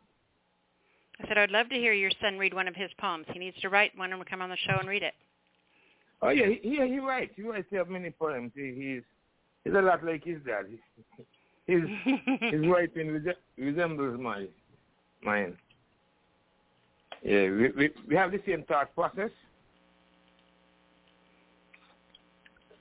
I 1.23 1.29
said 1.29 1.39
I'd 1.39 1.51
love 1.51 1.69
to 1.71 1.77
hear 1.77 1.93
your 1.93 2.11
son 2.21 2.39
read 2.39 2.55
one 2.55 2.69
of 2.69 2.77
his 2.77 2.91
poems. 2.99 3.27
He 3.33 3.39
needs 3.39 3.57
to 3.61 3.69
write 3.69 3.97
one 3.97 4.13
and 4.13 4.27
come 4.27 4.43
on 4.43 4.51
the 4.51 4.57
show 4.57 4.77
and 4.79 4.89
read 4.89 5.03
it. 5.03 5.15
Oh 6.23 6.31
yeah, 6.31 6.47
he 6.47 6.61
he, 6.63 6.89
he 6.89 6.99
writes. 6.99 7.33
He 7.35 7.43
writes 7.43 7.67
have 7.73 7.89
many 7.89 8.11
poems. 8.11 8.53
He, 8.55 8.75
he's 8.77 9.03
he's 9.65 9.75
a 9.75 9.83
lot 9.83 10.05
like 10.05 10.25
his 10.25 10.39
dad. 10.47 10.67
He, 11.67 11.73
his 11.73 11.83
his 12.53 12.67
writing 12.69 13.09
rese- 13.09 13.37
resembles 13.57 14.21
my 14.21 14.47
mine. 15.23 15.57
Yeah, 17.23 17.43
we, 17.51 17.71
we 17.71 17.91
we 18.09 18.17
have 18.17 18.33
the 18.33 18.41
same 18.47 18.65
thought 18.65 18.95
process. 18.95 19.31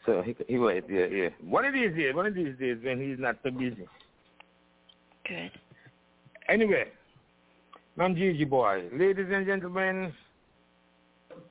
So 0.05 0.21
he 0.21 0.35
he 0.47 0.57
writes. 0.57 0.87
Yeah, 0.89 1.05
yeah. 1.05 1.29
One 1.41 1.65
of 1.65 1.73
these 1.73 1.95
days, 1.95 2.13
one 2.15 2.25
of 2.25 2.35
these 2.35 2.57
days 2.59 2.77
when 2.83 2.99
he's 3.01 3.19
not 3.19 3.37
so 3.43 3.51
busy. 3.51 3.87
Good. 5.27 5.51
Anyway, 6.49 6.85
I'm 7.97 8.15
Gigi 8.15 8.43
Boy. 8.43 8.89
Ladies 8.91 9.27
and 9.31 9.45
gentlemen, 9.45 10.11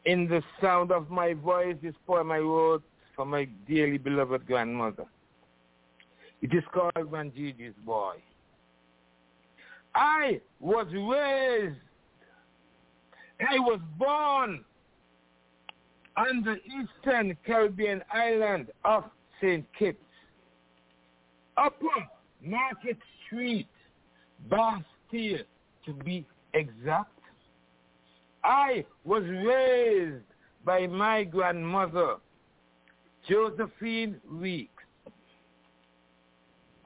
in 0.05 0.29
the 0.29 0.43
sound 0.61 0.93
of 0.93 1.11
my 1.11 1.35
voice, 1.35 1.77
this 1.83 1.95
poem 2.07 2.31
I 2.33 2.39
wrote 2.39 2.83
for 3.15 3.25
my 3.25 3.47
dearly 3.67 3.99
beloved 3.99 4.47
grandmother. 4.47 5.07
It 6.41 6.55
is 6.55 6.63
called 6.73 7.13
Man 7.13 7.33
Gigi's 7.37 7.75
Boy. 7.85 8.15
I 9.95 10.41
was 10.61 10.87
raised, 10.93 11.77
I 13.41 13.59
was 13.59 13.81
born 13.99 14.65
on 16.17 16.45
the 16.45 16.57
eastern 16.65 17.37
Caribbean 17.45 18.03
island 18.13 18.69
of 18.85 19.05
St. 19.41 19.65
Kitts, 19.79 19.99
Upper 21.57 21.87
Market 22.43 22.99
Street, 23.27 23.69
Basseterre, 24.49 25.45
to 25.87 25.93
be 26.05 26.25
exact. 26.55 27.18
I 28.49 28.83
was 29.05 29.25
raised 29.25 30.25
by 30.65 30.87
my 30.87 31.23
grandmother, 31.23 32.15
Josephine 33.29 34.17
Weeks, 34.41 34.73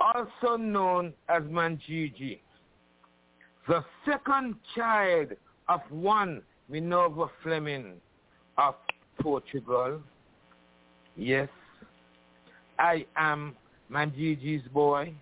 also 0.01 0.56
known 0.56 1.12
as 1.28 1.44
Manjiji, 1.44 2.40
the 3.68 3.84
second 4.05 4.56
child 4.74 5.28
of 5.68 5.80
one 5.89 6.43
Minerva 6.68 7.26
Fleming 7.44 7.94
of 8.59 8.74
Portugal. 9.20 10.01
Yes, 11.16 11.48
I 12.80 13.06
am 13.16 13.55
Manjiji's 13.89 14.66
boy. 14.74 15.14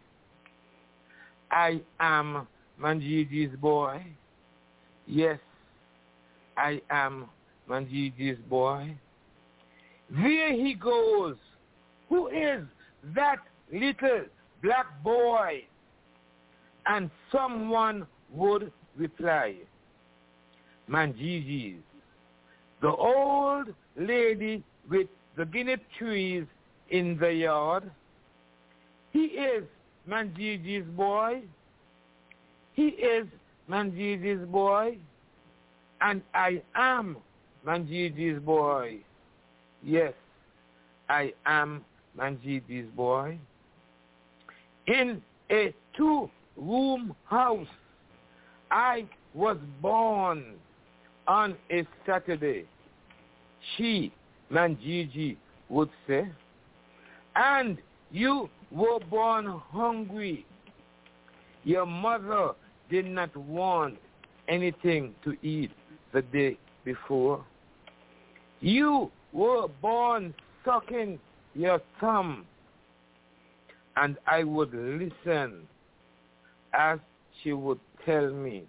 I 1.51 1.83
am 1.99 2.47
Manjiji's 2.81 3.55
boy. 3.57 4.03
Yes, 5.07 5.39
I 6.61 6.83
am 6.91 7.27
Manjiji's 7.69 8.39
boy. 8.51 8.95
There 10.11 10.53
he 10.53 10.75
goes. 10.75 11.37
Who 12.11 12.29
is 12.29 12.65
that 13.15 13.39
little 13.73 14.27
black 14.63 14.87
boy? 15.03 15.65
And 16.87 17.11
someone 17.33 18.07
would 18.35 18.73
reply, 18.97 19.55
Manjiji's. 20.89 21.81
The 22.83 22.91
old 22.91 23.69
lady 23.97 24.63
with 24.91 25.09
the 25.37 25.47
guinea 25.47 25.77
trees 25.99 26.45
in 26.91 27.17
the 27.19 27.33
yard. 27.33 27.91
He 29.13 29.21
is 29.21 29.65
Manjiji's 30.07 30.87
boy. 30.91 31.43
He 32.75 32.89
is 32.89 33.27
Manjiji's 33.69 34.47
boy. 34.49 34.99
And 36.01 36.23
I 36.35 36.63
am 36.75 37.17
Manjiji's 37.67 38.41
boy. 38.43 38.99
Yes, 39.83 40.15
I 41.09 41.33
am 41.47 41.85
Manjiji's 42.19 42.89
boy. 42.97 43.39
In 44.87 45.23
a 45.51 45.75
two-room 45.97 47.15
house, 47.25 47.67
I 48.71 49.07
was 49.35 49.57
born 49.81 50.55
on 51.27 51.57
a 51.71 51.87
Saturday. 52.07 52.65
She, 53.77 54.13
Manjiji, 54.51 55.37
would 55.69 55.91
say, 56.07 56.29
and 57.37 57.79
you 58.11 58.49
were 58.73 58.99
born 59.11 59.47
hungry. 59.71 60.47
Your 61.65 61.87
mother 61.87 62.53
did 62.91 63.07
not 63.07 63.37
want 63.37 63.99
anything 64.49 65.15
to 65.25 65.37
eat 65.47 65.71
the 66.13 66.23
day 66.23 66.59
before. 66.85 67.45
You 68.61 69.11
were 69.33 69.69
born 69.81 70.35
sucking 70.65 71.19
your 71.55 71.81
thumb. 72.01 72.45
And 73.97 74.17
I 74.27 74.45
would 74.45 74.73
listen 74.73 75.67
as 76.73 76.99
she 77.43 77.53
would 77.53 77.81
tell 78.07 78.31
me 78.31 78.65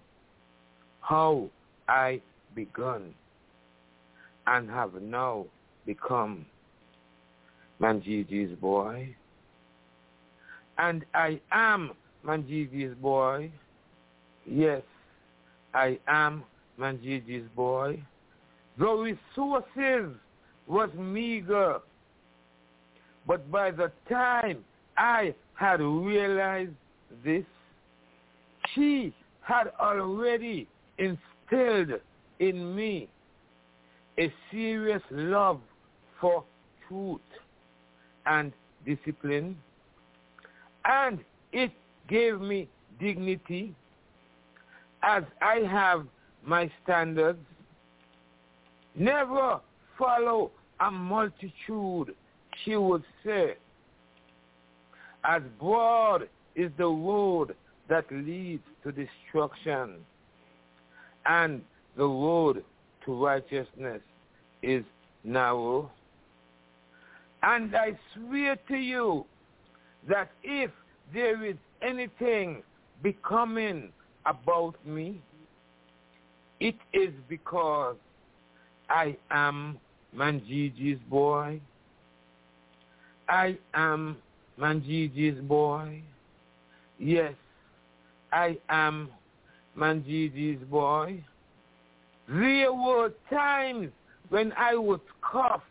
how 1.02 1.50
I 1.88 2.22
begun 2.56 3.14
and 4.48 4.70
have 4.70 4.94
now 5.02 5.46
become 5.86 6.46
Manjiji's 7.80 8.58
boy. 8.60 9.16
And 10.78 11.06
I 11.14 11.40
am 11.52 11.92
Manjiji's 12.26 12.96
boy. 12.96 13.52
Yes, 14.46 14.82
I 15.74 16.00
am 16.08 16.44
Manjiji's 16.82 17.48
boy. 17.56 18.02
The 18.78 18.88
resources 18.88 20.16
was 20.68 20.90
meager. 20.98 21.80
But 23.28 23.50
by 23.52 23.70
the 23.72 23.92
time 24.10 24.64
I 24.98 25.36
had 25.54 25.80
realized 25.80 26.72
this, 27.24 27.46
she 28.74 29.14
had 29.42 29.72
already 29.80 30.68
instilled 30.98 32.00
in 32.40 32.76
me 32.76 33.10
a 34.18 34.34
serious 34.50 35.02
love 35.12 35.60
for 36.20 36.44
truth 36.88 37.20
and 38.26 38.52
discipline, 38.86 39.56
and 40.86 41.20
it 41.52 41.72
gave 42.08 42.42
me 42.42 42.68
dignity 43.00 43.76
as 45.04 45.24
I 45.42 45.62
have 45.70 46.06
my 46.46 46.72
standards. 46.84 47.40
Never 48.96 49.60
follow 49.98 50.52
a 50.80 50.92
multitude, 50.92 52.16
she 52.64 52.76
would 52.76 53.04
say. 53.26 53.56
As 55.24 55.42
broad 55.60 56.28
is 56.56 56.72
the 56.78 56.88
road 56.88 57.56
that 57.90 58.06
leads 58.12 58.64
to 58.84 58.92
destruction, 58.92 59.98
and 61.26 61.62
the 61.96 62.04
road 62.06 62.64
to 63.06 63.24
righteousness 63.24 64.02
is 64.64 64.84
narrow. 65.24 65.92
And 67.44 67.76
I 67.76 67.98
swear 68.16 68.56
to 68.68 68.76
you 68.76 69.26
that 70.10 70.32
if 70.44 70.72
there 71.14 71.44
is 71.44 71.56
anything 71.82 72.64
becoming 73.04 73.92
about 74.26 74.76
me, 74.86 75.22
it 76.62 76.76
is 76.94 77.12
because 77.28 77.96
I 78.88 79.18
am 79.32 79.80
Manjiji's 80.16 81.00
boy. 81.10 81.60
I 83.28 83.58
am 83.74 84.18
Manjiji's 84.60 85.42
boy. 85.42 86.04
Yes, 87.00 87.34
I 88.32 88.60
am 88.70 89.10
Manjiji's 89.76 90.64
boy. 90.66 91.24
There 92.30 92.72
were 92.72 93.12
times 93.32 93.90
when 94.30 94.54
I 94.56 94.76
would 94.76 95.02
scoff 95.18 95.64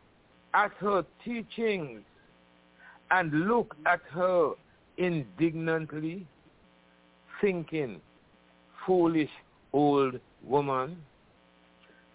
at 0.55 0.73
her 0.81 1.05
teachings 1.25 2.01
and 3.12 3.33
look 3.47 3.77
at 3.87 4.01
her 4.11 4.55
indignantly, 4.99 6.27
thinking, 7.41 8.01
foolish 8.85 9.31
old 9.73 10.19
woman. 10.45 10.97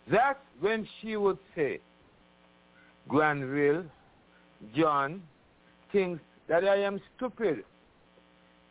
That's 0.09 0.39
when 0.59 0.87
she 1.01 1.15
would 1.15 1.37
say, 1.55 1.79
Granville, 3.07 3.83
John 4.75 5.21
thinks 5.91 6.21
that 6.47 6.63
I 6.63 6.77
am 6.77 7.01
stupid. 7.15 7.63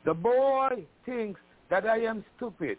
The 0.05 0.15
boy 0.15 0.85
thinks 1.07 1.41
that 1.71 1.87
I 1.87 1.99
am 1.99 2.25
stupid. 2.37 2.79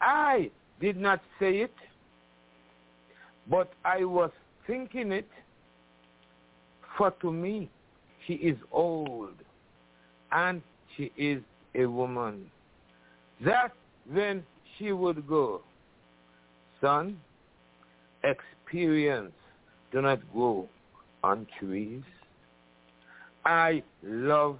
I 0.00 0.50
did 0.80 0.96
not 0.96 1.20
say 1.38 1.58
it, 1.58 1.74
but 3.48 3.72
I 3.84 4.04
was 4.04 4.30
thinking 4.66 5.12
it, 5.12 5.28
for 6.96 7.10
to 7.22 7.32
me 7.32 7.68
she 8.26 8.34
is 8.34 8.56
old 8.72 9.34
and 10.32 10.62
she 10.96 11.12
is 11.16 11.42
a 11.74 11.86
woman. 11.86 12.50
That's 13.44 13.74
when 14.10 14.44
she 14.80 14.92
would 14.92 15.28
go, 15.28 15.60
son, 16.80 17.18
experience 18.24 19.32
do 19.92 20.00
not 20.00 20.20
grow 20.32 20.66
on 21.22 21.46
trees. 21.58 22.02
I 23.44 23.82
love 24.02 24.56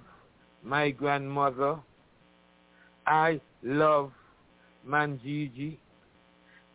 my 0.63 0.91
grandmother. 0.91 1.77
I 3.07 3.41
love 3.63 4.11
Manjiji. 4.87 5.77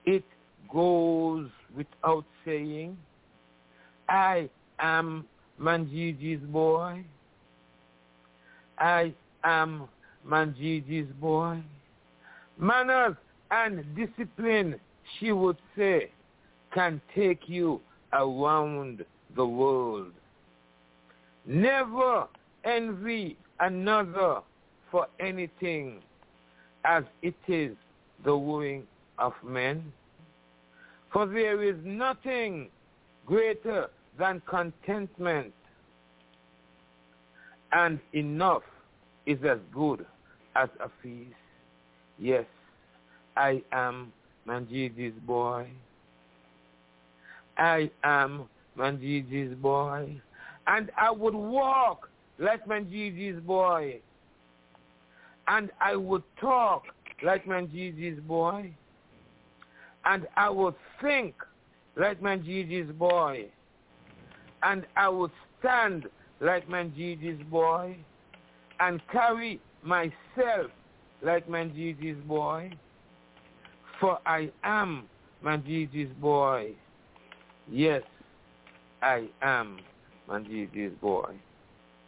It 0.05 0.25
goes 0.73 1.49
without 1.77 2.25
saying. 2.45 2.97
I 4.09 4.49
am 4.79 5.25
Manjiji's 5.61 6.43
boy. 6.47 7.05
I 8.79 9.15
am 9.45 9.89
Manjiji's 10.27 11.13
boy. 11.21 11.63
Manners 12.59 13.17
and 13.51 13.85
discipline, 13.95 14.79
she 15.19 15.33
would 15.33 15.57
say, 15.77 16.11
can 16.75 17.01
take 17.15 17.49
you 17.49 17.81
around 18.13 19.05
the 19.35 19.47
world. 19.47 20.13
Never 21.47 22.27
envy 22.65 23.37
another 23.61 24.41
for 24.91 25.07
anything 25.21 26.01
as 26.85 27.05
it 27.23 27.35
is 27.49 27.77
the 28.25 28.37
wooing 28.37 28.85
of 29.19 29.33
men. 29.45 29.93
For 31.13 31.27
there 31.27 31.63
is 31.63 31.77
nothing 31.85 32.69
greater 33.27 33.89
than 34.19 34.43
contentment, 34.49 35.53
and 37.73 37.99
enough 38.13 38.63
is 39.27 39.39
as 39.49 39.59
good 39.75 40.07
as 40.55 40.69
a 40.81 40.89
feast. 41.03 41.35
Yes, 42.19 42.45
I 43.37 43.63
am 43.73 44.13
Manjiji's 44.47 45.19
boy. 45.27 45.69
I 47.59 47.91
am 48.03 48.49
Manjiji's 48.79 49.55
boy. 49.57 50.21
And 50.67 50.91
I 50.97 51.11
would 51.11 51.35
walk 51.35 52.09
like 52.39 52.67
Manjiji's 52.67 53.41
boy. 53.41 54.01
And 55.49 55.71
I 55.81 55.97
would 55.97 56.23
talk 56.41 56.85
like 57.23 57.47
Manjiji's 57.47 58.21
boy. 58.21 58.73
And 60.05 60.27
I 60.37 60.51
would 60.51 60.75
think 61.01 61.35
like 61.97 62.21
Manjiji's 62.21 62.93
boy. 62.93 63.47
And 64.63 64.87
I 64.97 65.09
would 65.09 65.31
stand 65.59 66.09
like 66.41 66.69
Manjiji's 66.69 67.43
boy. 67.45 67.97
And 68.81 69.01
carry 69.11 69.61
myself 69.83 70.71
like 71.23 71.49
my 71.49 71.65
Gigi's 71.65 72.23
boy, 72.27 72.71
for 74.01 74.19
I 74.27 74.51
am 74.63 75.05
my 75.43 75.57
Gigi's 75.57 76.13
boy. 76.21 76.73
Yes, 77.71 78.03
I 79.03 79.29
am 79.43 79.79
my 80.29 80.41
Gigi's 80.41 80.95
boy. 81.01 81.35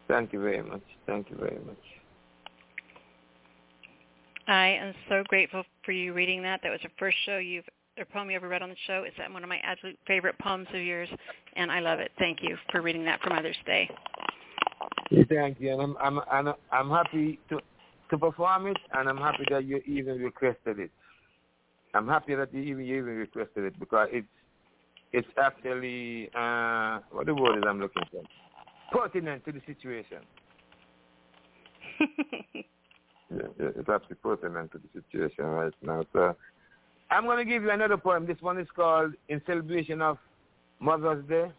Thank 0.08 0.32
you 0.32 0.40
very 0.40 0.62
much. 0.62 0.82
Thank 1.06 1.30
you 1.30 1.36
very 1.36 1.58
much. 1.66 1.76
I 4.46 4.68
am 4.68 4.94
so 5.10 5.22
grateful 5.28 5.62
for 5.84 5.92
you 5.92 6.14
reading 6.14 6.42
that. 6.42 6.60
That 6.62 6.70
was 6.70 6.80
the 6.82 6.88
first 6.98 7.16
show 7.26 7.36
you've 7.36 7.64
or 7.98 8.04
poem 8.04 8.30
you 8.30 8.36
ever 8.36 8.48
read 8.48 8.62
on 8.62 8.68
the 8.68 8.76
show. 8.86 9.04
It's 9.04 9.16
one 9.32 9.42
of 9.42 9.48
my 9.48 9.58
absolute 9.62 9.98
favorite 10.06 10.38
poems 10.38 10.68
of 10.72 10.80
yours, 10.80 11.08
and 11.56 11.70
I 11.70 11.80
love 11.80 11.98
it. 11.98 12.12
Thank 12.18 12.42
you 12.42 12.56
for 12.70 12.80
reading 12.80 13.04
that 13.04 13.20
for 13.20 13.30
Mother's 13.30 13.56
Day. 13.66 13.90
Thank 15.28 15.60
you, 15.60 15.72
and 15.72 15.82
I'm 15.82 15.96
I'm 16.00 16.20
I'm, 16.30 16.54
I'm 16.70 16.90
happy 16.90 17.38
to 17.50 17.58
to 18.10 18.18
perform 18.18 18.68
it, 18.68 18.76
and 18.92 19.08
I'm 19.08 19.16
happy 19.16 19.44
that 19.50 19.64
you 19.64 19.82
even 19.86 20.18
requested 20.18 20.78
it. 20.78 20.90
I'm 21.94 22.08
happy 22.08 22.34
that 22.34 22.52
you 22.52 22.60
even 22.62 22.84
you 22.84 22.98
even 22.98 23.16
requested 23.16 23.64
it 23.64 23.78
because 23.78 24.08
it's 24.12 24.26
it's 25.12 25.28
actually 25.38 26.30
uh, 26.34 27.00
what 27.10 27.26
the 27.26 27.34
word 27.34 27.58
is 27.58 27.64
I'm 27.66 27.80
looking 27.80 28.02
for 28.10 28.22
pertinent 28.90 29.44
to 29.44 29.52
the 29.52 29.60
situation. 29.66 30.18
yeah, 33.30 33.46
it's 33.58 33.88
actually 33.88 34.16
pertinent 34.16 34.72
to 34.72 34.78
the 34.78 35.00
situation 35.00 35.44
right 35.44 35.72
now. 35.82 36.04
So 36.12 36.36
I'm 37.10 37.24
going 37.24 37.38
to 37.38 37.44
give 37.44 37.62
you 37.62 37.70
another 37.70 37.96
poem. 37.96 38.26
This 38.26 38.40
one 38.40 38.58
is 38.58 38.68
called 38.74 39.14
In 39.28 39.40
Celebration 39.46 40.02
of 40.02 40.18
Mother's 40.80 41.24
Day. 41.28 41.50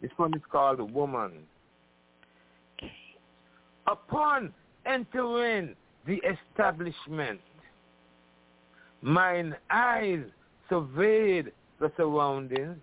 This 0.00 0.10
one 0.16 0.34
is 0.34 0.42
called 0.50 0.92
Woman. 0.92 1.32
Upon 3.86 4.52
entering 4.86 5.74
the 6.06 6.20
establishment, 6.52 7.40
mine 9.02 9.54
eyes 9.70 10.24
surveyed 10.68 11.52
the 11.80 11.90
surroundings, 11.96 12.76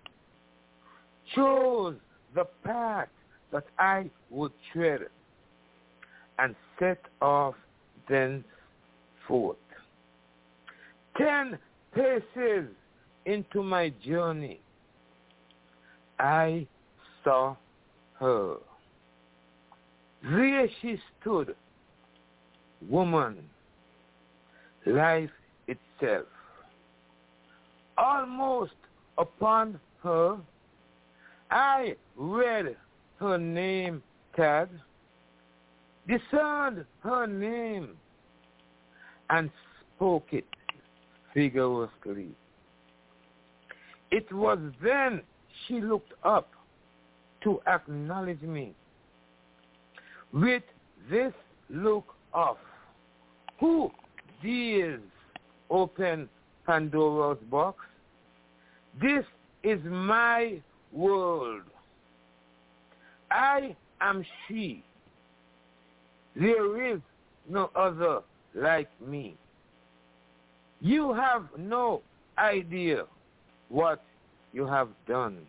chose 1.36 1.96
the 2.34 2.46
path 2.64 3.10
that 3.52 3.66
I 3.78 4.10
would 4.30 4.52
tread, 4.72 5.02
and 6.40 6.56
set 6.80 7.02
off 7.22 7.56
thenceforth. 8.10 9.58
Ten 11.18 11.58
paces 11.94 12.68
into 13.26 13.64
my 13.64 13.94
journey, 14.06 14.60
I 16.20 16.68
saw 17.24 17.56
her. 18.20 18.56
There 20.24 20.68
she 20.82 21.00
stood, 21.22 21.56
woman, 22.90 23.38
life 24.86 25.30
itself. 26.00 26.26
Almost 27.98 28.74
upon 29.18 29.80
her, 30.04 30.38
I 31.50 31.96
read 32.18 32.76
her 33.20 33.38
name 33.38 34.04
tag, 34.36 34.70
discerned 36.08 36.86
her 37.02 37.28
name, 37.28 37.90
and 39.30 39.50
spoke 39.96 40.28
it 40.32 40.46
vigorously. 41.34 42.30
It 44.12 44.32
was 44.32 44.60
then 44.84 45.22
she 45.68 45.82
looked 45.82 46.14
up 46.24 46.50
to 47.44 47.60
acknowledge 47.68 48.42
me. 48.42 48.74
With 50.34 50.64
this 51.10 51.34
look 51.70 52.06
of 52.34 52.58
who 53.60 53.90
dares 54.44 55.02
open 55.70 56.30
Pandora's 56.66 57.38
box? 57.50 57.80
This 59.02 59.26
is 59.64 59.80
my 59.86 60.60
world. 60.92 61.64
I 63.32 63.76
am 64.02 64.26
she. 64.48 64.84
There 66.36 66.94
is 66.94 67.00
no 67.50 67.70
other 67.76 68.22
like 68.54 68.90
me. 69.06 69.36
You 70.82 71.14
have 71.14 71.46
no 71.58 72.02
idea 72.38 73.06
what 73.70 74.04
you 74.54 74.66
have 74.66 74.90
done. 75.08 75.40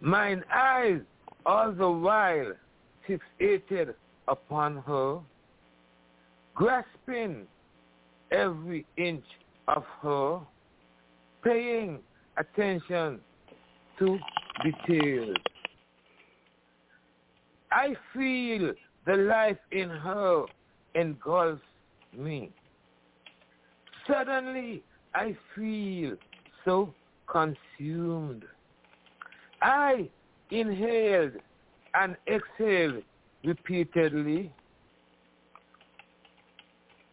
Mine 0.00 0.44
eyes 0.52 1.00
all 1.46 1.72
the 1.72 1.90
while 1.90 2.52
fixated 3.08 3.94
upon 4.28 4.78
her, 4.86 5.18
grasping 6.54 7.46
every 8.34 8.84
inch 8.96 9.24
of 9.68 9.84
her, 10.02 10.40
paying 11.42 12.00
attention 12.36 13.20
to 13.98 14.18
details. 14.62 15.36
I 17.70 17.94
feel 18.12 18.72
the 19.06 19.16
life 19.16 19.58
in 19.72 19.88
her 19.88 20.44
engulfs 20.94 21.62
me. 22.16 22.50
Suddenly, 24.06 24.82
I 25.14 25.36
feel 25.54 26.16
so 26.64 26.94
consumed. 27.26 28.44
I 29.62 30.08
inhaled 30.50 31.32
and 31.94 32.16
exhaled 32.26 33.02
repeatedly, 33.44 34.52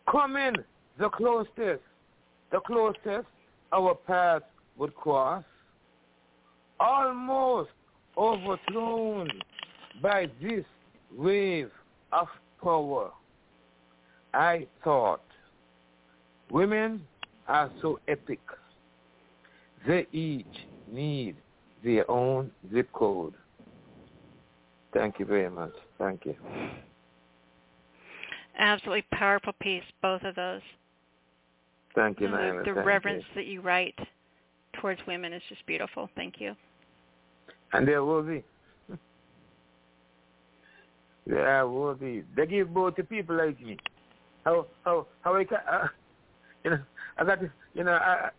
coming 0.09 0.55
the 1.01 1.09
closest, 1.09 1.81
the 2.51 2.59
closest 2.59 3.27
our 3.73 3.95
path 3.95 4.43
would 4.77 4.93
cross, 4.93 5.43
almost 6.79 7.71
overthrown 8.15 9.27
by 9.99 10.27
this 10.39 10.63
wave 11.17 11.71
of 12.11 12.27
power. 12.61 13.09
I 14.35 14.67
thought, 14.83 15.23
women 16.51 17.01
are 17.47 17.71
so 17.81 17.99
epic. 18.07 18.39
They 19.87 20.05
each 20.11 20.45
need 20.91 21.35
their 21.83 22.09
own 22.11 22.51
zip 22.71 22.93
code. 22.93 23.33
Thank 24.93 25.17
you 25.17 25.25
very 25.25 25.49
much. 25.49 25.73
Thank 25.97 26.25
you. 26.25 26.35
Absolutely 28.59 29.05
powerful 29.11 29.53
piece, 29.59 29.83
both 30.03 30.21
of 30.21 30.35
those. 30.35 30.61
Thank 31.95 32.19
you, 32.21 32.27
The, 32.29 32.61
the 32.65 32.73
Thank 32.73 32.85
reverence 32.85 33.23
you. 33.29 33.35
that 33.35 33.45
you 33.47 33.61
write 33.61 33.97
towards 34.79 35.01
women 35.07 35.33
is 35.33 35.41
just 35.49 35.65
beautiful. 35.65 36.09
Thank 36.15 36.35
you. 36.39 36.55
And 37.73 37.87
there 37.87 38.03
will 38.03 38.23
be. 38.23 38.43
There 41.27 41.67
will 41.67 41.93
be. 41.95 42.23
They 42.35 42.45
give 42.45 42.73
birth 42.73 42.95
to 42.95 43.03
people 43.03 43.37
like 43.37 43.59
me. 43.61 43.77
How 44.43 44.65
how 44.83 45.07
how 45.21 45.35
I 45.35 45.43
can 45.43 45.57
uh, 45.71 45.87
you 46.63 46.71
know 46.71 46.79
I 47.17 47.23
got 47.25 47.39
to 47.41 47.51
you 47.73 47.83
know 47.83 47.91
I 47.93 48.29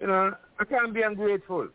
you 0.00 0.06
know 0.06 0.34
I 0.60 0.64
can't 0.64 0.94
be 0.94 1.02
ungrateful. 1.02 1.68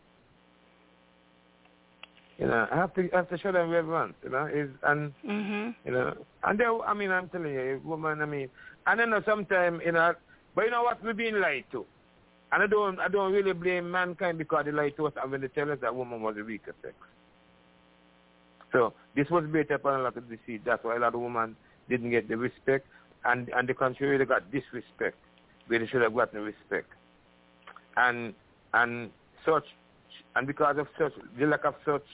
You 2.38 2.48
know 2.48 2.68
I 2.72 2.76
have 2.76 2.94
to 2.95 3.10
I 3.14 3.18
have 3.18 3.30
to 3.30 3.38
show 3.38 3.52
them 3.52 3.69
reverence. 3.69 4.15
You 4.23 4.30
know 4.30 4.45
is 4.45 4.69
and 4.84 5.14
Mhm. 5.26 5.76
you 5.85 5.91
know 5.91 6.14
and 6.44 6.60
they 6.60 6.65
I 6.65 6.94
mean 6.94 7.11
I'm 7.11 7.27
telling 7.30 7.53
you 7.53 7.81
woman 7.84 8.22
I 8.22 8.26
mean 8.26 8.49
and 8.85 8.99
then 8.99 9.14
sometimes 9.26 9.81
you 9.85 9.91
know 9.91 10.14
but 10.57 10.65
you 10.65 10.71
know 10.71 10.81
what 10.81 11.03
we're 11.03 11.13
being 11.13 11.39
lied 11.39 11.65
to. 11.71 11.85
And 12.51 12.63
I 12.63 12.65
don't 12.65 12.99
I 12.99 13.09
don't 13.09 13.31
really 13.31 13.53
blame 13.53 13.91
mankind 13.91 14.39
because 14.39 14.65
they 14.65 14.71
lied 14.71 14.97
to 14.97 15.05
us 15.05 15.13
and 15.21 15.31
when 15.31 15.41
they 15.41 15.49
tell 15.49 15.71
us 15.71 15.77
that 15.81 15.95
woman 15.95 16.19
was 16.23 16.35
the 16.35 16.41
weaker 16.41 16.73
sex. 16.81 16.95
So 18.71 18.93
this 19.15 19.29
was 19.29 19.45
built 19.45 19.69
upon 19.69 19.99
a 19.99 20.03
lot 20.03 20.17
of 20.17 20.27
deceit. 20.27 20.65
That's 20.65 20.84
why 20.84 20.95
a 20.95 20.99
lot 20.99 21.13
of 21.13 21.21
women 21.21 21.55
didn't 21.89 22.09
get 22.09 22.27
the 22.27 22.38
respect, 22.38 22.88
and 23.23 23.49
and 23.49 23.69
the 23.69 23.75
contrary, 23.75 24.17
they 24.17 24.25
got 24.25 24.51
disrespect 24.51 25.17
where 25.67 25.77
they 25.77 25.85
should 25.85 26.01
have 26.01 26.15
gotten 26.15 26.39
the 26.39 26.45
respect. 26.45 26.89
And 27.95 28.34
and 28.73 29.11
such, 29.45 29.65
and 30.35 30.47
because 30.47 30.79
of 30.79 30.88
such, 30.97 31.13
the 31.38 31.45
lack 31.45 31.65
of 31.65 31.75
such 31.85 32.05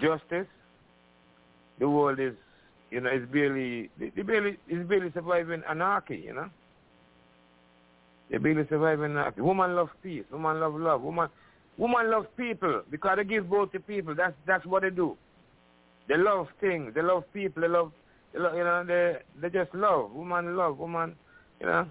justice, 0.00 0.48
the 1.78 1.88
world 1.88 2.18
is, 2.18 2.34
you 2.90 3.00
know, 3.00 3.10
is 3.10 3.24
barely, 3.32 3.88
they 4.00 4.22
barely, 4.22 4.58
is 4.68 4.84
barely 4.88 5.12
surviving 5.12 5.62
anarchy, 5.68 6.16
you 6.16 6.34
know. 6.34 6.50
They 8.30 8.38
barely 8.38 8.66
surviving 8.68 9.12
anarchy. 9.12 9.40
Woman 9.40 9.76
love 9.76 9.90
peace. 10.02 10.24
Woman 10.32 10.60
love 10.60 10.74
love. 10.74 11.02
Woman, 11.02 11.28
woman 11.76 12.10
love 12.10 12.26
people 12.36 12.82
because 12.90 13.16
they 13.16 13.24
give 13.24 13.50
birth 13.50 13.72
to 13.72 13.80
people. 13.80 14.14
That's 14.14 14.34
that's 14.46 14.64
what 14.66 14.82
they 14.82 14.90
do. 14.90 15.16
They 16.08 16.16
love 16.16 16.48
things. 16.60 16.92
They 16.94 17.02
love 17.02 17.24
people. 17.32 17.62
They 17.62 17.68
love, 17.68 17.92
they 18.32 18.40
love 18.40 18.54
you 18.54 18.64
know, 18.64 18.84
they 18.84 19.18
they 19.40 19.50
just 19.50 19.74
love. 19.74 20.12
Woman 20.12 20.56
love. 20.56 20.78
Woman, 20.78 21.14
you 21.60 21.66
know. 21.66 21.86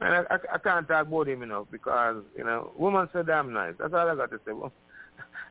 Man, 0.00 0.24
I, 0.30 0.34
I, 0.34 0.38
I 0.54 0.58
can't 0.58 0.86
talk 0.86 1.08
about 1.08 1.28
him 1.28 1.42
enough 1.42 1.66
because 1.72 2.22
you 2.36 2.44
know, 2.44 2.70
woman 2.76 3.08
so 3.12 3.22
damn 3.22 3.52
nice. 3.52 3.74
That's 3.78 3.92
all 3.92 4.08
I 4.08 4.14
got 4.14 4.30
to 4.30 4.40
say. 4.46 4.52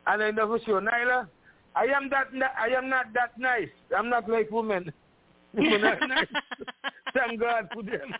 And 0.08 0.24
I 0.24 0.32
know 0.32 0.48
for 0.48 0.64
sure, 0.64 0.80
Nyla, 0.80 1.28
I 1.76 1.84
am 1.86 2.10
that. 2.10 2.28
I 2.58 2.70
am 2.78 2.90
not 2.90 3.14
that 3.14 3.38
nice. 3.38 3.68
I'm 3.96 4.10
not 4.10 4.30
like 4.30 4.50
women. 4.52 4.92
women 5.54 5.84
are 5.84 6.08
nice. 6.08 6.28
Thank 7.14 7.42
God 7.42 7.68
for 7.74 7.84
them. 7.84 8.14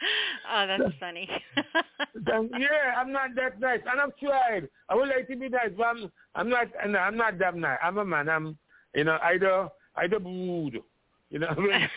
Oh, 0.50 0.66
that's 0.66 0.94
funny. 0.98 1.28
yeah, 2.26 2.94
I'm 2.96 3.12
not 3.12 3.34
that 3.36 3.60
nice, 3.60 3.80
and 3.90 4.00
I've 4.00 4.16
tried. 4.16 4.68
I 4.88 4.94
would 4.94 5.08
like 5.08 5.28
to 5.28 5.36
be 5.36 5.48
nice, 5.48 5.70
but 5.76 5.84
I'm, 5.84 6.10
I'm 6.34 6.48
not. 6.48 6.68
I'm 6.82 7.16
not 7.16 7.38
that 7.38 7.54
nice. 7.54 7.78
I'm 7.82 7.98
a 7.98 8.04
man. 8.04 8.28
I'm, 8.28 8.56
you 8.94 9.04
know, 9.04 9.18
either 9.24 9.68
either 9.96 10.18
rude. 10.18 10.82
You 11.30 11.40
know, 11.40 11.48
what 11.48 11.74
I 11.74 11.78
mean, 11.78 11.88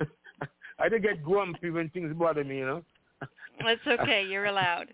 I 0.78 0.88
do 0.88 0.98
get 0.98 1.24
grumpy 1.24 1.70
when 1.70 1.88
things 1.88 2.14
bother 2.16 2.44
me. 2.44 2.58
You 2.58 2.66
know. 2.66 2.84
That's 3.64 4.00
okay. 4.00 4.24
You're 4.24 4.46
allowed. 4.46 4.88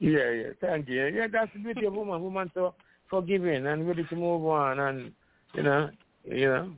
Yeah, 0.00 0.30
yeah. 0.30 0.48
Thank 0.60 0.88
you. 0.88 1.06
Yeah, 1.06 1.26
that's 1.32 1.52
the 1.52 1.60
beauty 1.60 1.86
of 1.86 1.94
woman. 1.94 2.22
Woman 2.22 2.50
so 2.54 2.74
forgiving 3.08 3.66
and 3.66 3.86
ready 3.86 4.04
to 4.04 4.16
move 4.16 4.44
on, 4.46 4.80
and 4.80 5.12
you 5.54 5.62
know, 5.62 5.90
you 6.24 6.46
know. 6.48 6.72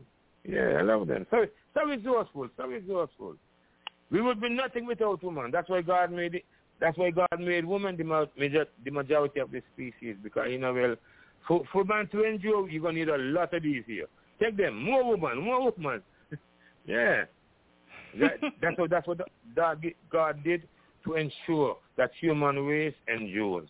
Yeah, 0.44 0.78
I 0.78 0.82
love 0.82 1.06
them. 1.06 1.26
So, 1.30 1.46
so 1.74 1.84
resourceful. 1.84 2.48
So 2.56 2.66
resourceful. 2.66 3.36
We 4.10 4.20
would 4.20 4.40
be 4.40 4.48
nothing 4.48 4.86
without 4.86 5.22
woman. 5.22 5.50
That's 5.50 5.68
why 5.68 5.82
God 5.82 6.10
made 6.10 6.34
it. 6.34 6.44
That's 6.80 6.96
why 6.96 7.10
God 7.10 7.28
made 7.38 7.64
woman 7.64 7.96
the, 7.96 8.28
major, 8.38 8.66
the 8.84 8.90
majority 8.90 9.40
of 9.40 9.50
the 9.50 9.62
species 9.74 10.16
because 10.22 10.48
you 10.50 10.58
know 10.58 10.72
well, 10.72 10.96
for 11.46 11.62
for 11.72 11.84
man 11.84 12.08
to 12.08 12.24
endure, 12.24 12.68
you're 12.68 12.82
gonna 12.82 12.98
need 12.98 13.08
a 13.08 13.18
lot 13.18 13.52
of 13.52 13.62
these 13.62 13.84
here. 13.86 14.06
Take 14.40 14.56
them, 14.56 14.82
more 14.82 15.04
woman, 15.04 15.42
more 15.42 15.70
woman. 15.70 16.02
yeah, 16.86 17.24
that, 18.18 18.40
that's 18.60 18.78
what 18.78 18.90
that's 18.90 19.06
what 19.06 19.20
God 19.54 19.84
God 20.10 20.42
did 20.42 20.62
to 21.04 21.14
ensure 21.14 21.76
that 21.96 22.10
human 22.20 22.56
race 22.60 22.94
endures. 23.14 23.68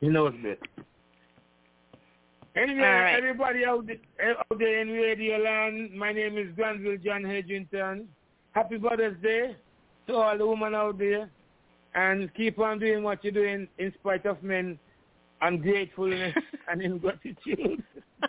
He 0.00 0.08
knows 0.08 0.34
best. 0.42 0.86
Anyway, 2.56 2.82
right. 2.82 3.16
everybody 3.16 3.64
out 3.64 3.86
there, 3.86 4.38
out 4.38 4.58
there 4.58 4.80
in 4.80 4.88
Radio 4.88 5.38
Land, 5.38 5.92
my 5.92 6.12
name 6.12 6.38
is 6.38 6.54
Granville 6.54 6.98
John 6.98 7.22
Hedrington. 7.22 8.06
Happy 8.54 8.78
Mother's 8.78 9.20
Day 9.20 9.56
to 10.06 10.14
all 10.14 10.38
the 10.38 10.46
women 10.46 10.76
out 10.76 10.96
there. 10.96 11.28
And 11.96 12.32
keep 12.34 12.58
on 12.60 12.78
doing 12.78 13.02
what 13.02 13.22
you're 13.24 13.32
doing 13.32 13.68
in 13.78 13.92
spite 14.00 14.26
of 14.26 14.42
men 14.42 14.78
ungratefulness 15.42 16.34
and 16.70 16.80
ingratitude. 16.90 17.82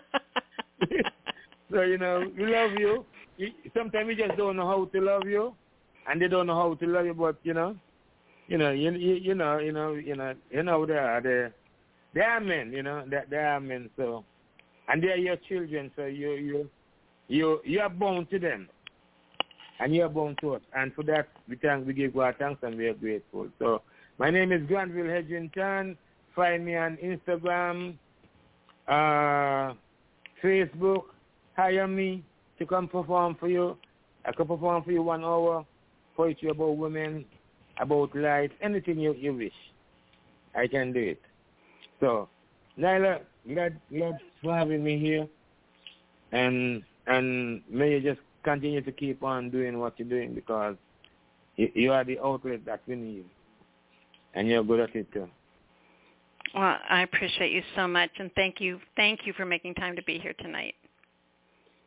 so, 1.72 1.82
you 1.82 1.98
know, 2.00 2.26
we 2.36 2.46
love 2.48 2.72
you. 2.78 3.06
Sometimes 3.76 4.08
we 4.08 4.16
just 4.16 4.36
don't 4.36 4.56
know 4.58 4.68
how 4.68 4.86
to 4.86 5.02
love 5.02 5.24
you. 5.26 5.54
And 6.08 6.22
they 6.22 6.28
don't 6.28 6.48
know 6.48 6.56
how 6.56 6.74
to 6.74 6.86
love 6.88 7.06
you, 7.06 7.14
but, 7.14 7.38
you 7.44 7.54
know, 7.54 7.76
you 8.48 8.58
know, 8.58 8.72
you, 8.72 8.92
you, 8.92 9.16
you 9.16 9.36
know, 9.36 9.60
you 9.60 9.72
know, 9.72 9.94
you 9.94 10.16
know, 10.16 10.34
you 10.52 10.64
know, 10.64 10.86
they 10.86 10.94
are, 10.94 11.22
they, 11.22 11.48
they 12.14 12.22
are 12.22 12.40
men, 12.40 12.72
you 12.72 12.84
know, 12.84 13.04
they, 13.08 13.22
they 13.30 13.38
are 13.38 13.60
men, 13.60 13.90
so, 13.98 14.24
and 14.88 15.02
they 15.02 15.08
are 15.08 15.18
your 15.18 15.38
children, 15.50 15.92
so 15.96 16.06
you, 16.06 16.34
you, 16.34 16.70
you, 17.28 17.60
you 17.66 17.80
are 17.80 17.90
bound 17.90 18.30
to 18.30 18.38
them 18.38 18.70
and 19.80 19.96
you 19.96 20.04
are 20.04 20.10
born 20.10 20.36
to 20.42 20.56
us. 20.56 20.62
And 20.76 20.94
for 20.94 21.04
that, 21.04 21.28
we 21.48 21.56
thank, 21.58 21.86
we 21.86 21.94
give 21.94 22.14
God 22.14 22.36
thanks 22.40 22.62
and 22.64 22.78
we 22.78 22.88
are 22.88 22.94
grateful. 22.94 23.48
So 23.60 23.82
my 24.18 24.30
name 24.30 24.52
is 24.52 24.66
Granville 24.68 25.06
Hedrington. 25.06 25.98
Find 26.36 26.66
me 26.66 26.76
on 26.76 26.98
Instagram, 26.98 27.96
uh, 28.88 29.74
Facebook. 30.44 31.04
Hire 31.56 31.88
me 31.88 32.24
to 32.60 32.66
come 32.66 32.88
perform 32.88 33.36
for 33.36 33.48
you. 33.48 33.78
I 34.26 34.32
can 34.32 34.48
perform 34.48 34.84
for 34.84 34.92
you 34.92 35.02
one 35.02 35.24
hour, 35.24 35.66
poetry 36.16 36.50
about 36.50 36.78
women, 36.78 37.26
about 37.80 38.16
life, 38.16 38.52
anything 38.62 39.00
you, 39.00 39.14
you 39.14 39.34
wish. 39.34 39.54
I 40.56 40.68
can 40.68 40.94
do 40.94 41.00
it. 41.00 41.22
So, 42.00 42.30
Nyla, 42.78 43.22
glad, 43.48 43.80
glad 43.90 44.18
for 44.42 44.56
having 44.56 44.84
me 44.84 45.00
here. 45.00 45.28
And 46.32 46.84
and 47.08 47.62
may 47.70 47.92
you 47.92 48.02
just 48.02 48.20
continue 48.46 48.82
to 48.82 48.92
keep 48.92 49.24
on 49.24 49.50
doing 49.50 49.80
what 49.80 50.00
you're 50.00 50.08
doing 50.08 50.34
because 50.34 50.76
you, 51.58 51.70
you 51.74 51.92
are 51.92 52.06
the 52.06 52.20
outlet 52.20 52.66
that 52.66 52.82
we 52.88 52.96
need. 52.96 53.26
And 54.34 54.48
you're 54.48 54.64
good 54.64 54.80
at 54.82 54.96
it 54.96 55.12
too. 55.12 55.28
Well, 56.54 56.78
I 56.90 57.02
appreciate 57.02 57.52
you 57.52 57.64
so 57.76 57.88
much, 57.88 58.12
and 58.18 58.32
thank 58.36 58.62
you, 58.62 58.80
thank 58.96 59.22
you 59.26 59.34
for 59.34 59.46
making 59.46 59.74
time 59.74 59.96
to 59.98 60.04
be 60.04 60.20
here 60.20 60.34
tonight. 60.40 60.76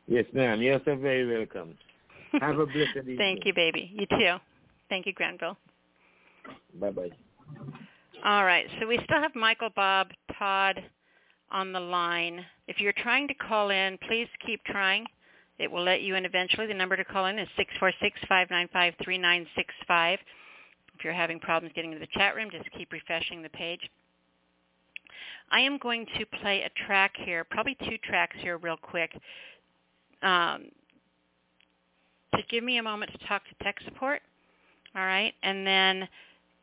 Yes, 0.07 0.27
ma'am. 0.35 0.61
You're 0.61 0.81
so 0.85 0.97
very 0.97 1.39
welcome. 1.39 1.77
Have 2.41 2.59
a 2.59 2.67
blessed 2.67 2.91
evening. 2.97 3.17
thank 3.17 3.47
you, 3.47 3.55
baby. 3.55 3.91
You 3.95 4.07
too. 4.07 4.37
Thank 4.91 5.07
you, 5.07 5.15
Granville. 5.15 5.57
Bye-bye. 6.81 7.11
All 8.25 8.45
right, 8.45 8.67
so 8.79 8.87
we 8.87 8.99
still 9.05 9.23
have 9.23 9.35
Michael, 9.35 9.71
Bob, 9.75 10.09
Todd 10.39 10.83
on 11.51 11.73
the 11.73 11.81
line. 11.81 12.45
If 12.67 12.81
you're 12.81 12.95
trying 12.95 13.29
to 13.29 13.35
call 13.35 13.71
in, 13.71 13.99
please 14.09 14.29
keep 14.45 14.63
trying. 14.65 15.07
It 15.59 15.71
will 15.71 15.83
let 15.83 16.03
you 16.03 16.15
in 16.15 16.25
eventually. 16.25 16.67
The 16.67 16.75
number 16.75 16.97
to 16.97 17.05
call 17.05 17.27
in 17.27 17.39
is 17.39 17.49
646-595-3965. 18.31 20.19
If 20.99 21.05
you're 21.05 21.13
having 21.13 21.41
problems 21.41 21.73
getting 21.75 21.93
into 21.93 22.05
the 22.05 22.19
chat 22.19 22.35
room, 22.35 22.51
just 22.51 22.71
keep 22.77 22.93
refreshing 22.93 23.43
the 23.43 23.49
page. 23.51 23.81
I 25.51 25.61
am 25.61 25.79
going 25.79 26.07
to 26.19 26.27
play 26.41 26.63
a 26.63 26.71
track 26.87 27.13
here, 27.17 27.45
probably 27.45 27.77
two 27.89 27.97
tracks 28.05 28.37
here 28.41 28.59
real 28.59 28.77
quick, 28.77 29.19
um, 30.23 30.67
to 32.35 32.43
give 32.51 32.63
me 32.63 32.79
a 32.79 32.83
moment 32.83 33.13
to 33.13 33.19
talk 33.27 33.43
to 33.45 33.65
tech 33.65 33.77
support. 33.85 34.21
All 34.95 35.05
right, 35.05 35.33
and 35.43 35.67
then 35.67 36.09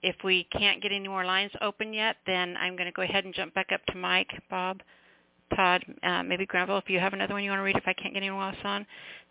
if 0.04 0.16
we 0.24 0.48
can't 0.52 0.82
get 0.82 0.92
any 0.92 1.08
more 1.08 1.26
lines 1.26 1.52
open 1.62 1.94
yet, 1.94 2.18
then 2.28 2.56
I'm 2.58 2.76
going 2.76 2.86
to 2.86 2.92
go 2.92 3.02
ahead 3.02 3.26
and 3.26 3.34
jump 3.34 3.54
back 3.54 3.72
up 3.74 3.86
to 3.88 3.98
Mike, 3.98 4.32
Bob, 4.50 4.82
Todd, 5.56 5.84
uh, 6.04 6.24
maybe 6.24 6.46
Granville, 6.46 6.78
if 6.78 6.90
you 6.90 7.00
have 7.00 7.14
another 7.14 7.34
one 7.34 7.44
you 7.44 7.50
want 7.50 7.60
to 7.60 7.64
read, 7.64 7.78
if 7.78 7.88
I 7.88 7.94
can't 7.94 8.14
get 8.14 8.24
anyone 8.24 8.48
else 8.54 8.58
on. 8.64 8.86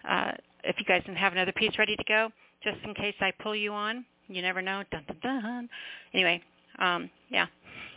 Uh, 0.09 0.33
if 0.65 0.77
you 0.79 0.85
guys 0.85 1.03
can 1.05 1.17
have 1.17 1.33
another 1.33 1.53
piece 1.53 1.79
ready 1.79 1.97
to 1.97 2.05
go, 2.05 2.29
just 2.63 2.79
in 2.85 2.95
case 2.95 3.15
I 3.21 3.33
pull 3.43 3.57
you 3.57 3.73
on. 3.73 4.05
You 4.29 4.43
never 4.43 4.63
know. 4.63 4.83
Dun, 4.91 5.05
dun, 5.07 5.19
dun. 5.23 5.69
Anyway, 6.15 6.43
um, 6.79 7.11
yeah. 7.31 7.47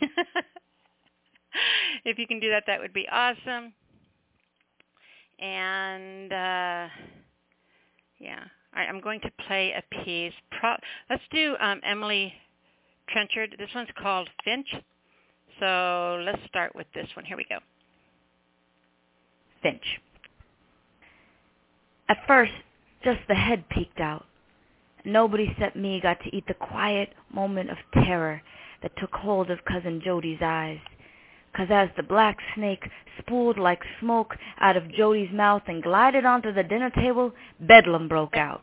if 2.04 2.18
you 2.18 2.26
can 2.26 2.40
do 2.40 2.50
that, 2.50 2.64
that 2.66 2.80
would 2.80 2.92
be 2.92 3.06
awesome. 3.10 3.72
And, 5.40 6.32
uh, 6.32 6.88
yeah. 8.18 8.40
All 8.74 8.80
right, 8.82 8.88
I'm 8.88 9.00
going 9.00 9.20
to 9.20 9.30
play 9.46 9.72
a 9.72 9.82
piece. 10.04 10.34
Pro- 10.58 10.76
Let's 11.08 11.22
do 11.30 11.56
um, 11.60 11.80
Emily 11.84 12.32
Trenchard. 13.08 13.56
This 13.58 13.70
one's 13.74 13.88
called 14.00 14.28
Finch. 14.44 14.68
So 15.60 16.22
let's 16.24 16.40
start 16.46 16.74
with 16.74 16.86
this 16.94 17.08
one. 17.16 17.24
Here 17.24 17.36
we 17.36 17.46
go. 17.48 17.58
Finch. 19.62 20.00
At 22.08 22.26
first, 22.26 22.52
just 23.04 23.20
the 23.28 23.34
head 23.34 23.68
peeked 23.68 24.00
out. 24.00 24.24
Nobody 25.04 25.48
except 25.50 25.76
me 25.76 26.00
got 26.00 26.20
to 26.24 26.36
eat 26.36 26.46
the 26.46 26.54
quiet 26.54 27.12
moment 27.32 27.70
of 27.70 27.78
terror 27.92 28.42
that 28.82 28.96
took 28.96 29.14
hold 29.14 29.50
of 29.50 29.64
Cousin 29.64 30.00
Jody's 30.04 30.42
eyes. 30.42 30.80
'Cause 31.52 31.70
as 31.70 31.88
the 31.96 32.02
black 32.02 32.38
snake 32.54 32.88
spooled 33.18 33.58
like 33.58 33.82
smoke 34.00 34.36
out 34.60 34.76
of 34.76 34.92
Jody's 34.92 35.32
mouth 35.32 35.62
and 35.66 35.82
glided 35.82 36.24
onto 36.24 36.52
the 36.52 36.62
dinner 36.62 36.90
table, 36.90 37.34
bedlam 37.58 38.06
broke 38.06 38.36
out. 38.36 38.62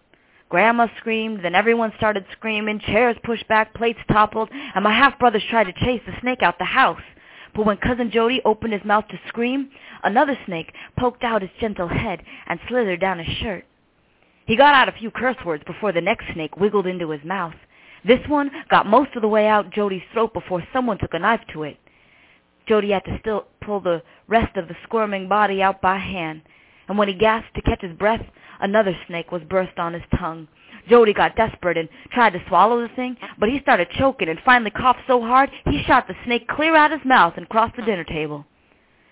Grandma 0.50 0.88
screamed, 0.98 1.42
then 1.42 1.56
everyone 1.56 1.92
started 1.98 2.26
screaming, 2.32 2.80
chairs 2.80 3.18
pushed 3.24 3.48
back, 3.48 3.74
plates 3.74 4.00
toppled, 4.08 4.50
and 4.52 4.84
my 4.84 4.94
half-brothers 4.94 5.44
tried 5.46 5.66
to 5.66 5.74
chase 5.74 6.02
the 6.06 6.16
snake 6.22 6.44
out 6.44 6.60
the 6.60 6.66
house. 6.66 7.02
But 7.56 7.66
when 7.66 7.78
Cousin 7.78 8.12
Jody 8.12 8.42
opened 8.44 8.74
his 8.74 8.84
mouth 8.84 9.08
to 9.08 9.20
scream, 9.28 9.70
another 10.04 10.38
snake 10.46 10.74
poked 10.98 11.24
out 11.24 11.42
his 11.42 11.52
gentle 11.60 11.88
head 11.88 12.22
and 12.48 12.60
slithered 12.68 13.00
down 13.00 13.20
his 13.20 13.38
shirt. 13.38 13.66
He 14.46 14.58
got 14.58 14.76
out 14.76 14.90
a 14.90 14.98
few 15.00 15.10
curse 15.10 15.38
words 15.46 15.64
before 15.66 15.92
the 15.92 16.02
next 16.02 16.26
snake 16.34 16.58
wiggled 16.58 16.86
into 16.86 17.10
his 17.10 17.24
mouth. 17.24 17.56
This 18.04 18.20
one 18.28 18.52
got 18.70 18.86
most 18.86 19.16
of 19.16 19.22
the 19.22 19.28
way 19.28 19.48
out 19.48 19.72
Jody's 19.72 20.04
throat 20.14 20.34
before 20.34 20.64
someone 20.72 21.00
took 21.00 21.14
a 21.14 21.20
knife 21.20 21.42
to 21.54 21.64
it. 21.64 21.78
Jody 22.68 22.92
had 22.92 23.06
to 23.06 23.18
still 23.20 23.46
pull 23.62 23.80
the 23.80 24.04
rest 24.28 24.58
of 24.58 24.68
the 24.68 24.76
squirming 24.84 25.28
body 25.28 25.62
out 25.62 25.82
by 25.82 25.98
hand, 25.98 26.42
and 26.88 26.98
when 26.98 27.08
he 27.08 27.14
gasped 27.16 27.56
to 27.56 27.62
catch 27.62 27.82
his 27.82 27.98
breath, 27.98 28.24
another 28.60 28.96
snake 29.08 29.32
was 29.32 29.42
burst 29.50 29.80
on 29.80 29.94
his 29.94 30.04
tongue. 30.20 30.48
Jody 30.90 31.14
got 31.14 31.36
desperate 31.36 31.78
and 31.78 31.90
tried 32.12 32.34
to 32.34 32.44
swallow 32.48 32.82
the 32.82 32.94
thing, 32.96 33.18
but 33.40 33.50
he 33.50 33.60
started 33.62 33.90
choking 33.98 34.30
and 34.30 34.40
finally 34.46 34.72
coughed 34.72 35.02
so 35.08 35.22
hard 35.22 35.50
he 35.70 35.84
shot 35.84 36.08
the 36.08 36.16
snake 36.26 36.48
clear 36.48 36.76
out 36.76 36.92
his 36.92 37.06
mouth 37.06 37.34
and 37.38 37.50
crossed 37.50 37.76
the 37.76 37.82
dinner 37.82 38.04
table. 38.04 38.46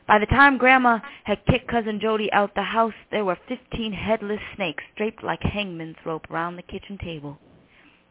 By 0.07 0.19
the 0.19 0.25
time 0.25 0.57
Grandma 0.57 0.99
had 1.23 1.45
kicked 1.45 1.69
Cousin 1.69 1.99
Jody 2.01 2.31
out 2.33 2.55
the 2.55 2.63
house, 2.63 2.93
there 3.09 3.23
were 3.25 3.37
fifteen 3.47 3.93
headless 3.93 4.41
snakes 4.55 4.83
draped 4.97 5.23
like 5.23 5.41
hangman's 5.41 5.95
rope 6.05 6.29
around 6.29 6.55
the 6.57 6.61
kitchen 6.61 6.97
table. 6.97 7.37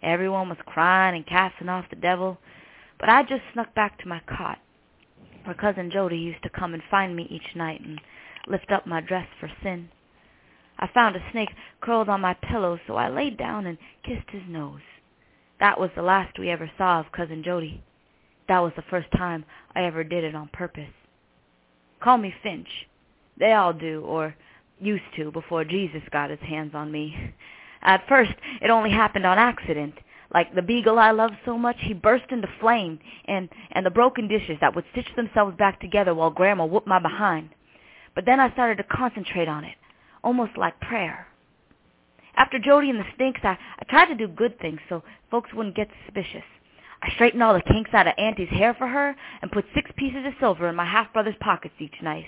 Everyone 0.03 0.49
was 0.49 0.59
crying 0.67 1.15
and 1.15 1.27
casting 1.27 1.69
off 1.69 1.85
the 1.91 1.97
devil, 1.97 2.39
but 2.99 3.09
I 3.09 3.23
just 3.23 3.43
snuck 3.53 3.75
back 3.75 3.99
to 3.99 4.09
my 4.09 4.21
cot, 4.27 4.59
where 5.45 5.55
Cousin 5.55 5.91
Jody 5.91 6.17
used 6.17 6.43
to 6.43 6.49
come 6.49 6.73
and 6.75 6.83
find 6.91 7.15
me 7.15 7.27
each 7.31 7.55
night 7.55 7.81
and 7.81 8.01
lift 8.49 8.73
up 8.73 8.87
my 8.87 9.01
dress 9.01 9.29
for 9.39 9.51
sin. 9.63 9.91
I 10.83 10.89
found 10.93 11.15
a 11.15 11.23
snake 11.31 11.51
curled 11.81 12.09
on 12.09 12.21
my 12.21 12.35
pillow, 12.35 12.77
so 12.89 12.97
I 12.97 13.09
laid 13.09 13.39
down 13.39 13.67
and 13.67 13.79
kissed 14.05 14.29
his 14.31 14.43
nose. 14.49 14.81
That 15.61 15.79
was 15.79 15.91
the 15.95 16.03
last 16.03 16.41
we 16.41 16.51
ever 16.51 16.69
saw 16.77 16.99
of 16.99 17.13
Cousin 17.13 17.45
Jody. 17.45 17.85
That 18.49 18.59
was 18.59 18.73
the 18.75 18.83
first 18.91 19.07
time 19.13 19.45
I 19.77 19.85
ever 19.85 20.03
did 20.03 20.25
it 20.25 20.35
on 20.35 20.49
purpose. 20.53 20.91
Call 22.01 22.19
me 22.19 22.35
Finch. 22.43 22.67
They 23.39 23.53
all 23.53 23.73
do, 23.73 24.03
or 24.03 24.35
used 24.81 25.05
to 25.15 25.31
before 25.31 25.65
Jesus 25.65 26.03
got 26.11 26.31
his 26.31 26.41
hands 26.41 26.73
on 26.75 26.91
me. 26.91 27.33
At 27.83 28.09
first, 28.09 28.33
it 28.61 28.69
only 28.69 28.91
happened 28.91 29.25
on 29.25 29.39
accident. 29.39 29.95
Like 30.35 30.53
the 30.53 30.63
beagle 30.63 30.99
I 30.99 31.13
loved 31.13 31.37
so 31.45 31.57
much, 31.57 31.77
he 31.79 31.95
burst 31.95 32.25
into 32.31 32.49
flame, 32.59 32.99
and, 33.27 33.49
and 33.71 33.87
the 33.87 33.91
broken 33.91 34.27
dishes 34.27 34.59
that 34.61 34.75
would 34.75 34.85
stitch 34.91 35.15
themselves 35.15 35.57
back 35.57 35.81
together 35.81 36.13
while 36.13 36.31
Grandma 36.31 36.65
whooped 36.65 36.89
my 36.89 36.99
behind. 36.99 37.51
But 38.17 38.27
then 38.27 38.41
I 38.41 38.53
started 38.53 38.79
to 38.79 38.97
concentrate 38.97 39.47
on 39.47 39.63
it, 39.63 39.77
almost 40.23 40.57
like 40.57 40.79
prayer. 40.81 41.27
After 42.37 42.59
Jody 42.59 42.91
and 42.91 42.99
the 42.99 43.05
Stinks, 43.15 43.41
I, 43.43 43.59
I 43.79 43.85
tried 43.89 44.07
to 44.07 44.15
do 44.15 44.29
good 44.29 44.59
things 44.61 44.81
so 44.89 45.03
folks 45.31 45.53
wouldn't 45.53 45.77
get 45.77 45.89
suspicious. 46.05 46.45
I 47.03 47.11
straightened 47.15 47.43
all 47.43 47.55
the 47.55 47.61
kinks 47.63 47.93
out 47.93 48.07
of 48.07 48.15
Auntie's 48.17 48.49
hair 48.49 48.75
for 48.75 48.87
her 48.87 49.15
and 49.43 49.51
put 49.51 49.65
six 49.75 49.91
pieces 49.97 50.25
of 50.25 50.35
silver 50.39 50.69
in 50.69 50.77
my 50.77 50.85
half-brother's 50.85 51.35
pockets 51.41 51.75
each 51.81 52.01
night. 52.01 52.27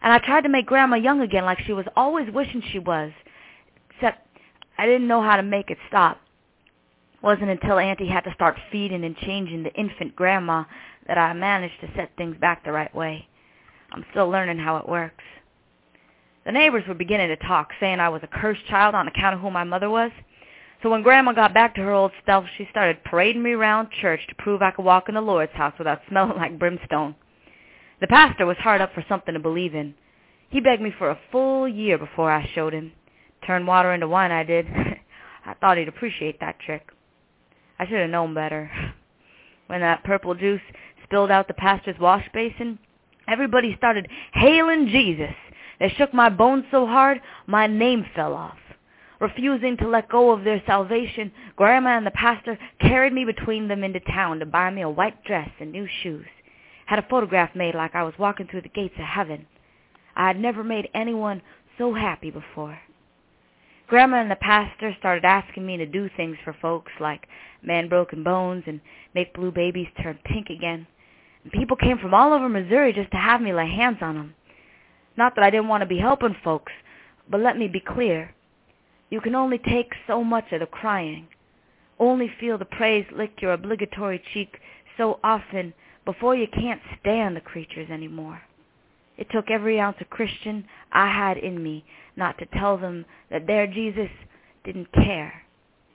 And 0.00 0.12
I 0.12 0.18
tried 0.18 0.42
to 0.42 0.48
make 0.48 0.66
Grandma 0.66 0.96
young 0.96 1.20
again 1.20 1.44
like 1.44 1.60
she 1.60 1.72
was 1.72 1.86
always 1.94 2.32
wishing 2.32 2.62
she 2.72 2.78
was, 2.78 3.12
except 3.90 4.26
I 4.78 4.86
didn't 4.86 5.06
know 5.06 5.22
how 5.22 5.36
to 5.36 5.42
make 5.42 5.70
it 5.70 5.78
stop. 5.88 6.18
It 7.14 7.22
wasn't 7.22 7.50
until 7.50 7.78
Auntie 7.78 8.08
had 8.08 8.24
to 8.24 8.34
start 8.34 8.56
feeding 8.72 9.04
and 9.04 9.16
changing 9.16 9.62
the 9.62 9.74
infant 9.74 10.16
Grandma 10.16 10.64
that 11.06 11.18
I 11.18 11.32
managed 11.34 11.80
to 11.82 11.90
set 11.94 12.10
things 12.16 12.36
back 12.40 12.64
the 12.64 12.72
right 12.72 12.92
way. 12.94 13.28
I'm 13.92 14.04
still 14.10 14.28
learning 14.28 14.58
how 14.58 14.78
it 14.78 14.88
works. 14.88 15.22
The 16.44 16.52
neighbors 16.52 16.84
were 16.88 16.94
beginning 16.94 17.28
to 17.28 17.36
talk, 17.36 17.70
saying 17.78 18.00
I 18.00 18.08
was 18.08 18.22
a 18.24 18.26
cursed 18.26 18.66
child 18.66 18.94
on 18.94 19.06
account 19.06 19.34
of 19.34 19.40
who 19.40 19.50
my 19.50 19.64
mother 19.64 19.88
was. 19.88 20.10
So 20.82 20.90
when 20.90 21.02
Grandma 21.02 21.32
got 21.32 21.54
back 21.54 21.74
to 21.76 21.80
her 21.82 21.92
old 21.92 22.10
self, 22.26 22.44
she 22.58 22.66
started 22.70 23.04
parading 23.04 23.42
me 23.42 23.52
around 23.52 23.88
church 24.00 24.20
to 24.28 24.34
prove 24.34 24.62
I 24.62 24.72
could 24.72 24.84
walk 24.84 25.08
in 25.08 25.14
the 25.14 25.20
Lord's 25.20 25.52
house 25.52 25.74
without 25.78 26.00
smelling 26.08 26.36
like 26.36 26.58
brimstone. 26.58 27.14
The 28.00 28.08
pastor 28.08 28.46
was 28.46 28.56
hard 28.56 28.80
up 28.80 28.92
for 28.92 29.04
something 29.08 29.34
to 29.34 29.40
believe 29.40 29.74
in. 29.76 29.94
He 30.50 30.60
begged 30.60 30.82
me 30.82 30.92
for 30.98 31.10
a 31.10 31.18
full 31.30 31.68
year 31.68 31.96
before 31.96 32.30
I 32.30 32.50
showed 32.54 32.72
him. 32.72 32.92
Turned 33.46 33.66
water 33.66 33.92
into 33.92 34.08
wine, 34.08 34.32
I 34.32 34.42
did. 34.42 34.66
I 35.46 35.54
thought 35.54 35.78
he'd 35.78 35.88
appreciate 35.88 36.40
that 36.40 36.58
trick. 36.58 36.88
I 37.78 37.86
should 37.86 38.00
have 38.00 38.10
known 38.10 38.34
better. 38.34 38.70
When 39.68 39.80
that 39.80 40.04
purple 40.04 40.34
juice 40.34 40.60
spilled 41.04 41.30
out 41.30 41.48
the 41.48 41.54
pastor's 41.54 41.98
wash 41.98 42.28
basin, 42.34 42.78
everybody 43.26 43.74
started 43.78 44.06
hailing 44.34 44.88
Jesus. 44.88 45.32
They 45.82 45.88
shook 45.88 46.14
my 46.14 46.28
bones 46.28 46.64
so 46.70 46.86
hard, 46.86 47.20
my 47.48 47.66
name 47.66 48.06
fell 48.14 48.34
off. 48.34 48.56
Refusing 49.18 49.76
to 49.78 49.88
let 49.88 50.08
go 50.08 50.30
of 50.30 50.44
their 50.44 50.62
salvation, 50.64 51.32
Grandma 51.56 51.96
and 51.96 52.06
the 52.06 52.12
pastor 52.12 52.56
carried 52.78 53.12
me 53.12 53.24
between 53.24 53.66
them 53.66 53.82
into 53.82 53.98
town 53.98 54.38
to 54.38 54.46
buy 54.46 54.70
me 54.70 54.82
a 54.82 54.88
white 54.88 55.24
dress 55.24 55.50
and 55.58 55.72
new 55.72 55.88
shoes. 56.04 56.28
Had 56.86 57.00
a 57.00 57.08
photograph 57.10 57.56
made 57.56 57.74
like 57.74 57.96
I 57.96 58.04
was 58.04 58.14
walking 58.16 58.46
through 58.46 58.60
the 58.60 58.68
gates 58.68 58.94
of 58.96 59.06
heaven. 59.06 59.44
I 60.14 60.28
had 60.28 60.38
never 60.38 60.62
made 60.62 60.88
anyone 60.94 61.42
so 61.76 61.92
happy 61.92 62.30
before. 62.30 62.78
Grandma 63.88 64.20
and 64.20 64.30
the 64.30 64.36
pastor 64.36 64.94
started 65.00 65.24
asking 65.24 65.66
me 65.66 65.78
to 65.78 65.86
do 65.86 66.08
things 66.16 66.36
for 66.44 66.54
folks 66.62 66.92
like 67.00 67.26
mend 67.60 67.90
broken 67.90 68.22
bones 68.22 68.62
and 68.68 68.80
make 69.16 69.34
blue 69.34 69.50
babies 69.50 69.88
turn 70.00 70.16
pink 70.24 70.48
again. 70.48 70.86
And 71.42 71.52
people 71.52 71.76
came 71.76 71.98
from 71.98 72.14
all 72.14 72.32
over 72.32 72.48
Missouri 72.48 72.92
just 72.92 73.10
to 73.10 73.16
have 73.16 73.40
me 73.42 73.52
lay 73.52 73.66
hands 73.66 73.98
on 74.00 74.14
them. 74.14 74.34
Not 75.16 75.34
that 75.34 75.44
I 75.44 75.50
didn't 75.50 75.68
want 75.68 75.82
to 75.82 75.86
be 75.86 75.98
helping 75.98 76.36
folks, 76.42 76.72
but 77.28 77.40
let 77.40 77.58
me 77.58 77.68
be 77.68 77.80
clear. 77.80 78.34
You 79.10 79.20
can 79.20 79.34
only 79.34 79.58
take 79.58 79.92
so 80.06 80.24
much 80.24 80.52
of 80.52 80.60
the 80.60 80.66
crying, 80.66 81.28
only 81.98 82.30
feel 82.40 82.58
the 82.58 82.64
praise 82.64 83.06
lick 83.12 83.42
your 83.42 83.52
obligatory 83.52 84.22
cheek 84.32 84.58
so 84.96 85.20
often 85.22 85.74
before 86.04 86.34
you 86.34 86.46
can't 86.48 86.80
stand 87.00 87.36
the 87.36 87.40
creatures 87.40 87.90
anymore. 87.90 88.42
It 89.18 89.28
took 89.30 89.50
every 89.50 89.78
ounce 89.78 89.98
of 90.00 90.10
Christian 90.10 90.64
I 90.90 91.06
had 91.06 91.36
in 91.36 91.62
me 91.62 91.84
not 92.16 92.38
to 92.38 92.46
tell 92.46 92.78
them 92.78 93.04
that 93.30 93.46
their 93.46 93.66
Jesus 93.66 94.10
didn't 94.64 94.92
care. 94.92 95.44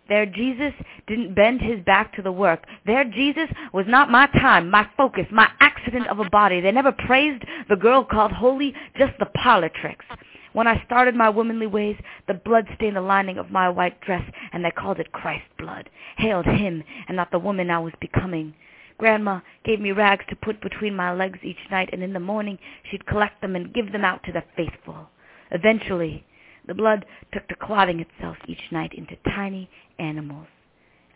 Their 0.10 0.26
Jesus 0.26 0.74
didn't 1.08 1.36
bend 1.36 1.62
his 1.62 1.80
back 1.86 2.14
to 2.16 2.22
the 2.22 2.32
work. 2.32 2.66
Their 2.86 3.04
Jesus 3.04 3.50
was 3.74 3.86
not 3.88 4.10
my 4.10 4.28
time, 4.28 4.70
my 4.70 4.88
focus, 4.96 5.26
my 5.32 5.50
accident 5.60 6.08
of 6.08 6.20
a 6.20 6.30
body. 6.30 6.62
They 6.62 6.72
never 6.72 6.92
praised 6.92 7.44
the 7.70 7.76
girl 7.76 8.04
called 8.04 8.32
holy, 8.32 8.74
just 8.98 9.14
the 9.20 9.28
parlor 9.28 9.70
tricks. 9.70 10.06
When 10.54 10.68
I 10.68 10.84
started 10.86 11.14
my 11.16 11.30
womanly 11.30 11.68
ways, 11.68 11.98
the 12.28 12.34
blood 12.34 12.68
stained 12.76 12.96
the 12.96 13.02
lining 13.02 13.38
of 13.38 13.52
my 13.52 13.70
white 13.70 14.02
dress, 14.02 14.24
and 14.54 14.64
they 14.64 14.72
called 14.72 15.00
it 15.00 15.12
Christ's 15.12 15.50
blood, 15.58 15.90
hailed 16.18 16.46
him, 16.46 16.84
and 17.08 17.16
not 17.16 17.32
the 17.32 17.40
woman 17.40 17.70
I 17.70 17.80
was 17.80 17.94
becoming. 18.02 18.54
Grandma 18.98 19.42
gave 19.64 19.80
me 19.80 19.92
rags 19.92 20.26
to 20.30 20.36
put 20.36 20.60
between 20.62 20.96
my 20.96 21.14
legs 21.14 21.38
each 21.44 21.70
night, 21.70 21.90
and 21.94 22.02
in 22.02 22.14
the 22.14 22.20
morning 22.20 22.58
she'd 22.90 23.06
collect 23.06 23.42
them 23.42 23.56
and 23.56 23.74
give 23.74 23.92
them 23.92 24.04
out 24.04 24.24
to 24.24 24.32
the 24.32 24.44
faithful. 24.56 25.10
Eventually, 25.52 26.26
the 26.68 26.74
blood 26.74 27.06
took 27.34 27.48
to 27.48 27.56
clotting 27.56 28.00
itself 28.00 28.38
each 28.48 28.72
night 28.72 28.94
into 28.94 29.16
tiny 29.36 29.70
animals. 30.00 30.48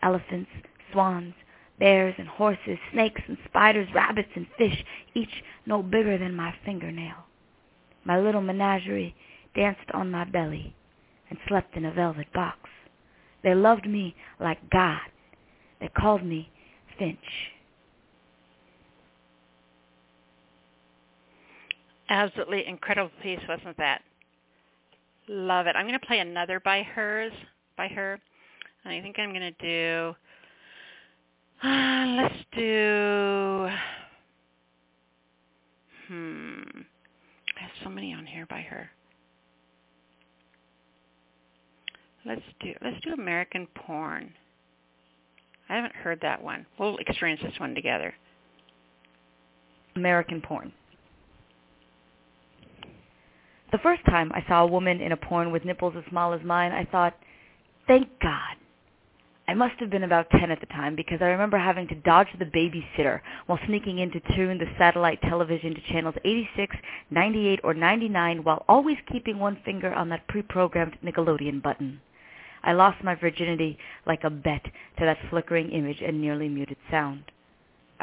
Elephants, 0.02 0.50
swans, 0.92 1.34
bears 1.78 2.14
and 2.18 2.28
horses, 2.28 2.78
snakes 2.92 3.20
and 3.28 3.36
spiders, 3.46 3.88
rabbits 3.94 4.30
and 4.34 4.46
fish, 4.58 4.84
each 5.14 5.42
no 5.66 5.82
bigger 5.82 6.18
than 6.18 6.34
my 6.34 6.54
fingernail. 6.64 7.26
My 8.04 8.18
little 8.18 8.40
menagerie 8.40 9.14
danced 9.54 9.90
on 9.92 10.10
my 10.10 10.24
belly, 10.24 10.74
and 11.28 11.38
slept 11.48 11.76
in 11.76 11.84
a 11.84 11.92
velvet 11.92 12.32
box. 12.32 12.58
They 13.42 13.54
loved 13.54 13.88
me 13.88 14.14
like 14.40 14.70
God. 14.70 15.00
They 15.80 15.88
called 15.88 16.24
me 16.24 16.50
Finch. 16.98 17.18
Absolutely 22.08 22.66
incredible 22.66 23.10
piece, 23.22 23.40
wasn't 23.48 23.76
that? 23.78 24.02
Love 25.28 25.66
it. 25.66 25.76
I'm 25.76 25.86
going 25.86 25.98
to 25.98 26.06
play 26.06 26.18
another 26.18 26.60
by 26.60 26.82
hers, 26.82 27.32
by 27.76 27.88
her. 27.88 28.18
And 28.84 28.92
I 28.92 29.00
think 29.00 29.18
I'm 29.18 29.30
going 29.30 29.54
to 29.58 30.12
do. 30.12 30.14
Uh, 31.62 32.06
let's 32.22 32.44
do. 32.56 33.68
Hmm. 36.08 36.80
I 37.56 37.62
have 37.62 37.70
so 37.84 37.88
many 37.88 38.12
on 38.12 38.26
here 38.26 38.46
by 38.46 38.60
her. 38.62 38.90
Let's 42.24 42.42
do 42.60 42.72
let's 42.82 43.00
do 43.04 43.12
American 43.14 43.66
porn. 43.74 44.32
I 45.68 45.76
haven't 45.76 45.94
heard 45.94 46.20
that 46.22 46.42
one. 46.42 46.66
We'll 46.78 46.96
experience 46.98 47.40
this 47.42 47.58
one 47.58 47.74
together. 47.74 48.14
American 49.96 50.40
porn. 50.40 50.72
The 53.72 53.78
first 53.78 54.04
time 54.04 54.30
I 54.34 54.44
saw 54.46 54.62
a 54.62 54.66
woman 54.66 55.00
in 55.00 55.12
a 55.12 55.16
porn 55.16 55.50
with 55.50 55.64
nipples 55.64 55.94
as 55.96 56.04
small 56.10 56.34
as 56.34 56.42
mine, 56.44 56.72
I 56.72 56.84
thought, 56.84 57.16
thank 57.86 58.06
God. 58.20 58.56
I 59.48 59.54
must 59.54 59.80
have 59.80 59.88
been 59.88 60.04
about 60.04 60.30
10 60.30 60.50
at 60.50 60.60
the 60.60 60.66
time 60.66 60.94
because 60.94 61.22
I 61.22 61.26
remember 61.26 61.58
having 61.58 61.88
to 61.88 61.94
dodge 61.94 62.28
the 62.38 62.44
babysitter 62.44 63.20
while 63.46 63.58
sneaking 63.66 63.98
in 63.98 64.10
to 64.12 64.20
tune 64.36 64.58
the 64.58 64.70
satellite 64.78 65.22
television 65.22 65.74
to 65.74 65.80
channels 65.90 66.14
86, 66.22 66.76
98, 67.10 67.60
or 67.64 67.72
99 67.72 68.44
while 68.44 68.62
always 68.68 68.98
keeping 69.10 69.38
one 69.38 69.58
finger 69.64 69.92
on 69.92 70.10
that 70.10 70.28
pre-programmed 70.28 70.98
Nickelodeon 71.02 71.62
button. 71.62 72.00
I 72.62 72.74
lost 72.74 73.02
my 73.02 73.14
virginity 73.14 73.78
like 74.06 74.22
a 74.22 74.30
bet 74.30 74.64
to 74.98 75.04
that 75.06 75.18
flickering 75.30 75.70
image 75.70 76.02
and 76.06 76.20
nearly 76.20 76.48
muted 76.48 76.76
sound. 76.90 77.24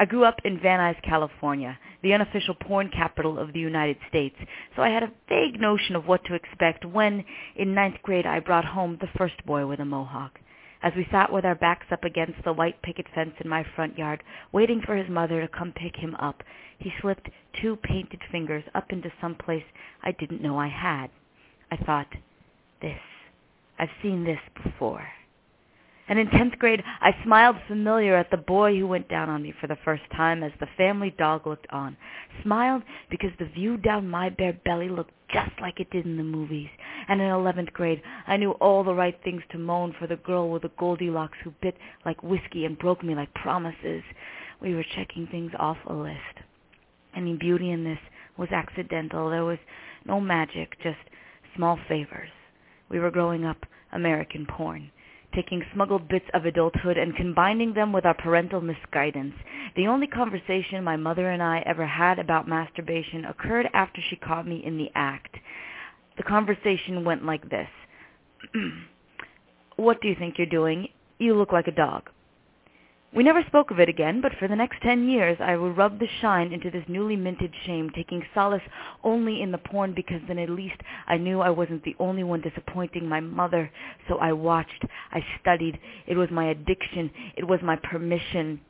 I 0.00 0.06
grew 0.06 0.24
up 0.24 0.40
in 0.46 0.58
Van 0.58 0.78
Nuys, 0.78 1.02
California, 1.02 1.78
the 2.02 2.14
unofficial 2.14 2.54
porn 2.54 2.88
capital 2.88 3.38
of 3.38 3.52
the 3.52 3.60
United 3.60 3.98
States, 4.08 4.34
so 4.74 4.80
I 4.80 4.88
had 4.88 5.02
a 5.02 5.12
vague 5.28 5.60
notion 5.60 5.94
of 5.94 6.06
what 6.06 6.24
to 6.24 6.32
expect 6.32 6.86
when, 6.86 7.22
in 7.54 7.74
ninth 7.74 7.96
grade, 8.02 8.24
I 8.24 8.40
brought 8.40 8.64
home 8.64 8.96
the 8.98 9.18
first 9.18 9.44
boy 9.44 9.66
with 9.66 9.78
a 9.78 9.84
mohawk. 9.84 10.40
As 10.82 10.94
we 10.96 11.06
sat 11.10 11.30
with 11.30 11.44
our 11.44 11.54
backs 11.54 11.84
up 11.92 12.02
against 12.02 12.42
the 12.44 12.54
white 12.54 12.80
picket 12.80 13.08
fence 13.14 13.34
in 13.40 13.50
my 13.50 13.62
front 13.76 13.98
yard, 13.98 14.22
waiting 14.52 14.80
for 14.80 14.96
his 14.96 15.10
mother 15.10 15.42
to 15.42 15.48
come 15.48 15.70
pick 15.70 15.96
him 15.96 16.14
up, 16.14 16.42
he 16.78 16.90
slipped 17.02 17.28
two 17.60 17.76
painted 17.76 18.22
fingers 18.32 18.64
up 18.74 18.92
into 18.92 19.12
some 19.20 19.34
place 19.34 19.64
I 20.02 20.12
didn't 20.12 20.40
know 20.40 20.58
I 20.58 20.68
had. 20.68 21.10
I 21.70 21.76
thought, 21.76 22.08
this 22.80 23.00
I've 23.78 23.90
seen 24.02 24.24
this 24.24 24.40
before. 24.64 25.06
And 26.10 26.18
in 26.18 26.26
10th 26.26 26.58
grade, 26.58 26.82
I 27.00 27.12
smiled 27.22 27.54
familiar 27.68 28.16
at 28.16 28.32
the 28.32 28.36
boy 28.36 28.76
who 28.76 28.88
went 28.88 29.08
down 29.08 29.28
on 29.28 29.44
me 29.44 29.54
for 29.60 29.68
the 29.68 29.78
first 29.84 30.02
time 30.16 30.42
as 30.42 30.50
the 30.58 30.66
family 30.76 31.14
dog 31.16 31.46
looked 31.46 31.68
on. 31.70 31.96
Smiled 32.42 32.82
because 33.10 33.30
the 33.38 33.44
view 33.44 33.76
down 33.76 34.10
my 34.10 34.28
bare 34.28 34.58
belly 34.64 34.88
looked 34.88 35.12
just 35.32 35.52
like 35.60 35.78
it 35.78 35.88
did 35.90 36.06
in 36.06 36.16
the 36.16 36.24
movies. 36.24 36.68
And 37.06 37.20
in 37.20 37.28
11th 37.28 37.72
grade, 37.72 38.02
I 38.26 38.36
knew 38.38 38.50
all 38.52 38.82
the 38.82 38.92
right 38.92 39.16
things 39.22 39.42
to 39.52 39.58
moan 39.58 39.94
for 40.00 40.08
the 40.08 40.16
girl 40.16 40.50
with 40.50 40.62
the 40.62 40.72
Goldilocks 40.76 41.38
who 41.44 41.52
bit 41.62 41.76
like 42.04 42.20
whiskey 42.24 42.64
and 42.64 42.76
broke 42.76 43.04
me 43.04 43.14
like 43.14 43.32
promises. 43.34 44.02
We 44.60 44.74
were 44.74 44.84
checking 44.96 45.28
things 45.28 45.52
off 45.60 45.78
a 45.86 45.94
list. 45.94 46.18
Any 47.14 47.36
beauty 47.36 47.70
in 47.70 47.84
this 47.84 48.00
was 48.36 48.48
accidental. 48.50 49.30
There 49.30 49.44
was 49.44 49.58
no 50.04 50.20
magic, 50.20 50.76
just 50.82 50.98
small 51.54 51.78
favors. 51.88 52.30
We 52.88 52.98
were 52.98 53.12
growing 53.12 53.44
up 53.44 53.64
American 53.92 54.44
porn. 54.46 54.90
Taking 55.34 55.62
smuggled 55.72 56.08
bits 56.08 56.26
of 56.34 56.44
adulthood 56.44 56.96
and 56.96 57.16
combining 57.16 57.74
them 57.74 57.92
with 57.92 58.04
our 58.04 58.14
parental 58.14 58.60
misguidance. 58.60 59.34
The 59.76 59.86
only 59.86 60.06
conversation 60.06 60.82
my 60.82 60.96
mother 60.96 61.30
and 61.30 61.42
I 61.42 61.62
ever 61.66 61.86
had 61.86 62.18
about 62.18 62.48
masturbation 62.48 63.24
occurred 63.24 63.68
after 63.72 64.00
she 64.00 64.16
caught 64.16 64.46
me 64.46 64.62
in 64.64 64.76
the 64.76 64.90
act. 64.94 65.36
The 66.16 66.22
conversation 66.22 67.04
went 67.04 67.24
like 67.24 67.48
this. 67.48 67.68
what 69.76 70.00
do 70.00 70.08
you 70.08 70.16
think 70.18 70.36
you're 70.38 70.46
doing? 70.46 70.88
You 71.18 71.34
look 71.34 71.52
like 71.52 71.68
a 71.68 71.72
dog. 71.72 72.10
We 73.14 73.24
never 73.24 73.42
spoke 73.48 73.72
of 73.72 73.80
it 73.80 73.88
again, 73.88 74.20
but 74.20 74.32
for 74.38 74.46
the 74.46 74.54
next 74.56 74.82
ten 74.82 75.08
years 75.08 75.36
I 75.40 75.56
would 75.56 75.76
rub 75.76 75.98
the 75.98 76.06
shine 76.20 76.52
into 76.52 76.70
this 76.70 76.84
newly 76.88 77.16
minted 77.16 77.52
shame, 77.66 77.90
taking 77.90 78.22
solace 78.34 78.62
only 79.02 79.42
in 79.42 79.50
the 79.50 79.58
porn 79.58 79.94
because 79.94 80.20
then 80.28 80.38
at 80.38 80.50
least 80.50 80.76
I 81.08 81.16
knew 81.16 81.40
I 81.40 81.50
wasn't 81.50 81.82
the 81.82 81.96
only 81.98 82.22
one 82.22 82.40
disappointing 82.40 83.08
my 83.08 83.20
mother. 83.20 83.70
So 84.08 84.18
I 84.18 84.32
watched, 84.32 84.84
I 85.12 85.24
studied. 85.40 85.78
It 86.06 86.16
was 86.16 86.30
my 86.30 86.46
addiction. 86.50 87.10
It 87.36 87.44
was 87.48 87.60
my 87.62 87.76
permission. 87.76 88.60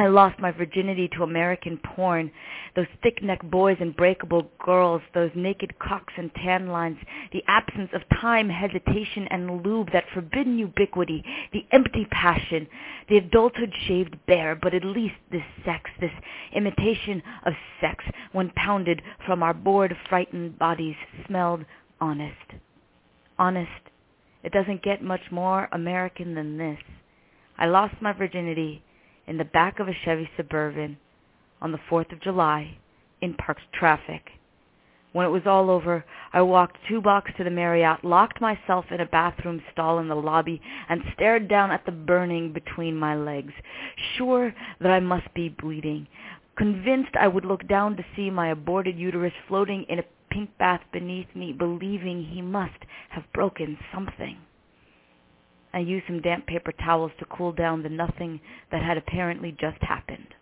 I 0.00 0.06
lost 0.06 0.38
my 0.38 0.52
virginity 0.52 1.08
to 1.16 1.24
American 1.24 1.76
porn, 1.76 2.30
those 2.76 2.86
thick-necked 3.02 3.50
boys 3.50 3.78
and 3.80 3.96
breakable 3.96 4.48
girls, 4.64 5.02
those 5.12 5.32
naked 5.34 5.76
cocks 5.80 6.12
and 6.16 6.32
tan 6.36 6.68
lines, 6.68 6.98
the 7.32 7.42
absence 7.48 7.90
of 7.92 8.02
time, 8.20 8.48
hesitation, 8.48 9.26
and 9.28 9.66
lube, 9.66 9.90
that 9.90 10.04
forbidden 10.14 10.56
ubiquity, 10.56 11.24
the 11.52 11.66
empty 11.72 12.06
passion, 12.12 12.68
the 13.08 13.16
adulthood 13.16 13.72
shaved 13.88 14.16
bare, 14.26 14.54
but 14.54 14.72
at 14.72 14.84
least 14.84 15.16
this 15.32 15.42
sex, 15.64 15.90
this 16.00 16.12
imitation 16.54 17.20
of 17.44 17.54
sex, 17.80 18.04
when 18.30 18.50
pounded 18.50 19.02
from 19.26 19.42
our 19.42 19.54
bored, 19.54 19.96
frightened 20.08 20.56
bodies, 20.60 20.96
smelled 21.26 21.64
honest. 22.00 22.36
Honest. 23.36 23.82
It 24.44 24.52
doesn't 24.52 24.84
get 24.84 25.02
much 25.02 25.32
more 25.32 25.68
American 25.72 26.36
than 26.36 26.56
this. 26.56 26.78
I 27.58 27.66
lost 27.66 28.00
my 28.00 28.12
virginity 28.12 28.84
in 29.28 29.36
the 29.36 29.44
back 29.44 29.78
of 29.78 29.88
a 29.88 29.92
Chevy 30.04 30.28
Suburban 30.36 30.96
on 31.60 31.72
the 31.72 31.80
4th 31.90 32.12
of 32.12 32.20
July 32.20 32.78
in 33.20 33.34
parked 33.34 33.72
traffic. 33.72 34.22
When 35.12 35.26
it 35.26 35.30
was 35.30 35.46
all 35.46 35.70
over, 35.70 36.04
I 36.32 36.42
walked 36.42 36.76
two 36.88 37.00
blocks 37.00 37.30
to 37.36 37.44
the 37.44 37.50
Marriott, 37.50 38.04
locked 38.04 38.40
myself 38.40 38.84
in 38.90 39.00
a 39.00 39.06
bathroom 39.06 39.62
stall 39.72 39.98
in 39.98 40.08
the 40.08 40.14
lobby, 40.14 40.60
and 40.88 41.02
stared 41.14 41.48
down 41.48 41.70
at 41.70 41.84
the 41.86 41.92
burning 41.92 42.52
between 42.52 42.96
my 42.96 43.16
legs, 43.16 43.52
sure 44.16 44.54
that 44.80 44.90
I 44.90 45.00
must 45.00 45.32
be 45.34 45.48
bleeding, 45.48 46.06
convinced 46.56 47.16
I 47.18 47.28
would 47.28 47.44
look 47.44 47.66
down 47.68 47.96
to 47.96 48.04
see 48.14 48.30
my 48.30 48.48
aborted 48.48 48.98
uterus 48.98 49.32
floating 49.46 49.84
in 49.88 49.98
a 49.98 50.04
pink 50.30 50.50
bath 50.58 50.82
beneath 50.92 51.34
me, 51.34 51.52
believing 51.52 52.22
he 52.22 52.42
must 52.42 52.78
have 53.10 53.24
broken 53.32 53.78
something. 53.92 54.36
I 55.72 55.80
used 55.80 56.06
some 56.06 56.22
damp 56.22 56.46
paper 56.46 56.72
towels 56.72 57.12
to 57.18 57.24
cool 57.26 57.52
down 57.52 57.82
the 57.82 57.88
nothing 57.88 58.40
that 58.70 58.82
had 58.82 58.96
apparently 58.96 59.52
just 59.52 59.82
happened. 59.82 60.34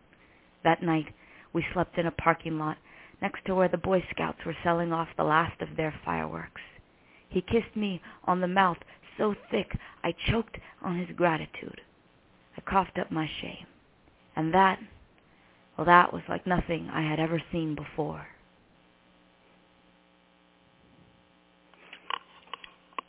That 0.64 0.82
night, 0.82 1.06
we 1.52 1.64
slept 1.72 1.98
in 1.98 2.06
a 2.06 2.12
parking 2.12 2.58
lot 2.58 2.78
next 3.20 3.44
to 3.46 3.54
where 3.54 3.68
the 3.68 3.78
Boy 3.78 4.04
Scouts 4.10 4.44
were 4.44 4.56
selling 4.62 4.92
off 4.92 5.08
the 5.16 5.24
last 5.24 5.60
of 5.62 5.76
their 5.76 5.94
fireworks. 6.04 6.60
He 7.28 7.40
kissed 7.40 7.74
me 7.74 8.00
on 8.24 8.40
the 8.40 8.48
mouth 8.48 8.78
so 9.18 9.34
thick 9.50 9.76
I 10.04 10.12
choked 10.12 10.58
on 10.82 10.98
his 10.98 11.16
gratitude. 11.16 11.80
I 12.56 12.60
coughed 12.60 12.98
up 12.98 13.10
my 13.10 13.28
shame. 13.40 13.66
And 14.36 14.52
that, 14.54 14.78
well, 15.76 15.86
that 15.86 16.12
was 16.12 16.22
like 16.28 16.46
nothing 16.46 16.88
I 16.92 17.02
had 17.02 17.18
ever 17.18 17.42
seen 17.50 17.74
before. 17.74 18.26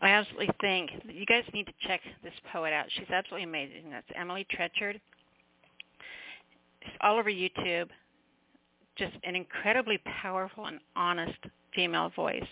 I 0.01 0.09
absolutely 0.09 0.49
think 0.61 0.91
you 1.07 1.25
guys 1.25 1.43
need 1.53 1.65
to 1.65 1.73
check 1.87 2.01
this 2.23 2.33
poet 2.51 2.71
out. 2.71 2.85
She's 2.89 3.09
absolutely 3.09 3.49
amazing. 3.49 3.89
That's 3.89 4.05
Emily 4.15 4.45
Trenchard. 4.51 4.99
It's 6.81 6.95
all 7.01 7.17
over 7.17 7.31
YouTube. 7.31 7.89
Just 8.95 9.13
an 9.23 9.35
incredibly 9.35 9.99
powerful 10.21 10.67
and 10.67 10.79
honest 10.95 11.37
female 11.73 12.11
voice. 12.15 12.47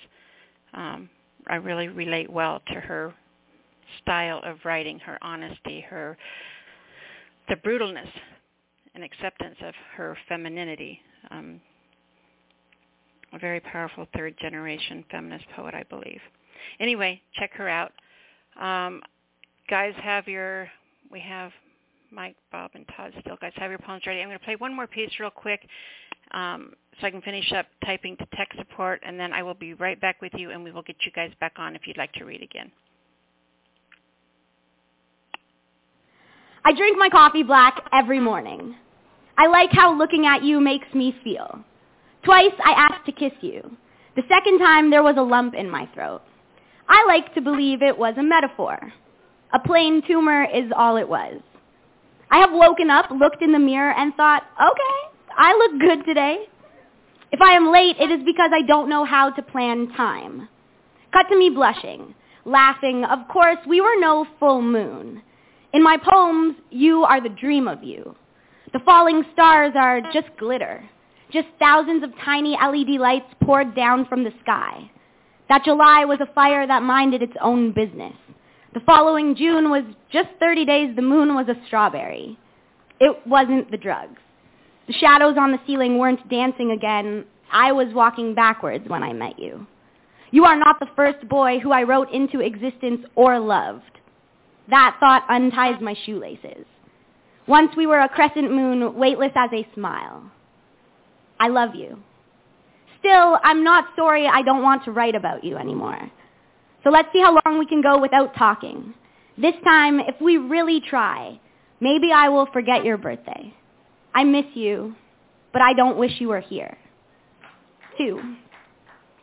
Um, 0.73 1.09
I 1.47 1.55
really 1.55 1.87
relate 1.87 2.29
well 2.29 2.61
to 2.67 2.79
her 2.79 3.13
style 4.01 4.41
of 4.43 4.57
writing, 4.65 4.99
her 4.99 5.19
honesty, 5.21 5.81
her 5.81 6.17
the 7.47 7.55
brutalness 7.57 8.09
and 8.95 9.03
acceptance 9.03 9.55
of 9.63 9.75
her 9.95 10.17
femininity. 10.27 10.99
Um, 11.29 11.61
a 13.33 13.39
very 13.39 13.59
powerful 13.59 14.07
third 14.15 14.35
generation 14.39 15.03
feminist 15.11 15.45
poet, 15.55 15.75
I 15.75 15.83
believe 15.83 16.21
anyway, 16.79 17.21
check 17.33 17.51
her 17.53 17.69
out. 17.69 17.91
Um, 18.59 19.01
guys, 19.69 19.93
have 20.01 20.27
your 20.27 20.67
we 21.11 21.19
have 21.19 21.51
Mike, 22.11 22.35
Bob, 22.51 22.71
and 22.73 22.85
Todd 22.95 23.13
still. 23.21 23.37
Guys, 23.41 23.51
have 23.55 23.69
your 23.69 23.79
poems 23.79 24.03
ready. 24.05 24.21
I'm 24.21 24.27
going 24.27 24.39
to 24.39 24.45
play 24.45 24.55
one 24.55 24.75
more 24.75 24.87
piece 24.87 25.11
real 25.19 25.29
quick 25.29 25.67
um, 26.31 26.73
so 26.99 27.07
I 27.07 27.11
can 27.11 27.21
finish 27.21 27.51
up 27.53 27.65
typing 27.85 28.17
to 28.17 28.25
tech 28.35 28.49
support, 28.57 29.01
and 29.05 29.19
then 29.19 29.33
I 29.33 29.43
will 29.43 29.53
be 29.53 29.73
right 29.73 29.99
back 29.99 30.21
with 30.21 30.33
you, 30.35 30.51
and 30.51 30.63
we 30.63 30.71
will 30.71 30.81
get 30.81 30.95
you 31.05 31.11
guys 31.11 31.31
back 31.39 31.53
on 31.57 31.75
if 31.75 31.81
you'd 31.85 31.97
like 31.97 32.13
to 32.13 32.25
read 32.25 32.41
again. 32.41 32.71
I 36.63 36.73
drink 36.73 36.97
my 36.97 37.09
coffee 37.09 37.43
black 37.43 37.87
every 37.93 38.19
morning. 38.19 38.75
I 39.37 39.47
like 39.47 39.69
how 39.71 39.95
looking 39.95 40.25
at 40.25 40.43
you 40.43 40.59
makes 40.59 40.87
me 40.93 41.15
feel. 41.23 41.59
Twice 42.23 42.53
I 42.63 42.71
asked 42.71 43.05
to 43.05 43.11
kiss 43.11 43.33
you. 43.41 43.77
The 44.15 44.23
second 44.27 44.59
time 44.59 44.89
there 44.89 45.03
was 45.03 45.15
a 45.17 45.21
lump 45.21 45.53
in 45.53 45.69
my 45.69 45.87
throat. 45.93 46.21
I 46.87 47.05
like 47.07 47.33
to 47.33 47.41
believe 47.41 47.81
it 47.81 47.97
was 47.97 48.15
a 48.17 48.23
metaphor. 48.23 48.77
A 49.53 49.59
plain 49.59 50.01
tumor 50.07 50.43
is 50.43 50.71
all 50.75 50.97
it 50.97 51.07
was. 51.07 51.41
I 52.29 52.39
have 52.39 52.51
woken 52.51 52.89
up, 52.89 53.09
looked 53.11 53.41
in 53.41 53.51
the 53.51 53.59
mirror, 53.59 53.91
and 53.91 54.13
thought, 54.15 54.43
okay, 54.59 55.15
I 55.37 55.53
look 55.53 55.79
good 55.79 56.05
today. 56.05 56.45
If 57.31 57.41
I 57.41 57.53
am 57.53 57.71
late, 57.71 57.97
it 57.99 58.11
is 58.11 58.23
because 58.25 58.51
I 58.53 58.65
don't 58.65 58.89
know 58.89 59.05
how 59.05 59.29
to 59.29 59.41
plan 59.41 59.89
time. 59.95 60.47
Cut 61.11 61.27
to 61.29 61.37
me 61.37 61.49
blushing, 61.49 62.13
laughing. 62.45 63.03
Of 63.05 63.27
course, 63.31 63.57
we 63.67 63.81
were 63.81 63.99
no 63.99 64.25
full 64.39 64.61
moon. 64.61 65.21
In 65.73 65.83
my 65.83 65.97
poems, 65.97 66.55
you 66.69 67.03
are 67.03 67.21
the 67.21 67.29
dream 67.29 67.67
of 67.67 67.83
you. 67.83 68.15
The 68.73 68.79
falling 68.85 69.23
stars 69.33 69.73
are 69.75 70.01
just 70.13 70.27
glitter, 70.37 70.83
just 71.31 71.47
thousands 71.59 72.03
of 72.03 72.11
tiny 72.23 72.57
LED 72.61 72.99
lights 72.99 73.33
poured 73.43 73.75
down 73.75 74.05
from 74.05 74.23
the 74.23 74.33
sky. 74.41 74.89
That 75.49 75.63
July 75.63 76.05
was 76.05 76.19
a 76.21 76.33
fire 76.33 76.65
that 76.65 76.83
minded 76.83 77.21
its 77.21 77.35
own 77.41 77.71
business. 77.71 78.15
The 78.73 78.79
following 78.81 79.35
June 79.35 79.69
was 79.69 79.83
just 80.11 80.29
30 80.39 80.65
days 80.65 80.95
the 80.95 81.01
moon 81.01 81.35
was 81.35 81.47
a 81.47 81.55
strawberry. 81.67 82.37
It 82.99 83.15
wasn't 83.25 83.71
the 83.71 83.77
drugs. 83.77 84.19
The 84.87 84.93
shadows 84.93 85.35
on 85.39 85.51
the 85.51 85.59
ceiling 85.65 85.97
weren't 85.97 86.27
dancing 86.29 86.71
again. 86.71 87.25
I 87.51 87.71
was 87.71 87.93
walking 87.93 88.35
backwards 88.35 88.87
when 88.87 89.03
I 89.03 89.13
met 89.13 89.39
you. 89.39 89.65
You 90.31 90.45
are 90.45 90.57
not 90.57 90.79
the 90.79 90.89
first 90.95 91.27
boy 91.29 91.59
who 91.59 91.71
I 91.71 91.83
wrote 91.83 92.11
into 92.11 92.41
existence 92.41 93.05
or 93.15 93.39
loved. 93.39 93.83
That 94.69 94.97
thought 94.99 95.25
unties 95.29 95.79
my 95.81 95.95
shoelaces. 96.05 96.65
Once 97.47 97.71
we 97.77 97.85
were 97.85 97.99
a 97.99 98.09
crescent 98.09 98.51
moon, 98.51 98.95
weightless 98.95 99.31
as 99.35 99.51
a 99.53 99.67
smile. 99.75 100.31
I 101.39 101.47
love 101.49 101.75
you. 101.75 101.99
Still, 103.05 103.37
I'm 103.43 103.63
not 103.63 103.85
sorry 103.95 104.25
I 104.25 104.41
don't 104.41 104.63
want 104.63 104.83
to 104.85 104.91
write 104.91 105.13
about 105.13 105.43
you 105.43 105.57
anymore. 105.57 106.11
So 106.83 106.89
let's 106.89 107.07
see 107.13 107.21
how 107.21 107.37
long 107.45 107.59
we 107.59 107.67
can 107.67 107.83
go 107.83 107.99
without 107.99 108.35
talking. 108.35 108.95
This 109.37 109.53
time, 109.63 109.99
if 109.99 110.19
we 110.19 110.37
really 110.37 110.81
try, 110.81 111.39
maybe 111.79 112.11
I 112.11 112.29
will 112.29 112.47
forget 112.47 112.83
your 112.83 112.97
birthday. 112.97 113.53
I 114.15 114.23
miss 114.23 114.45
you, 114.55 114.95
but 115.53 115.61
I 115.61 115.73
don't 115.73 115.97
wish 115.97 116.13
you 116.19 116.29
were 116.29 116.39
here. 116.39 116.79
Two. 117.95 118.37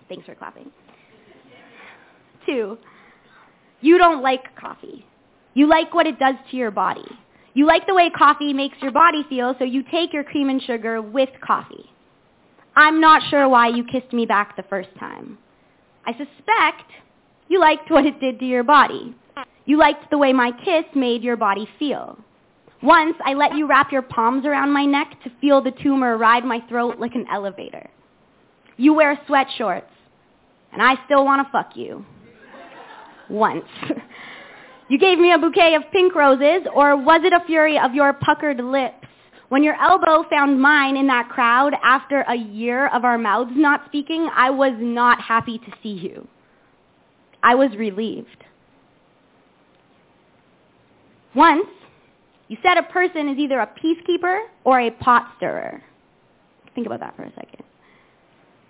Thanks 0.09 0.27
for 0.27 0.37
clapping. 0.37 0.71
Two. 2.47 2.79
You 3.81 3.99
don't 3.99 4.23
like 4.23 4.55
coffee. 4.55 5.05
You 5.55 5.67
like 5.67 5.93
what 5.93 6.07
it 6.07 6.21
does 6.21 6.37
to 6.53 6.57
your 6.57 6.71
body. 6.71 7.09
You 7.55 7.67
like 7.67 7.89
the 7.89 7.95
way 7.95 8.11
coffee 8.11 8.53
makes 8.53 8.79
your 8.81 8.93
body 8.93 9.25
feel, 9.29 9.57
so 9.59 9.65
you 9.65 9.83
take 9.91 10.13
your 10.13 10.23
cream 10.23 10.51
and 10.51 10.63
sugar 10.63 11.03
with 11.03 11.31
coffee. 11.45 11.92
I'm 12.75 13.01
not 13.01 13.23
sure 13.29 13.49
why 13.49 13.69
you 13.69 13.85
kissed 13.85 14.13
me 14.13 14.27
back 14.27 14.57
the 14.57 14.63
first 14.65 14.89
time. 14.99 15.39
I 16.07 16.13
suspect 16.13 16.91
you 17.49 17.61
liked 17.61 17.91
what 17.91 18.07
it 18.07 18.19
did 18.19 18.39
to 18.41 18.47
your 18.47 18.65
body. 18.65 19.15
You 19.67 19.79
liked 19.79 20.11
the 20.11 20.19
way 20.19 20.33
my 20.33 20.53
kiss 20.65 20.85
made 20.95 21.23
your 21.23 21.37
body 21.37 21.69
feel. 21.79 22.19
Once, 22.83 23.15
I 23.25 23.35
let 23.35 23.55
you 23.55 23.69
wrap 23.69 23.93
your 23.93 24.03
palms 24.03 24.45
around 24.45 24.73
my 24.73 24.85
neck 24.85 25.17
to 25.23 25.31
feel 25.41 25.63
the 25.63 25.71
tumor 25.71 26.17
ride 26.17 26.45
my 26.45 26.61
throat 26.69 26.99
like 26.99 27.15
an 27.15 27.27
elevator. 27.31 27.89
You 28.77 28.95
wear 28.95 29.21
sweat 29.27 29.47
shorts, 29.57 29.93
and 30.73 30.83
I 30.83 30.95
still 31.05 31.25
want 31.25 31.47
to 31.47 31.53
fuck 31.53 31.77
you. 31.77 32.05
Once. 33.31 33.67
you 34.89 34.99
gave 34.99 35.19
me 35.19 35.33
a 35.33 35.39
bouquet 35.39 35.75
of 35.75 35.83
pink 35.93 36.15
roses, 36.15 36.67
or 36.75 36.97
was 36.97 37.21
it 37.23 37.33
a 37.33 37.45
fury 37.47 37.79
of 37.79 37.95
your 37.95 38.15
puckered 38.15 38.59
lips 38.59 39.02
when 39.53 39.63
your 39.63 39.75
elbow 39.75 40.25
found 40.31 40.59
mine 40.59 40.97
in 40.97 41.09
that 41.09 41.29
crowd 41.29 41.75
after 41.85 42.23
a 42.23 42.35
year 42.35 42.87
of 42.87 43.05
our 43.05 43.19
mouths 43.19 43.51
not 43.55 43.83
speaking, 43.85 44.27
I 44.35 44.49
was 44.49 44.73
not 44.79 45.21
happy 45.21 45.59
to 45.59 45.73
see 45.83 45.91
you. 45.91 46.27
I 47.43 47.55
was 47.55 47.71
relieved. 47.77 48.45
Once, 51.35 51.67
you 52.49 52.57
said 52.63 52.79
a 52.79 52.83
person 52.83 53.29
is 53.29 53.37
either 53.37 53.61
a 53.61 53.67
peacekeeper 53.67 54.41
or 54.65 54.81
a 54.81 54.91
pot 54.91 55.35
stirrer. 55.37 55.83
Think 56.75 56.87
about 56.87 57.01
that 57.01 57.15
for 57.15 57.25
a 57.25 57.33
second. 57.35 57.63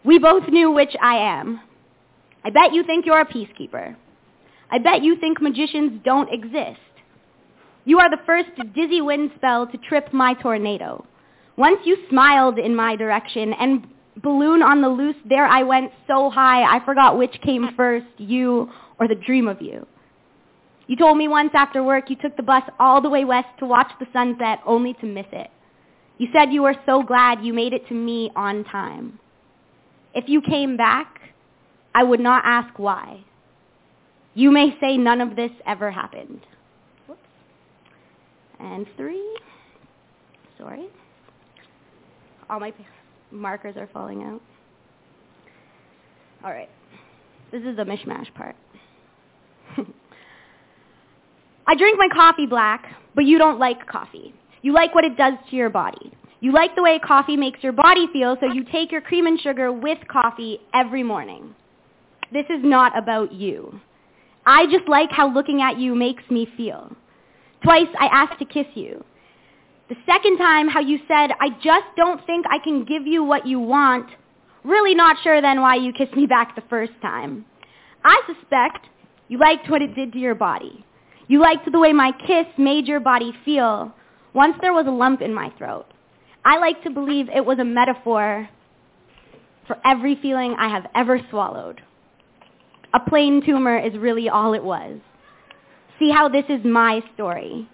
We 0.05 0.19
both 0.19 0.49
knew 0.49 0.73
which 0.73 0.97
I 1.01 1.15
am. 1.15 1.61
I 2.45 2.51
bet 2.51 2.73
you 2.73 2.83
think 2.83 3.07
you're 3.07 3.21
a 3.21 3.25
peacekeeper. 3.25 3.95
I 4.69 4.79
bet 4.79 5.05
you 5.05 5.15
think 5.15 5.41
magicians 5.41 6.01
don't 6.05 6.29
exist. 6.33 6.81
You 7.85 7.99
are 7.99 8.11
the 8.11 8.23
first 8.25 8.51
dizzy 8.75 9.01
wind 9.01 9.33
spell 9.37 9.67
to 9.67 9.77
trip 9.79 10.13
my 10.13 10.35
tornado. 10.35 11.05
Once 11.57 11.81
you 11.85 11.97
smiled 12.09 12.59
in 12.59 12.75
my 12.75 12.97
direction 12.97 13.53
and 13.55 13.87
balloon 14.23 14.63
on 14.63 14.81
the 14.81 14.89
loose, 14.89 15.17
there 15.29 15.47
I 15.47 15.63
went 15.63 15.93
so 16.07 16.31
high 16.31 16.63
I 16.63 16.85
forgot 16.85 17.19
which 17.19 17.41
came 17.43 17.69
first, 17.77 18.07
you 18.19 18.71
or 19.01 19.09
the 19.09 19.15
dream 19.15 19.49
of 19.49 19.61
you. 19.61 19.87
You 20.87 20.97
told 20.97 21.17
me 21.17 21.29
once 21.29 21.51
after 21.55 21.83
work 21.83 22.11
you 22.11 22.17
took 22.17 22.37
the 22.37 22.43
bus 22.43 22.63
all 22.79 23.01
the 23.01 23.09
way 23.09 23.25
west 23.25 23.49
to 23.59 23.67
watch 23.67 23.91
the 23.99 24.07
sunset 24.13 24.61
only 24.67 24.95
to 24.95 25.07
miss 25.07 25.27
it. 25.33 25.51
You 26.19 26.29
said 26.33 26.53
you 26.53 26.63
were 26.63 26.77
so 26.87 27.03
glad 27.03 27.45
you 27.45 27.53
made 27.53 27.73
it 27.73 27.89
to 27.89 27.95
me 27.95 28.31
on 28.37 28.65
time. 28.65 29.19
If 30.15 30.29
you 30.29 30.41
came 30.41 30.77
back, 30.77 31.21
I 31.95 32.05
would 32.05 32.21
not 32.21 32.45
ask 32.45 32.79
why. 32.79 33.25
You 34.35 34.51
may 34.51 34.77
say 34.81 34.97
none 34.97 35.21
of 35.21 35.37
this 35.37 35.51
ever 35.67 35.91
happened. 35.91 36.41
And 38.63 38.87
three. 38.97 39.39
Sorry. 40.57 40.87
All 42.49 42.61
my 42.61 42.73
markers 43.33 43.77
are 43.77 43.89
falling 43.93 44.23
out. 44.23 44.41
All 46.45 46.53
right. 46.53 46.71
This 47.51 47.63
is 47.63 47.77
the 47.77 47.83
mishmash 47.83 48.33
part. 48.35 48.55
I 51.67 51.75
drink 51.75 51.99
my 51.99 52.09
coffee 52.15 52.47
black, 52.47 52.87
but 53.15 53.25
you 53.25 53.37
don't 53.39 53.59
like 53.59 53.87
coffee. 53.87 54.33
You 54.63 54.73
like 54.73 54.95
what 54.95 55.05
it 55.05 55.17
does 55.17 55.35
to 55.51 55.57
your 55.57 55.71
body. 55.71 56.13
You 56.41 56.53
like 56.53 56.75
the 56.77 56.83
way 56.83 56.99
coffee 56.99 57.37
makes 57.37 57.63
your 57.63 57.73
body 57.73 58.07
feel, 58.13 58.37
so 58.41 58.47
you 58.53 58.65
take 58.65 58.93
your 58.93 59.01
cream 59.01 59.27
and 59.27 59.41
sugar 59.41 59.73
with 59.73 59.99
coffee 60.09 60.61
every 60.73 61.03
morning. 61.03 61.55
This 62.33 62.47
is 62.47 62.61
not 62.63 62.97
about 62.97 63.33
you. 63.33 63.81
I 64.47 64.67
just 64.67 64.89
like 64.89 65.11
how 65.11 65.33
looking 65.33 65.63
at 65.63 65.79
you 65.79 65.95
makes 65.95 66.23
me 66.31 66.49
feel. 66.57 66.97
Twice 67.63 67.89
I 67.99 68.07
asked 68.07 68.39
to 68.41 68.45
kiss 68.45 68.67
you. 68.75 69.05
The 69.89 69.97
second 70.07 70.39
time, 70.39 70.69
how 70.69 70.81
you 70.81 70.99
said, 71.07 71.31
I 71.41 71.51
just 71.63 71.87
don't 71.97 72.25
think 72.27 72.47
I 72.51 72.59
can 72.63 72.85
give 72.85 73.07
you 73.07 73.23
what 73.23 73.47
you 73.47 73.61
want. 73.61 74.09
Really 74.65 74.95
not 74.95 75.17
sure 75.23 75.41
then 75.41 75.61
why 75.61 75.77
you 75.77 75.93
kissed 75.93 76.15
me 76.15 76.27
back 76.27 76.55
the 76.55 76.63
first 76.71 76.93
time. 77.03 77.45
I 78.05 78.21
suspect 78.27 78.87
you 79.29 79.39
liked 79.39 79.71
what 79.71 79.83
it 79.83 79.95
did 79.95 80.13
to 80.13 80.19
your 80.19 80.35
body. 80.35 80.85
You 81.29 81.41
liked 81.41 81.71
the 81.71 81.79
way 81.79 81.93
my 81.93 82.13
kiss 82.27 82.47
made 82.59 82.87
your 82.87 83.01
body 83.01 83.33
feel. 83.45 83.93
Once 84.35 84.57
there 84.61 84.73
was 84.73 84.87
a 84.87 84.91
lump 84.91 85.21
in 85.21 85.35
my 85.35 85.53
throat. 85.59 85.87
I 86.45 86.59
like 86.59 86.83
to 86.83 86.91
believe 86.91 87.29
it 87.29 87.45
was 87.45 87.59
a 87.59 87.65
metaphor 87.65 88.49
for 89.67 89.77
every 89.85 90.17
feeling 90.21 90.57
I 90.59 90.69
have 90.69 90.87
ever 90.95 91.21
swallowed. 91.31 91.81
A 92.95 93.01
plain 93.01 93.43
tumor 93.45 93.79
is 93.79 93.97
really 93.97 94.29
all 94.29 94.53
it 94.55 94.65
was. 94.65 94.99
See 96.03 96.11
how 96.11 96.29
this 96.29 96.45
is 96.49 96.65
my 96.65 97.01
story. 97.15 97.69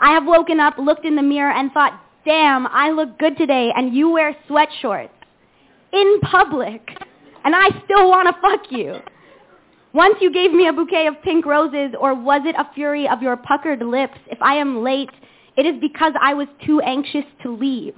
I 0.00 0.12
have 0.12 0.24
woken 0.24 0.58
up, 0.58 0.78
looked 0.78 1.04
in 1.04 1.16
the 1.16 1.22
mirror, 1.22 1.52
and 1.52 1.70
thought, 1.70 2.00
damn, 2.24 2.66
I 2.66 2.92
look 2.92 3.18
good 3.18 3.36
today, 3.36 3.70
and 3.76 3.94
you 3.94 4.08
wear 4.08 4.34
sweatshorts. 4.48 5.10
In 5.92 6.20
public. 6.22 6.80
And 7.44 7.54
I 7.54 7.68
still 7.84 8.08
want 8.08 8.26
to 8.26 8.40
fuck 8.40 8.72
you. 8.72 8.94
Once 9.92 10.16
you 10.22 10.32
gave 10.32 10.50
me 10.50 10.66
a 10.66 10.72
bouquet 10.72 11.08
of 11.08 11.20
pink 11.22 11.44
roses, 11.44 11.94
or 12.00 12.14
was 12.14 12.40
it 12.46 12.54
a 12.56 12.72
fury 12.74 13.06
of 13.06 13.20
your 13.20 13.36
puckered 13.36 13.82
lips? 13.82 14.16
If 14.30 14.40
I 14.40 14.54
am 14.54 14.82
late, 14.82 15.10
it 15.58 15.66
is 15.66 15.78
because 15.78 16.14
I 16.22 16.32
was 16.32 16.48
too 16.64 16.80
anxious 16.80 17.24
to 17.42 17.54
leave. 17.54 17.96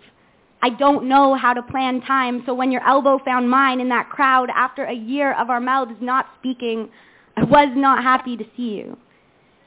I 0.62 0.70
don't 0.70 1.08
know 1.08 1.36
how 1.36 1.52
to 1.52 1.62
plan 1.62 2.00
time, 2.00 2.42
so 2.44 2.54
when 2.54 2.72
your 2.72 2.84
elbow 2.84 3.20
found 3.24 3.48
mine 3.48 3.78
in 3.78 3.88
that 3.90 4.10
crowd 4.10 4.50
after 4.52 4.86
a 4.86 4.94
year 4.94 5.32
of 5.34 5.48
our 5.48 5.60
mouths 5.60 5.94
not 6.00 6.26
speaking, 6.40 6.88
I 7.36 7.44
was 7.44 7.68
not 7.76 8.02
happy 8.02 8.36
to 8.36 8.44
see 8.56 8.74
you. 8.74 8.98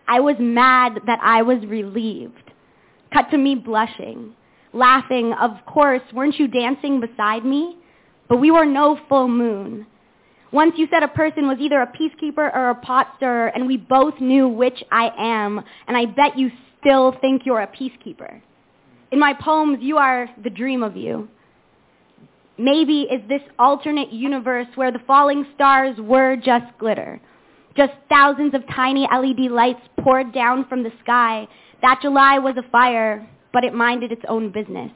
I 0.07 0.19
was 0.19 0.35
mad 0.39 0.99
that 1.05 1.19
I 1.21 1.41
was 1.41 1.65
relieved. 1.65 2.51
Cut 3.13 3.29
to 3.31 3.37
me 3.37 3.55
blushing, 3.55 4.33
laughing, 4.73 5.33
of 5.33 5.51
course, 5.65 6.01
weren't 6.13 6.39
you 6.39 6.47
dancing 6.47 6.99
beside 6.99 7.45
me? 7.45 7.77
But 8.27 8.37
we 8.37 8.51
were 8.51 8.65
no 8.65 8.99
full 9.07 9.27
moon. 9.27 9.85
Once 10.51 10.73
you 10.77 10.87
said 10.91 11.03
a 11.03 11.07
person 11.07 11.47
was 11.47 11.57
either 11.59 11.81
a 11.81 11.87
peacekeeper 11.87 12.55
or 12.55 12.69
a 12.69 12.75
pot 12.75 13.07
stirrer, 13.17 13.47
and 13.47 13.65
we 13.65 13.77
both 13.77 14.19
knew 14.19 14.47
which 14.47 14.83
I 14.91 15.11
am, 15.17 15.61
and 15.87 15.97
I 15.97 16.05
bet 16.05 16.37
you 16.37 16.51
still 16.79 17.15
think 17.21 17.43
you're 17.45 17.61
a 17.61 17.67
peacekeeper. 17.67 18.41
In 19.11 19.19
my 19.19 19.33
poems, 19.33 19.79
you 19.81 19.97
are 19.97 20.29
the 20.43 20.49
dream 20.49 20.83
of 20.83 20.95
you. 20.95 21.27
Maybe 22.57 23.01
is 23.01 23.21
this 23.27 23.41
alternate 23.57 24.11
universe 24.11 24.67
where 24.75 24.91
the 24.91 25.01
falling 25.07 25.45
stars 25.55 25.97
were 25.99 26.35
just 26.35 26.65
glitter, 26.77 27.19
just 27.75 27.93
thousands 28.09 28.53
of 28.53 28.63
tiny 28.67 29.07
LED 29.11 29.51
lights 29.51 29.81
poured 29.99 30.33
down 30.33 30.67
from 30.67 30.83
the 30.83 30.91
sky. 31.03 31.47
That 31.81 31.99
July 32.01 32.39
was 32.39 32.55
a 32.57 32.69
fire, 32.69 33.27
but 33.51 33.63
it 33.63 33.73
minded 33.73 34.11
its 34.11 34.21
own 34.27 34.51
business. 34.51 34.91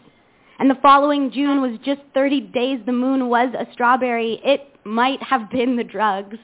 And 0.60 0.70
the 0.70 0.78
following 0.82 1.32
June 1.32 1.62
was 1.62 1.80
just 1.84 2.02
30 2.14 2.42
days 2.42 2.80
the 2.86 2.92
moon 2.92 3.30
was 3.30 3.54
a 3.54 3.72
strawberry. 3.74 4.40
It 4.44 4.62
might 4.84 5.22
have 5.22 5.50
been 5.50 5.76
the 5.76 5.84
drugs. 5.84 6.38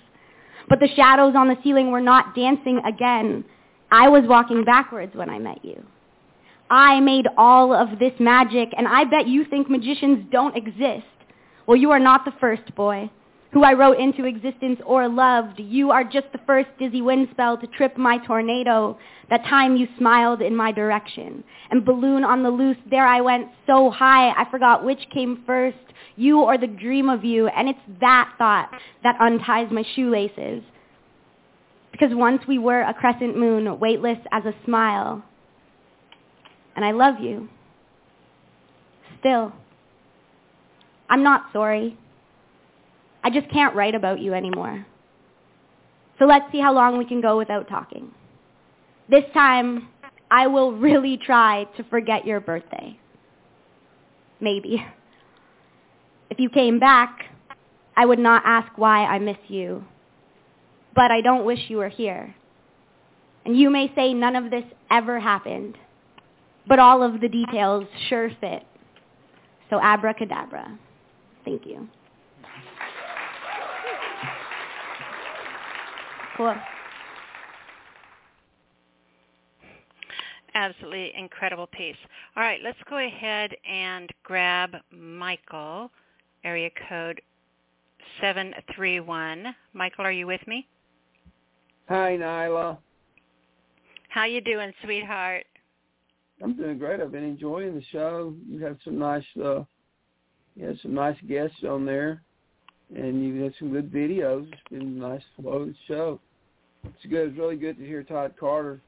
But 0.70 0.80
the 0.80 0.90
shadows 0.96 1.34
on 1.36 1.48
the 1.48 1.58
ceiling 1.64 1.92
were 1.92 2.02
not 2.02 2.36
dancing 2.36 2.82
again. 2.86 3.44
I 3.92 4.10
was 4.10 4.24
walking 4.26 4.64
backwards 4.64 5.16
when 5.16 5.30
I 5.30 5.40
met 5.40 5.64
you. 5.64 5.84
I 6.70 7.00
made 7.00 7.28
all 7.38 7.74
of 7.74 8.00
this 8.00 8.14
magic, 8.20 8.70
and 8.76 8.88
I 8.88 9.04
bet 9.04 9.28
you 9.28 9.46
think 9.46 9.70
magicians 9.70 10.26
don't 10.32 10.56
exist. 10.56 11.06
Well, 11.68 11.78
you 11.78 11.92
are 11.92 12.00
not 12.00 12.26
the 12.26 12.34
first, 12.40 12.74
boy 12.76 13.12
who 13.54 13.64
I 13.64 13.74
wrote 13.74 14.00
into 14.00 14.26
existence 14.26 14.80
or 14.84 15.08
loved. 15.08 15.60
You 15.60 15.92
are 15.92 16.04
just 16.04 16.32
the 16.32 16.40
first 16.48 16.70
dizzy 16.80 17.02
wind 17.02 17.28
spell 17.32 17.56
to 17.58 17.68
trip 17.68 17.96
my 17.98 18.18
tornado. 18.26 18.98
That 19.30 19.44
time 19.46 19.78
you 19.78 19.88
smiled 19.98 20.42
in 20.42 20.56
my 20.56 20.72
direction. 20.72 21.44
And 21.70 21.86
balloon 21.86 22.24
on 22.24 22.42
the 22.42 22.50
loose, 22.50 22.78
there 22.90 23.06
I 23.06 23.22
went 23.22 23.48
so 23.68 23.92
high 23.92 24.32
I 24.32 24.50
forgot 24.50 24.84
which 24.84 25.00
came 25.14 25.44
first, 25.46 25.78
you 26.16 26.40
or 26.40 26.58
the 26.58 26.68
dream 26.68 27.10
of 27.10 27.24
you. 27.24 27.48
And 27.48 27.70
it's 27.70 27.80
that 28.02 28.34
thought 28.40 28.72
that 29.04 29.18
unties 29.22 29.72
my 29.72 29.84
shoelaces. 29.96 30.64
Because 31.92 32.10
once 32.12 32.42
we 32.48 32.58
were 32.58 32.82
a 32.82 32.94
crescent 32.94 33.38
moon, 33.38 33.80
weightless 33.80 34.18
as 34.32 34.46
a 34.46 34.56
smile. 34.66 35.24
And 36.76 36.84
I 36.84 36.90
love 36.90 37.20
you. 37.20 37.50
Still. 39.20 39.54
I'm 41.08 41.22
not 41.22 41.52
sorry. 41.54 42.00
I 43.24 43.30
just 43.30 43.50
can't 43.50 43.76
write 43.76 43.96
about 43.96 44.20
you 44.20 44.34
anymore. 44.34 44.86
So 46.20 46.26
let's 46.26 46.52
see 46.52 46.60
how 46.60 46.74
long 46.74 46.98
we 46.98 47.06
can 47.06 47.22
go 47.22 47.38
without 47.38 47.68
talking. 47.68 48.12
This 49.10 49.24
time, 49.34 49.88
I 50.30 50.48
will 50.48 50.74
really 50.74 51.18
try 51.18 51.66
to 51.78 51.84
forget 51.86 52.26
your 52.26 52.40
birthday. 52.40 52.98
Maybe. 54.40 54.86
If 56.30 56.40
you 56.40 56.50
came 56.50 56.80
back, 56.80 57.26
I 57.96 58.06
would 58.06 58.20
not 58.20 58.44
ask 58.46 58.78
why 58.78 59.06
I 59.06 59.20
miss 59.20 59.38
you. 59.48 59.86
But 60.96 61.12
I 61.12 61.22
don't 61.22 61.46
wish 61.46 61.60
you 61.70 61.78
were 61.78 61.90
here. 61.90 62.36
And 63.46 63.58
you 63.58 63.70
may 63.70 63.94
say 63.96 64.14
none 64.14 64.36
of 64.36 64.50
this 64.50 64.64
ever 64.90 65.20
happened, 65.20 65.78
but 66.68 66.80
all 66.80 67.04
of 67.04 67.20
the 67.20 67.28
details 67.28 67.86
sure 68.08 68.30
fit. 68.40 68.64
So 69.70 69.80
abracadabra. 69.82 70.78
Thank 71.44 71.66
you. 71.66 71.90
Cool. 76.38 76.56
Absolutely 80.56 81.12
incredible 81.18 81.68
piece. 81.68 81.96
All 82.36 82.44
right, 82.44 82.60
let's 82.64 82.78
go 82.90 82.98
ahead 82.98 83.52
and 83.70 84.10
grab 84.24 84.76
Michael, 84.92 85.92
area 86.44 86.70
code 86.90 87.22
731. 88.22 89.56
Michael, 89.74 90.06
are 90.06 90.12
you 90.12 90.28
with 90.28 90.46
me? 90.48 90.68
Hi, 91.90 92.18
Nyla. 92.18 92.78
How 94.10 94.26
you 94.26 94.42
doing, 94.42 94.72
sweetheart? 94.84 95.46
I'm 96.44 96.56
doing 96.56 96.78
great. 96.78 97.00
I've 97.00 97.12
been 97.12 97.24
enjoying 97.24 97.76
the 97.76 97.84
show. 97.92 98.36
You 98.48 98.64
have 98.64 98.78
some 98.84 99.00
nice, 99.00 99.24
uh, 99.44 99.64
you 100.56 100.66
have 100.66 100.78
some 100.82 100.94
nice 100.94 101.18
guests 101.28 101.64
on 101.68 101.86
there 101.86 102.22
and 102.96 103.24
you 103.24 103.44
had 103.44 103.54
some 103.60 103.72
good 103.72 103.92
videos. 103.92 104.48
It's 104.52 104.62
been 104.70 104.82
a 104.82 105.08
nice 105.08 105.22
flow 105.36 105.72
show. 105.88 106.20
It's 106.84 107.06
good. 107.10 107.30
It's 107.30 107.38
really 107.38 107.56
good 107.56 107.78
to 107.78 107.86
hear 107.86 108.04
Todd 108.04 108.34
Carter. 108.40 108.82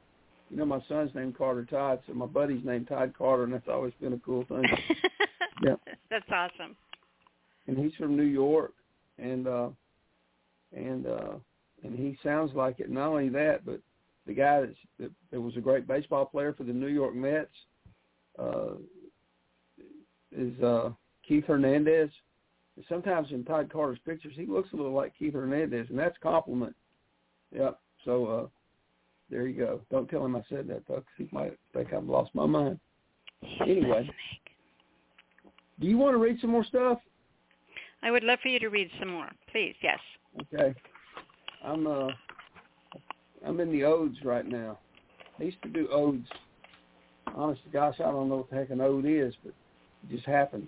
You 0.50 0.58
know, 0.58 0.66
my 0.66 0.80
son's 0.88 1.12
named 1.16 1.38
Carter 1.38 1.66
Todd, 1.66 2.00
so 2.06 2.14
my 2.14 2.28
buddy's 2.28 2.64
named 2.64 2.88
Todd 2.88 3.14
Carter, 3.18 3.46
and 3.46 3.54
that's 3.54 3.68
always 3.68 3.94
been 4.00 4.14
a 4.14 4.20
cool 4.20 4.46
thing. 4.48 4.64
yeah, 5.64 5.76
that's 6.10 6.30
awesome. 6.32 6.76
And 7.68 7.78
he's 7.78 7.96
from 7.96 8.16
New 8.16 8.24
York, 8.24 8.74
and 9.18 9.48
uh, 9.48 9.70
and 10.76 11.08
uh, 11.08 11.34
and 11.84 11.98
he 11.98 12.18
sounds 12.24 12.52
like 12.54 12.80
it. 12.80 12.92
Not 12.92 13.08
only 13.08 13.30
that, 13.30 13.66
but 13.66 13.80
the 14.28 14.34
guy 14.34 14.62
that's, 14.62 14.78
that, 15.00 15.12
that 15.32 15.42
was 15.42 15.56
a 15.58 15.62
great 15.62 15.88
baseball 15.88 16.26
player 16.26 16.54
for 16.54 16.64
the 16.64 16.74
New 16.74 16.88
York 16.88 17.16
Mets 17.16 17.50
uh, 18.38 18.74
is 20.36 20.62
uh, 20.62 20.92
Keith 21.28 21.46
Hernandez. 21.46 22.10
Sometimes 22.90 23.32
in 23.32 23.46
Todd 23.46 23.72
Carter's 23.72 24.00
pictures, 24.06 24.34
he 24.36 24.46
looks 24.46 24.74
a 24.74 24.76
little 24.76 24.92
like 24.92 25.18
Keith 25.18 25.34
Hernandez, 25.34 25.88
and 25.90 25.98
that's 25.98 26.18
a 26.18 26.20
compliment. 26.20 26.76
Yep. 27.54 27.80
So 28.04 28.26
uh, 28.26 28.48
there 29.30 29.48
you 29.48 29.58
go. 29.58 29.82
Don't 29.92 30.10
tell 30.10 30.26
him 30.26 30.36
I 30.36 30.44
said 30.50 30.68
that, 30.68 30.84
though, 30.88 30.96
because 30.96 31.14
he 31.18 31.30
might 31.32 31.58
think 31.74 31.94
I've 31.94 32.04
lost 32.04 32.36
my 32.36 32.46
mind. 32.46 32.80
Anyway, 33.62 34.10
do 35.80 35.88
you 35.88 35.98
want 35.98 36.14
to 36.14 36.18
read 36.18 36.38
some 36.42 36.52
more 36.52 36.66
stuff? 36.66 37.00
I 38.04 38.12
would 38.12 38.24
love 38.24 38.40
for 38.42 38.50
you 38.50 38.60
to 38.60 38.68
read 38.68 38.90
some 39.00 39.10
more, 39.10 39.30
please. 39.52 39.76
Yes. 39.82 40.00
Okay. 40.54 40.76
I'm 41.64 41.88
uh 41.88 42.10
I'm 43.46 43.60
in 43.60 43.72
the 43.72 43.84
odes 43.84 44.18
right 44.24 44.46
now. 44.46 44.80
I 45.40 45.44
used 45.44 45.62
to 45.64 45.70
do 45.70 45.88
odes. 45.92 46.28
Honest 47.36 47.64
to 47.64 47.70
gosh, 47.70 47.96
I 48.00 48.04
don't 48.04 48.30
know 48.30 48.38
what 48.38 48.50
the 48.50 48.56
heck 48.56 48.70
an 48.70 48.82
ode 48.82 49.06
is, 49.06 49.34
but 49.44 49.54
it 50.04 50.16
just 50.16 50.26
happened. 50.26 50.68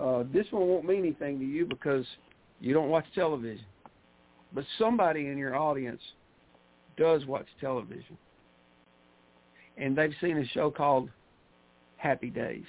Uh, 0.00 0.24
this 0.32 0.46
one 0.50 0.66
won't 0.66 0.84
mean 0.84 1.00
anything 1.00 1.38
to 1.38 1.44
you 1.44 1.66
because 1.66 2.04
you 2.60 2.74
don't 2.74 2.88
watch 2.88 3.04
television. 3.14 3.64
But 4.52 4.64
somebody 4.78 5.28
in 5.28 5.38
your 5.38 5.56
audience 5.56 6.00
does 6.96 7.26
watch 7.26 7.46
television. 7.60 8.16
And 9.76 9.96
they've 9.96 10.14
seen 10.20 10.38
a 10.38 10.46
show 10.46 10.70
called 10.70 11.10
Happy 11.96 12.30
Days. 12.30 12.64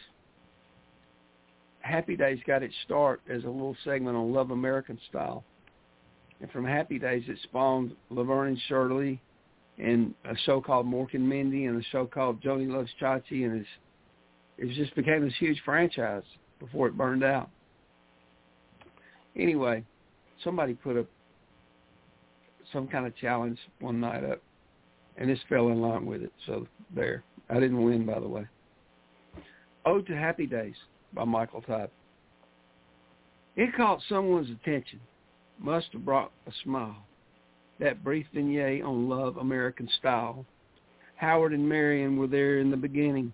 Happy 1.80 2.16
Days 2.16 2.40
got 2.48 2.64
its 2.64 2.74
start 2.84 3.22
as 3.30 3.44
a 3.44 3.50
little 3.50 3.78
segment 3.84 4.18
on 4.18 4.34
Love 4.34 4.50
American 4.52 5.00
Style. 5.10 5.44
And 6.42 6.52
from 6.52 6.66
Happy 6.66 6.98
Days, 6.98 7.24
it 7.28 7.38
spawned 7.44 7.96
Laverne 8.10 8.50
and 8.50 8.60
Shirley 8.68 9.22
and 9.78 10.14
a 10.26 10.36
show 10.46 10.62
called 10.62 10.88
Mork 10.88 11.14
and 11.14 11.28
Mindy 11.28 11.66
and 11.66 11.80
a 11.80 11.86
show 11.92 12.06
called 12.06 12.42
Joanie 12.42 12.66
Loves 12.66 12.90
Chachi. 13.00 13.46
And 13.46 13.62
it's, 13.62 13.70
it 14.58 14.76
just 14.76 14.96
became 14.96 15.24
this 15.24 15.36
huge 15.38 15.62
franchise 15.64 16.24
before 16.60 16.88
it 16.88 16.98
burned 16.98 17.24
out. 17.24 17.50
Anyway, 19.36 19.84
somebody 20.44 20.74
put 20.74 20.98
up 20.98 21.08
some 22.72 22.88
kind 22.88 23.06
of 23.06 23.16
challenge 23.18 23.60
one 23.80 24.00
night 24.00 24.24
up, 24.24 24.42
and 25.18 25.30
this 25.30 25.40
fell 25.50 25.70
in 25.70 25.82
line 25.82 26.06
with 26.06 26.22
it. 26.22 26.32
So 26.46 26.68
there. 26.94 27.24
I 27.50 27.56
didn't 27.56 27.84
win, 27.84 28.06
by 28.06 28.20
the 28.20 28.28
way. 28.28 28.48
Ode 29.86 30.08
to 30.08 30.16
Happy 30.16 30.48
Days 30.48 30.76
by 31.14 31.26
Michael 31.26 31.62
Todd. 31.62 31.90
It 33.56 33.76
caught 33.76 34.02
someone's 34.10 34.50
attention. 34.50 35.00
Must 35.60 35.88
have 35.94 36.04
brought 36.04 36.32
a 36.48 36.52
smile. 36.64 36.98
That 37.80 38.04
brief 38.04 38.26
vignette 38.34 38.82
on 38.82 39.08
Love 39.08 39.38
American 39.38 39.88
Style. 40.00 40.46
Howard 41.18 41.54
and 41.54 41.68
Marion 41.68 42.18
were 42.18 42.28
there 42.28 42.60
in 42.60 42.72
the 42.72 42.78
beginning. 42.78 43.32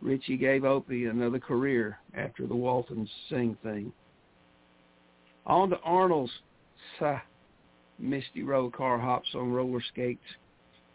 Richie 0.00 0.36
gave 0.36 0.64
Opie 0.64 1.06
another 1.06 1.38
career 1.38 1.98
after 2.14 2.46
the 2.46 2.54
Waltons 2.54 3.10
sing 3.28 3.56
thing. 3.62 3.92
On 5.46 5.70
to 5.70 5.78
Arnold's 5.80 6.32
Sa 6.98 7.20
Misty 7.98 8.42
Road 8.42 8.72
car 8.72 8.98
hops 8.98 9.34
on 9.34 9.50
roller 9.50 9.80
skates. 9.80 10.22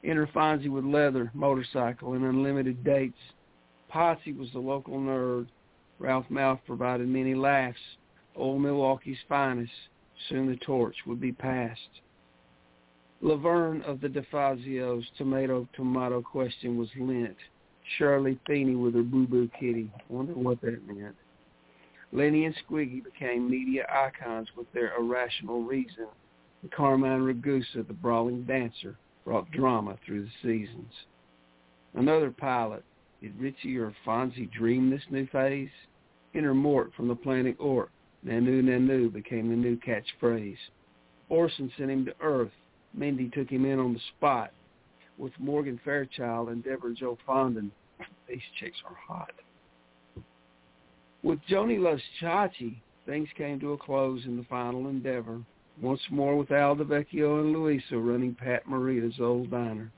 Enter 0.04 0.28
Fonzie 0.28 0.70
with 0.70 0.86
leather, 0.86 1.32
motorcycle, 1.34 2.14
and 2.14 2.24
unlimited 2.24 2.84
dates. 2.84 3.18
Potsy 3.92 4.36
was 4.36 4.52
the 4.54 4.60
local 4.60 5.00
nerd. 5.00 5.48
Ralph 6.00 6.26
Malph 6.30 6.60
provided 6.66 7.08
many 7.08 7.36
laughs. 7.36 7.80
Old 8.36 8.62
Milwaukee's 8.62 9.18
finest. 9.28 9.72
Soon 10.30 10.48
the 10.48 10.56
torch 10.58 10.96
would 11.06 11.20
be 11.20 11.32
passed. 11.32 12.02
Laverne 13.22 13.82
of 13.84 14.02
the 14.02 14.10
DeFazios, 14.10 15.04
tomato 15.18 15.68
tomato 15.74 16.22
question 16.22 16.78
was 16.78 16.90
lent. 16.98 17.38
Shirley 17.98 18.40
Feeney 18.48 18.76
with 18.76 18.96
her 18.96 19.04
boo-boo 19.04 19.50
kitty. 19.60 19.92
Wonder 20.10 20.34
what 20.34 20.62
that 20.62 20.88
meant. 20.88 21.16
Lenny 22.12 22.46
and 22.46 22.56
Squiggy 22.56 23.04
became 23.04 23.50
media 23.50 23.86
icons 23.90 24.48
with 24.56 24.72
their 24.74 24.96
irrational 24.96 25.64
reason. 25.64 26.08
Carmine 26.76 27.22
Ragusa, 27.22 27.84
the 27.88 27.94
brawling 27.94 28.44
dancer, 28.44 28.98
brought 29.26 29.52
drama 29.52 29.98
through 30.06 30.26
the 30.26 30.32
seasons. 30.42 30.92
Another 31.94 32.32
pilot. 32.32 32.84
Did 33.22 33.40
Richie 33.40 33.78
or 33.78 33.94
Fonzie 34.06 34.52
dream 34.52 34.90
this 34.90 35.04
new 35.10 35.28
phase? 35.28 35.70
Enter 36.36 36.54
Mork 36.54 36.94
from 36.94 37.08
the 37.08 37.16
planet 37.16 37.56
Ork. 37.60 37.90
Nanu 38.26 38.64
Nanu 38.64 39.12
became 39.12 39.50
the 39.50 39.56
new 39.56 39.78
catchphrase. 39.78 40.58
Orson 41.30 41.72
sent 41.78 41.92
him 41.92 42.06
to 42.06 42.14
Earth. 42.22 42.52
Mindy 42.94 43.30
took 43.30 43.50
him 43.50 43.66
in 43.66 43.80
on 43.80 43.94
the 43.94 44.00
spot 44.18 44.52
with 45.18 45.34
Morgan 45.40 45.80
Fairchild 45.84 46.50
and 46.50 46.64
Deborah 46.64 46.94
Jo 46.94 47.18
Fondren. 47.28 47.72
These 48.28 48.42
chicks 48.60 48.78
are 48.86 48.96
hot. 48.96 49.32
With 51.24 51.40
Joanie 51.48 51.78
Loves 51.78 52.02
Chachi, 52.22 52.76
things 53.06 53.30
came 53.38 53.60
to 53.60 53.74
a 53.74 53.78
close 53.78 54.26
in 54.26 54.38
the 54.38 54.46
final 54.50 54.88
endeavor. 54.88 55.40
Once 55.82 56.02
more 56.12 56.38
with 56.38 56.52
Al 56.52 56.76
Delvecchio 56.76 57.42
and 57.42 57.54
Luisa 57.54 57.98
running 57.98 58.36
Pat 58.36 58.68
Morita's 58.68 59.20
old 59.20 59.50
diner. 59.50 59.92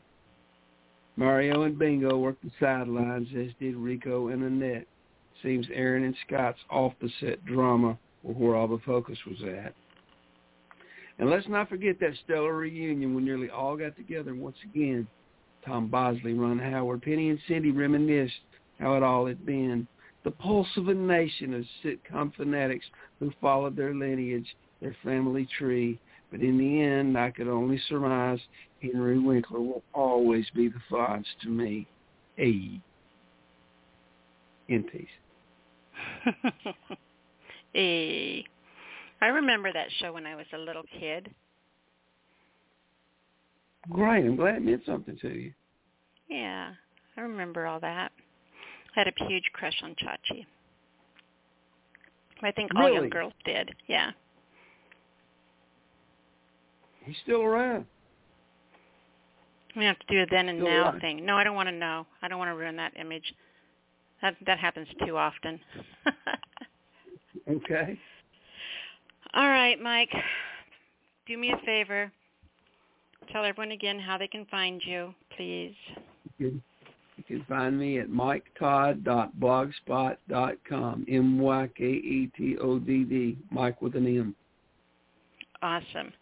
Mario 1.17 1.63
and 1.63 1.79
Bingo 1.79 2.17
worked 2.17 2.43
the 2.43 2.51
sidelines, 2.59 3.27
as 3.37 3.51
did 3.59 3.75
Rico 3.75 4.27
and 4.29 4.43
Annette. 4.43 4.87
Seems 5.41 5.67
Erin 5.73 6.03
and 6.03 6.15
Scott's 6.25 6.59
off-the-set 6.69 7.45
drama 7.45 7.97
were 8.23 8.33
where 8.33 8.55
all 8.55 8.67
the 8.67 8.79
focus 8.85 9.17
was 9.25 9.41
at. 9.43 9.73
And 11.17 11.29
let's 11.29 11.47
not 11.47 11.69
forget 11.69 11.99
that 11.99 12.13
stellar 12.23 12.53
reunion 12.53 13.15
when 13.15 13.23
nearly 13.23 13.49
all 13.49 13.77
got 13.77 13.95
together 13.95 14.35
once 14.35 14.57
again. 14.63 15.07
Tom 15.65 15.87
Bosley, 15.87 16.33
Ron 16.33 16.59
Howard, 16.59 17.01
Penny 17.01 17.29
and 17.29 17.39
Cindy 17.47 17.71
reminisced 17.71 18.33
how 18.79 18.95
it 18.95 19.03
all 19.03 19.25
had 19.25 19.45
been. 19.45 19.87
The 20.23 20.31
pulse 20.31 20.67
of 20.77 20.89
a 20.89 20.93
nation 20.93 21.53
of 21.53 21.65
sitcom 21.83 22.35
fanatics 22.35 22.85
who 23.19 23.31
followed 23.41 23.75
their 23.75 23.93
lineage, 23.93 24.55
their 24.81 24.95
family 25.03 25.47
tree. 25.57 25.99
But 26.31 26.41
in 26.41 26.57
the 26.57 26.81
end, 26.81 27.17
I 27.17 27.31
could 27.31 27.47
only 27.47 27.79
surmise 27.87 28.39
Henry 28.81 29.19
Winkler 29.19 29.61
will 29.61 29.83
always 29.93 30.45
be 30.53 30.67
the 30.67 30.81
Fonz 30.91 31.25
to 31.43 31.49
me. 31.49 31.87
A. 32.37 32.81
In 34.67 34.83
peace. 34.83 35.07
a. 37.75 38.45
I 39.26 39.30
remember 39.30 39.73
that 39.73 39.88
show 39.99 40.14
when 40.14 40.27
I 40.27 40.35
was 40.35 40.45
a 40.53 40.57
little 40.60 40.84
kid. 40.99 41.34
Great. 43.89 44.23
I'm 44.23 44.35
glad 44.35 44.57
it 44.57 44.61
meant 44.61 44.84
something 44.85 45.18
to 45.19 45.30
you. 45.30 45.52
Yeah, 46.30 46.73
I 47.18 47.22
remember 47.22 47.65
all 47.65 47.80
that. 47.80 48.11
I 48.95 48.99
had 48.99 49.07
a 49.07 49.26
huge 49.27 49.45
crush 49.53 49.73
on 49.81 49.95
Chachi. 49.95 50.45
I 52.43 52.52
think 52.52 52.69
all 52.76 52.84
Really? 52.84 52.95
young 52.97 53.10
girls 53.10 53.34
did. 53.45 53.73
Yeah. 53.88 54.11
He's 57.03 57.15
still 57.23 57.41
around. 57.41 57.88
We 59.76 59.85
have 59.85 59.97
to 59.97 60.06
do 60.07 60.22
a 60.22 60.26
then 60.27 60.49
and 60.49 60.60
Still 60.60 60.69
now 60.69 60.99
thing. 61.02 61.26
No, 61.26 61.35
I 61.35 61.43
don't 61.43 61.56
want 61.56 61.69
to 61.69 61.76
know. 61.76 62.06
I 62.22 62.27
don't 62.27 62.38
want 62.38 62.49
to 62.49 62.56
ruin 62.56 62.76
that 62.76 62.93
image. 62.95 63.34
That 64.22 64.35
that 64.45 64.60
happens 64.60 64.88
too 65.03 65.18
often. 65.18 65.60
Okay. 67.47 67.99
All 69.36 69.49
right, 69.49 69.80
Mike. 69.82 70.14
Do 71.28 71.38
me 71.38 71.52
a 71.52 71.57
favor. 71.66 72.10
Tell 73.32 73.44
everyone 73.44 73.72
again 73.72 73.99
how 73.99 74.18
they 74.18 74.28
can 74.28 74.45
find 74.45 74.82
you, 74.86 75.14
please. 75.36 75.74
You 76.40 76.49
can, 76.49 76.64
you 77.18 77.24
can 77.24 77.44
find 77.45 77.78
me 77.78 77.99
at 77.99 78.07
myketodd.blogspot.com. 78.07 81.06
M-Y-K-E-T-O-D-D. 81.10 83.38
Mike 83.52 83.82
with 83.82 83.95
an 83.95 84.07
M. 84.07 84.34
Awesome. 85.62 86.14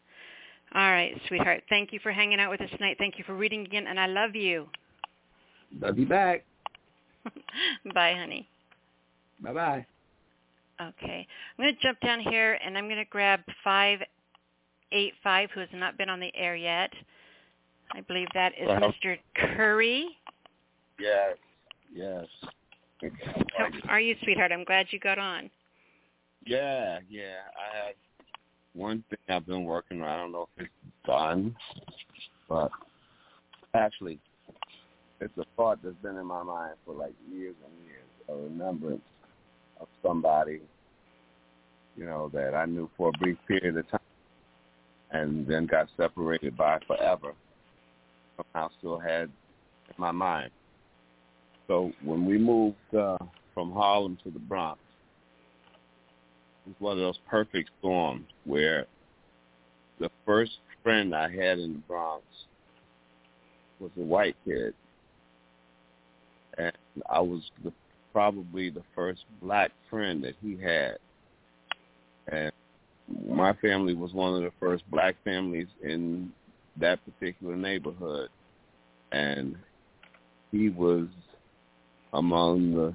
All 0.74 0.92
right, 0.92 1.14
sweetheart. 1.28 1.62
Thank 1.70 1.94
you 1.94 2.00
for 2.02 2.12
hanging 2.12 2.40
out 2.40 2.50
with 2.50 2.62
us 2.62 2.70
tonight. 2.72 2.96
Thank 2.98 3.20
you 3.20 3.24
for 3.26 3.36
reading 3.36 3.64
again, 3.66 3.86
and 3.88 4.00
I 4.00 4.08
love 4.08 4.36
you. 4.36 4.68
Love 5.80 6.00
you 6.00 6.08
back. 6.08 6.44
Bye, 7.94 8.16
honey. 8.18 8.48
Bye-bye. 9.42 9.86
Okay. 10.82 11.28
I'm 11.58 11.64
going 11.64 11.76
to 11.76 11.82
jump 11.82 12.00
down 12.02 12.20
here, 12.20 12.60
and 12.66 12.78
I'm 12.78 12.86
going 12.86 12.98
to 12.98 13.06
grab 13.06 13.42
585, 13.64 15.50
who 15.54 15.60
has 15.60 15.70
not 15.74 15.98
been 15.98 16.10
on 16.10 16.20
the 16.20 16.32
air 16.36 16.56
yet. 16.56 16.92
I 17.94 18.02
believe 18.02 18.28
that 18.34 18.54
is 18.60 18.68
Mr. 18.68 19.18
Curry. 19.36 20.08
Yes. 21.00 21.38
Yes. 21.94 22.26
How 23.58 23.70
are 23.90 24.00
you, 24.00 24.16
sweetheart? 24.24 24.52
I'm 24.52 24.64
glad 24.64 24.88
you 24.92 25.00
got 25.00 25.20
on. 25.20 25.50
Yeah, 26.46 27.00
yeah. 27.10 27.42
I 27.58 27.86
have 27.86 27.96
one 28.74 29.04
thing 29.10 29.20
I've 29.30 29.46
been 29.46 29.66
working 29.66 30.02
on. 30.02 30.08
I 30.08 30.18
don't 30.18 30.32
know 30.32 30.48
if 30.58 30.66
it's 30.66 30.74
done, 31.06 31.56
but 32.50 32.72
actually, 33.74 34.20
it's 35.22 35.38
a 35.38 35.44
thought 35.56 35.80
that's 35.84 35.96
been 36.02 36.18
in 36.18 36.26
my 36.26 36.44
mind 36.44 36.74
for 36.86 36.96
like 36.96 37.14
years 37.32 37.56
and 37.64 37.86
years. 37.86 38.04
A 38.30 38.36
remembrance 38.36 39.02
of 39.84 39.90
somebody, 40.02 40.62
you 41.96 42.06
know, 42.06 42.30
that 42.34 42.56
I 42.56 42.66
knew 42.66 42.90
for 42.98 43.10
a 43.10 43.18
brief 43.20 43.38
period 43.48 43.78
of 43.78 43.90
time, 43.90 44.00
and 45.12 45.46
then 45.48 45.66
got 45.66 45.88
separated 45.96 46.58
by 46.58 46.80
forever. 46.88 47.34
somehow 48.38 48.70
still 48.80 49.00
had 49.00 49.24
in 49.24 49.96
my 49.98 50.12
mind. 50.12 50.50
So 51.68 51.92
when 52.04 52.26
we 52.26 52.38
moved 52.38 52.78
uh, 52.98 53.18
from 53.54 53.72
Harlem 53.72 54.18
to 54.24 54.32
the 54.32 54.40
Bronx, 54.40 54.80
it 56.66 56.70
was 56.70 56.76
one 56.80 56.94
of 56.94 57.00
those 57.00 57.20
perfect 57.30 57.70
storms 57.80 58.26
where 58.46 58.88
the 60.00 60.10
first 60.26 60.54
friend 60.82 61.14
I 61.16 61.30
had 61.30 61.60
in 61.60 61.74
the 61.74 61.82
Bronx 61.88 62.24
was 63.80 63.92
a 63.98 64.02
white 64.02 64.36
kid, 64.46 64.74
and 66.58 66.74
I 67.10 67.20
was 67.20 67.42
the, 67.64 67.72
probably 68.14 68.70
the 68.70 68.84
first 68.96 69.22
black 69.42 69.72
friend 69.90 70.24
that 70.24 70.36
he 70.42 70.56
had, 70.56 70.98
and 72.32 72.52
my 73.28 73.54
family 73.54 73.94
was 73.94 74.14
one 74.14 74.36
of 74.36 74.42
the 74.42 74.52
first 74.60 74.90
black 74.90 75.16
families 75.26 75.68
in 75.84 76.32
that 76.80 77.00
particular 77.06 77.56
neighborhood, 77.56 78.30
and 79.12 79.56
he 80.52 80.70
was 80.70 81.08
among 82.14 82.74
the 82.74 82.94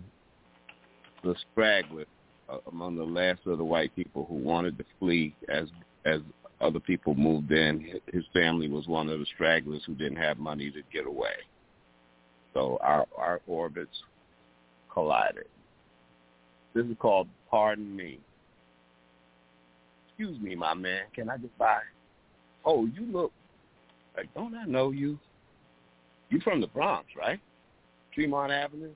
the 1.24 1.35
stragglers, 1.51 2.07
uh, 2.49 2.59
among 2.70 2.97
the 2.97 3.03
last 3.05 3.40
of 3.47 3.59
the 3.59 3.65
white 3.65 3.95
people 3.97 4.24
who 4.28 4.36
wanted 4.36 4.78
to 4.78 4.85
flee 4.99 5.35
as 5.49 5.69
as 6.07 6.20
other 6.61 6.81
people 6.81 7.15
moved 7.15 7.51
in. 7.53 8.01
His 8.12 8.24
family 8.32 8.69
was 8.69 8.86
one 8.86 9.09
of 9.09 9.19
the 9.19 9.27
stragglers 9.35 9.82
who 9.86 9.95
didn't 9.95 10.16
have 10.19 10.39
money 10.39 10.70
to 10.70 10.82
get 10.93 11.07
away. 11.07 11.35
So 12.55 12.78
our 12.81 13.07
our 13.16 13.40
orbits 13.47 13.97
collided. 14.98 15.44
This 16.74 16.84
is 16.86 16.96
called 16.98 17.28
Pardon 17.48 17.94
Me. 17.94 18.18
Excuse 20.08 20.40
me, 20.40 20.56
my 20.56 20.74
man. 20.74 21.02
Can 21.14 21.30
I 21.30 21.36
get 21.36 21.56
by? 21.56 21.78
Oh, 22.64 22.86
you 22.86 23.06
look 23.12 23.32
like 24.16 24.32
don't 24.34 24.56
I 24.56 24.64
know 24.64 24.90
you? 24.90 25.16
You 26.30 26.40
from 26.40 26.60
the 26.60 26.66
Bronx, 26.66 27.06
right? 27.16 27.38
Tremont 28.12 28.50
Avenue. 28.50 28.90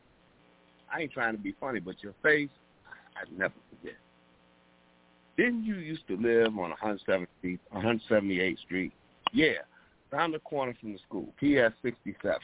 I 0.93 1.03
ain't 1.03 1.13
trying 1.13 1.37
to 1.37 1.41
be 1.41 1.55
funny, 1.61 1.79
but 1.79 2.03
your 2.03 2.15
face, 2.21 2.51
I'd 3.17 3.39
never 3.39 3.55
forget. 3.71 3.97
Didn't 5.37 5.65
you 5.65 5.77
used 5.77 6.07
to 6.09 6.17
live 6.17 6.49
on 6.49 6.71
170, 6.71 7.61
178th 7.73 8.59
Street? 8.59 8.93
Yeah, 9.33 9.53
around 10.13 10.33
the 10.33 10.41
corner 10.41 10.75
from 10.81 10.95
the 10.95 10.99
school, 11.07 11.33
PS 11.39 11.75
67. 11.83 12.39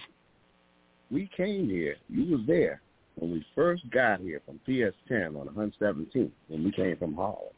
We 1.10 1.28
came 1.36 1.68
here. 1.68 1.96
You 2.08 2.36
was 2.36 2.46
there 2.46 2.80
when 3.18 3.32
we 3.32 3.44
first 3.54 3.88
got 3.90 4.20
here 4.20 4.40
from 4.46 4.58
PS 4.60 4.96
10 5.08 5.26
on 5.28 5.46
117 5.46 6.30
when 6.48 6.64
we 6.64 6.70
came 6.70 6.96
from 6.96 7.14
Harlem. 7.14 7.52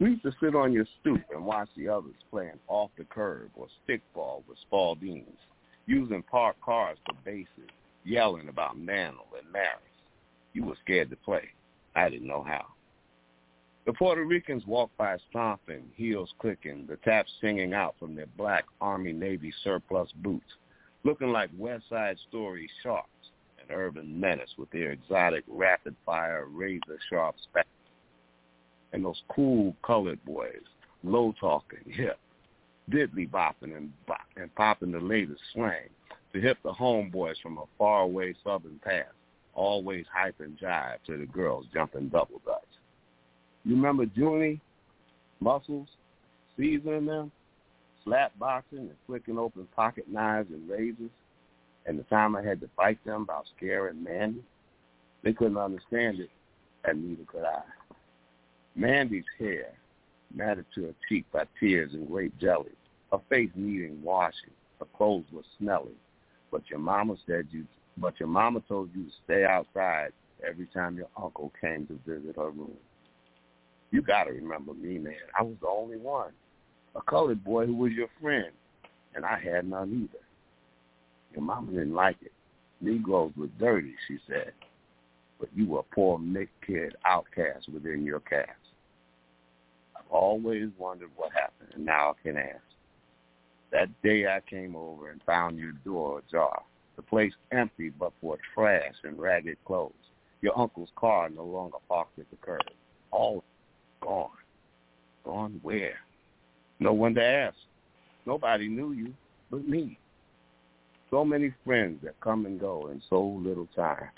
We 0.00 0.10
used 0.10 0.22
to 0.24 0.32
sit 0.42 0.54
on 0.54 0.72
your 0.72 0.86
stoop 1.00 1.22
and 1.32 1.44
watch 1.44 1.68
the 1.76 1.88
others 1.88 2.14
playing 2.30 2.58
off 2.68 2.90
the 2.98 3.04
curb 3.04 3.50
or 3.54 3.68
stickball 3.88 4.42
with 4.48 4.58
Spaldings, 4.70 5.38
using 5.86 6.22
parked 6.22 6.60
cars 6.60 6.98
for 7.06 7.14
bases, 7.24 7.70
yelling 8.04 8.48
about 8.48 8.78
Mantle 8.78 9.26
and 9.40 9.50
Maris. 9.52 9.78
You 10.52 10.64
were 10.64 10.76
scared 10.82 11.10
to 11.10 11.16
play. 11.16 11.48
I 11.94 12.10
didn't 12.10 12.26
know 12.26 12.42
how. 12.42 12.66
The 13.86 13.92
Puerto 13.92 14.24
Ricans 14.24 14.66
walked 14.66 14.96
by 14.96 15.16
stomping, 15.30 15.84
heels 15.94 16.32
clicking, 16.40 16.86
the 16.88 16.96
taps 16.96 17.30
singing 17.40 17.72
out 17.74 17.94
from 17.98 18.14
their 18.14 18.26
black 18.36 18.64
Army 18.80 19.12
Navy 19.12 19.52
surplus 19.62 20.08
boots, 20.16 20.50
looking 21.04 21.30
like 21.30 21.50
West 21.56 21.84
Side 21.88 22.16
Story 22.28 22.68
sharks, 22.82 23.08
an 23.68 23.74
urban 23.74 24.18
menace 24.18 24.50
with 24.58 24.70
their 24.70 24.92
exotic 24.92 25.44
rapid-fire 25.48 26.46
razor-sharp 26.50 27.36
spats. 27.42 27.68
And 28.92 29.04
those 29.04 29.22
cool 29.28 29.74
colored 29.84 30.24
boys, 30.24 30.62
low-talking, 31.02 31.84
hip, 31.86 32.18
diddly 32.90 33.28
bopping 33.28 33.76
and, 33.76 33.92
bop, 34.06 34.20
and 34.36 34.54
popping 34.54 34.92
the 34.92 35.00
latest 35.00 35.40
slang 35.52 35.88
to 36.32 36.40
hip 36.40 36.58
the 36.62 36.72
homeboys 36.72 37.40
from 37.42 37.58
a 37.58 37.64
faraway 37.78 38.34
southern 38.44 38.80
past, 38.84 39.08
always 39.54 40.04
hype 40.12 40.40
and 40.40 40.58
jive 40.58 40.96
to 41.06 41.16
the 41.16 41.26
girls 41.26 41.66
jumping 41.72 42.08
double 42.08 42.40
dutch. 42.44 42.62
You 43.64 43.76
remember 43.76 44.04
Junie, 44.14 44.60
Muscles, 45.40 45.88
seasoning 46.56 47.06
them, 47.06 47.32
slap 48.04 48.32
boxing 48.38 48.78
and 48.80 48.94
flicking 49.06 49.38
open 49.38 49.66
pocket 49.74 50.04
knives 50.08 50.50
and 50.50 50.68
razors, 50.68 51.10
and 51.86 51.98
the 51.98 52.04
time 52.04 52.36
I 52.36 52.42
had 52.42 52.60
to 52.60 52.70
fight 52.76 52.98
them 53.04 53.22
about 53.22 53.44
scaring 53.56 54.02
Mandy? 54.02 54.42
They 55.22 55.32
couldn't 55.32 55.56
understand 55.56 56.20
it, 56.20 56.30
and 56.84 57.08
neither 57.08 57.24
could 57.24 57.44
I. 57.44 57.62
Mandy's 58.74 59.24
hair 59.38 59.68
matted 60.34 60.66
to 60.74 60.84
her 60.86 60.94
cheek 61.08 61.24
by 61.32 61.44
tears 61.60 61.92
and 61.92 62.08
grape 62.08 62.36
jelly, 62.40 62.72
her 63.12 63.20
face 63.28 63.50
needing 63.54 64.02
washing, 64.02 64.50
her 64.80 64.86
clothes 64.96 65.24
were 65.32 65.42
smelly, 65.58 65.94
but 66.50 66.62
your 66.68 66.80
mama 66.80 67.16
said 67.26 67.46
you 67.50 67.66
but 67.96 68.18
your 68.18 68.28
mama 68.28 68.60
told 68.66 68.90
you 68.94 69.04
to 69.04 69.10
stay 69.24 69.44
outside 69.44 70.10
every 70.46 70.66
time 70.66 70.96
your 70.96 71.08
uncle 71.16 71.52
came 71.60 71.86
to 71.86 71.98
visit 72.06 72.36
her 72.36 72.50
room. 72.50 72.76
You 73.90 74.02
got 74.02 74.24
to 74.24 74.32
remember 74.32 74.74
me, 74.74 74.98
man. 74.98 75.14
I 75.38 75.42
was 75.42 75.54
the 75.60 75.68
only 75.68 75.96
one, 75.96 76.32
a 76.96 77.02
colored 77.02 77.44
boy 77.44 77.66
who 77.66 77.76
was 77.76 77.92
your 77.92 78.08
friend, 78.20 78.50
and 79.14 79.24
I 79.24 79.38
had 79.38 79.68
none 79.68 80.08
either. 80.10 80.23
Your 81.34 81.42
mama 81.42 81.72
didn't 81.72 81.94
like 81.94 82.16
it. 82.22 82.32
Negroes 82.80 83.32
were 83.36 83.48
dirty, 83.58 83.94
she 84.06 84.18
said, 84.28 84.52
but 85.40 85.48
you 85.54 85.66
were 85.66 85.80
a 85.80 85.94
poor 85.94 86.18
mixed 86.18 86.54
kid 86.66 86.94
outcast 87.04 87.68
within 87.72 88.04
your 88.04 88.20
caste. 88.20 88.50
I've 89.96 90.10
always 90.10 90.68
wondered 90.78 91.10
what 91.16 91.32
happened, 91.32 91.70
and 91.74 91.84
now 91.84 92.10
I 92.10 92.22
can 92.22 92.36
ask. 92.36 92.60
That 93.72 93.88
day 94.02 94.26
I 94.26 94.40
came 94.48 94.76
over 94.76 95.10
and 95.10 95.20
found 95.24 95.58
your 95.58 95.72
door 95.84 96.22
ajar, 96.28 96.62
the 96.96 97.02
place 97.02 97.32
empty 97.50 97.90
but 97.90 98.12
for 98.20 98.38
trash 98.54 98.94
and 99.02 99.18
ragged 99.18 99.56
clothes. 99.64 99.92
Your 100.42 100.56
uncle's 100.58 100.90
car 100.94 101.28
no 101.30 101.44
longer 101.44 101.78
parked 101.88 102.18
at 102.18 102.30
the 102.30 102.36
curb. 102.36 102.60
All 103.10 103.42
gone. 104.00 104.28
Gone 105.24 105.58
where? 105.62 105.94
No 106.78 106.92
one 106.92 107.14
to 107.14 107.24
ask. 107.24 107.56
Nobody 108.26 108.68
knew 108.68 108.92
you 108.92 109.14
but 109.50 109.66
me. 109.66 109.98
So 111.14 111.24
many 111.24 111.54
friends 111.64 112.00
that 112.02 112.18
come 112.20 112.44
and 112.44 112.58
go 112.58 112.88
in 112.88 113.00
so 113.08 113.22
little 113.22 113.68
time. 113.76 114.08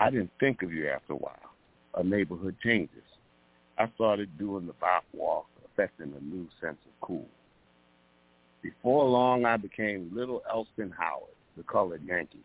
I 0.00 0.10
didn't 0.10 0.32
think 0.40 0.64
of 0.64 0.72
you 0.72 0.88
after 0.88 1.12
a 1.12 1.16
while. 1.16 1.52
A 1.94 2.02
neighborhood 2.02 2.56
changes. 2.64 3.04
I 3.78 3.88
started 3.94 4.36
doing 4.36 4.66
the 4.66 4.72
bop 4.80 5.04
walk, 5.12 5.46
affecting 5.64 6.12
a 6.12 6.24
new 6.24 6.48
sense 6.60 6.78
of 6.84 7.00
cool. 7.00 7.28
Before 8.60 9.04
long, 9.08 9.44
I 9.44 9.56
became 9.56 10.10
Little 10.12 10.42
Elston 10.52 10.92
Howard, 10.98 11.30
the 11.56 11.62
colored 11.62 12.02
Yankee. 12.04 12.42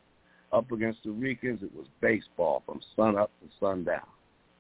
Up 0.53 0.71
against 0.71 0.99
the 1.03 1.09
Ricans, 1.09 1.63
it 1.63 1.76
was 1.76 1.88
baseball 2.01 2.61
from 2.67 2.81
sun 2.95 3.17
up 3.17 3.31
to 3.41 3.49
sundown. 3.59 4.05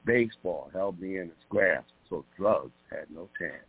Baseball 0.03 0.71
held 0.73 0.99
me 0.99 1.17
in 1.17 1.25
its 1.25 1.45
grasp, 1.49 1.85
so 2.09 2.25
drugs 2.35 2.71
had 2.89 3.05
no 3.13 3.29
chance, 3.37 3.67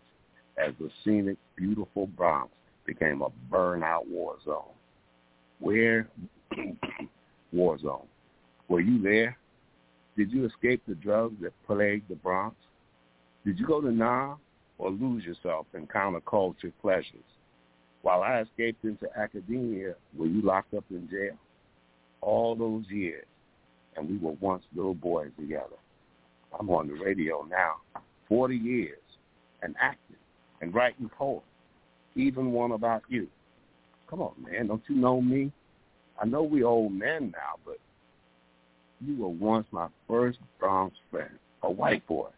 as 0.56 0.72
the 0.80 0.88
scenic, 1.04 1.36
beautiful 1.56 2.06
Bronx 2.06 2.50
became 2.86 3.20
a 3.20 3.28
burnout 3.52 4.08
war 4.08 4.36
zone. 4.46 4.64
Where? 5.60 6.08
war 7.52 7.78
zone. 7.78 8.06
Were 8.68 8.80
you 8.80 9.00
there? 9.02 9.36
Did 10.16 10.32
you 10.32 10.46
escape 10.46 10.82
the 10.86 10.94
drugs 10.94 11.36
that 11.42 11.52
plagued 11.66 12.08
the 12.08 12.14
Bronx? 12.14 12.56
Did 13.44 13.58
you 13.58 13.66
go 13.66 13.80
to 13.80 13.90
Nam 13.90 14.36
or 14.78 14.90
lose 14.90 15.24
yourself 15.24 15.66
in 15.74 15.86
counterculture 15.86 16.72
pleasures? 16.80 17.24
While 18.02 18.22
I 18.22 18.40
escaped 18.40 18.84
into 18.84 19.06
academia, 19.16 19.94
were 20.16 20.26
you 20.26 20.42
locked 20.42 20.74
up 20.74 20.84
in 20.90 21.08
jail? 21.10 21.36
All 22.22 22.54
those 22.54 22.84
years, 22.88 23.26
and 23.96 24.08
we 24.08 24.18
were 24.18 24.36
once 24.40 24.62
little 24.74 24.94
boys 24.94 25.30
together. 25.38 25.76
I'm 26.58 26.68
on 26.70 26.88
the 26.88 26.94
radio 26.94 27.46
now, 27.48 27.76
40 28.28 28.56
years, 28.56 28.98
and 29.62 29.74
acting 29.80 30.16
and 30.60 30.74
writing 30.74 31.10
poems, 31.16 31.42
even 32.14 32.52
one 32.52 32.72
about 32.72 33.02
you. 33.08 33.28
Come 34.10 34.22
on, 34.22 34.32
man, 34.42 34.66
don't 34.66 34.82
you 34.88 34.96
know 34.96 35.20
me? 35.20 35.52
I 36.20 36.26
know 36.26 36.42
we 36.42 36.64
old 36.64 36.92
men 36.92 37.30
now, 37.30 37.54
but 37.64 37.78
you 39.00 39.16
were 39.16 39.28
once 39.28 39.66
my 39.70 39.86
first 40.08 40.38
Bronx 40.58 40.96
friend, 41.12 41.30
a 41.62 41.70
white 41.70 42.04
boy. 42.08 42.28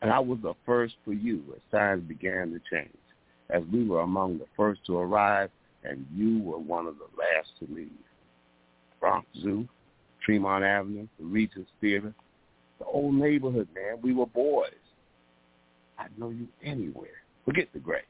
And 0.00 0.10
I 0.10 0.18
was 0.18 0.38
the 0.42 0.54
first 0.64 0.94
for 1.04 1.12
you 1.12 1.42
as 1.54 1.60
times 1.70 2.02
began 2.08 2.50
to 2.52 2.60
change, 2.70 2.96
as 3.50 3.62
we 3.70 3.86
were 3.86 4.00
among 4.00 4.38
the 4.38 4.46
first 4.56 4.80
to 4.86 4.96
arrive, 4.98 5.50
and 5.84 6.06
you 6.14 6.42
were 6.42 6.58
one 6.58 6.86
of 6.86 6.96
the 6.96 7.04
last 7.16 7.48
to 7.60 7.74
leave. 7.74 7.90
Bronx 8.98 9.26
Zoo, 9.40 9.68
Tremont 10.24 10.64
Avenue, 10.64 11.06
the 11.18 11.26
Regis 11.26 11.66
Theater, 11.80 12.14
the 12.78 12.86
old 12.86 13.14
neighborhood, 13.14 13.68
man. 13.74 13.98
We 14.02 14.14
were 14.14 14.26
boys. 14.26 14.70
I'd 15.98 16.18
know 16.18 16.30
you 16.30 16.48
anywhere. 16.64 17.22
Forget 17.44 17.68
the 17.72 17.78
gray. 17.78 18.02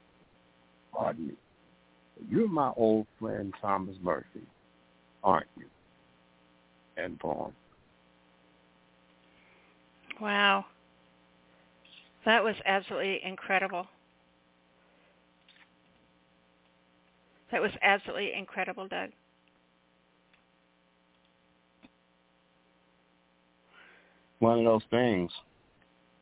Pardon 0.92 1.28
me. 1.28 1.34
You're 2.30 2.48
my 2.48 2.72
old 2.76 3.06
friend 3.20 3.52
Thomas 3.60 3.96
Murphy, 4.02 4.46
aren't 5.22 5.46
you? 5.56 5.66
And 6.96 7.18
poem. 7.18 7.52
Wow. 10.20 10.64
That 12.24 12.42
was 12.42 12.56
absolutely 12.64 13.20
incredible. 13.24 13.86
That 17.52 17.60
was 17.60 17.70
absolutely 17.82 18.32
incredible, 18.36 18.88
Doug. 18.88 19.10
One 24.40 24.58
of 24.58 24.64
those 24.64 24.82
things. 24.90 25.30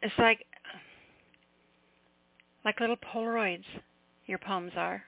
It's 0.02 0.14
like 0.18 0.44
like 2.64 2.80
little 2.80 2.96
Polaroids. 2.96 3.64
Your 4.26 4.38
poems 4.38 4.72
are. 4.76 5.02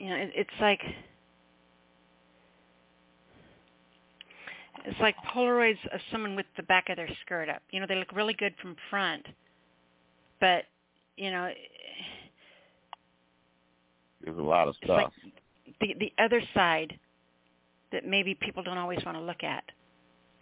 You 0.00 0.08
know, 0.08 0.16
it, 0.16 0.32
it's 0.34 0.50
like 0.60 0.80
it's 4.86 4.98
like 4.98 5.14
Polaroids 5.32 5.78
of 5.92 6.00
someone 6.10 6.34
with 6.34 6.46
the 6.56 6.62
back 6.62 6.88
of 6.88 6.96
their 6.96 7.08
skirt 7.24 7.50
up. 7.50 7.60
You 7.70 7.80
know, 7.80 7.86
they 7.86 7.96
look 7.96 8.12
really 8.12 8.32
good 8.32 8.54
from 8.62 8.76
front, 8.88 9.26
but 10.40 10.64
you 11.16 11.30
know, 11.30 11.50
there's 14.24 14.38
a 14.38 14.40
lot 14.40 14.68
of 14.68 14.74
it's 14.80 14.88
like 14.88 15.06
stuff. 15.06 15.32
the 15.82 15.94
the 16.00 16.12
other 16.18 16.40
side 16.54 16.98
that 17.92 18.06
maybe 18.06 18.34
people 18.34 18.62
don't 18.62 18.78
always 18.78 19.04
want 19.04 19.18
to 19.18 19.22
look 19.22 19.44
at 19.44 19.64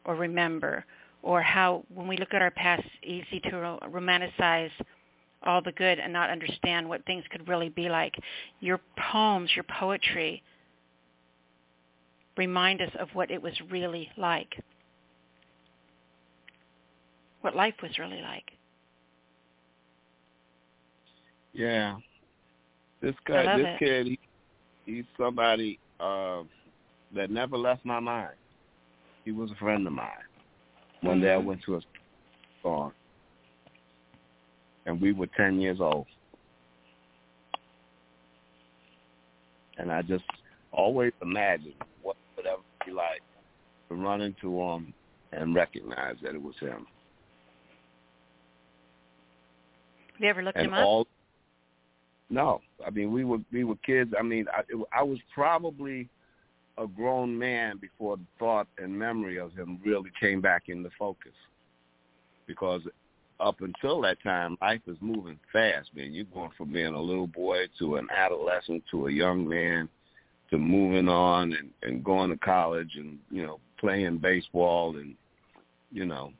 or 0.04 0.14
remember, 0.14 0.84
or 1.22 1.42
how 1.42 1.82
when 1.92 2.06
we 2.06 2.16
look 2.16 2.32
at 2.32 2.42
our 2.42 2.52
past, 2.52 2.84
easy 3.02 3.40
to 3.40 3.78
romanticize 3.90 4.70
all 5.48 5.62
the 5.62 5.72
good 5.72 5.98
and 5.98 6.12
not 6.12 6.28
understand 6.28 6.86
what 6.86 7.04
things 7.06 7.24
could 7.30 7.48
really 7.48 7.70
be 7.70 7.88
like. 7.88 8.14
Your 8.60 8.78
poems, 9.10 9.50
your 9.56 9.64
poetry 9.80 10.42
remind 12.36 12.82
us 12.82 12.90
of 13.00 13.08
what 13.14 13.30
it 13.30 13.40
was 13.40 13.54
really 13.70 14.10
like. 14.18 14.62
What 17.40 17.56
life 17.56 17.74
was 17.82 17.98
really 17.98 18.20
like. 18.20 18.44
Yeah. 21.54 21.96
This 23.00 23.14
guy, 23.26 23.56
this 23.56 23.66
it. 23.66 23.78
kid, 23.78 24.06
he, 24.06 24.18
he's 24.84 25.04
somebody 25.18 25.78
uh, 25.98 26.42
that 27.14 27.30
never 27.30 27.56
left 27.56 27.86
my 27.86 28.00
mind. 28.00 28.34
He 29.24 29.32
was 29.32 29.50
a 29.50 29.54
friend 29.54 29.86
of 29.86 29.94
mine. 29.94 30.08
One 31.00 31.20
day 31.22 31.32
I 31.32 31.38
went 31.38 31.62
to 31.64 31.76
a 31.76 31.80
song, 32.62 32.92
and 34.88 35.00
we 35.00 35.12
were 35.12 35.28
ten 35.36 35.60
years 35.60 35.78
old, 35.80 36.06
and 39.76 39.92
I 39.92 40.02
just 40.02 40.24
always 40.72 41.12
imagined 41.22 41.74
what 42.02 42.16
it 42.16 42.36
would 42.36 42.46
ever 42.46 42.62
be 42.84 42.92
like 42.92 43.22
to 43.88 43.94
run 43.94 44.22
into 44.22 44.58
him 44.60 44.94
and 45.32 45.54
recognize 45.54 46.16
that 46.22 46.34
it 46.34 46.42
was 46.42 46.54
him. 46.58 46.86
Have 50.14 50.20
you 50.20 50.28
ever 50.28 50.42
looked 50.42 50.56
and 50.56 50.66
him 50.66 50.74
up? 50.74 51.06
no 52.30 52.60
i 52.86 52.90
mean 52.90 53.10
we 53.10 53.24
were 53.24 53.38
we 53.52 53.64
were 53.64 53.76
kids 53.76 54.12
i 54.18 54.22
mean 54.22 54.44
i 54.52 54.60
it, 54.68 54.78
i 54.92 55.02
was 55.02 55.18
probably 55.34 56.08
a 56.76 56.86
grown 56.86 57.36
man 57.36 57.78
before 57.78 58.18
the 58.18 58.26
thought 58.38 58.66
and 58.76 58.96
memory 58.96 59.38
of 59.38 59.50
him 59.54 59.80
really 59.82 60.10
came 60.20 60.40
back 60.40 60.64
into 60.66 60.90
focus 60.98 61.32
because 62.46 62.82
up 63.40 63.60
until 63.60 64.00
that 64.00 64.20
time 64.22 64.56
life 64.60 64.80
is 64.86 64.96
moving 65.00 65.38
fast 65.52 65.88
man 65.94 66.12
you're 66.12 66.24
going 66.34 66.50
from 66.56 66.72
being 66.72 66.94
a 66.94 67.00
little 67.00 67.26
boy 67.26 67.58
to 67.78 67.96
an 67.96 68.06
adolescent 68.16 68.82
to 68.90 69.06
a 69.06 69.12
young 69.12 69.48
man 69.48 69.88
to 70.50 70.58
moving 70.58 71.08
on 71.08 71.52
and 71.52 71.70
and 71.82 72.02
going 72.04 72.30
to 72.30 72.36
college 72.38 72.92
and 72.96 73.18
you 73.30 73.44
know 73.46 73.60
playing 73.78 74.18
baseball 74.18 74.96
and 74.96 75.14
you 75.92 76.04
know 76.04 76.32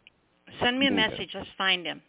Send 0.61 0.79
me 0.79 0.87
a 0.87 0.91
moving. 0.91 1.11
message. 1.11 1.29
Let's 1.35 1.49
find 1.59 1.85
him. 1.87 2.01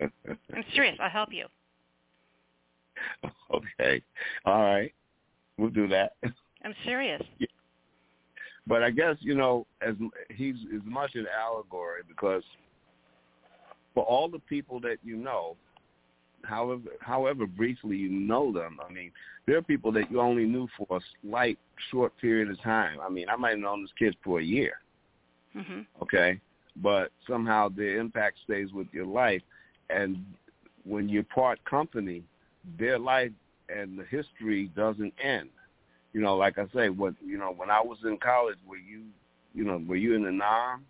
I'm 0.00 0.64
serious. 0.74 0.96
I'll 0.98 1.10
help 1.10 1.28
you. 1.32 1.46
okay 3.52 4.02
all 4.46 4.62
right 4.62 4.92
we'll 5.58 5.70
do 5.70 5.86
that 5.88 6.14
I'm 6.64 6.74
serious. 6.84 7.22
But 8.66 8.82
I 8.82 8.90
guess 8.90 9.16
you 9.20 9.34
know, 9.34 9.66
as 9.86 9.94
he's 10.34 10.54
as 10.74 10.80
much 10.86 11.14
an 11.16 11.26
allegory 11.38 12.00
because 12.08 12.42
for 13.94 14.04
all 14.04 14.28
the 14.28 14.40
people 14.40 14.80
that 14.80 14.98
you 15.04 15.16
know, 15.16 15.56
however 16.42 16.90
however 17.00 17.46
briefly 17.46 17.96
you 17.96 18.10
know 18.10 18.52
them, 18.52 18.78
I 18.86 18.92
mean, 18.92 19.10
there 19.46 19.56
are 19.56 19.62
people 19.62 19.92
that 19.92 20.10
you 20.10 20.20
only 20.20 20.44
knew 20.44 20.68
for 20.76 20.96
a 20.96 21.00
slight 21.22 21.58
short 21.90 22.12
period 22.20 22.50
of 22.50 22.60
time. 22.60 22.98
I 23.00 23.08
mean, 23.08 23.28
I 23.28 23.36
might 23.36 23.50
have 23.50 23.58
known 23.60 23.82
this 23.82 23.92
kid 23.98 24.16
for 24.22 24.40
a 24.40 24.44
year, 24.44 24.80
Mhm. 25.54 25.86
okay, 26.02 26.40
but 26.76 27.12
somehow 27.26 27.68
the 27.68 27.98
impact 27.98 28.38
stays 28.44 28.72
with 28.72 28.92
your 28.92 29.06
life, 29.06 29.42
and 29.90 30.24
when 30.84 31.08
you 31.08 31.22
part 31.22 31.64
company, 31.64 32.22
their 32.78 32.98
life 32.98 33.32
and 33.68 33.98
the 33.98 34.04
history 34.04 34.68
doesn't 34.68 35.14
end 35.18 35.50
you 36.14 36.20
know, 36.20 36.36
like 36.36 36.58
I 36.58 36.66
say, 36.68 36.88
what 36.88 37.14
you 37.22 37.36
know, 37.36 37.52
when 37.52 37.70
I 37.70 37.80
was 37.80 37.98
in 38.04 38.16
college, 38.18 38.56
were 38.66 38.76
you, 38.76 39.02
you 39.52 39.64
know, 39.64 39.82
were 39.86 39.96
you 39.96 40.14
in 40.14 40.22
the 40.22 40.30
Nam? 40.30 40.86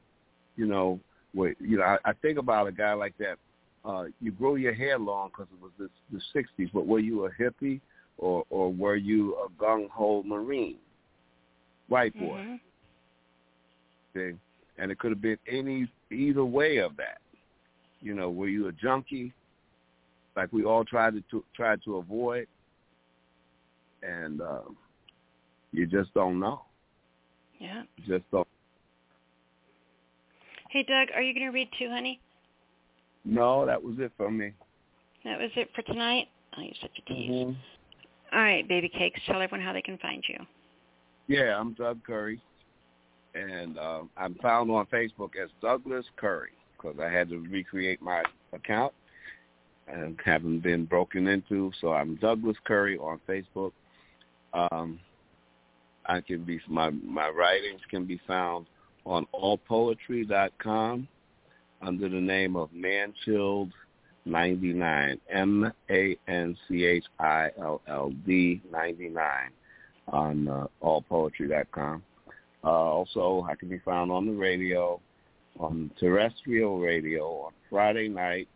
You 0.54 0.66
know, 0.66 1.00
where 1.34 1.54
you 1.60 1.78
know, 1.78 1.84
I, 1.84 1.98
I 2.04 2.12
think 2.14 2.38
about 2.38 2.66
a 2.66 2.72
guy 2.72 2.92
like 2.94 3.16
that. 3.18 3.36
Uh, 3.84 4.04
you 4.20 4.32
grow 4.32 4.54
your 4.54 4.72
hair 4.72 4.98
long 4.98 5.28
because 5.28 5.46
it 5.52 5.62
was 5.62 5.72
the 5.78 5.90
the 6.10 6.20
'60s, 6.34 6.70
but 6.72 6.86
were 6.86 7.00
you 7.00 7.26
a 7.26 7.30
hippie 7.32 7.80
or 8.18 8.44
or 8.50 8.72
were 8.72 8.96
you 8.96 9.36
a 9.36 9.62
gung 9.62 9.90
ho 9.90 10.22
Marine, 10.24 10.78
white 11.88 12.18
boy? 12.18 12.38
Mhm. 12.38 12.60
thing, 14.14 14.40
and 14.78 14.90
it 14.90 14.98
could 14.98 15.10
have 15.10 15.20
been 15.20 15.38
any 15.50 15.88
either 16.10 16.44
way 16.44 16.78
of 16.78 16.96
that. 16.96 17.18
You 18.00 18.14
know, 18.14 18.30
were 18.30 18.48
you 18.48 18.68
a 18.68 18.72
junkie, 18.72 19.32
like 20.36 20.52
we 20.52 20.64
all 20.64 20.84
tried 20.84 21.14
to, 21.14 21.22
to 21.30 21.44
try 21.54 21.76
to 21.84 21.96
avoid, 21.96 22.46
and 24.02 24.40
uh, 24.40 24.60
you 25.72 25.86
just 25.86 26.14
don't 26.14 26.38
know. 26.38 26.62
Yeah. 27.58 27.82
You 27.96 28.18
just 28.18 28.30
don't. 28.30 28.46
Hey, 30.74 30.82
Doug, 30.82 31.06
are 31.14 31.22
you 31.22 31.32
going 31.32 31.46
to 31.46 31.52
read 31.52 31.68
too, 31.78 31.88
honey? 31.88 32.20
No, 33.24 33.64
that 33.64 33.80
was 33.80 33.94
it 34.00 34.10
for 34.16 34.28
me. 34.28 34.52
That 35.24 35.38
was 35.38 35.52
it 35.54 35.68
for 35.72 35.82
tonight. 35.82 36.26
Oh, 36.58 36.62
you're 36.62 36.74
such 36.82 36.98
a 36.98 37.02
tease. 37.02 37.30
Mhm. 37.30 37.56
All 38.32 38.40
right, 38.40 38.66
baby 38.66 38.88
cakes. 38.88 39.20
Tell 39.24 39.40
everyone 39.40 39.64
how 39.64 39.72
they 39.72 39.82
can 39.82 39.98
find 39.98 40.24
you. 40.28 40.44
Yeah, 41.28 41.56
I'm 41.60 41.74
Doug 41.74 42.02
Curry, 42.02 42.40
and 43.36 43.78
uh, 43.78 44.02
I'm 44.16 44.34
found 44.42 44.68
on 44.72 44.86
Facebook 44.86 45.36
as 45.40 45.48
Douglas 45.62 46.06
Curry 46.16 46.50
because 46.76 46.98
I 46.98 47.08
had 47.08 47.28
to 47.28 47.38
recreate 47.38 48.02
my 48.02 48.24
account 48.52 48.92
and 49.86 50.18
haven't 50.24 50.64
been 50.64 50.86
broken 50.86 51.28
into. 51.28 51.70
So 51.80 51.92
I'm 51.92 52.16
Douglas 52.16 52.56
Curry 52.64 52.98
on 52.98 53.20
Facebook. 53.28 53.70
Um, 54.52 54.98
I 56.06 56.20
can 56.20 56.42
be 56.42 56.60
my 56.66 56.90
my 56.90 57.28
writings 57.28 57.80
can 57.88 58.06
be 58.06 58.20
found 58.26 58.66
on 59.04 59.26
allpoetry.com 59.34 61.08
under 61.82 62.08
the 62.08 62.20
name 62.20 62.56
of 62.56 62.70
Manchild 62.72 63.70
99 64.24 65.20
M 65.30 65.72
A 65.90 66.16
N 66.26 66.56
C 66.66 66.84
H 66.84 67.04
I 67.18 67.50
L 67.58 67.82
L 67.86 68.12
D 68.26 68.62
99 68.72 69.22
on 70.08 70.48
uh, 70.48 70.66
allpoetry.com. 70.82 72.02
Uh, 72.62 72.68
also, 72.68 73.46
I 73.48 73.54
can 73.54 73.68
be 73.68 73.78
found 73.80 74.10
on 74.10 74.26
the 74.26 74.32
radio, 74.32 75.00
on 75.58 75.90
terrestrial 76.00 76.78
radio 76.80 77.26
on 77.42 77.52
Friday 77.68 78.08
night, 78.08 78.48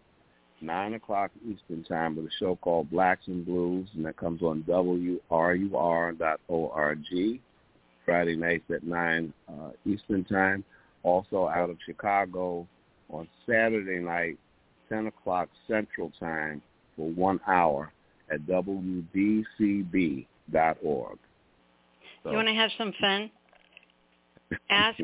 9 0.60 0.94
o'clock 0.94 1.30
Eastern 1.46 1.84
Time 1.84 2.16
with 2.16 2.24
a 2.26 2.30
show 2.40 2.56
called 2.56 2.90
Blacks 2.90 3.26
and 3.26 3.44
Blues, 3.44 3.88
and 3.94 4.04
that 4.06 4.16
comes 4.16 4.42
on 4.42 4.64
WRUR.org. 4.66 5.18
Friday 8.08 8.36
nights 8.36 8.64
at 8.74 8.82
9 8.84 9.32
uh, 9.50 9.70
Eastern 9.84 10.24
Time. 10.24 10.64
Also 11.02 11.46
out 11.46 11.68
of 11.68 11.76
Chicago 11.84 12.66
on 13.10 13.28
Saturday 13.46 13.98
night, 13.98 14.38
10 14.88 15.08
o'clock 15.08 15.50
Central 15.68 16.10
Time 16.18 16.62
for 16.96 17.10
one 17.10 17.38
hour 17.46 17.92
at 18.32 18.40
WDCB.org. 18.46 20.24
So, 22.22 22.30
You 22.30 22.36
want 22.36 22.48
to 22.48 22.54
have 22.54 22.70
some 22.78 22.94
fun? 22.98 23.30
Ask 24.70 24.98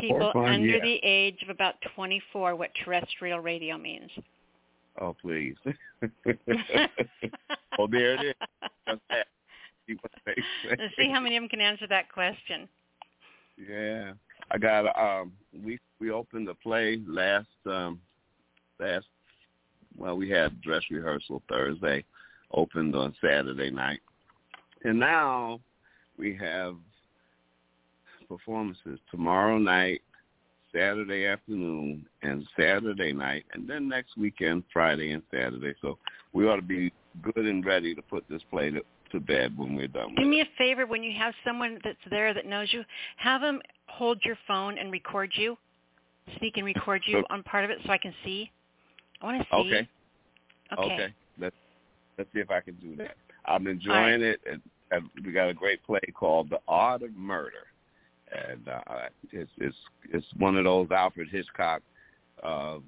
people 0.00 0.30
fun, 0.32 0.44
under 0.44 0.76
yeah. 0.76 0.82
the 0.82 1.00
age 1.02 1.42
of 1.42 1.48
about 1.48 1.74
24 1.96 2.54
what 2.54 2.70
terrestrial 2.84 3.40
radio 3.40 3.76
means. 3.76 4.10
Oh, 5.00 5.16
please. 5.20 5.56
oh, 7.78 7.88
there 7.90 8.14
it 8.14 8.26
is. 8.26 8.34
See 9.88 9.96
what 10.00 10.12
they 10.26 10.34
say. 10.62 10.76
Let's 10.78 10.94
see 10.96 11.10
how 11.10 11.20
many 11.20 11.36
of 11.36 11.42
them 11.42 11.48
can 11.48 11.60
answer 11.60 11.86
that 11.88 12.12
question. 12.12 12.68
Yeah, 13.56 14.12
I 14.50 14.58
got. 14.58 14.86
Um, 14.98 15.32
we 15.64 15.78
we 15.98 16.10
opened 16.10 16.48
a 16.48 16.54
play 16.54 17.00
last 17.06 17.46
um 17.66 18.00
last. 18.78 19.06
Well, 19.96 20.16
we 20.16 20.28
had 20.28 20.60
dress 20.60 20.82
rehearsal 20.90 21.42
Thursday, 21.48 22.04
opened 22.52 22.94
on 22.94 23.14
Saturday 23.20 23.70
night, 23.70 24.00
and 24.84 25.00
now 25.00 25.58
we 26.18 26.36
have 26.36 26.76
performances 28.28 29.00
tomorrow 29.10 29.58
night, 29.58 30.02
Saturday 30.72 31.26
afternoon 31.26 32.06
and 32.22 32.46
Saturday 32.56 33.12
night, 33.12 33.44
and 33.54 33.68
then 33.68 33.88
next 33.88 34.16
weekend, 34.18 34.64
Friday 34.72 35.12
and 35.12 35.22
Saturday. 35.32 35.74
So 35.80 35.98
we 36.32 36.46
ought 36.46 36.56
to 36.56 36.62
be 36.62 36.92
good 37.22 37.46
and 37.46 37.64
ready 37.64 37.94
to 37.94 38.02
put 38.02 38.24
this 38.28 38.42
play 38.50 38.70
to, 39.12 39.20
bed 39.20 39.56
when 39.56 39.74
we're 39.74 39.88
done. 39.88 40.14
Do 40.16 40.24
me 40.24 40.40
it. 40.40 40.48
a 40.48 40.58
favor 40.58 40.86
when 40.86 41.02
you 41.02 41.12
have 41.18 41.34
someone 41.44 41.78
that's 41.84 41.98
there 42.10 42.32
that 42.34 42.46
knows 42.46 42.68
you, 42.72 42.84
have 43.16 43.40
them 43.40 43.60
hold 43.86 44.18
your 44.24 44.36
phone 44.46 44.78
and 44.78 44.92
record 44.92 45.30
you, 45.34 45.56
speak 46.36 46.56
and 46.56 46.64
record 46.64 47.02
you 47.06 47.24
on 47.30 47.42
part 47.42 47.64
of 47.64 47.70
it 47.70 47.78
so 47.84 47.92
I 47.92 47.98
can 47.98 48.14
see. 48.24 48.50
I 49.20 49.26
want 49.26 49.38
to 49.40 49.46
see. 49.50 49.56
Okay. 49.56 49.88
Okay. 50.72 50.82
Okay. 50.82 51.14
Let's 51.40 51.56
let's 52.18 52.30
see 52.32 52.40
if 52.40 52.50
I 52.50 52.60
can 52.60 52.74
do 52.74 52.96
that. 52.96 53.16
I'm 53.46 53.66
enjoying 53.66 54.22
it, 54.22 54.40
and, 54.50 54.60
and 54.90 55.08
we 55.24 55.32
got 55.32 55.48
a 55.48 55.54
great 55.54 55.82
play 55.84 56.00
called 56.14 56.50
The 56.50 56.58
Art 56.68 57.02
of 57.02 57.14
Murder, 57.16 57.66
and 58.50 58.68
uh, 58.68 59.08
it's 59.32 59.50
it's 59.56 59.76
it's 60.12 60.26
one 60.36 60.56
of 60.56 60.64
those 60.64 60.88
Alfred 60.90 61.28
Hitchcock, 61.30 61.82
uh, 62.42 62.78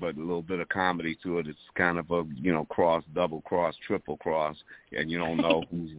but 0.00 0.16
a 0.16 0.20
little 0.20 0.42
bit 0.42 0.60
of 0.60 0.68
comedy 0.68 1.16
to 1.22 1.38
it. 1.38 1.46
It's 1.46 1.58
kind 1.76 1.98
of 1.98 2.10
a 2.10 2.24
you 2.34 2.52
know 2.52 2.64
cross, 2.66 3.04
double 3.14 3.40
cross, 3.42 3.74
triple 3.86 4.16
cross, 4.18 4.56
and 4.92 5.10
you 5.10 5.18
don't 5.18 5.36
know 5.38 5.64
who's. 5.70 5.90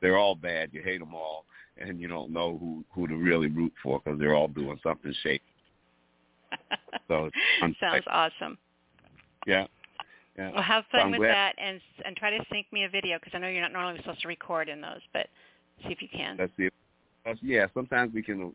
They're 0.00 0.16
all 0.16 0.34
bad. 0.34 0.70
You 0.72 0.82
hate 0.82 1.00
them 1.00 1.14
all, 1.14 1.44
and 1.76 2.00
you 2.00 2.08
don't 2.08 2.32
know 2.32 2.56
who 2.58 2.84
who 2.92 3.06
to 3.08 3.16
really 3.16 3.48
root 3.48 3.72
for 3.82 4.00
because 4.00 4.18
they're 4.18 4.34
all 4.34 4.48
doing 4.48 4.78
something 4.82 5.14
shady. 5.22 5.42
So. 7.08 7.30
Sounds 7.80 8.04
awesome. 8.08 8.58
yeah. 9.46 9.66
Yeah. 10.38 10.52
Well, 10.52 10.62
have 10.62 10.84
fun 10.90 11.00
I'm 11.00 11.10
with 11.10 11.20
glad- 11.20 11.34
that 11.34 11.54
and 11.58 11.80
and 12.04 12.16
try 12.16 12.30
to 12.30 12.44
sync 12.50 12.72
me 12.72 12.84
a 12.84 12.88
video 12.88 13.18
because 13.18 13.32
I 13.34 13.38
know 13.38 13.48
you're 13.48 13.62
not 13.62 13.72
normally 13.72 13.98
supposed 13.98 14.22
to 14.22 14.28
record 14.28 14.68
in 14.68 14.80
those, 14.80 15.00
but 15.12 15.26
see 15.82 15.92
if 15.92 16.00
you 16.00 16.08
can. 16.08 16.36
Let's 16.38 16.52
see. 16.56 16.68
If, 17.26 17.38
yeah, 17.42 17.66
sometimes 17.74 18.14
we 18.14 18.22
can. 18.22 18.52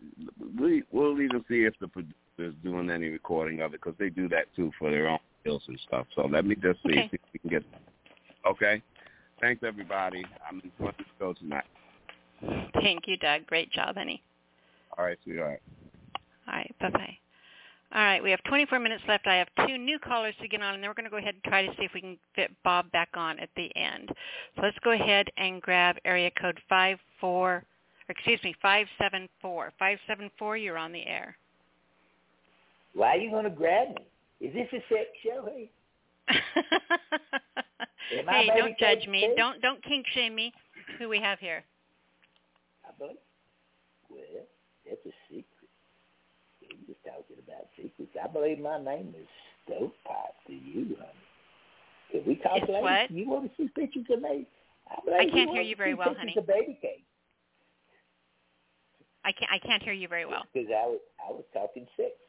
We, 0.60 0.84
we'll 0.92 1.22
even 1.22 1.44
see 1.48 1.64
if 1.66 1.74
the 1.80 1.88
producer's 2.36 2.56
doing 2.64 2.90
any 2.90 3.10
recording 3.10 3.62
of 3.62 3.74
it 3.74 3.82
because 3.82 3.96
they 4.00 4.10
do 4.10 4.28
that 4.30 4.46
too 4.56 4.72
for 4.78 4.92
their 4.92 5.08
own 5.08 5.20
bills 5.44 5.64
and 5.68 5.80
stuff. 5.88 6.08
So 6.16 6.28
let 6.28 6.46
me 6.46 6.56
just 6.56 6.80
see 6.84 6.92
Okay. 6.92 7.10
if 7.12 7.22
we 7.34 7.40
can 7.40 7.50
get. 7.50 7.64
Okay. 8.46 8.82
Thanks 9.42 9.64
everybody. 9.64 10.26
I'm 10.48 10.62
enjoying 10.64 10.94
the 10.98 11.06
show 11.20 11.34
tonight. 11.34 11.66
Thank 12.74 13.08
you, 13.08 13.18
Doug. 13.18 13.46
Great 13.48 13.72
job, 13.72 13.96
honey. 13.96 14.22
All 14.98 15.06
right, 15.06 15.18
sweetheart. 15.24 15.62
All 16.48 16.54
right, 16.54 16.76
bye-bye. 16.80 17.18
All 17.94 18.02
right, 18.02 18.22
we 18.22 18.32
have 18.32 18.44
24 18.44 18.80
minutes 18.80 19.04
left. 19.08 19.28
I 19.28 19.36
have 19.36 19.48
two 19.68 19.78
new 19.78 20.00
callers 20.00 20.36
to 20.42 20.48
get 20.48 20.62
on, 20.62 20.74
and 20.74 20.84
then 20.84 20.90
we're 20.90 20.96
going 20.96 21.06
to 21.06 21.10
go 21.10 21.18
ahead 21.18 21.36
and 21.36 21.44
try 21.44 21.66
to 21.66 21.72
see 21.76 21.84
if 21.86 21.94
we 21.94 22.02
can 22.02 22.18
fit 22.36 22.52
Bob 22.64 22.92
back 22.92 23.10
on 23.16 23.40
at 23.40 23.50
the 23.56 23.74
end. 23.76 24.10
So 24.56 24.62
let's 24.64 24.78
go 24.84 24.92
ahead 24.92 25.28
and 25.38 25.62
grab 25.62 25.98
area 26.06 26.32
code 26.40 26.60
54, 26.70 27.00
or 27.22 27.64
excuse 28.10 28.40
me, 28.44 28.56
574. 28.62 29.74
574, 29.80 30.58
you're 30.58 30.78
on 30.78 30.92
the 30.92 31.06
air. 31.06 31.38
Why 32.96 33.16
are 33.16 33.18
you 33.18 33.30
going 33.30 33.44
to 33.44 33.50
grab 33.50 33.90
me? 33.90 34.08
Is 34.40 34.54
this 34.54 34.68
a 34.72 34.82
sex 34.90 35.10
show? 35.24 35.48
Hey, 35.48 35.70
hey, 38.10 38.50
don't 38.58 38.78
judge 38.80 39.08
me. 39.08 39.34
Don't 39.38 39.62
don't 39.62 39.84
kink 39.84 40.06
shame 40.14 40.34
me. 40.34 40.54
Who 40.98 41.10
we 41.10 41.20
have 41.20 41.40
here? 41.40 41.64
I 42.86 42.92
believe. 42.98 43.18
Well, 44.10 44.22
that's 44.88 45.06
a 45.06 45.12
secret. 45.30 45.46
You're 46.62 46.88
just 46.88 47.04
talking 47.04 47.38
about 47.46 47.68
secrets. 47.76 48.12
I 48.22 48.28
believe 48.28 48.60
my 48.60 48.82
name 48.82 49.14
is 49.20 49.28
Stovepipe 49.66 50.36
to 50.48 50.54
you, 50.54 50.96
honey. 50.98 51.12
Can 52.12 52.24
we 52.26 52.36
talk 52.36 52.58
It's 52.58 52.70
later? 52.70 52.82
what? 52.82 53.12
You 53.12 53.30
want 53.30 53.46
to 53.46 53.52
see 53.58 53.70
pictures 53.76 54.06
of 54.12 54.22
me? 54.22 54.48
I, 54.90 55.24
I 55.24 55.30
can't 55.30 55.50
hear 55.50 55.62
you 55.62 55.76
very 55.76 55.96
well, 55.96 56.16
honey. 56.18 56.36
Of 56.38 56.48
baby 56.48 56.78
cake. 56.82 57.04
I 59.26 59.32
can't 59.32 59.52
I 59.52 59.60
can't 59.60 59.84
hear 59.84 59.94
you 59.94 60.08
very 60.08 60.26
well. 60.26 60.44
Because 60.54 60.70
I 60.70 60.86
was, 60.86 61.00
I 61.28 61.32
was 61.32 61.44
talking 61.54 61.88
sexy. 61.98 62.25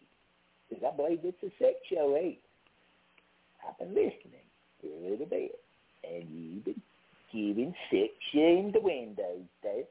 Because 0.69 0.85
I 0.85 0.97
believe 0.97 1.21
it's 1.23 1.43
a 1.43 1.51
sex 1.63 1.77
show, 1.91 2.15
eh? 2.15 2.35
I've 3.67 3.79
been 3.79 3.95
listening 3.95 4.47
for 4.81 4.89
a 4.89 5.11
little 5.11 5.27
bit. 5.27 5.59
And 6.05 6.29
you've 6.31 6.65
been 6.65 6.83
giving 7.33 7.75
sexual 7.91 8.59
innuendos, 8.59 9.47
Dave. 9.63 9.87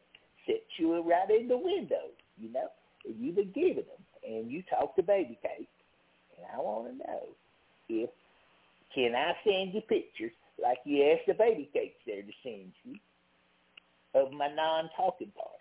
Sexual 0.46 1.04
right 1.04 1.30
in 1.30 1.48
the 1.48 1.58
window, 1.58 2.12
you 2.38 2.52
know? 2.52 2.68
And 3.06 3.16
you've 3.20 3.36
been 3.36 3.52
giving 3.54 3.86
them. 3.86 4.04
And 4.28 4.52
you 4.52 4.64
talk 4.70 4.96
to 4.96 5.04
baby 5.04 5.38
cake. 5.42 5.70
And 6.38 6.46
I 6.54 6.62
want 6.62 6.92
to 6.92 6.98
know 6.98 7.22
if, 7.90 8.10
can 8.94 9.16
I 9.16 9.34
send 9.44 9.74
you 9.74 9.82
pictures 9.82 10.32
like 10.62 10.78
you 10.86 11.04
asked 11.12 11.28
the 11.28 11.34
baby 11.34 11.70
cakes 11.74 12.00
there 12.06 12.22
to 12.22 12.32
send 12.44 12.72
you 12.84 12.96
of 14.14 14.32
my 14.32 14.48
non-talking 14.48 15.32
part? 15.36 15.52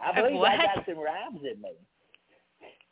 I 0.00 0.20
believe 0.20 0.40
I 0.42 0.56
got 0.56 0.84
some 0.86 0.98
rhymes 0.98 1.40
in 1.42 1.60
me. 1.60 1.72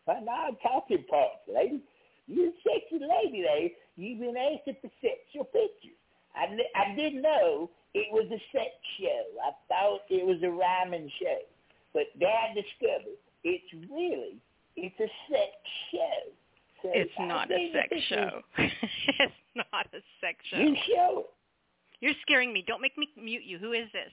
My 0.06 0.20
non-talking 0.20 1.04
parts, 1.10 1.42
lady. 1.52 1.80
You're 2.28 2.48
a 2.48 2.52
sexy 2.62 2.98
lady, 3.04 3.44
lady. 3.46 3.74
You've 3.96 4.20
been 4.20 4.36
asking 4.36 4.76
for 4.82 4.90
sexual 5.00 5.44
pictures. 5.44 5.98
I, 6.34 6.46
I 6.74 6.94
didn't 6.94 7.22
know 7.22 7.70
it 7.94 8.06
was 8.12 8.26
a 8.30 8.40
sex 8.52 8.70
show. 9.00 9.22
I 9.46 9.50
thought 9.68 10.00
it 10.10 10.24
was 10.26 10.38
a 10.42 10.50
rhyming 10.50 11.10
show. 11.20 11.38
But 11.94 12.04
Dad 12.20 12.54
discovered 12.54 13.16
it's 13.42 13.64
really, 13.90 14.36
it's 14.76 14.98
a 15.00 15.08
sex 15.30 15.50
show. 15.90 16.32
So 16.82 16.90
It's 16.94 17.10
not 17.18 17.50
a 17.50 17.72
sex 17.72 17.88
is- 17.92 18.02
show. 18.04 18.42
it's 18.58 19.32
not 19.56 19.86
a 19.94 20.00
sex 20.20 20.36
show. 20.50 20.58
You 20.58 20.76
show 20.86 21.18
it. 21.20 21.26
You're 22.00 22.14
scaring 22.22 22.52
me. 22.52 22.62
Don't 22.66 22.82
make 22.82 22.98
me 22.98 23.08
mute 23.16 23.44
you. 23.44 23.58
Who 23.58 23.72
is 23.72 23.86
this? 23.92 24.12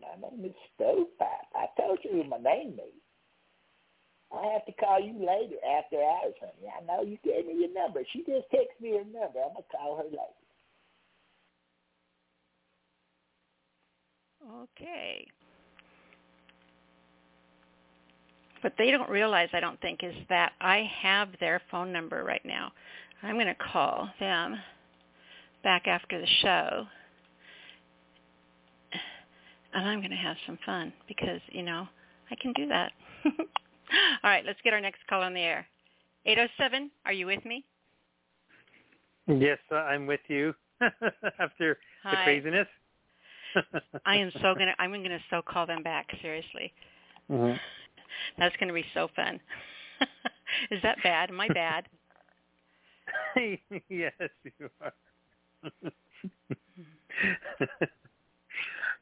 My 0.00 0.30
name 0.30 0.44
is 0.46 0.52
Stovepipe. 0.74 1.46
I 1.54 1.66
told 1.80 1.98
you 2.02 2.22
who 2.22 2.24
my 2.28 2.38
name 2.38 2.74
is. 2.74 2.94
I 4.32 4.46
have 4.52 4.64
to 4.66 4.72
call 4.72 5.00
you 5.00 5.12
later 5.12 5.56
after 5.78 5.96
hours, 5.96 6.34
honey. 6.40 6.72
I 6.72 6.84
know 6.84 7.02
you 7.02 7.18
gave 7.24 7.46
me 7.46 7.60
your 7.60 7.72
number. 7.74 8.00
She 8.12 8.20
just 8.20 8.50
texted 8.52 8.80
me 8.80 8.92
her 8.96 9.04
number. 9.04 9.40
I'm 9.40 9.52
gonna 9.52 9.70
call 9.70 9.96
her 9.98 10.04
later. 10.04 10.42
Okay. 14.50 15.26
What 18.62 18.74
they 18.78 18.90
don't 18.90 19.10
realize, 19.10 19.48
I 19.52 19.60
don't 19.60 19.80
think, 19.80 20.00
is 20.04 20.14
that 20.28 20.52
I 20.60 20.88
have 21.02 21.28
their 21.40 21.60
phone 21.70 21.92
number 21.92 22.22
right 22.24 22.44
now. 22.44 22.72
I'm 23.22 23.34
going 23.34 23.46
to 23.46 23.56
call 23.72 24.08
them 24.20 24.56
back 25.64 25.86
after 25.86 26.20
the 26.20 26.26
show, 26.42 26.86
and 29.74 29.88
I'm 29.88 29.98
going 30.00 30.10
to 30.10 30.16
have 30.16 30.36
some 30.46 30.58
fun 30.64 30.92
because, 31.08 31.40
you 31.50 31.62
know, 31.62 31.88
I 32.30 32.36
can 32.40 32.52
do 32.52 32.68
that. 32.68 32.92
All 34.22 34.30
right, 34.30 34.44
let's 34.44 34.60
get 34.62 34.72
our 34.72 34.80
next 34.80 35.06
call 35.08 35.22
on 35.22 35.34
the 35.34 35.40
air. 35.40 35.66
807, 36.24 36.90
are 37.04 37.12
you 37.12 37.26
with 37.26 37.44
me? 37.44 37.64
Yes, 39.26 39.58
uh, 39.70 39.76
I'm 39.76 40.06
with 40.06 40.20
you 40.28 40.54
after 41.38 41.78
the 42.04 42.16
craziness. 42.24 42.66
I 44.06 44.16
am 44.16 44.30
so 44.40 44.54
gonna. 44.58 44.74
I'm 44.78 44.92
gonna 44.92 45.18
so 45.30 45.42
call 45.42 45.66
them 45.66 45.82
back. 45.82 46.06
Seriously, 46.22 46.72
Mhm. 47.30 47.58
that's 48.38 48.56
gonna 48.56 48.72
be 48.72 48.84
so 48.94 49.08
fun. 49.14 49.40
Is 50.70 50.80
that 50.82 50.98
bad? 51.02 51.30
Am 51.30 51.40
I 51.40 51.48
bad? 51.48 51.88
yes, 53.88 54.12
you 54.58 54.70
are. 54.80 54.92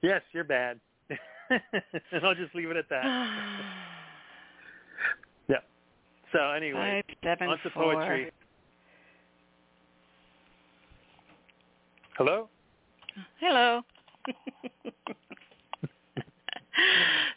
yes, 0.03 0.23
you're 0.33 0.45
bad. 0.45 0.81
and 1.51 2.25
I'll 2.25 2.35
just 2.35 2.55
leave 2.55 2.71
it 2.71 2.77
at 2.77 2.89
that. 2.91 3.05
So 6.33 6.51
anyway, 6.51 7.03
Five, 7.07 7.17
seven, 7.25 7.49
on 7.49 7.59
to 7.63 7.71
four. 7.71 7.95
poetry. 7.95 8.31
Hello? 12.17 12.49
Hello. 13.41 13.81
so 14.27 14.33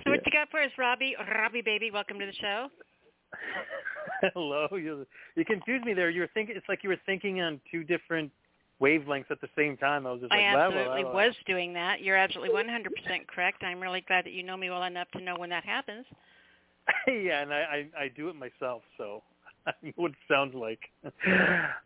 what 0.05 0.25
you 0.25 0.31
got 0.31 0.49
for 0.51 0.61
us, 0.61 0.72
Robbie? 0.77 1.15
Robbie, 1.19 1.61
baby, 1.61 1.89
welcome 1.91 2.19
to 2.19 2.25
the 2.25 2.33
show. 2.33 2.67
Hello. 4.33 4.67
You 4.72 5.05
you 5.35 5.45
confused 5.45 5.85
me 5.85 5.93
there. 5.93 6.09
You 6.09 6.22
were 6.22 6.30
thinking 6.33 6.55
it's 6.55 6.67
like 6.69 6.83
you 6.83 6.89
were 6.89 6.99
thinking 7.05 7.41
on 7.41 7.59
two 7.72 7.83
different 7.83 8.31
wavelengths 8.81 9.31
at 9.31 9.41
the 9.41 9.49
same 9.57 9.77
time. 9.77 10.05
I 10.05 10.11
was 10.11 10.22
just 10.22 10.31
I 10.31 10.35
like, 10.35 10.53
blah, 10.53 10.53
blah, 10.53 10.80
absolutely 10.80 11.03
blah, 11.03 11.11
blah. 11.11 11.25
was 11.25 11.35
doing 11.47 11.73
that. 11.73 12.01
You're 12.01 12.17
absolutely 12.17 12.53
100% 12.53 13.27
correct. 13.27 13.63
I'm 13.63 13.80
really 13.80 14.01
glad 14.01 14.25
that 14.25 14.33
you 14.33 14.43
know 14.43 14.57
me 14.57 14.69
well 14.69 14.83
enough 14.83 15.07
to 15.11 15.22
know 15.22 15.35
when 15.38 15.49
that 15.49 15.63
happens. 15.63 16.05
yeah, 17.07 17.41
and 17.41 17.53
I, 17.53 17.87
I 17.97 18.03
I 18.03 18.07
do 18.15 18.29
it 18.29 18.35
myself, 18.35 18.81
so 18.97 19.23
I 19.67 19.71
know 19.81 19.91
what 19.95 20.11
it 20.11 20.17
sounds 20.27 20.55
like. 20.55 20.79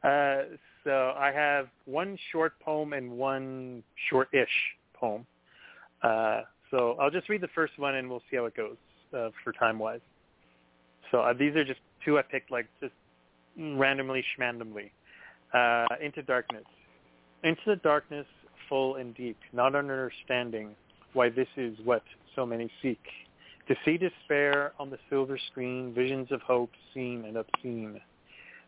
Uh, 0.03 0.43
so 0.85 1.13
I 1.17 1.33
have 1.33 1.67
one 1.83 2.17
short 2.31 2.57
poem 2.61 2.93
and 2.93 3.11
one 3.11 3.83
short-ish 4.09 4.47
poem. 4.93 5.25
Uh, 6.01 6.43
so 6.71 6.95
I'll 6.97 7.09
just 7.09 7.27
read 7.27 7.41
the 7.41 7.49
first 7.49 7.77
one 7.77 7.95
and 7.95 8.09
we'll 8.09 8.21
see 8.31 8.37
how 8.37 8.45
it 8.45 8.55
goes 8.55 8.77
uh, 9.13 9.29
for 9.43 9.51
time-wise. 9.51 9.99
So 11.11 11.19
uh, 11.19 11.33
these 11.33 11.55
are 11.55 11.65
just 11.65 11.81
two 12.05 12.17
I 12.17 12.21
picked 12.21 12.51
like 12.51 12.67
just 12.79 12.93
randomly, 13.57 14.23
schmandomly. 14.37 14.91
Uh, 15.53 15.87
into 16.01 16.21
darkness. 16.21 16.65
Into 17.43 17.61
the 17.65 17.75
darkness, 17.77 18.27
full 18.69 18.95
and 18.95 19.15
deep, 19.15 19.37
not 19.51 19.75
understanding 19.75 20.75
why 21.13 21.29
this 21.29 21.47
is 21.57 21.77
what 21.83 22.03
so 22.35 22.45
many 22.45 22.69
seek. 22.81 23.01
To 23.67 23.75
see 23.83 23.97
despair 23.97 24.71
on 24.79 24.89
the 24.89 24.97
silver 25.09 25.37
screen, 25.51 25.93
visions 25.93 26.31
of 26.31 26.41
hope 26.41 26.71
seen 26.93 27.25
and 27.25 27.35
obscene. 27.35 27.99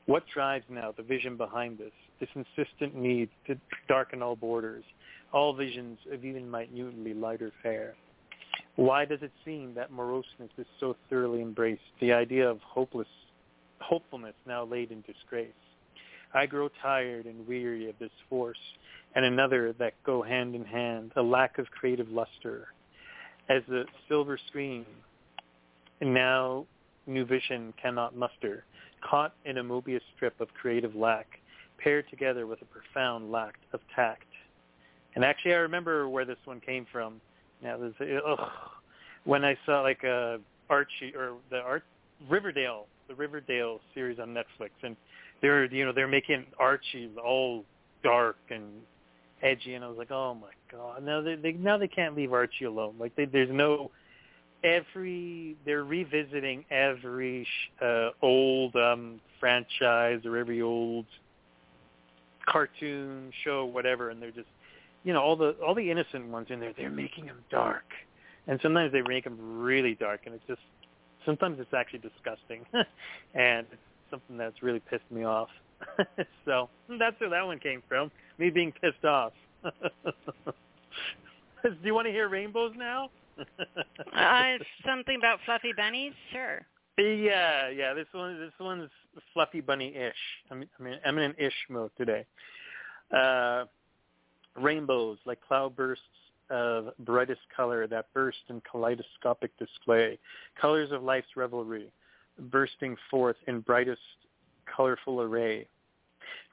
What 0.07 0.23
drives 0.33 0.65
now 0.69 0.91
the 0.91 1.03
vision 1.03 1.37
behind 1.37 1.77
this, 1.77 1.93
this 2.19 2.29
insistent 2.35 2.95
need 2.95 3.29
to 3.47 3.55
darken 3.87 4.21
all 4.21 4.35
borders, 4.35 4.83
all 5.31 5.53
visions 5.53 5.99
of 6.11 6.25
even 6.25 6.51
minutely 6.51 7.13
lighter 7.13 7.53
fare? 7.63 7.95
Why 8.75 9.05
does 9.05 9.21
it 9.21 9.31
seem 9.45 9.73
that 9.75 9.91
moroseness 9.91 10.51
is 10.57 10.65
so 10.79 10.97
thoroughly 11.09 11.41
embraced, 11.41 11.81
the 12.01 12.11
idea 12.11 12.49
of 12.49 12.59
hopeless, 12.61 13.07
hopefulness 13.79 14.35
now 14.45 14.65
laid 14.65 14.91
in 14.91 15.01
disgrace? 15.01 15.53
I 16.33 16.45
grow 16.45 16.69
tired 16.81 17.25
and 17.25 17.47
weary 17.47 17.89
of 17.89 17.97
this 17.99 18.11
force 18.29 18.57
and 19.15 19.23
another 19.23 19.73
that 19.79 19.93
go 20.05 20.21
hand 20.21 20.55
in 20.55 20.65
hand, 20.65 21.13
a 21.15 21.21
lack 21.21 21.57
of 21.57 21.71
creative 21.71 22.09
luster. 22.09 22.67
As 23.49 23.63
the 23.67 23.85
silver 24.07 24.37
screen 24.47 24.85
now 26.01 26.65
new 27.07 27.25
vision 27.25 27.73
cannot 27.81 28.15
muster, 28.15 28.63
caught 29.01 29.33
in 29.45 29.57
a 29.57 29.63
Mobius 29.63 30.01
strip 30.15 30.39
of 30.39 30.47
creative 30.53 30.95
lack, 30.95 31.27
paired 31.79 32.05
together 32.09 32.45
with 32.45 32.61
a 32.61 32.65
profound 32.65 33.31
lack 33.31 33.55
of 33.73 33.79
tact. 33.95 34.27
And 35.15 35.25
actually, 35.25 35.53
I 35.53 35.57
remember 35.57 36.07
where 36.07 36.25
this 36.25 36.37
one 36.45 36.61
came 36.61 36.85
from. 36.91 37.19
Now, 37.63 37.77
there's 37.77 38.21
ugh, 38.25 38.49
when 39.23 39.43
I 39.43 39.57
saw 39.65 39.81
like 39.81 40.03
uh, 40.03 40.37
Archie 40.69 41.13
or 41.15 41.33
the 41.49 41.57
Art 41.57 41.83
Riverdale, 42.29 42.85
the 43.07 43.15
Riverdale 43.15 43.79
series 43.93 44.19
on 44.19 44.29
Netflix, 44.29 44.69
and 44.83 44.95
they're 45.41 45.65
you 45.65 45.85
know 45.85 45.91
they're 45.91 46.07
making 46.07 46.45
Archie 46.59 47.09
all 47.23 47.65
dark 48.03 48.37
and 48.49 48.63
edgy, 49.41 49.73
and 49.73 49.83
I 49.83 49.87
was 49.87 49.97
like, 49.97 50.11
oh 50.11 50.35
my 50.35 50.51
god, 50.71 51.03
now 51.03 51.21
they, 51.21 51.35
they 51.35 51.51
now 51.53 51.77
they 51.77 51.87
can't 51.87 52.15
leave 52.15 52.33
Archie 52.33 52.65
alone. 52.65 52.95
Like 52.99 53.15
they, 53.15 53.25
there's 53.25 53.51
no 53.51 53.91
every 54.63 55.55
they're 55.65 55.83
revisiting 55.83 56.65
every 56.69 57.47
uh, 57.81 58.09
old 58.21 58.75
um 58.75 59.19
franchise 59.39 60.21
or 60.25 60.37
every 60.37 60.61
old 60.61 61.05
cartoon 62.45 63.31
show, 63.43 63.65
whatever, 63.65 64.09
and 64.09 64.21
they're 64.21 64.31
just 64.31 64.47
you 65.03 65.13
know 65.13 65.21
all 65.21 65.35
the 65.35 65.55
all 65.65 65.75
the 65.75 65.89
innocent 65.89 66.27
ones 66.27 66.47
in 66.49 66.59
there. 66.59 66.73
They're 66.75 66.89
making 66.89 67.27
them 67.27 67.39
dark, 67.49 67.85
and 68.47 68.59
sometimes 68.61 68.91
they 68.91 69.01
make 69.01 69.23
them 69.23 69.59
really 69.59 69.95
dark, 69.95 70.21
and 70.25 70.35
it's 70.35 70.45
just 70.47 70.61
sometimes 71.25 71.59
it's 71.59 71.73
actually 71.73 71.99
disgusting, 71.99 72.65
and 73.33 73.65
it's 73.71 73.81
something 74.09 74.37
that's 74.37 74.61
really 74.61 74.79
pissed 74.79 75.09
me 75.11 75.23
off. 75.23 75.49
so 76.45 76.69
that's 76.97 77.19
where 77.19 77.29
that 77.29 77.45
one 77.45 77.59
came 77.59 77.81
from. 77.87 78.11
Me 78.37 78.49
being 78.49 78.71
pissed 78.81 79.05
off. 79.05 79.33
Do 81.63 81.71
you 81.83 81.93
want 81.93 82.07
to 82.07 82.11
hear 82.11 82.29
rainbows 82.29 82.73
now? 82.77 83.09
uh, 84.15 84.57
something 84.85 85.17
about 85.17 85.39
fluffy 85.45 85.73
bunnies, 85.75 86.13
sure. 86.31 86.61
Yeah, 86.97 87.69
yeah. 87.69 87.93
This 87.93 88.07
one, 88.11 88.39
this 88.39 88.51
one's 88.59 88.89
fluffy 89.33 89.61
bunny-ish. 89.61 90.13
I 90.51 90.55
mean, 90.55 90.69
I 90.79 90.83
mean, 90.83 90.99
eminent-ish 91.05 91.53
mode 91.69 91.91
today. 91.97 92.25
Uh, 93.15 93.65
rainbows 94.55 95.17
like 95.25 95.39
cloudbursts 95.47 96.03
of 96.49 96.89
brightest 96.99 97.41
color 97.55 97.87
that 97.87 98.07
burst 98.13 98.37
in 98.49 98.61
kaleidoscopic 98.69 99.57
display, 99.57 100.17
colors 100.59 100.91
of 100.91 101.03
life's 101.03 101.35
revelry, 101.35 101.91
bursting 102.39 102.95
forth 103.09 103.35
in 103.47 103.61
brightest 103.61 104.01
colorful 104.75 105.21
array. 105.21 105.67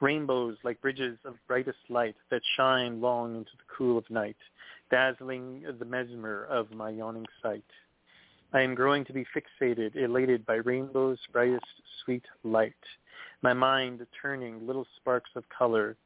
Rainbows 0.01 0.57
like 0.65 0.81
bridges 0.81 1.19
of 1.25 1.35
brightest 1.47 1.79
light 1.89 2.17
that 2.31 2.43
shine 2.57 3.01
long 3.01 3.37
into 3.37 3.51
the 3.57 3.75
cool 3.77 3.99
of 3.99 4.09
night, 4.11 4.37
dazzling 4.91 5.65
the 5.79 5.85
mesmer 5.85 6.45
of 6.45 6.71
my 6.71 6.91
yawning 6.91 7.27
sight. 7.43 7.65
I 8.53 8.61
am 8.61 8.75
growing 8.75 9.05
to 9.07 9.13
be 9.13 9.27
fixated, 9.35 9.97
elated 9.97 10.47
by 10.47 10.57
rainbows' 10.57 11.19
brightest 11.33 11.67
sweet 12.05 12.25
light, 12.45 12.75
my 13.43 13.53
mind 13.53 14.07
turning 14.21 14.67
little 14.67 14.87
sparks 14.97 15.31
of 15.35 15.45
color, 15.49 15.97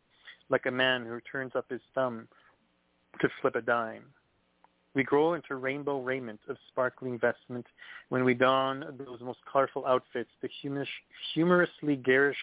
like 0.49 0.67
a 0.67 0.71
man 0.71 1.05
who 1.05 1.21
turns 1.21 1.53
up 1.55 1.67
his 1.69 1.81
thumb 1.95 2.27
to 3.21 3.29
flip 3.41 3.57
a 3.57 3.63
dime. 3.63 4.05
We 4.95 5.05
grow 5.05 5.35
into 5.35 5.55
rainbow 5.55 6.01
raiment 6.01 6.41
of 6.49 6.57
sparkling 6.69 7.19
vestment 7.19 7.67
when 8.09 8.25
we 8.25 8.35
don 8.35 8.81
those 8.99 9.21
most 9.21 9.39
colorful 9.51 9.87
outfits, 9.87 10.31
the 10.43 10.49
humorously 11.33 11.97
garish 11.97 12.37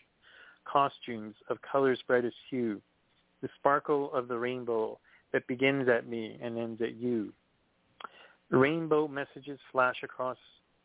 costumes 0.63 1.35
of 1.49 1.57
color's 1.61 2.01
brightest 2.07 2.37
hue, 2.49 2.81
the 3.41 3.49
sparkle 3.59 4.13
of 4.13 4.27
the 4.27 4.37
rainbow 4.37 4.97
that 5.33 5.47
begins 5.47 5.89
at 5.89 6.07
me 6.07 6.37
and 6.41 6.57
ends 6.57 6.81
at 6.81 6.95
you. 6.95 7.33
Rainbow 8.49 9.07
messages 9.09 9.59
flash 9.71 9.97
across 10.03 10.37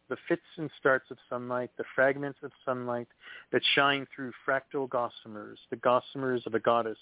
the 0.08 0.16
fits 0.28 0.42
and 0.57 0.68
starts 0.78 1.10
of 1.10 1.16
sunlight, 1.31 1.70
the 1.78 1.84
fragments 1.94 2.41
of 2.42 2.50
sunlight 2.65 3.08
that 3.52 3.62
shine 3.74 4.07
through 4.15 4.32
fractal 4.47 4.89
gossamers, 4.89 5.57
the 5.70 5.76
gossamers 5.76 6.44
of 6.44 6.55
a 6.55 6.60
goddess, 6.60 6.99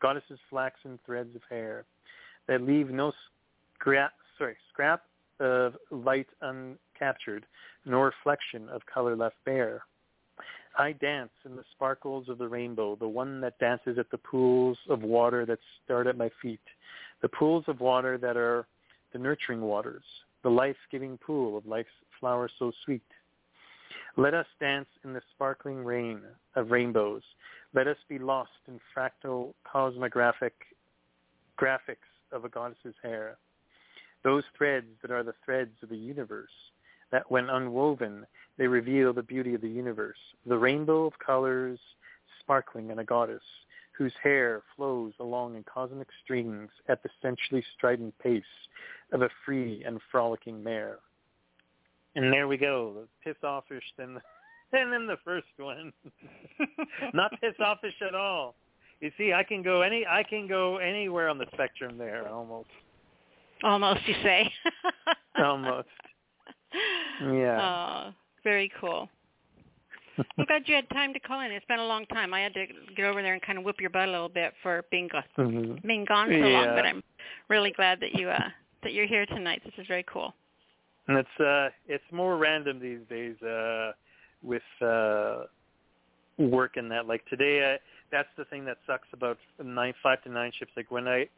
goddess's 0.00 0.38
flaxen 0.50 0.98
threads 1.06 1.34
of 1.34 1.42
hair 1.48 1.84
that 2.46 2.60
leave 2.60 2.90
no 2.90 3.12
scrap, 3.84 4.12
sorry, 4.38 4.56
scrap 4.72 5.02
of 5.40 5.74
light 5.90 6.28
uncaptured, 6.42 7.42
nor 7.84 8.06
reflection 8.06 8.66
of 8.70 8.80
color 8.86 9.14
left 9.14 9.36
bare. 9.44 9.82
I 10.78 10.92
dance 10.92 11.30
in 11.44 11.54
the 11.54 11.64
sparkles 11.72 12.28
of 12.28 12.38
the 12.38 12.48
rainbow, 12.48 12.96
the 12.96 13.06
one 13.06 13.42
that 13.42 13.58
dances 13.58 13.98
at 13.98 14.10
the 14.10 14.18
pools 14.18 14.78
of 14.88 15.02
water 15.02 15.44
that 15.46 15.58
start 15.84 16.06
at 16.06 16.16
my 16.16 16.30
feet, 16.40 16.60
the 17.20 17.28
pools 17.28 17.64
of 17.68 17.80
water 17.80 18.16
that 18.18 18.36
are 18.38 18.66
the 19.12 19.18
nurturing 19.18 19.60
waters, 19.60 20.02
the 20.42 20.50
life-giving 20.50 21.18
pool 21.18 21.56
of 21.56 21.66
life's 21.66 21.90
flower 22.18 22.48
so 22.58 22.72
sweet. 22.84 23.02
Let 24.16 24.32
us 24.32 24.46
dance 24.60 24.88
in 25.04 25.12
the 25.12 25.22
sparkling 25.34 25.84
rain 25.84 26.22
of 26.56 26.70
rainbows. 26.70 27.22
Let 27.74 27.86
us 27.86 27.98
be 28.08 28.18
lost 28.18 28.50
in 28.66 28.80
fractal 28.96 29.52
cosmographic 29.70 30.52
graphics 31.60 32.08
of 32.32 32.44
a 32.44 32.48
goddess's 32.48 32.94
hair. 33.02 33.36
Those 34.24 34.42
threads 34.56 34.86
that 35.02 35.10
are 35.10 35.22
the 35.22 35.34
threads 35.44 35.76
of 35.82 35.90
the 35.90 35.96
universe, 35.96 36.50
that 37.12 37.30
when 37.30 37.50
unwoven, 37.50 38.26
they 38.58 38.66
reveal 38.66 39.12
the 39.12 39.22
beauty 39.22 39.54
of 39.54 39.60
the 39.60 39.68
universe, 39.68 40.18
the 40.46 40.58
rainbow 40.58 41.06
of 41.06 41.12
colors 41.24 41.78
sparkling 42.40 42.90
in 42.90 42.98
a 42.98 43.04
goddess 43.04 43.42
whose 43.96 44.12
hair 44.22 44.62
flows 44.76 45.12
along 45.20 45.56
in 45.56 45.64
cosmic 45.64 46.08
strings 46.22 46.70
at 46.88 47.02
the 47.02 47.08
sensually 47.22 47.64
strident 47.76 48.14
pace 48.18 48.42
of 49.12 49.22
a 49.22 49.28
free 49.44 49.84
and 49.86 50.00
frolicking 50.10 50.62
mare. 50.62 50.98
And 52.16 52.32
there 52.32 52.48
we 52.48 52.56
go, 52.56 52.94
the 52.94 53.08
piss 53.22 53.36
offish 53.42 53.84
and, 53.98 54.18
and 54.72 54.92
then 54.92 55.06
the 55.06 55.18
first 55.24 55.46
one. 55.58 55.92
Not 57.14 57.32
piss 57.40 57.54
offish 57.64 57.94
at 58.06 58.14
all. 58.14 58.54
You 59.00 59.10
see, 59.18 59.32
I 59.32 59.42
can 59.42 59.62
go 59.62 59.82
any 59.82 60.06
I 60.06 60.22
can 60.22 60.46
go 60.46 60.78
anywhere 60.78 61.28
on 61.28 61.36
the 61.36 61.46
spectrum 61.52 61.98
there 61.98 62.28
almost. 62.28 62.68
Almost, 63.64 64.06
you 64.06 64.14
say. 64.22 64.52
almost. 65.38 65.88
Yeah. 67.22 67.60
Oh, 67.60 68.14
very 68.44 68.70
cool. 68.80 69.08
I'm 70.18 70.44
glad 70.44 70.62
you 70.66 70.74
had 70.76 70.88
time 70.90 71.12
to 71.12 71.18
call 71.18 71.40
in. 71.40 71.50
It's 71.50 71.66
been 71.66 71.80
a 71.80 71.86
long 71.86 72.06
time. 72.06 72.32
I 72.32 72.40
had 72.40 72.54
to 72.54 72.66
get 72.94 73.04
over 73.06 73.20
there 73.20 73.32
and 73.32 73.42
kind 73.42 73.58
of 73.58 73.64
whip 73.64 73.80
your 73.80 73.90
butt 73.90 74.08
a 74.08 74.12
little 74.12 74.28
bit 74.28 74.52
for 74.62 74.84
being 74.90 75.08
gone, 75.08 75.24
mm-hmm. 75.36 75.86
being 75.86 76.04
gone 76.04 76.28
so 76.28 76.34
yeah. 76.34 76.46
long. 76.46 76.66
But 76.76 76.86
I'm 76.86 77.02
really 77.48 77.72
glad 77.72 77.98
that 78.00 78.14
you 78.14 78.28
uh 78.28 78.48
that 78.84 78.92
you're 78.92 79.06
here 79.06 79.26
tonight. 79.26 79.62
This 79.64 79.74
is 79.76 79.86
very 79.88 80.04
cool. 80.04 80.32
And 81.08 81.18
it's 81.18 81.40
uh 81.40 81.70
it's 81.88 82.04
more 82.12 82.36
random 82.36 82.78
these 82.78 83.00
days 83.08 83.40
uh 83.42 83.92
with 84.42 84.62
uh 84.80 85.44
work 86.38 86.76
and 86.76 86.90
that. 86.90 87.06
Like 87.06 87.24
today, 87.26 87.74
uh, 87.74 87.78
that's 88.12 88.28
the 88.36 88.44
thing 88.44 88.64
that 88.66 88.78
sucks 88.86 89.08
about 89.12 89.38
nine 89.62 89.94
five 90.02 90.22
to 90.24 90.30
nine 90.30 90.52
shifts. 90.58 90.74
Like 90.76 90.90
when 90.90 91.08
I, 91.08 91.28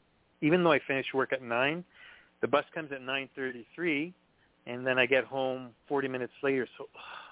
even 0.42 0.62
though 0.62 0.72
I 0.72 0.80
finish 0.86 1.06
work 1.14 1.32
at 1.32 1.42
nine, 1.42 1.84
the 2.40 2.48
bus 2.48 2.64
comes 2.74 2.92
at 2.92 3.02
nine 3.02 3.28
thirty 3.34 3.66
three 3.74 4.14
and 4.66 4.86
then 4.86 4.98
I 4.98 5.06
get 5.06 5.24
home 5.24 5.70
40 5.88 6.08
minutes 6.08 6.32
later. 6.42 6.66
So 6.76 6.86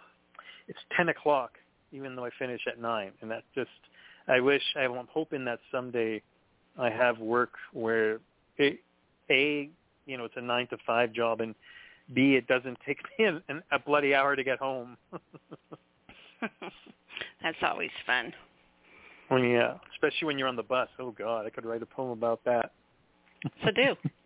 it's 0.68 0.78
10 0.96 1.08
o'clock, 1.10 1.52
even 1.92 2.16
though 2.16 2.24
I 2.24 2.30
finish 2.38 2.62
at 2.66 2.80
9. 2.80 3.12
And 3.20 3.30
that 3.30 3.42
just, 3.54 3.68
I 4.28 4.40
wish, 4.40 4.62
I'm 4.76 5.08
hoping 5.12 5.44
that 5.44 5.58
someday 5.70 6.22
I 6.78 6.90
have 6.90 7.18
work 7.18 7.52
where, 7.72 8.20
it, 8.56 8.80
A, 9.30 9.68
you 10.06 10.16
know, 10.16 10.24
it's 10.24 10.36
a 10.36 10.40
9 10.40 10.68
to 10.68 10.76
5 10.86 11.12
job, 11.12 11.40
and 11.40 11.54
B, 12.12 12.34
it 12.34 12.46
doesn't 12.46 12.78
take 12.86 12.98
me 13.18 13.24
an, 13.26 13.62
a 13.72 13.78
bloody 13.78 14.14
hour 14.14 14.36
to 14.36 14.44
get 14.44 14.58
home. 14.58 14.96
That's 17.42 17.56
always 17.62 17.90
fun. 18.06 18.32
Well, 19.30 19.40
yeah, 19.40 19.74
especially 19.94 20.26
when 20.26 20.38
you're 20.38 20.48
on 20.48 20.56
the 20.56 20.62
bus. 20.62 20.88
Oh, 20.98 21.10
God, 21.10 21.46
I 21.46 21.50
could 21.50 21.64
write 21.64 21.82
a 21.82 21.86
poem 21.86 22.10
about 22.10 22.44
that. 22.44 22.72
So 23.64 23.70
do. 23.70 23.96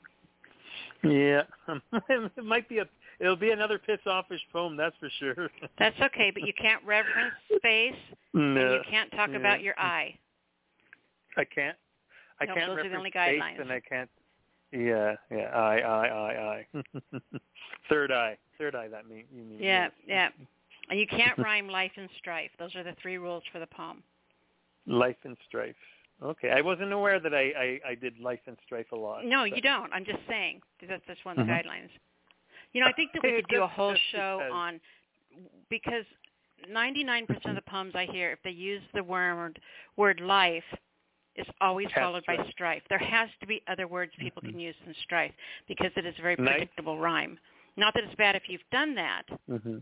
Yeah, 1.03 1.43
it 2.09 2.45
might 2.45 2.69
be 2.69 2.79
a. 2.79 2.89
It'll 3.21 3.37
be 3.37 3.51
another 3.51 3.79
piss 3.79 3.99
offish 4.07 4.41
poem, 4.53 4.77
that's 4.77 4.97
for 5.01 5.11
sure. 5.19 5.51
That's 5.79 5.97
okay, 6.01 6.31
but 6.33 6.45
you 6.45 6.53
can't 6.53 6.85
reference 6.85 7.35
space, 7.57 7.95
no. 8.33 8.61
and 8.61 8.73
you 8.75 8.81
can't 8.89 9.11
talk 9.11 9.31
yeah. 9.31 9.39
about 9.39 9.61
your 9.61 9.75
eye. 9.77 10.15
I 11.37 11.43
can't. 11.43 11.77
I 12.41 12.45
no, 12.45 12.55
can't 12.55 12.67
those 12.69 12.77
reference 12.77 12.87
are 12.87 12.91
the 12.91 12.97
only 12.97 13.11
space, 13.11 13.41
guidelines. 13.41 13.61
and 13.61 13.73
I 13.73 13.81
can't. 13.81 14.11
Yeah, 14.71 15.17
yeah. 15.33 15.49
I, 15.49 15.79
I, 15.79 16.07
I, 16.07 16.33
I. 16.55 16.67
Third 17.89 18.13
eye. 18.13 18.37
Third 18.57 18.77
eye. 18.77 18.87
That 18.87 19.09
mean 19.09 19.25
you 19.35 19.43
mean? 19.43 19.59
Yeah, 19.61 19.89
yeah. 20.07 20.29
And 20.91 20.99
you 20.99 21.07
can't 21.07 21.37
rhyme 21.37 21.69
life 21.69 21.93
and 21.97 22.09
strife. 22.17 22.51
Those 22.59 22.75
are 22.75 22.83
the 22.83 22.95
three 23.03 23.19
rules 23.19 23.43
for 23.53 23.59
the 23.59 23.67
poem. 23.67 24.03
Life 24.87 25.17
and 25.25 25.37
strife. 25.47 25.77
Okay, 26.23 26.51
I 26.51 26.61
wasn't 26.61 26.93
aware 26.93 27.21
that 27.21 27.35
I 27.35 27.81
I, 27.87 27.91
I 27.91 27.95
did 27.95 28.19
life 28.19 28.41
and 28.47 28.57
strife 28.65 28.91
a 28.93 28.97
lot. 28.97 29.25
No, 29.25 29.45
but. 29.49 29.57
you 29.57 29.63
don't. 29.63 29.93
I'm 29.93 30.05
just 30.05 30.19
saying 30.29 30.61
that's 30.89 31.03
that's 31.07 31.25
one 31.25 31.39
of 31.39 31.47
the 31.47 31.53
Mhm. 31.53 31.65
guidelines. 31.65 31.91
You 32.73 32.81
know, 32.83 32.89
I 32.89 32.93
think 32.93 33.13
that 33.13 33.23
we 33.23 33.33
could 33.33 33.49
do 33.49 33.63
a 33.63 33.67
whole 33.67 33.95
show 34.13 34.43
on 34.53 34.81
because 35.71 36.05
99% 36.71 37.47
of 37.47 37.55
the 37.55 37.63
poems 37.63 37.95
I 37.95 38.05
hear, 38.07 38.33
if 38.33 38.43
they 38.43 38.51
use 38.51 38.83
the 38.95 39.03
word 39.03 39.61
word 39.97 40.21
life, 40.21 40.65
is 41.37 41.47
always 41.61 41.89
Has 41.93 42.03
followed 42.03 42.27
by 42.27 42.35
strife. 42.35 42.51
strife. 42.51 42.83
There 42.89 42.99
has 42.99 43.29
to 43.41 43.47
be 43.47 43.63
other 43.69 43.87
words 43.87 44.13
people 44.19 44.43
can 44.43 44.59
use 44.59 44.75
than 44.85 44.95
strife 45.05 45.33
because 45.69 45.93
it 45.97 46.05
is 46.05 46.15
a 46.19 46.23
very 46.23 46.37
Nice. 46.37 46.53
predictable 46.59 46.99
rhyme. 46.99 47.39
Not 47.77 47.95
that 47.95 48.05
it's 48.05 48.15
bad 48.17 48.35
if 48.35 48.49
you've 48.49 48.69
done 48.73 48.95
that, 48.97 49.23
hmm 49.47 49.79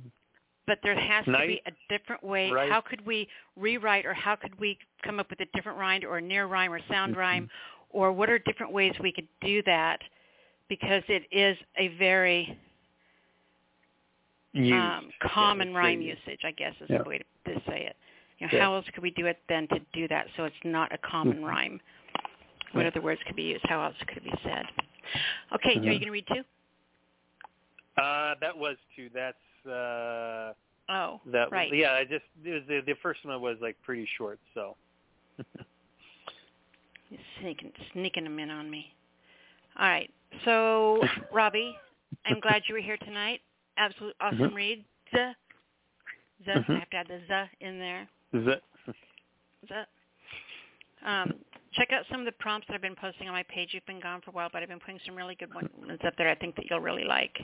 but 0.67 0.79
there 0.83 0.99
has 0.99 1.25
to 1.25 1.33
be 1.47 1.61
a 1.67 1.73
different 1.89 2.23
way. 2.23 2.51
Right. 2.51 2.71
How 2.71 2.81
could 2.81 3.05
we 3.07 3.29
rewrite 3.57 4.05
or 4.07 4.15
how 4.15 4.37
could 4.37 4.59
we 4.59 4.79
come 5.05 5.21
up 5.21 5.31
with 5.31 5.41
a 5.41 5.47
different 5.55 5.79
rhyme 5.79 6.03
or 6.07 6.19
a 6.19 6.23
near 6.23 6.47
rhyme 6.47 6.73
or 6.73 6.81
sound 6.89 7.15
Mhm. 7.15 7.19
rhyme 7.19 7.51
or 7.91 8.13
what 8.13 8.29
are 8.29 8.39
different 8.41 8.73
ways 8.73 8.99
we 9.01 9.13
could 9.13 9.29
do 9.41 9.63
that 9.63 10.03
because 10.69 11.03
it 11.09 11.27
is 11.31 11.57
a 11.77 11.89
very 11.89 12.59
um, 14.73 15.13
common 15.21 15.69
Yeah, 15.71 15.77
rhyme 15.77 16.01
usage, 16.03 16.41
I 16.45 16.51
guess 16.53 16.75
is 16.81 16.89
Yeah. 16.91 16.99
the 17.03 17.05
way 17.09 17.19
to, 17.19 17.25
to 17.55 17.61
say 17.67 17.85
it. 17.87 17.97
You 18.39 18.47
know, 18.47 18.53
Yeah. 18.53 18.61
how 18.65 18.75
else 18.75 18.89
could 18.91 19.03
we 19.03 19.11
do 19.11 19.27
it 19.27 19.43
then 19.49 19.69
to 19.69 19.79
do 19.93 20.09
that 20.09 20.29
so 20.37 20.45
it's 20.45 20.65
not 20.65 20.93
a 20.93 20.99
common 20.99 21.41
Mhm. 21.41 21.47
rhyme? 21.47 21.81
What 22.73 22.83
Yeah. 22.83 22.89
other 22.89 23.01
words 23.03 23.23
could 23.25 23.37
be 23.37 23.45
used? 23.45 23.65
How 23.67 23.83
else 23.83 23.97
could 24.05 24.19
it 24.19 24.25
be 24.25 24.35
said? 24.43 24.67
Okay, 25.53 25.71
are 25.79 25.83
you 25.83 25.83
going 25.83 26.01
to 26.01 26.11
read 26.11 26.27
two? 26.29 26.45
Uh, 27.97 28.35
that 28.41 28.57
was 28.57 28.77
two. 28.95 29.09
That's 29.11 29.39
uh, 29.67 30.53
Oh, 30.89 31.21
that. 31.27 31.51
right. 31.51 31.73
Yeah, 31.75 31.93
I 31.93 32.05
just 32.05 32.25
it 32.45 32.53
was 32.53 32.63
the 32.69 32.81
the 32.87 32.95
first 33.03 33.25
one 33.25 33.41
was 33.41 33.57
like 33.61 33.77
pretty 33.83 34.07
short, 34.17 34.39
so. 34.55 34.77
You're 37.11 37.21
sneaking, 37.41 37.73
sneaking 37.93 38.25
them 38.25 38.39
in 38.39 38.51
on 38.51 38.69
me. 38.71 38.93
All 39.79 39.87
right. 39.89 40.11
So, 40.45 41.03
Robbie, 41.33 41.77
I'm 42.25 42.41
glad 42.41 42.63
you 42.69 42.75
were 42.75 42.81
here 42.81 42.97
tonight. 42.97 43.41
Absolute 43.77 44.15
awesome 44.21 44.51
Mhm. 44.51 44.55
read. 44.55 44.85
The, 45.13 45.35
the, 46.45 46.53
Mhm. 46.53 46.71
I 46.71 46.79
have 46.81 46.91
to 46.91 46.97
add 46.97 47.09
the 47.09 47.21
the 47.29 47.49
in 47.67 47.79
there. 47.79 48.09
Is 48.33 48.45
that? 48.47 48.63
The. 49.69 49.87
Um, 51.09 51.35
check 51.73 51.93
out 51.93 52.05
some 52.11 52.21
of 52.21 52.27
the 52.27 52.33
prompts 52.33 52.67
that 52.69 52.75
I've 52.75 52.81
been 52.83 52.97
posting 52.97 53.29
on 53.29 53.35
my 53.35 53.45
page. 53.45 53.73
You've 53.73 53.87
been 53.87 54.01
gone 54.01 54.21
for 54.23 54.31
a 54.31 54.35
while, 54.35 54.49
but 54.53 54.63
I've 54.63 54.69
been 54.69 54.81
putting 54.81 54.99
some 55.07 55.15
really 55.15 55.35
good 55.37 55.53
ones 55.55 56.01
up 56.05 56.17
there. 56.17 56.29
I 56.29 56.35
think 56.35 56.57
that 56.57 56.69
you'll 56.71 56.81
really 56.81 57.05
like. 57.05 57.39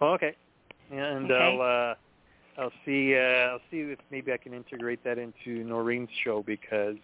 Oh, 0.00 0.12
okay. 0.14 0.34
And 0.90 1.30
Okay. 1.30 1.34
I'll 1.34 1.60
uh, 1.60 1.94
I'll 2.60 2.72
see 2.84 3.14
uh, 3.16 3.52
I'll 3.52 3.60
see 3.70 3.80
if 3.80 3.98
maybe 4.10 4.32
I 4.32 4.36
can 4.36 4.52
integrate 4.52 5.02
that 5.04 5.18
into 5.18 5.64
Noreen's 5.64 6.10
show 6.24 6.42
because 6.42 6.96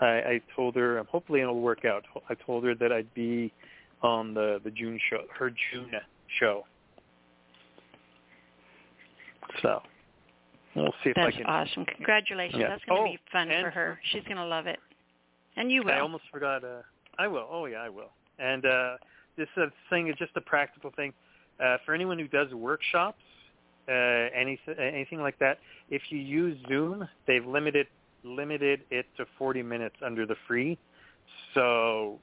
I, 0.00 0.06
I 0.06 0.40
told 0.56 0.74
her 0.76 1.02
hopefully 1.04 1.40
it'll 1.40 1.60
work 1.60 1.84
out. 1.84 2.04
I 2.28 2.34
told 2.34 2.64
her 2.64 2.74
that 2.76 2.92
I'd 2.92 3.12
be 3.14 3.52
on 4.02 4.34
the 4.34 4.60
the 4.64 4.70
June 4.70 4.98
show, 5.10 5.22
her 5.38 5.50
June 5.50 5.90
show. 6.38 6.64
So 9.62 9.82
we'll 10.74 10.94
see 11.04 11.10
if 11.10 11.16
That's 11.16 11.28
I 11.28 11.30
can. 11.30 11.42
That's 11.46 11.70
awesome. 11.70 11.84
Congratulations. 11.86 12.60
Yeah. 12.60 12.68
That's 12.68 12.84
going 12.84 13.02
to 13.02 13.08
Oh, 13.08 13.12
be 13.12 13.18
fun 13.32 13.48
for 13.62 13.70
her. 13.70 13.98
She's 14.12 14.22
going 14.24 14.36
to 14.36 14.44
love 14.44 14.66
it. 14.66 14.78
And 15.56 15.70
you 15.70 15.82
will. 15.82 15.92
I 15.92 16.00
almost 16.00 16.24
forgot. 16.32 16.64
Uh, 16.64 16.82
I 17.18 17.26
will. 17.28 17.46
Oh 17.50 17.66
yeah, 17.66 17.78
I 17.78 17.88
will. 17.88 18.10
And 18.38 18.64
uh, 18.64 18.96
this 19.36 19.48
uh, 19.56 19.66
thing 19.90 20.08
is 20.08 20.14
just 20.18 20.32
a 20.36 20.40
practical 20.40 20.90
thing 20.96 21.12
uh, 21.62 21.76
for 21.84 21.94
anyone 21.94 22.18
who 22.18 22.28
does 22.28 22.52
workshops, 22.52 23.22
uh, 23.88 23.92
anything, 23.92 24.74
anything 24.78 25.20
like 25.20 25.38
that. 25.38 25.58
If 25.90 26.02
you 26.10 26.18
use 26.18 26.58
Zoom, 26.68 27.08
they've 27.26 27.46
limited 27.46 27.86
limited 28.22 28.82
it 28.90 29.06
to 29.16 29.24
40 29.38 29.62
minutes 29.62 29.96
under 30.04 30.26
the 30.26 30.36
free. 30.46 30.78
So 31.54 32.18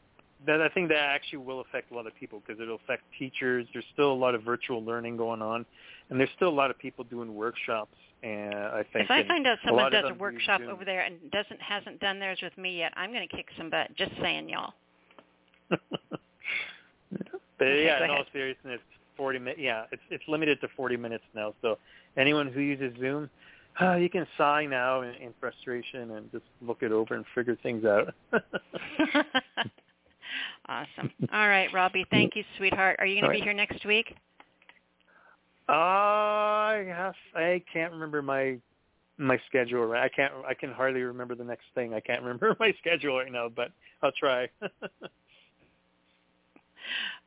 that 0.46 0.62
I 0.62 0.70
think 0.70 0.90
that 0.90 0.98
actually 0.98 1.40
will 1.40 1.62
affect 1.62 1.92
a 1.92 1.96
lot 1.96 2.06
of 2.06 2.16
people 2.16 2.42
because 2.46 2.62
it'll 2.62 2.76
affect 2.76 3.04
teachers. 3.18 3.66
There's 3.74 3.86
still 3.94 4.12
a 4.12 4.14
lot 4.14 4.36
of 4.36 4.44
virtual 4.44 4.84
learning 4.84 5.18
going 5.18 5.42
on, 5.42 5.66
and 6.10 6.20
there's 6.20 6.30
still 6.36 6.50
a 6.50 6.58
lot 6.58 6.70
of 6.70 6.78
people 6.78 7.04
doing 7.06 7.34
workshops. 7.34 7.96
And 8.24 8.54
I 8.56 8.84
think 8.94 9.06
If 9.06 9.12
I 9.12 9.28
find 9.28 9.46
out 9.48 9.58
someone 9.66 9.92
does 9.92 10.06
a 10.10 10.14
workshop 10.14 10.62
over 10.70 10.86
there 10.86 11.02
and 11.02 11.16
doesn't 11.32 11.62
hasn't 11.62 12.00
done 12.00 12.20
theirs 12.20 12.40
with 12.42 12.58
me 12.58 12.78
yet, 12.78 12.94
I'm 12.96 13.12
going 13.12 13.28
to 13.28 13.36
kick 13.36 13.48
some 13.58 13.70
butt. 13.70 13.96
Just 13.96 14.12
saying, 14.22 14.50
y'all. 14.50 14.74
but 15.70 15.80
Okay, 17.60 17.86
yeah, 17.86 18.04
in 18.04 18.10
all 18.10 18.24
seriousness, 18.32 18.80
forty 19.18 19.40
minutes. 19.40 19.60
Yeah, 19.62 19.86
it's 19.92 20.02
it's 20.10 20.24
limited 20.28 20.62
to 20.62 20.68
forty 20.76 20.96
minutes 20.98 21.24
now. 21.36 21.54
So 21.62 21.78
anyone 22.16 22.48
who 22.48 22.62
uses 22.62 22.94
Zoom, 23.00 23.30
uh, 23.82 23.96
you 23.96 24.10
can 24.10 24.26
sigh 24.38 24.66
now 24.66 25.02
in, 25.02 25.14
in 25.16 25.34
frustration 25.40 26.12
and 26.12 26.32
just 26.32 26.46
look 26.62 26.82
it 26.82 26.92
over 26.92 27.16
and 27.16 27.26
figure 27.36 27.58
things 27.62 27.86
out. 27.86 28.14
awesome. 30.68 31.12
All 31.34 31.48
right, 31.48 31.72
Robbie. 31.74 32.06
Thank 32.10 32.36
you, 32.36 32.44
sweetheart. 32.58 32.98
Are 33.00 33.06
you 33.06 33.22
going 33.22 33.32
to 33.32 33.36
be 33.36 33.40
right. 33.40 33.44
here 33.44 33.54
next 33.54 33.86
week? 33.86 34.16
I 35.70 36.86
have, 36.88 37.16
I 37.36 37.62
can't 37.72 37.92
remember 37.92 38.22
my 38.22 38.58
my 39.18 39.40
schedule. 39.48 39.86
Right, 39.86 40.04
I 40.04 40.10
can't. 40.10 40.34
I 40.48 40.54
can 40.54 40.72
hardly 40.72 41.02
remember 41.02 41.36
the 41.36 41.44
next 41.44 41.66
thing. 41.76 41.94
I 41.94 42.00
can't 42.00 42.22
remember 42.24 42.56
my 42.60 42.74
schedule 42.80 43.18
right 43.18 43.32
now, 43.32 43.50
but 43.50 43.72
I'll 44.02 44.12
try. 44.14 44.48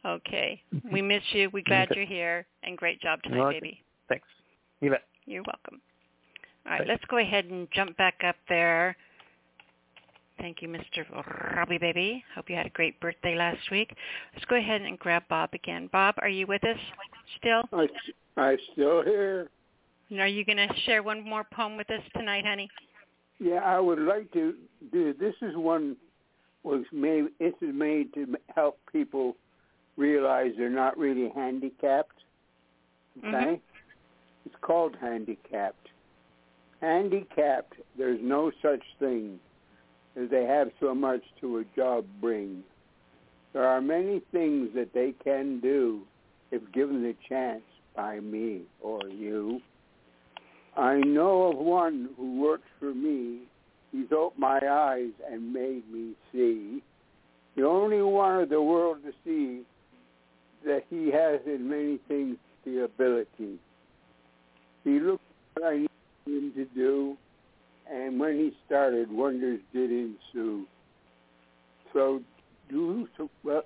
Okay. 0.04 0.62
We 0.92 1.02
miss 1.02 1.22
you. 1.32 1.50
We're 1.52 1.62
glad 1.64 1.88
you're 1.94 2.06
here. 2.06 2.46
And 2.62 2.76
great 2.76 3.00
job 3.00 3.22
tonight, 3.22 3.40
Okay. 3.40 3.60
baby. 3.60 3.82
Thanks. 4.08 4.26
You 4.80 4.90
bet. 4.90 5.02
You're 5.26 5.42
welcome. 5.42 5.80
All 6.66 6.72
right, 6.72 6.78
Thanks. 6.78 6.88
let's 6.88 7.04
go 7.06 7.18
ahead 7.18 7.46
and 7.46 7.68
jump 7.72 7.96
back 7.96 8.20
up 8.26 8.36
there. 8.48 8.96
Thank 10.38 10.62
you, 10.62 10.68
Mr. 10.68 11.04
Robbie 11.54 11.76
Baby. 11.78 12.24
Hope 12.34 12.48
you 12.48 12.56
had 12.56 12.64
a 12.66 12.70
great 12.70 12.98
birthday 13.00 13.36
last 13.36 13.70
week. 13.70 13.94
Let's 14.32 14.44
go 14.46 14.56
ahead 14.56 14.80
and 14.80 14.98
grab 14.98 15.22
Bob 15.28 15.50
again. 15.52 15.90
Bob, 15.92 16.14
are 16.18 16.28
you 16.30 16.46
with 16.46 16.64
us 16.64 16.78
still? 17.38 17.62
I, 17.72 17.86
I 18.38 18.56
still 18.72 19.02
here. 19.02 19.50
And 20.08 20.18
Are 20.20 20.26
you 20.26 20.44
going 20.44 20.56
to 20.56 20.68
share 20.86 21.02
one 21.02 21.22
more 21.22 21.44
poem 21.52 21.76
with 21.76 21.90
us 21.90 22.00
tonight, 22.16 22.46
honey? 22.46 22.70
Yeah, 23.38 23.56
I 23.56 23.78
would 23.78 23.98
like 23.98 24.32
to 24.32 24.54
do. 24.92 25.14
This 25.18 25.34
is 25.42 25.56
one 25.56 25.96
was 26.62 26.84
made. 26.92 27.26
This 27.38 27.54
is 27.60 27.74
made 27.74 28.12
to 28.14 28.26
help 28.54 28.78
people 28.90 29.36
realize 30.00 30.52
they're 30.56 30.70
not 30.70 30.96
really 30.96 31.28
handicapped. 31.28 32.24
Okay, 33.18 33.28
Mhm. 33.28 33.60
it's 34.46 34.56
called 34.56 34.96
handicapped. 34.96 35.90
Handicapped. 36.80 37.78
There's 37.96 38.20
no 38.20 38.50
such 38.62 38.82
thing 38.98 39.38
as 40.16 40.30
they 40.30 40.46
have 40.46 40.72
so 40.80 40.94
much 40.94 41.22
to 41.40 41.58
a 41.58 41.64
job 41.76 42.06
bring. 42.20 42.64
There 43.52 43.66
are 43.66 43.80
many 43.82 44.20
things 44.32 44.72
that 44.74 44.92
they 44.94 45.12
can 45.12 45.60
do 45.60 46.06
if 46.50 46.62
given 46.72 47.02
the 47.02 47.14
chance 47.28 47.64
by 47.94 48.20
me 48.20 48.62
or 48.80 49.06
you. 49.08 49.60
I 50.76 50.98
know 51.00 51.48
of 51.48 51.58
one 51.58 52.14
who 52.16 52.40
works 52.40 52.68
for 52.78 52.94
me. 52.94 53.42
He's 53.92 54.10
opened 54.12 54.40
my 54.40 54.60
eyes 54.66 55.12
and 55.28 55.52
made 55.52 55.86
me 55.90 56.14
see. 56.32 56.82
The 57.56 57.66
only 57.66 58.00
one 58.00 58.40
of 58.40 58.48
the 58.48 58.62
world 58.62 59.02
to 59.02 59.12
see 59.24 59.66
that 60.64 60.84
he 60.90 61.10
has 61.10 61.40
in 61.46 61.68
many 61.68 61.98
things 62.08 62.36
the 62.64 62.84
ability. 62.84 63.58
He 64.84 65.00
looked 65.00 65.22
what 65.54 65.66
I 65.66 65.76
needed 65.78 65.88
him 66.26 66.52
to 66.54 66.64
do, 66.74 67.16
and 67.90 68.18
when 68.20 68.36
he 68.36 68.52
started, 68.66 69.10
wonders 69.10 69.60
did 69.72 69.90
ensue. 69.90 70.66
So 71.92 72.22
do 72.68 73.08
so 73.16 73.28
well. 73.42 73.62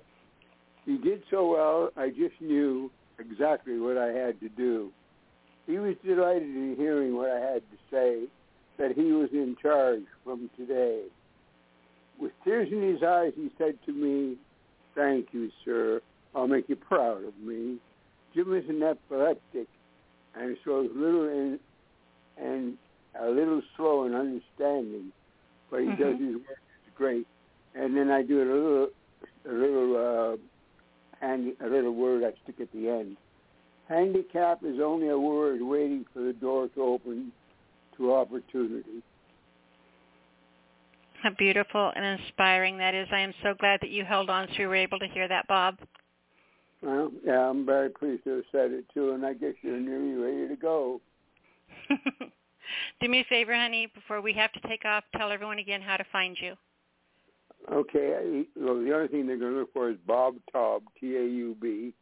He 0.85 0.97
did 0.97 1.23
so 1.29 1.51
well. 1.51 1.89
I 1.95 2.09
just 2.09 2.39
knew 2.39 2.91
exactly 3.19 3.79
what 3.79 3.97
I 3.97 4.07
had 4.07 4.39
to 4.41 4.49
do. 4.49 4.91
He 5.67 5.77
was 5.77 5.95
delighted 6.05 6.43
in 6.43 6.75
hearing 6.77 7.15
what 7.15 7.29
I 7.29 7.39
had 7.39 7.61
to 7.61 7.77
say, 7.91 8.25
that 8.77 8.95
he 8.95 9.11
was 9.11 9.29
in 9.31 9.55
charge 9.61 10.03
from 10.23 10.49
today. 10.57 11.03
With 12.19 12.31
tears 12.43 12.69
in 12.71 12.81
his 12.81 13.03
eyes, 13.03 13.33
he 13.35 13.49
said 13.57 13.77
to 13.85 13.93
me, 13.93 14.37
Thank 14.93 15.27
you, 15.33 15.49
sir. 15.63 16.01
I'll 16.35 16.47
make 16.47 16.67
you 16.67 16.75
proud 16.75 17.23
of 17.23 17.37
me. 17.39 17.77
Jim 18.33 18.53
is 18.53 18.67
an 18.69 18.83
epileptic 18.83 19.67
and 20.35 20.57
shows 20.65 20.89
little 20.93 21.29
in, 21.29 21.59
and 22.37 22.77
a 23.19 23.29
little 23.29 23.61
slow 23.77 24.03
in 24.03 24.13
understanding, 24.13 25.13
but 25.69 25.79
he 25.79 25.87
does 25.87 26.17
Mhm. 26.17 26.27
his 26.27 26.35
work 26.47 26.59
It's 26.85 26.95
great. 26.97 27.25
And 27.73 27.95
then 27.95 28.11
I 28.11 28.21
do 28.21 28.41
a 28.41 28.47
little, 28.53 28.89
a 29.45 29.51
little, 29.51 29.97
uh, 29.97 30.37
handy, 31.19 31.55
a 31.61 31.67
little 31.67 31.93
word 31.93 32.23
I 32.23 32.33
stick 32.43 32.59
at 32.59 32.71
the 32.71 32.89
end. 32.89 33.17
Handicap 33.87 34.63
is 34.63 34.79
only 34.79 35.09
a 35.09 35.17
word 35.17 35.61
waiting 35.61 36.05
for 36.13 36.19
the 36.19 36.33
door 36.33 36.67
to 36.69 36.83
open 36.83 37.31
to 37.97 38.13
opportunity. 38.13 39.01
How 41.21 41.29
beautiful 41.31 41.91
and 41.95 42.19
inspiring 42.19 42.77
that 42.77 42.93
is. 42.93 43.07
I 43.11 43.19
am 43.19 43.33
so 43.41 43.53
glad 43.53 43.79
that 43.81 43.89
you 43.89 44.03
held 44.03 44.29
on 44.29 44.47
so 44.49 44.59
we 44.59 44.67
were 44.67 44.75
able 44.75 44.99
to 44.99 45.07
hear 45.07 45.27
that, 45.27 45.47
Bob. 45.47 45.79
Well, 46.85 47.11
yeah, 47.25 47.49
I'm 47.49 47.65
very 47.65 47.89
pleased 47.89 48.25
to 48.25 48.35
have 48.35 48.43
said 48.51 48.71
it 48.71 48.85
too, 48.93 49.13
and 49.13 49.25
I 49.25 49.33
guess 49.33 49.53
you're 49.63 49.79
nearly 49.79 50.13
ready 50.13 50.47
to 50.49 50.55
go. 50.55 51.01
Do 53.01 53.09
me 53.09 53.21
a 53.21 53.23
favor, 53.23 53.55
honey, 53.55 53.87
before 53.87 54.21
we 54.21 54.33
have 54.33 54.51
to 54.51 54.59
take 54.67 54.85
off, 54.85 55.03
tell 55.17 55.31
everyone 55.31 55.57
again 55.57 55.81
how 55.81 55.97
to 55.97 56.05
find 56.11 56.37
you. 56.39 56.53
Okay, 57.71 58.43
well, 58.55 58.79
the 58.83 58.93
only 58.93 59.07
thing 59.07 59.25
they're 59.25 59.37
going 59.37 59.53
to 59.53 59.59
look 59.59 59.73
for 59.73 59.89
is 59.89 59.97
Bob 60.05 60.35
Taub, 60.53 60.81
T-A-U-B, 60.99 61.93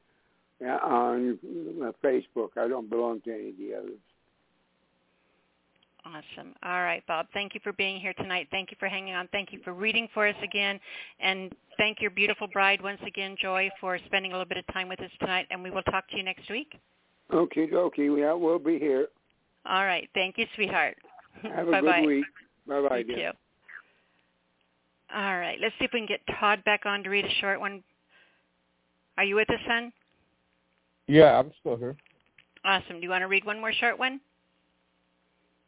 on 0.61 1.39
Facebook. 2.03 2.49
I 2.57 2.67
don't 2.67 2.89
belong 2.89 3.21
to 3.21 3.33
any 3.33 3.49
of 3.49 3.57
the 3.57 3.75
others. 3.75 3.99
Awesome. 6.05 6.53
All 6.63 6.81
right, 6.83 7.01
Bob. 7.07 7.27
Thank 7.33 7.53
you 7.53 7.61
for 7.63 7.71
being 7.73 7.99
here 7.99 8.13
tonight. 8.13 8.47
Thank 8.51 8.71
you 8.71 8.77
for 8.79 8.89
hanging 8.89 9.13
on. 9.13 9.29
Thank 9.31 9.53
you 9.53 9.59
for 9.63 9.73
reading 9.73 10.09
for 10.13 10.27
us 10.27 10.35
again. 10.43 10.77
And 11.21 11.53
thank 11.77 12.01
your 12.01 12.11
beautiful 12.11 12.47
bride 12.47 12.81
once 12.81 12.99
again, 13.07 13.37
Joy, 13.41 13.69
for 13.79 13.97
spending 14.05 14.31
a 14.31 14.35
little 14.35 14.47
bit 14.47 14.57
of 14.57 14.67
time 14.73 14.89
with 14.89 14.99
us 14.99 15.11
tonight. 15.19 15.47
And 15.49 15.63
we 15.63 15.71
will 15.71 15.83
talk 15.83 16.09
to 16.09 16.17
you 16.17 16.23
next 16.23 16.49
week. 16.49 16.77
Okay, 17.33 17.69
okay. 17.73 18.09
Yeah, 18.09 18.33
we'll 18.33 18.59
be 18.59 18.77
here. 18.79 19.07
All 19.65 19.85
right. 19.85 20.09
Thank 20.13 20.37
you, 20.37 20.45
sweetheart. 20.55 20.97
Have 21.43 21.69
a 21.69 21.71
Bye-bye. 21.71 22.01
good 22.01 22.07
week. 22.07 22.25
Bye-bye, 22.67 22.97
You 22.97 23.03
dear. 23.05 23.31
too. 23.31 23.37
All 25.15 25.37
right. 25.37 25.57
Let's 25.61 25.73
see 25.79 25.85
if 25.85 25.91
we 25.93 25.99
can 25.99 26.07
get 26.07 26.19
Todd 26.39 26.63
back 26.65 26.85
on 26.85 27.01
to 27.03 27.09
read 27.09 27.23
a 27.25 27.33
short 27.39 27.61
one. 27.61 27.81
Are 29.17 29.23
you 29.23 29.35
with 29.35 29.49
us, 29.49 29.59
son? 29.67 29.93
Yeah, 31.07 31.39
I'm 31.39 31.51
still 31.61 31.77
here. 31.77 31.95
Awesome. 32.65 32.97
Do 32.97 33.03
you 33.03 33.09
want 33.09 33.21
to 33.21 33.27
read 33.27 33.45
one 33.45 33.59
more 33.59 33.71
short 33.73 33.97
one? 33.97 34.19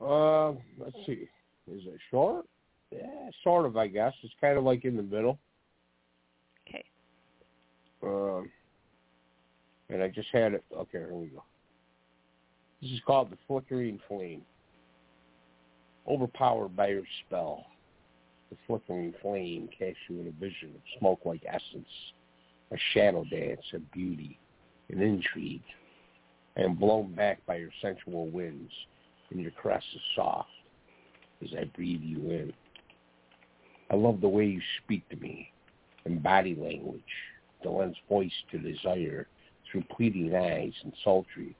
Uh, 0.01 0.51
let's 0.77 0.97
see. 1.05 1.27
Is 1.71 1.81
it 1.85 1.99
short? 2.11 2.45
Yeah, 2.91 3.29
sort 3.43 3.65
of, 3.65 3.77
I 3.77 3.87
guess. 3.87 4.13
It's 4.23 4.33
kind 4.39 4.57
of 4.57 4.63
like 4.63 4.85
in 4.85 4.95
the 4.95 5.03
middle. 5.03 5.39
Okay. 6.67 6.83
Um, 8.03 8.49
and 9.89 10.03
I 10.03 10.07
just 10.09 10.29
had 10.31 10.53
it. 10.53 10.63
Okay, 10.75 10.99
here 10.99 11.13
we 11.13 11.27
go. 11.27 11.43
This 12.81 12.91
is 12.91 12.99
called 13.05 13.31
the 13.31 13.37
flickering 13.47 13.99
flame. 14.07 14.41
Overpowered 16.07 16.75
by 16.75 16.89
your 16.89 17.03
spell, 17.25 17.65
the 18.51 18.57
flickering 18.67 19.13
flame 19.21 19.67
casts 19.77 19.97
you 20.07 20.19
in 20.19 20.27
a 20.27 20.31
vision 20.31 20.69
of 20.75 20.81
smoke-like 20.99 21.43
essence, 21.47 21.87
a 22.71 22.77
shadow 22.93 23.23
dance 23.31 23.63
of 23.73 23.91
beauty 23.91 24.37
and 24.89 25.01
intrigue. 25.01 25.63
I 26.55 26.61
am 26.61 26.75
blown 26.75 27.15
back 27.15 27.43
by 27.47 27.55
your 27.55 27.71
sensual 27.81 28.27
winds, 28.29 28.71
and 29.31 29.41
your 29.41 29.51
caress 29.51 29.83
is 29.93 30.01
soft 30.15 30.49
as 31.43 31.49
I 31.59 31.65
breathe 31.75 32.01
you 32.01 32.29
in. 32.31 32.53
I 33.91 33.95
love 33.95 34.21
the 34.21 34.27
way 34.27 34.45
you 34.45 34.61
speak 34.83 35.07
to 35.09 35.15
me 35.17 35.51
in 36.05 36.19
body 36.19 36.55
language 36.55 37.01
that 37.63 37.69
lends 37.69 37.97
voice 38.09 38.31
to 38.51 38.57
desire 38.57 39.27
through 39.71 39.83
pleading 39.95 40.35
eyes 40.35 40.73
and 40.83 40.93
sultry, 41.03 41.55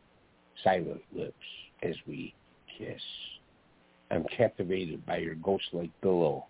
silent 0.63 1.01
lips 1.15 1.35
as 1.83 1.95
we 2.07 2.33
kiss. 2.77 3.01
I'm 4.11 4.25
captivated 4.35 5.05
by 5.05 5.17
your 5.17 5.35
ghost-like 5.35 5.89
billow, 6.01 6.45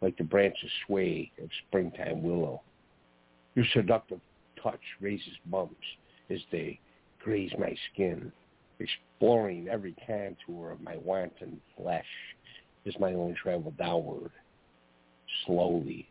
like 0.00 0.16
the 0.16 0.24
branches 0.24 0.70
sway 0.86 1.30
of 1.42 1.48
springtime 1.66 2.22
willow. 2.22 2.62
Your 3.54 3.64
seductive 3.72 4.20
touch 4.62 4.80
raises 5.00 5.34
bumps 5.46 5.74
as 6.28 6.40
they 6.52 6.78
graze 7.22 7.52
my 7.58 7.74
skin, 7.92 8.32
exploring 8.80 9.68
every 9.68 9.94
contour 10.06 10.70
of 10.70 10.80
my 10.80 10.96
wanton 10.98 11.60
flesh 11.76 12.04
as 12.86 12.98
my 12.98 13.12
own 13.12 13.34
travel 13.40 13.72
downward, 13.78 14.30
slowly, 15.46 16.08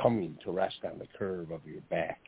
coming 0.00 0.38
to 0.44 0.50
rest 0.52 0.76
on 0.84 0.98
the 0.98 1.06
curve 1.18 1.50
of 1.50 1.60
your 1.66 1.80
back 1.90 2.20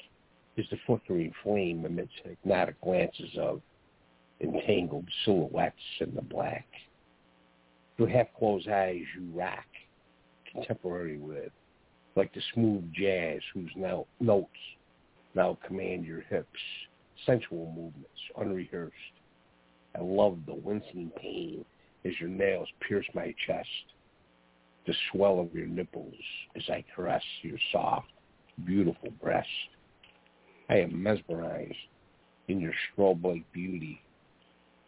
is 0.56 0.66
the 0.70 0.78
flickering 0.86 1.32
flame 1.42 1.84
amidst 1.84 2.14
hypnotic 2.24 2.80
glances 2.80 3.30
of 3.38 3.60
entangled 4.40 5.08
silhouettes 5.24 5.76
in 6.00 6.14
the 6.14 6.22
black. 6.22 6.66
Through 7.96 8.06
half-closed 8.06 8.68
eyes 8.68 9.02
you 9.14 9.30
rock, 9.32 9.64
contemporary 10.50 11.18
with, 11.18 11.52
like 12.16 12.32
the 12.34 12.42
smooth 12.52 12.92
jazz 12.92 13.40
whose 13.52 13.70
now 13.76 14.06
notes 14.20 14.50
now 15.34 15.58
command 15.66 16.04
your 16.04 16.20
hips, 16.22 16.48
sensual 17.26 17.66
movements, 17.66 18.08
unrehearsed. 18.36 18.94
I 19.96 20.02
love 20.02 20.38
the 20.46 20.54
wincing 20.54 21.10
pain 21.16 21.64
as 22.04 22.12
your 22.20 22.28
nails 22.28 22.68
pierce 22.86 23.06
my 23.14 23.34
chest, 23.46 23.68
the 24.86 24.94
swell 25.10 25.40
of 25.40 25.54
your 25.54 25.66
nipples 25.66 26.14
as 26.56 26.62
I 26.68 26.84
caress 26.94 27.22
your 27.42 27.58
soft, 27.72 28.08
beautiful 28.64 29.10
breast. 29.22 29.48
I 30.68 30.76
am 30.76 31.02
mesmerized 31.02 31.74
in 32.48 32.60
your 32.60 32.72
strobe-like 32.92 33.50
beauty. 33.52 34.00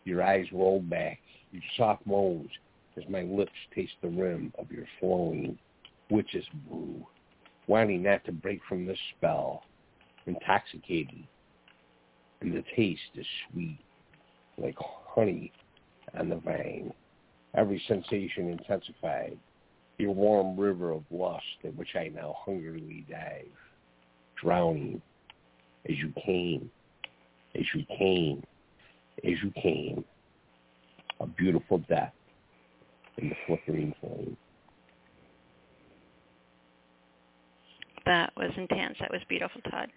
Your 0.05 0.23
eyes 0.23 0.47
roll 0.53 0.81
back, 0.81 1.21
your 1.53 1.63
soft 1.77 2.07
moans 2.07 2.51
as 2.97 3.05
my 3.09 3.23
lips 3.23 3.53
taste 3.75 3.93
the 4.03 4.09
rim 4.09 4.53
of 4.59 4.71
your 4.71 4.87
flowing 5.01 5.59
witch's 6.11 6.47
brew, 6.69 7.07
wanting 7.67 8.03
not 8.03 8.25
to 8.25 8.33
break 8.33 8.61
from 8.69 8.87
this 8.87 8.99
spell, 9.17 9.63
intoxicated, 10.27 11.27
and 12.41 12.55
the 12.55 12.65
taste 12.75 13.01
is 13.15 13.27
sweet, 13.51 13.79
like 14.59 14.77
honey 14.79 15.53
on 16.19 16.29
the 16.29 16.37
vine. 16.37 16.93
Every 17.55 17.83
sensation 17.89 18.51
intensified, 18.51 19.39
your 19.99 20.13
warm 20.13 20.59
river 20.59 20.93
of 20.93 21.03
lust 21.11 21.45
in 21.63 21.73
which 21.73 21.97
I 21.97 22.09
now 22.09 22.37
hungrily 22.45 23.07
dive, 23.11 23.47
drowning 24.41 25.01
as 25.89 25.97
you 25.97 26.13
came, 26.25 26.71
as 27.55 27.65
you 27.75 27.85
came, 27.99 28.43
as 29.25 29.35
you 29.43 29.51
came, 29.63 30.05
a 31.21 31.27
beautiful 31.27 31.79
death 31.89 32.13
in 33.19 33.31
the 33.31 33.37
flickering 33.47 33.95
flame. 34.01 34.37
That 38.05 38.33
was 38.37 38.51
intense. 38.57 38.97
That 39.01 39.11
was 39.11 39.23
beautiful, 39.29 39.61
Todd. 39.63 39.91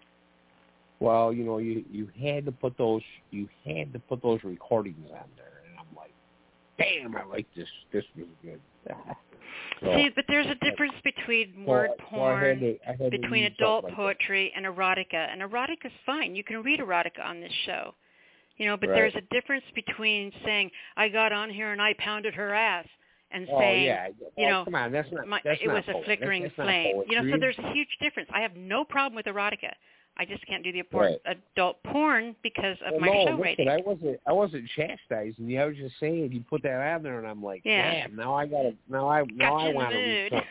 Well, 1.00 1.32
you 1.34 1.44
know, 1.46 1.58
you 1.60 1.84
you 1.90 2.10
had 2.22 2.46
to 2.46 2.52
put 2.52 2.78
those 2.78 3.02
you 3.32 3.48
had 3.66 3.94
to 3.94 4.00
put 4.00 4.22
those 4.22 4.40
recordings 4.44 5.08
on 5.12 5.28
there, 5.38 5.62
and 5.70 5.80
I'm 5.80 5.96
like, 5.96 6.14
damn, 6.78 7.16
I 7.16 7.24
like 7.26 7.48
this. 7.56 7.68
This 7.92 8.04
was 8.18 8.28
good. 8.44 8.60
So, 9.82 9.96
See, 9.96 10.10
but 10.14 10.26
there's 10.28 10.46
a 10.46 10.56
difference 10.56 10.94
between 11.06 11.54
so- 11.56 11.72
word 11.72 11.90
so 11.98 12.06
porn, 12.08 12.78
had 12.84 12.98
to- 13.00 13.10
between 13.10 13.46
adult 13.46 13.86
like 13.86 13.94
that. 13.94 13.96
poetry 13.96 14.52
and 14.54 14.66
erotica. 14.66 15.14
And 15.32 15.42
erotica's 15.42 15.94
fine. 16.06 16.36
You 16.36 16.44
can 16.44 16.62
read 16.64 16.82
erotica 16.82 17.24
on 17.24 17.40
this 17.40 17.52
show. 17.66 17.94
You 18.58 18.66
know, 18.66 18.76
but 18.76 18.90
Right. 18.90 18.96
there's 18.96 19.16
a 19.16 19.22
difference 19.34 19.64
between 19.76 20.34
saying, 20.44 20.70
I 20.98 21.08
got 21.08 21.32
on 21.32 21.50
here 21.50 21.72
and 21.72 21.82
I 21.82 21.94
pounded 21.94 22.34
her 22.34 22.54
ass 22.54 22.86
and 23.32 23.48
Oh 23.50 23.58
saying, 23.58 23.86
yeah, 23.86 24.08
you 24.38 24.46
oh, 24.48 24.50
know, 24.50 24.66
come 24.66 24.76
on, 24.76 24.92
that's 24.92 25.10
not 25.14 25.28
my, 25.28 25.40
it 25.46 25.68
was 25.72 25.84
a 25.88 25.94
poet- 25.94 26.06
flickering 26.06 26.44
that's, 26.44 26.56
that's 26.58 26.68
flame. 26.68 27.02
You 27.08 27.22
know, 27.24 27.32
so 27.32 27.38
there's 27.40 27.58
a 27.58 27.72
huge 27.72 27.96
difference. 28.02 28.30
I 28.34 28.42
have 28.42 28.58
no 28.58 28.84
problem 28.84 29.16
with 29.16 29.28
erotica. 29.28 29.72
I 30.20 30.26
just 30.26 30.46
can't 30.46 30.64
do 30.64 30.74
the 30.74 30.84
Right. 30.92 31.18
adult 31.26 31.82
porn 31.84 32.36
because 32.44 32.78
of 32.86 32.92
well, 32.92 33.00
my 33.00 33.08
no, 33.08 33.14
show 33.14 33.20
listen, 33.32 33.40
rating. 33.40 33.70
I 33.70 33.78
wasn't 33.78 34.20
I 34.28 34.34
wasn't 34.34 34.70
chastising 34.76 35.48
you. 35.50 35.62
I 35.62 35.66
was 35.66 35.78
just 35.78 35.98
saying 35.98 36.34
you 36.34 36.42
put 36.42 36.62
that 36.64 36.82
out 36.82 37.04
there, 37.04 37.20
and 37.20 37.28
I'm 37.28 37.42
like, 37.42 37.62
Yeah. 37.64 38.08
damn, 38.08 38.18
now 38.18 38.36
I 38.36 38.46
gotta 38.46 38.76
now 38.90 39.10
I 39.10 39.24
now 39.34 39.58
Got 39.58 39.68
I 39.68 39.74
want 39.74 39.92
to 39.92 40.42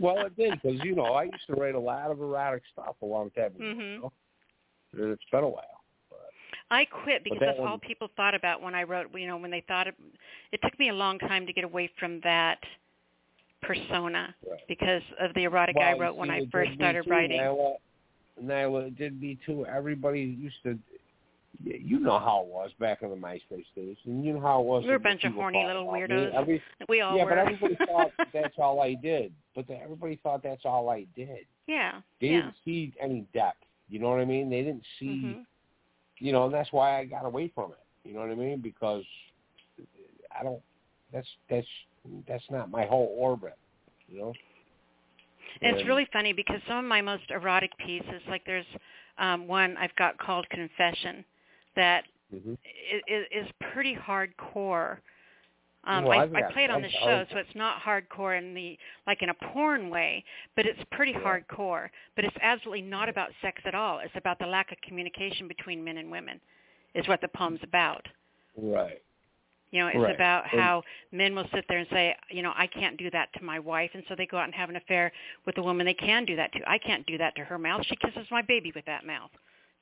well, 0.00 0.26
it 0.26 0.36
did 0.36 0.60
because 0.60 0.82
you 0.82 0.96
know 0.96 1.14
I 1.14 1.24
used 1.24 1.46
to 1.46 1.54
write 1.54 1.76
a 1.76 1.80
lot 1.80 2.10
of 2.10 2.20
erotic 2.20 2.62
stuff 2.72 2.96
a 3.02 3.06
long 3.06 3.30
time 3.30 3.54
ago, 3.54 3.64
Mhm. 3.64 4.10
and 4.94 5.12
it's 5.12 5.24
been 5.30 5.44
a 5.44 5.48
while. 5.48 5.80
I 6.72 6.84
quit 6.84 7.24
because 7.24 7.38
that 7.40 7.56
that's 7.56 7.60
all 7.60 7.78
people 7.78 8.08
thought 8.16 8.34
about 8.34 8.60
when 8.62 8.74
I 8.74 8.82
wrote. 8.82 9.16
You 9.16 9.26
know, 9.28 9.36
when 9.36 9.50
they 9.50 9.60
thought 9.62 9.86
it, 9.86 9.94
it 10.52 10.60
took 10.62 10.76
me 10.78 10.88
a 10.88 10.94
long 10.94 11.18
time 11.20 11.46
to 11.46 11.52
get 11.52 11.64
away 11.64 11.86
from 11.98 12.20
that 12.20 12.58
persona 13.62 14.34
Right. 14.48 14.66
because 14.68 15.02
of 15.18 15.34
the 15.34 15.44
erotic 15.44 15.76
I 15.76 15.80
Well, 15.80 15.94
you 15.96 16.02
wrote 16.02 16.16
when 16.16 16.30
I 16.30 16.46
first 16.46 16.74
started 16.74 17.06
writing. 17.06 17.40
Nyla, 18.42 18.88
it 18.88 18.96
did 18.96 19.20
me 19.20 19.38
too. 19.46 19.66
Everybody 19.66 20.20
used 20.20 20.56
to. 20.64 20.78
You 21.62 21.98
know 21.98 22.18
how 22.18 22.42
it 22.42 22.46
was 22.46 22.70
back 22.80 23.02
in 23.02 23.10
the 23.10 23.16
MySpace 23.16 23.66
days, 23.76 23.96
and 24.06 24.24
you 24.24 24.32
know 24.32 24.40
how 24.40 24.60
it 24.60 24.66
was. 24.66 24.82
We 24.82 24.88
were 24.90 24.94
a 24.94 25.00
bunch 25.00 25.24
of 25.24 25.34
horny 25.34 25.62
little 25.66 25.84
weirdos. 25.86 26.32
Every, 26.32 26.62
we 26.88 27.02
all 27.02 27.16
yeah, 27.16 27.24
were. 27.24 27.30
but 27.30 27.38
everybody 27.38 27.76
thought 27.86 28.12
that's 28.32 28.54
all 28.56 28.80
I 28.80 28.94
did. 28.94 29.32
But 29.54 29.66
the, 29.66 29.76
everybody 29.78 30.18
thought 30.22 30.42
that's 30.42 30.64
all 30.64 30.88
I 30.88 31.06
did. 31.14 31.44
yeah, 31.66 32.00
They 32.20 32.28
yeah. 32.28 32.36
didn't 32.36 32.54
see 32.64 32.94
any 32.98 33.26
depth. 33.34 33.58
You 33.90 33.98
know 33.98 34.08
what 34.08 34.20
I 34.20 34.24
mean? 34.24 34.48
They 34.48 34.62
didn't 34.62 34.84
see. 34.98 35.06
Mhm. 35.06 35.44
You 36.18 36.32
know, 36.32 36.44
and 36.46 36.54
that's 36.54 36.72
why 36.72 36.98
I 36.98 37.04
got 37.04 37.26
away 37.26 37.50
from 37.54 37.72
it. 37.72 37.78
You 38.08 38.14
know 38.14 38.20
what 38.20 38.30
I 38.30 38.36
mean? 38.36 38.60
Because 38.60 39.04
I 40.38 40.42
don't. 40.42 40.60
That's 41.12 41.28
that's 41.50 41.66
that's 42.26 42.44
not 42.50 42.70
my 42.70 42.86
whole 42.86 43.14
orbit. 43.18 43.58
You 44.08 44.18
know. 44.20 44.32
And 45.62 45.76
it's 45.76 45.86
really 45.86 46.06
funny 46.12 46.32
because 46.32 46.60
some 46.68 46.78
of 46.78 46.84
my 46.84 47.00
most 47.00 47.24
erotic 47.30 47.76
pieces, 47.78 48.22
like 48.28 48.44
there's 48.46 48.66
um, 49.18 49.46
one 49.46 49.76
I've 49.76 49.94
got 49.96 50.16
called 50.18 50.48
Confession, 50.50 51.24
that 51.76 52.04
Mhm. 52.34 52.56
i- 52.64 53.02
i- 53.12 53.26
is 53.30 53.46
pretty 53.72 53.94
hardcore. 53.94 54.98
Um, 55.84 56.04
Well, 56.04 56.18
I, 56.18 56.22
I've 56.24 56.34
I 56.34 56.42
play 56.52 56.64
it 56.64 56.70
on 56.70 56.82
I've- 56.84 56.92
the 56.92 56.98
show, 56.98 57.20
I've- 57.20 57.32
so 57.32 57.38
it's 57.38 57.54
not 57.54 57.80
hardcore 57.82 58.36
in 58.38 58.54
the 58.54 58.78
like 59.06 59.22
in 59.22 59.28
a 59.30 59.34
porn 59.34 59.90
way, 59.90 60.24
but 60.54 60.64
it's 60.66 60.82
pretty 60.90 61.12
hardcore. 61.12 61.90
But 62.16 62.24
it's 62.24 62.36
absolutely 62.40 62.82
not 62.82 63.08
about 63.08 63.32
sex 63.42 63.60
at 63.64 63.74
all. 63.74 63.98
It's 63.98 64.14
about 64.16 64.38
the 64.38 64.46
lack 64.46 64.72
of 64.72 64.80
communication 64.82 65.48
between 65.48 65.82
men 65.82 65.96
and 65.98 66.10
women, 66.10 66.40
is 66.94 67.06
what 67.08 67.20
the 67.20 67.28
poem's 67.28 67.62
about. 67.62 68.06
Right. 68.56 69.02
You 69.70 69.80
know, 69.80 69.86
it's 69.88 69.96
Right. 69.98 70.14
about 70.14 70.50
And- 70.52 70.60
how 70.60 70.82
men 71.12 71.34
will 71.34 71.48
sit 71.54 71.64
there 71.68 71.78
and 71.78 71.88
say, 71.90 72.16
you 72.28 72.42
know, 72.42 72.52
I 72.56 72.66
can't 72.66 72.96
do 72.96 73.08
that 73.10 73.32
to 73.34 73.44
my 73.44 73.58
wife, 73.60 73.90
and 73.94 74.04
so 74.08 74.14
they 74.16 74.26
go 74.26 74.36
out 74.38 74.44
and 74.44 74.54
have 74.54 74.68
an 74.68 74.76
affair 74.76 75.12
with 75.44 75.58
a 75.58 75.62
woman 75.62 75.86
they 75.86 75.94
can 75.94 76.24
do 76.24 76.34
that 76.36 76.52
to. 76.52 76.68
I 76.68 76.78
can't 76.78 77.06
do 77.06 77.16
that 77.18 77.36
to 77.36 77.44
her 77.44 77.58
mouth. 77.58 77.86
She 77.86 77.96
kisses 77.96 78.28
my 78.30 78.42
baby 78.42 78.72
with 78.74 78.84
that 78.86 79.06
mouth, 79.06 79.30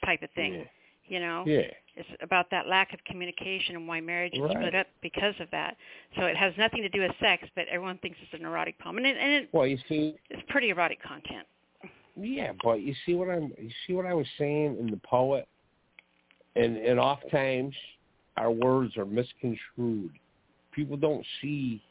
type 0.04 0.22
of 0.22 0.30
thing. 0.32 0.54
Yeah. 0.54 0.64
You 1.06 1.20
know, 1.20 1.44
Yeah. 1.46 1.70
it's 1.96 2.08
about 2.20 2.50
that 2.50 2.66
lack 2.68 2.92
of 2.92 3.02
communication 3.04 3.76
and 3.76 3.88
why 3.88 3.98
marriage 4.02 4.34
is 4.34 4.40
Right. 4.40 4.50
split 4.58 4.74
up 4.74 4.88
because 5.00 5.40
of 5.40 5.50
that. 5.52 5.78
So 6.16 6.26
it 6.26 6.36
has 6.36 6.54
nothing 6.58 6.82
to 6.82 6.90
do 6.90 7.00
with 7.00 7.16
sex, 7.18 7.48
but 7.54 7.66
everyone 7.68 7.96
thinks 7.98 8.18
it's 8.20 8.34
an 8.34 8.44
erotic 8.44 8.76
poem, 8.78 8.98
and 8.98 9.06
it, 9.06 9.16
and 9.16 9.32
it, 9.32 9.48
Well, 9.52 9.66
you 9.66 9.78
see, 9.88 10.16
it's 10.28 10.42
pretty 10.50 10.68
erotic 10.68 11.00
content. 11.00 11.46
Yeah, 12.14 12.52
but 12.62 12.82
you 12.82 12.92
see 13.06 13.14
what 13.14 13.30
I'm 13.30 13.54
you 13.56 13.70
see 13.86 13.94
what 13.94 14.04
I 14.04 14.12
was 14.12 14.28
saying 14.36 14.76
in 14.78 14.90
the 14.90 14.96
poet? 14.98 15.48
And 16.56 16.76
and 16.76 16.98
oftentimes 17.00 17.74
our 18.38 18.50
words 18.50 18.96
are 18.96 19.04
misconstrued. 19.04 20.12
People 20.72 20.96
don't 20.96 21.24
see 21.40 21.82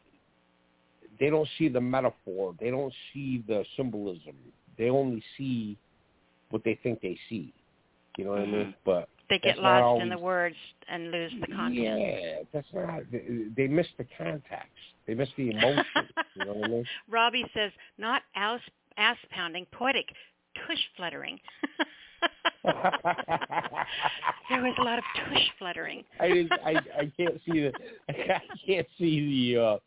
they 1.20 1.30
don't 1.32 1.48
see 1.58 1.68
the 1.68 1.82
metaphor. 1.82 2.54
They 2.60 2.70
don't 2.70 2.94
see 3.12 3.44
the 3.48 3.66
symbolism. 3.76 4.36
They 4.78 4.90
only 4.90 5.24
see 5.36 5.78
what 6.52 6.64
they 6.64 6.80
think 6.84 7.02
they 7.02 7.18
see. 7.28 7.54
You 8.18 8.26
know 8.26 8.32
what 8.32 8.42
I 8.42 8.46
mean? 8.46 8.76
But 8.86 9.10
Mm-hmm. 9.28 9.34
They 9.34 9.40
get 9.40 9.56
that's 9.56 9.64
not 9.64 9.80
lost 9.82 10.02
in 10.02 10.10
the 10.10 10.18
words 10.18 10.56
and 10.88 11.12
lose 11.12 11.32
the 11.42 11.48
content. 11.48 12.00
Yeah, 12.00 12.44
that's 12.54 12.68
not 12.74 13.02
they, 13.12 13.48
they 13.56 13.68
miss 13.68 13.88
the 13.98 14.06
context. 14.18 14.70
They 15.06 15.16
miss 15.16 15.30
the 15.38 15.50
emotion. 15.50 15.86
you 16.36 16.46
know 16.46 16.54
what 16.54 16.66
I 16.66 16.68
mean? 16.70 16.86
Robbie 17.10 17.46
says, 17.54 17.72
not 17.98 18.22
ass, 18.36 18.62
ass 18.98 19.18
pounding, 19.30 19.66
poetic, 19.72 20.08
tush 20.66 20.80
fluttering. 20.96 21.40
there 24.50 24.62
was 24.62 24.74
a 24.80 24.84
lot 24.84 24.98
of 24.98 25.04
tush 25.16 25.48
fluttering. 25.60 26.04
I 26.20 26.28
didn't. 26.28 26.52
I 26.66 26.72
I 26.98 27.12
can't 27.18 27.40
see 27.46 27.62
the. 27.62 27.74
I 28.10 28.42
can't 28.66 28.88
see 28.98 29.54
the 29.54 29.62
uh, 29.62 29.78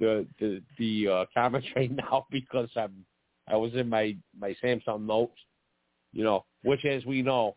the 0.00 0.26
the 0.40 0.62
the 0.78 1.08
uh, 1.08 1.24
comments 1.34 1.66
right 1.76 1.90
now 1.90 2.26
because 2.30 2.68
I'm. 2.76 3.04
I 3.48 3.56
was 3.56 3.72
in 3.74 3.88
my 3.88 4.16
my 4.38 4.54
Samsung 4.62 5.06
Notes, 5.06 5.38
you 6.12 6.24
know, 6.24 6.44
which 6.64 6.84
as 6.84 7.04
we 7.06 7.22
know, 7.22 7.54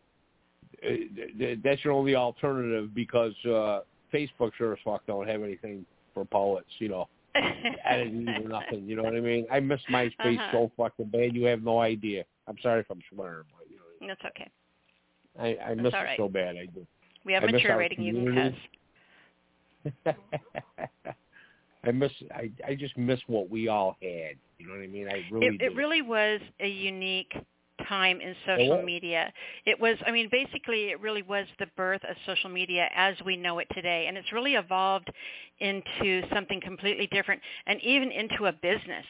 uh, 0.84 0.88
th- 0.88 1.38
th- 1.38 1.58
that's 1.64 1.84
your 1.84 1.92
only 1.94 2.14
alternative 2.14 2.94
because 2.94 3.34
uh 3.44 3.80
Facebook 4.14 4.52
sure 4.56 4.72
as 4.72 4.78
fuck 4.84 5.04
don't 5.06 5.26
have 5.28 5.42
anything 5.42 5.84
for 6.14 6.24
poets, 6.24 6.70
you 6.78 6.88
know. 6.88 7.08
editing 7.84 8.28
or 8.28 8.48
nothing, 8.48 8.84
you 8.88 8.96
know 8.96 9.04
what 9.04 9.14
I 9.14 9.20
mean? 9.20 9.46
I 9.52 9.60
miss 9.60 9.80
MySpace 9.88 10.36
Uh-huh. 10.36 10.50
so 10.52 10.72
fucking 10.76 11.06
bad, 11.06 11.34
you 11.34 11.44
have 11.44 11.62
no 11.62 11.80
idea. 11.80 12.24
I'm 12.48 12.56
sorry 12.60 12.80
if 12.80 12.90
I'm 12.90 13.00
swearing, 13.12 13.44
That's 14.10 14.24
okay. 14.24 14.50
I, 15.38 15.70
I 15.70 15.74
miss 15.74 15.92
right. 15.92 16.18
so 16.18 16.28
bad. 16.28 16.56
I 16.56 16.66
do. 16.66 16.84
We 17.24 17.32
have 17.32 17.44
I 17.44 17.46
mature 17.46 17.76
rating, 17.78 18.02
you 18.02 18.12
can 18.12 18.56
cuss. 20.04 20.14
I 21.84 21.92
miss 21.92 22.10
I 22.34 22.50
I 22.66 22.74
just 22.74 22.98
miss 22.98 23.20
what 23.28 23.48
we 23.48 23.68
all 23.68 23.96
had. 24.02 24.34
You 24.58 24.66
know 24.66 24.72
what 24.74 24.82
I 24.82 24.88
mean? 24.88 25.06
I 25.08 25.24
really 25.30 25.46
it, 25.46 25.62
it 25.62 25.76
really 25.76 26.02
was 26.02 26.40
a 26.58 26.68
unique 26.68 27.32
time 27.88 28.20
in 28.20 28.30
oh, 28.30 28.56
social 28.56 28.76
was. 28.78 28.84
media. 28.84 29.32
It 29.64 29.80
was, 29.80 29.96
I 30.06 30.10
mean, 30.10 30.28
basically, 30.30 30.90
it 30.90 31.00
really 31.00 31.22
was 31.22 31.46
the 31.58 31.66
birth 31.76 32.02
of 32.08 32.16
social 32.26 32.50
media 32.50 32.88
as 32.94 33.14
we 33.24 33.36
know 33.36 33.58
it 33.60 33.68
today, 33.72 34.06
and 34.08 34.18
it's 34.18 34.32
really 34.32 34.54
evolved 34.54 35.08
into 35.60 36.22
something 36.34 36.60
completely 36.60 37.06
different, 37.06 37.40
and 37.66 37.80
even 37.82 38.10
into 38.10 38.46
a 38.46 38.52
business. 38.52 39.06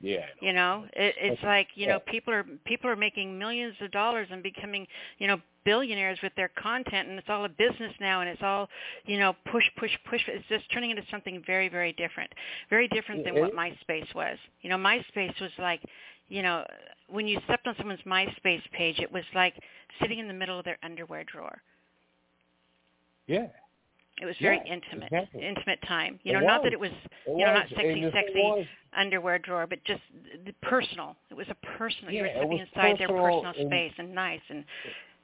Yeah. 0.00 0.26
You 0.40 0.52
know, 0.54 0.86
it, 0.94 1.14
it's 1.18 1.42
like 1.42 1.68
you 1.74 1.86
know 1.86 2.00
people 2.00 2.32
are 2.32 2.44
people 2.64 2.88
are 2.88 2.96
making 2.96 3.38
millions 3.38 3.74
of 3.80 3.90
dollars 3.90 4.28
and 4.30 4.42
becoming 4.42 4.86
you 5.18 5.26
know 5.26 5.40
billionaires 5.64 6.18
with 6.22 6.32
their 6.36 6.50
content, 6.60 7.08
and 7.08 7.18
it's 7.18 7.28
all 7.28 7.44
a 7.44 7.48
business 7.50 7.92
now, 8.00 8.22
and 8.22 8.30
it's 8.30 8.42
all 8.42 8.68
you 9.04 9.18
know 9.18 9.34
push 9.52 9.64
push 9.78 9.90
push. 10.08 10.22
It's 10.26 10.46
just 10.48 10.64
turning 10.72 10.90
into 10.90 11.02
something 11.10 11.42
very 11.46 11.68
very 11.68 11.92
different, 11.92 12.32
very 12.70 12.88
different 12.88 13.24
than 13.24 13.34
what 13.34 13.54
MySpace 13.54 14.14
was. 14.14 14.38
You 14.62 14.70
know, 14.70 14.78
MySpace 14.78 15.38
was 15.38 15.50
like 15.58 15.82
you 16.28 16.42
know 16.42 16.64
when 17.08 17.28
you 17.28 17.38
stepped 17.44 17.66
on 17.66 17.74
someone's 17.76 18.00
MySpace 18.06 18.62
page, 18.72 19.00
it 19.00 19.12
was 19.12 19.24
like 19.34 19.54
sitting 20.00 20.18
in 20.18 20.28
the 20.28 20.34
middle 20.34 20.58
of 20.58 20.64
their 20.64 20.78
underwear 20.82 21.24
drawer. 21.24 21.60
Yeah. 23.26 23.48
It 24.20 24.26
was 24.26 24.36
very 24.40 24.58
Yeah, 24.64 24.74
intimate, 24.74 25.04
exactly. 25.12 25.42
intimate 25.42 25.80
time. 25.82 26.20
You 26.24 26.32
It 26.36 26.40
know, 26.40 26.46
not 26.46 26.62
that 26.64 26.72
it 26.74 26.78
was, 26.80 26.90
It 26.90 27.30
you 27.38 27.44
know, 27.46 27.54
not 27.54 27.68
sexy, 27.70 27.88
And 27.88 28.04
if 28.04 28.14
it 28.14 28.26
sexy 28.26 28.42
was- 28.42 28.66
underwear 28.92 29.38
drawer, 29.38 29.66
but 29.66 29.82
just 29.84 30.02
the 30.44 30.52
personal. 30.60 31.16
It 31.30 31.34
was 31.34 31.48
a 31.48 31.54
personal. 31.54 32.12
you 32.12 32.22
were 32.22 32.26
Yeah, 32.26 32.32
it 32.32 32.36
stepping 32.36 32.50
was 32.50 32.60
inside 32.68 32.98
their 32.98 33.08
personal 33.08 33.46
and- 33.46 33.66
space 33.68 33.92
and 33.98 34.14
nice, 34.14 34.42
and 34.50 34.64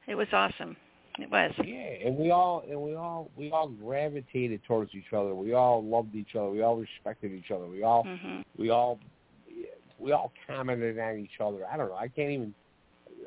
it 0.07 0.15
was 0.15 0.33
awesome. 0.33 0.76
It 1.18 1.31
was. 1.31 1.52
Yeah, 1.65 1.76
and 2.07 2.16
we 2.18 2.31
all 2.31 2.60
and 2.68 2.81
we 2.81 2.94
all 2.94 3.31
we 3.36 3.50
all 3.50 3.68
gravitated 3.68 4.62
towards 4.65 4.94
each 4.94 5.12
other. 5.15 5.34
We 5.34 5.52
all 5.55 5.83
loved 5.83 6.15
each 6.15 6.34
other. 6.36 6.50
We 6.50 6.60
all 6.62 6.76
respected 6.76 7.33
each 7.33 7.50
other. 7.50 7.66
We 7.66 7.83
all 7.83 8.02
hmm 8.05 8.42
we 8.58 8.68
all 8.70 8.99
we 9.99 10.12
all 10.12 10.31
commented 10.47 10.99
on 10.99 11.18
each 11.18 11.41
other. 11.41 11.66
I 11.66 11.76
don't 11.78 11.89
know. 11.89 11.97
I 11.97 12.08
can't 12.08 12.31
even. 12.31 12.55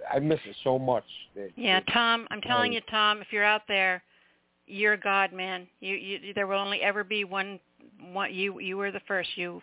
I 0.10 0.20
miss 0.20 0.40
it 0.46 0.56
so 0.64 0.78
much. 0.80 1.04
That 1.36 1.52
Yeah, 1.58 1.80
Tom, 1.92 2.28
I'm 2.32 2.42
telling 2.42 2.72
you, 2.74 2.82
Tom, 2.82 3.22
if 3.22 3.34
you're 3.34 3.44
out 3.44 3.64
there, 3.68 4.02
you're 4.70 4.98
God, 4.98 5.34
man. 5.34 5.68
You, 5.82 5.96
you, 5.96 6.34
there 6.34 6.48
will 6.48 6.60
only 6.60 6.82
ever 6.82 7.04
be 7.04 7.24
one, 7.24 7.60
one. 8.12 8.34
You, 8.34 8.60
you 8.60 8.78
were 8.78 8.92
the 8.92 9.02
first. 9.08 9.30
You, 9.36 9.62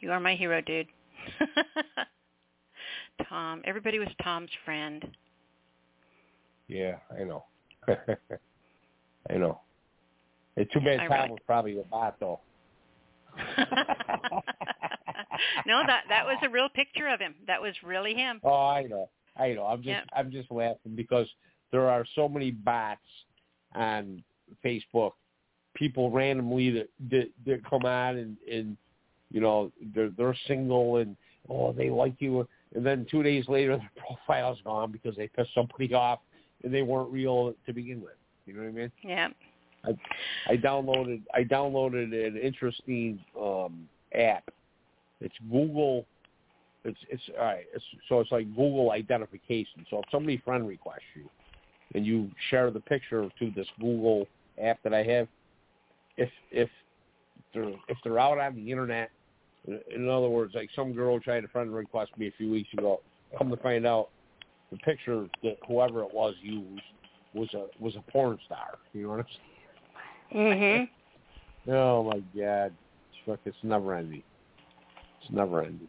you 0.00 0.12
are 0.12 0.20
my 0.20 0.34
hero, 0.34 0.60
dude. 0.60 0.86
Tom, 3.28 3.62
everybody 3.64 3.98
was 3.98 4.08
Tom's 4.22 4.50
friend. 4.64 5.04
Yeah, 6.68 6.96
I 7.18 7.24
know. 7.24 7.44
I 7.88 9.34
know. 9.34 9.60
It's 10.56 10.72
too 10.72 10.80
bad 10.80 10.98
Tom 10.98 11.12
Ironic. 11.12 11.30
was 11.32 11.40
probably 11.46 11.78
a 11.78 11.82
bot 11.84 12.16
though. 12.20 12.40
no, 15.66 15.82
that 15.86 16.04
that 16.08 16.24
was 16.24 16.38
a 16.42 16.48
real 16.48 16.68
picture 16.68 17.08
of 17.08 17.18
him. 17.18 17.34
That 17.46 17.60
was 17.60 17.74
really 17.82 18.14
him. 18.14 18.40
Oh, 18.44 18.66
I 18.66 18.84
know. 18.84 19.08
I 19.36 19.52
know. 19.52 19.64
I'm 19.64 19.78
just 19.78 19.88
Yep. 19.88 20.04
I'm 20.14 20.30
just 20.30 20.50
laughing 20.50 20.94
because 20.94 21.26
there 21.72 21.88
are 21.90 22.04
so 22.14 22.28
many 22.28 22.52
bots 22.52 23.00
on 23.74 24.22
Facebook. 24.64 25.12
People 25.74 26.10
randomly 26.10 26.70
that 26.70 26.88
that, 27.10 27.30
that 27.46 27.68
come 27.68 27.84
on 27.84 28.16
and 28.16 28.36
and 28.50 28.76
you 29.30 29.40
know 29.40 29.72
they're 29.94 30.10
they're 30.16 30.36
single 30.46 30.96
and 30.96 31.16
oh 31.48 31.72
they 31.72 31.90
like 31.90 32.14
you 32.18 32.46
and 32.74 32.86
then 32.86 33.06
two 33.10 33.22
days 33.22 33.44
later 33.48 33.76
their 33.78 33.90
profile's 34.06 34.58
gone 34.64 34.92
because 34.92 35.16
they 35.16 35.28
pissed 35.28 35.54
somebody 35.54 35.92
off 35.94 36.20
and 36.62 36.72
they 36.72 36.82
weren't 36.82 37.10
real 37.10 37.54
to 37.66 37.72
begin 37.72 38.00
with. 38.00 38.14
You 38.46 38.54
know 38.54 38.62
what 38.62 38.68
I 38.68 38.72
mean? 38.72 38.92
Yeah. 39.02 39.28
I 39.84 40.52
I 40.52 40.56
downloaded 40.56 41.22
I 41.34 41.42
downloaded 41.42 42.12
an 42.12 42.36
interesting 42.36 43.18
um 43.38 43.88
app. 44.14 44.48
It's 45.20 45.34
Google 45.50 46.06
it's 46.84 46.98
it's 47.08 47.22
all 47.38 47.46
right, 47.46 47.64
it's 47.74 47.84
so 48.08 48.20
it's 48.20 48.30
like 48.30 48.46
Google 48.50 48.92
identification. 48.92 49.86
So 49.90 49.98
if 49.98 50.04
somebody 50.10 50.36
friend 50.44 50.68
requests 50.68 51.00
you 51.14 51.28
and 51.94 52.06
you 52.06 52.30
share 52.50 52.70
the 52.70 52.80
picture 52.80 53.28
to 53.38 53.50
this 53.50 53.66
Google 53.80 54.26
app 54.62 54.82
that 54.82 54.94
I 54.94 55.02
have, 55.02 55.28
if 56.16 56.30
if 56.50 56.70
they're 57.52 57.72
if 57.88 57.98
they're 58.02 58.18
out 58.18 58.38
on 58.38 58.54
the 58.54 58.70
internet 58.70 59.10
in 59.66 60.08
other 60.08 60.28
words, 60.28 60.54
like 60.54 60.68
some 60.76 60.92
girl 60.92 61.18
tried 61.18 61.40
to 61.40 61.48
friend 61.48 61.74
request 61.74 62.10
me 62.18 62.28
a 62.28 62.32
few 62.32 62.50
weeks 62.50 62.68
ago. 62.74 63.00
Come 63.38 63.50
to 63.50 63.56
find 63.56 63.86
out, 63.86 64.10
the 64.70 64.76
picture 64.78 65.26
that 65.42 65.56
whoever 65.66 66.02
it 66.02 66.12
was 66.12 66.34
used 66.42 66.82
was 67.32 67.48
a 67.54 67.66
was 67.82 67.96
a 67.96 68.02
porn 68.10 68.38
star. 68.44 68.78
You 68.92 69.04
know 69.04 69.08
what 69.10 69.20
I'm 69.20 69.26
saying? 70.32 70.58
Mhm. 70.58 70.88
Oh 71.66 72.04
my 72.04 72.20
god, 72.38 72.74
fuck, 73.24 73.40
it's 73.46 73.56
never 73.62 73.94
ending. 73.94 74.22
It's 75.22 75.32
never 75.32 75.62
ending. 75.62 75.88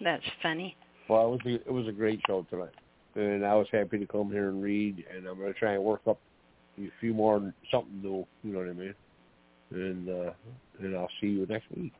That's 0.00 0.22
funny. 0.40 0.76
Well, 1.10 1.26
it 1.26 1.30
was 1.30 1.40
a, 1.44 1.54
it 1.54 1.72
was 1.72 1.88
a 1.88 1.92
great 1.92 2.20
show 2.26 2.46
tonight, 2.48 2.74
and 3.16 3.44
I 3.44 3.54
was 3.56 3.66
happy 3.72 3.98
to 3.98 4.06
come 4.06 4.30
here 4.30 4.48
and 4.48 4.62
read. 4.62 5.04
And 5.12 5.26
I'm 5.26 5.38
gonna 5.38 5.52
try 5.52 5.72
and 5.72 5.82
work 5.82 6.02
up 6.06 6.20
a 6.78 6.88
few 7.00 7.12
more 7.12 7.52
something 7.70 8.00
new. 8.00 8.24
You 8.44 8.52
know 8.52 8.60
what 8.60 8.68
I 8.68 8.72
mean? 8.72 8.94
And 9.72 10.08
uh, 10.08 10.30
and 10.78 10.96
I'll 10.96 11.10
see 11.20 11.26
you 11.26 11.46
next 11.46 11.66
week. 11.76 11.92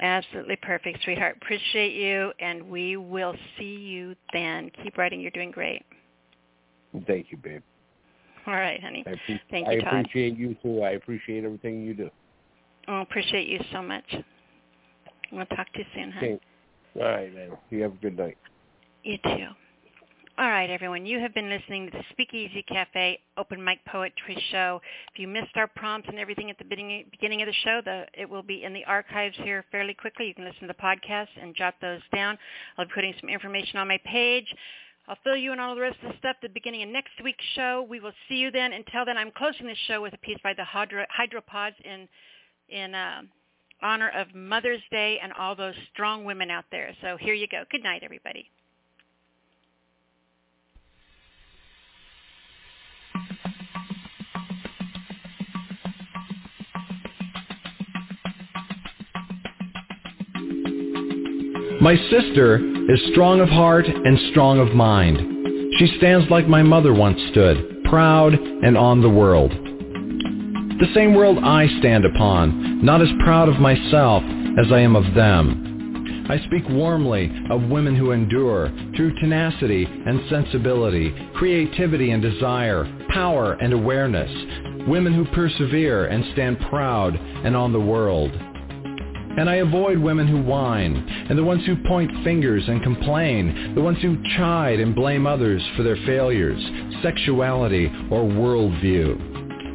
Absolutely 0.00 0.56
perfect, 0.62 0.98
sweetheart. 1.04 1.36
Appreciate 1.42 1.92
you, 1.92 2.32
and 2.40 2.68
we 2.68 2.96
will 2.96 3.34
see 3.58 3.76
you 3.76 4.16
then. 4.32 4.70
Keep 4.82 4.96
writing. 4.96 5.20
You're 5.20 5.30
doing 5.30 5.50
great. 5.50 5.84
Thank 7.06 7.26
you, 7.30 7.36
babe. 7.36 7.62
All 8.46 8.54
right, 8.54 8.82
honey. 8.82 9.04
I, 9.06 9.10
appre- 9.10 9.40
Thank 9.50 9.68
I 9.68 9.72
you, 9.72 9.82
Todd. 9.82 9.94
appreciate 10.00 10.36
you 10.36 10.56
too. 10.62 10.82
I 10.82 10.92
appreciate 10.92 11.44
everything 11.44 11.82
you 11.82 11.94
do. 11.94 12.10
I 12.88 13.02
appreciate 13.02 13.46
you 13.46 13.60
so 13.72 13.82
much. 13.82 14.04
We'll 15.30 15.46
talk 15.46 15.72
to 15.74 15.78
you 15.78 15.84
soon, 15.94 16.10
honey. 16.10 16.32
Okay. 16.32 16.40
All 16.96 17.08
right, 17.08 17.34
man. 17.34 17.50
You 17.70 17.82
have 17.82 17.92
a 17.92 17.96
good 17.96 18.18
night. 18.18 18.36
You 19.02 19.18
too. 19.18 19.48
All 20.38 20.48
right, 20.48 20.70
everyone. 20.70 21.04
You 21.04 21.20
have 21.20 21.34
been 21.34 21.50
listening 21.50 21.90
to 21.90 21.98
the 21.98 22.04
Speakeasy 22.10 22.62
Cafe 22.62 23.18
Open 23.36 23.62
Mic 23.62 23.84
Poetry 23.84 24.42
Show. 24.50 24.80
If 25.12 25.18
you 25.18 25.28
missed 25.28 25.56
our 25.56 25.66
prompts 25.66 26.08
and 26.08 26.18
everything 26.18 26.50
at 26.50 26.56
the 26.56 26.64
beginning, 26.64 27.42
of 27.42 27.46
the 27.46 27.52
show, 27.64 27.80
the, 27.84 28.06
it 28.18 28.28
will 28.28 28.42
be 28.42 28.64
in 28.64 28.72
the 28.72 28.84
archives 28.86 29.36
here 29.44 29.64
fairly 29.70 29.92
quickly. 29.92 30.26
You 30.26 30.34
can 30.34 30.44
listen 30.44 30.62
to 30.62 30.66
the 30.68 30.74
podcast 30.74 31.28
and 31.40 31.54
jot 31.54 31.74
those 31.82 32.00
down. 32.14 32.38
I'll 32.78 32.86
be 32.86 32.92
putting 32.94 33.14
some 33.20 33.28
information 33.28 33.78
on 33.78 33.88
my 33.88 33.98
page. 34.06 34.46
I'll 35.06 35.18
fill 35.22 35.36
you 35.36 35.52
in 35.52 35.58
on 35.58 35.68
all 35.68 35.74
the 35.74 35.82
rest 35.82 35.98
of 36.02 36.12
the 36.12 36.18
stuff 36.18 36.36
at 36.36 36.48
the 36.48 36.48
beginning 36.48 36.82
of 36.82 36.88
next 36.88 37.12
week's 37.22 37.44
show. 37.54 37.86
We 37.88 38.00
will 38.00 38.12
see 38.28 38.36
you 38.36 38.50
then. 38.50 38.72
Until 38.72 39.04
then, 39.04 39.18
I'm 39.18 39.32
closing 39.32 39.66
the 39.66 39.76
show 39.86 40.00
with 40.00 40.14
a 40.14 40.18
piece 40.18 40.38
by 40.42 40.54
the 40.54 40.64
Hydro, 40.64 41.04
Hydropods 41.12 41.74
in 41.84 42.08
in 42.68 42.94
uh, 42.94 43.22
honor 43.82 44.10
of 44.10 44.34
Mother's 44.34 44.82
Day 44.90 45.18
and 45.22 45.32
all 45.32 45.54
those 45.54 45.74
strong 45.92 46.24
women 46.24 46.50
out 46.50 46.64
there. 46.70 46.94
So 47.00 47.16
here 47.18 47.34
you 47.34 47.46
go. 47.48 47.64
Good 47.70 47.82
night, 47.82 48.02
everybody. 48.02 48.50
My 61.80 61.96
sister 62.10 62.58
is 62.88 63.00
strong 63.10 63.40
of 63.40 63.48
heart 63.48 63.86
and 63.86 64.16
strong 64.30 64.60
of 64.60 64.72
mind. 64.72 65.18
She 65.78 65.96
stands 65.98 66.30
like 66.30 66.46
my 66.46 66.62
mother 66.62 66.94
once 66.94 67.20
stood, 67.32 67.82
proud 67.86 68.34
and 68.34 68.78
on 68.78 69.02
the 69.02 69.10
world. 69.10 69.52
The 70.82 70.92
same 70.94 71.14
world 71.14 71.38
I 71.38 71.68
stand 71.78 72.04
upon, 72.04 72.84
not 72.84 73.00
as 73.00 73.08
proud 73.22 73.48
of 73.48 73.60
myself 73.60 74.24
as 74.58 74.72
I 74.72 74.80
am 74.80 74.96
of 74.96 75.14
them. 75.14 76.26
I 76.28 76.38
speak 76.46 76.68
warmly 76.68 77.30
of 77.50 77.70
women 77.70 77.94
who 77.94 78.10
endure 78.10 78.68
through 78.96 79.14
tenacity 79.20 79.84
and 79.84 80.28
sensibility, 80.28 81.14
creativity 81.36 82.10
and 82.10 82.20
desire, 82.20 82.84
power 83.10 83.52
and 83.52 83.72
awareness, 83.72 84.28
women 84.88 85.12
who 85.12 85.24
persevere 85.26 86.06
and 86.06 86.24
stand 86.32 86.58
proud 86.68 87.14
and 87.14 87.56
on 87.56 87.72
the 87.72 87.78
world. 87.78 88.32
And 88.32 89.48
I 89.48 89.56
avoid 89.56 89.98
women 89.98 90.26
who 90.26 90.42
whine, 90.42 90.96
and 91.30 91.38
the 91.38 91.44
ones 91.44 91.64
who 91.64 91.76
point 91.84 92.10
fingers 92.24 92.64
and 92.66 92.82
complain, 92.82 93.76
the 93.76 93.82
ones 93.82 93.98
who 94.02 94.20
chide 94.36 94.80
and 94.80 94.96
blame 94.96 95.28
others 95.28 95.62
for 95.76 95.84
their 95.84 95.98
failures, 96.04 96.60
sexuality, 97.04 97.86
or 98.10 98.24
worldview. 98.24 99.31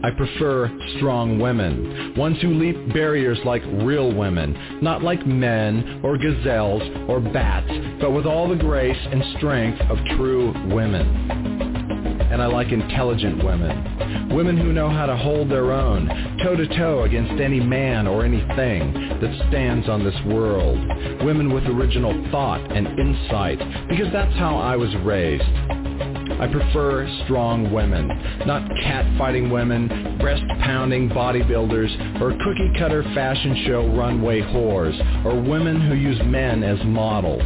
I 0.07 0.11
prefer 0.11 0.71
strong 0.95 1.37
women, 1.37 2.15
ones 2.15 2.37
who 2.41 2.53
leap 2.53 2.93
barriers 2.93 3.37
like 3.43 3.61
real 3.83 4.15
women, 4.15 4.79
not 4.81 5.03
like 5.03 5.27
men 5.27 5.99
or 6.01 6.17
gazelles 6.17 6.81
or 7.09 7.19
bats, 7.19 7.69
but 7.99 8.11
with 8.11 8.25
all 8.25 8.47
the 8.47 8.55
grace 8.55 8.95
and 9.11 9.21
strength 9.35 9.81
of 9.81 9.97
true 10.15 10.53
women 10.73 11.57
and 12.31 12.41
I 12.41 12.45
like 12.45 12.71
intelligent 12.71 13.43
women. 13.43 14.29
Women 14.29 14.57
who 14.57 14.71
know 14.71 14.89
how 14.89 15.07
to 15.07 15.17
hold 15.17 15.49
their 15.49 15.71
own, 15.71 16.07
toe-to-toe 16.43 17.03
against 17.03 17.41
any 17.41 17.59
man 17.59 18.05
or 18.05 18.23
anything 18.23 18.93
that 18.93 19.47
stands 19.49 19.89
on 19.89 20.03
this 20.03 20.15
world. 20.25 20.77
Women 21.23 21.53
with 21.53 21.63
original 21.65 22.13
thought 22.29 22.61
and 22.71 22.87
insight, 22.99 23.57
because 23.89 24.11
that's 24.13 24.35
how 24.37 24.57
I 24.57 24.75
was 24.75 24.93
raised. 24.97 25.43
I 26.39 26.47
prefer 26.47 27.07
strong 27.25 27.71
women, 27.73 28.07
not 28.45 28.69
cat-fighting 28.83 29.49
women, 29.49 30.17
breast-pounding 30.19 31.09
bodybuilders, 31.09 32.21
or 32.21 32.37
cookie-cutter 32.43 33.03
fashion 33.15 33.63
show 33.65 33.87
runway 33.95 34.41
whores, 34.41 34.95
or 35.25 35.41
women 35.41 35.81
who 35.81 35.95
use 35.95 36.19
men 36.25 36.63
as 36.63 36.77
models. 36.85 37.41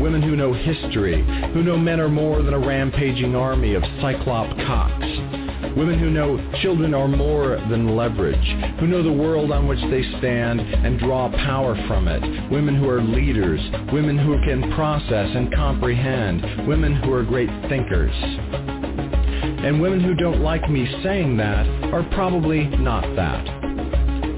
Women 0.00 0.20
who 0.20 0.34
know 0.34 0.52
history, 0.52 1.22
who 1.52 1.62
know 1.62 1.76
men 1.76 2.00
are 2.00 2.08
more 2.08 2.42
than 2.42 2.54
a 2.54 2.58
rampaging 2.58 3.36
army 3.36 3.74
of 3.74 3.84
cyclop 4.00 4.48
cocks, 4.66 5.39
women 5.76 5.98
who 5.98 6.10
know 6.10 6.38
children 6.62 6.94
are 6.94 7.08
more 7.08 7.56
than 7.70 7.96
leverage, 7.96 8.78
who 8.78 8.86
know 8.86 9.02
the 9.02 9.12
world 9.12 9.52
on 9.52 9.66
which 9.66 9.80
they 9.90 10.02
stand 10.18 10.60
and 10.60 10.98
draw 10.98 11.30
power 11.30 11.76
from 11.86 12.08
it, 12.08 12.50
women 12.50 12.76
who 12.76 12.88
are 12.88 13.02
leaders, 13.02 13.60
women 13.92 14.18
who 14.18 14.40
can 14.44 14.72
process 14.74 15.28
and 15.34 15.54
comprehend, 15.54 16.66
women 16.66 16.94
who 16.96 17.12
are 17.12 17.22
great 17.22 17.50
thinkers. 17.68 18.14
And 19.62 19.80
women 19.80 20.00
who 20.00 20.14
don't 20.14 20.40
like 20.40 20.70
me 20.70 20.88
saying 21.02 21.36
that 21.36 21.66
are 21.92 22.08
probably 22.14 22.64
not 22.64 23.04
that. 23.16 23.46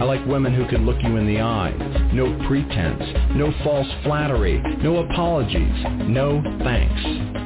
I 0.01 0.05
like 0.05 0.27
women 0.27 0.53
who 0.53 0.67
can 0.67 0.85
look 0.85 1.01
you 1.01 1.17
in 1.17 1.27
the 1.29 1.41
eye. 1.41 1.71
No 2.13 2.37
pretense. 2.49 3.03
No 3.37 3.55
false 3.63 3.87
flattery. 4.03 4.61
No 4.83 4.97
apologies. 4.97 5.85
No 6.09 6.43
thanks. 6.65 7.42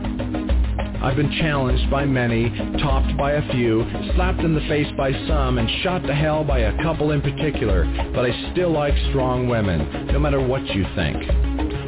I've 1.06 1.14
been 1.14 1.30
challenged 1.38 1.88
by 1.88 2.04
many, 2.04 2.50
topped 2.82 3.16
by 3.16 3.34
a 3.34 3.52
few, 3.52 3.86
slapped 4.16 4.40
in 4.40 4.56
the 4.56 4.60
face 4.62 4.92
by 4.96 5.12
some, 5.28 5.58
and 5.58 5.70
shot 5.84 6.02
to 6.02 6.12
hell 6.12 6.42
by 6.42 6.58
a 6.58 6.82
couple 6.82 7.12
in 7.12 7.22
particular, 7.22 7.84
but 8.12 8.28
I 8.28 8.50
still 8.50 8.72
like 8.72 8.92
strong 9.10 9.48
women, 9.48 10.08
no 10.08 10.18
matter 10.18 10.44
what 10.44 10.66
you 10.66 10.84
think. 10.96 11.16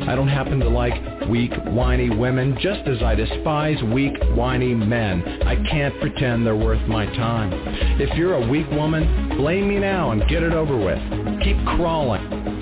I 0.08 0.14
don't 0.14 0.28
happen 0.28 0.60
to 0.60 0.68
like 0.68 0.94
weak, 1.28 1.50
whiny 1.66 2.10
women, 2.10 2.56
just 2.60 2.86
as 2.86 3.02
I 3.02 3.16
despise 3.16 3.82
weak, 3.92 4.14
whiny 4.36 4.72
men. 4.72 5.42
I 5.42 5.56
can't 5.68 5.98
pretend 5.98 6.46
they're 6.46 6.54
worth 6.54 6.86
my 6.86 7.04
time. 7.06 7.52
If 8.00 8.16
you're 8.16 8.34
a 8.34 8.48
weak 8.48 8.70
woman, 8.70 9.36
blame 9.36 9.68
me 9.68 9.80
now 9.80 10.12
and 10.12 10.28
get 10.28 10.44
it 10.44 10.52
over 10.52 10.76
with. 10.76 11.42
Keep 11.42 11.56
crawling. 11.74 12.57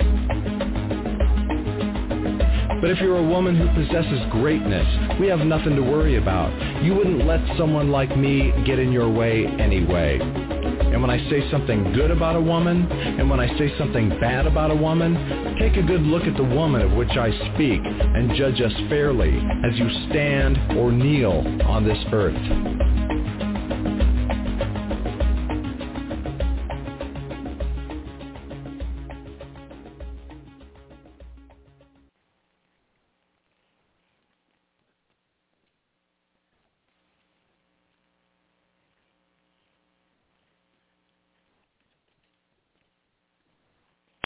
But 2.79 2.91
if 2.91 2.99
you're 2.99 3.17
a 3.17 3.23
woman 3.23 3.55
who 3.55 3.67
possesses 3.73 4.19
greatness, 4.31 5.19
we 5.19 5.27
have 5.27 5.39
nothing 5.39 5.75
to 5.75 5.81
worry 5.81 6.17
about. 6.17 6.53
You 6.83 6.93
wouldn't 6.93 7.25
let 7.25 7.41
someone 7.57 7.89
like 7.89 8.15
me 8.15 8.53
get 8.65 8.77
in 8.77 8.91
your 8.91 9.09
way 9.09 9.47
anyway. 9.47 10.19
And 10.19 11.01
when 11.01 11.09
I 11.09 11.17
say 11.29 11.49
something 11.51 11.91
good 11.93 12.11
about 12.11 12.35
a 12.35 12.41
woman, 12.41 12.89
and 12.91 13.29
when 13.29 13.39
I 13.39 13.47
say 13.57 13.75
something 13.77 14.09
bad 14.19 14.45
about 14.45 14.71
a 14.71 14.75
woman, 14.75 15.57
take 15.59 15.75
a 15.75 15.81
good 15.81 16.01
look 16.01 16.23
at 16.23 16.37
the 16.37 16.43
woman 16.43 16.81
of 16.81 16.91
which 16.93 17.11
I 17.11 17.31
speak 17.53 17.81
and 17.83 18.35
judge 18.35 18.61
us 18.61 18.73
fairly 18.89 19.35
as 19.65 19.77
you 19.77 19.89
stand 20.09 20.57
or 20.77 20.91
kneel 20.91 21.43
on 21.65 21.83
this 21.83 21.99
earth. 22.11 23.16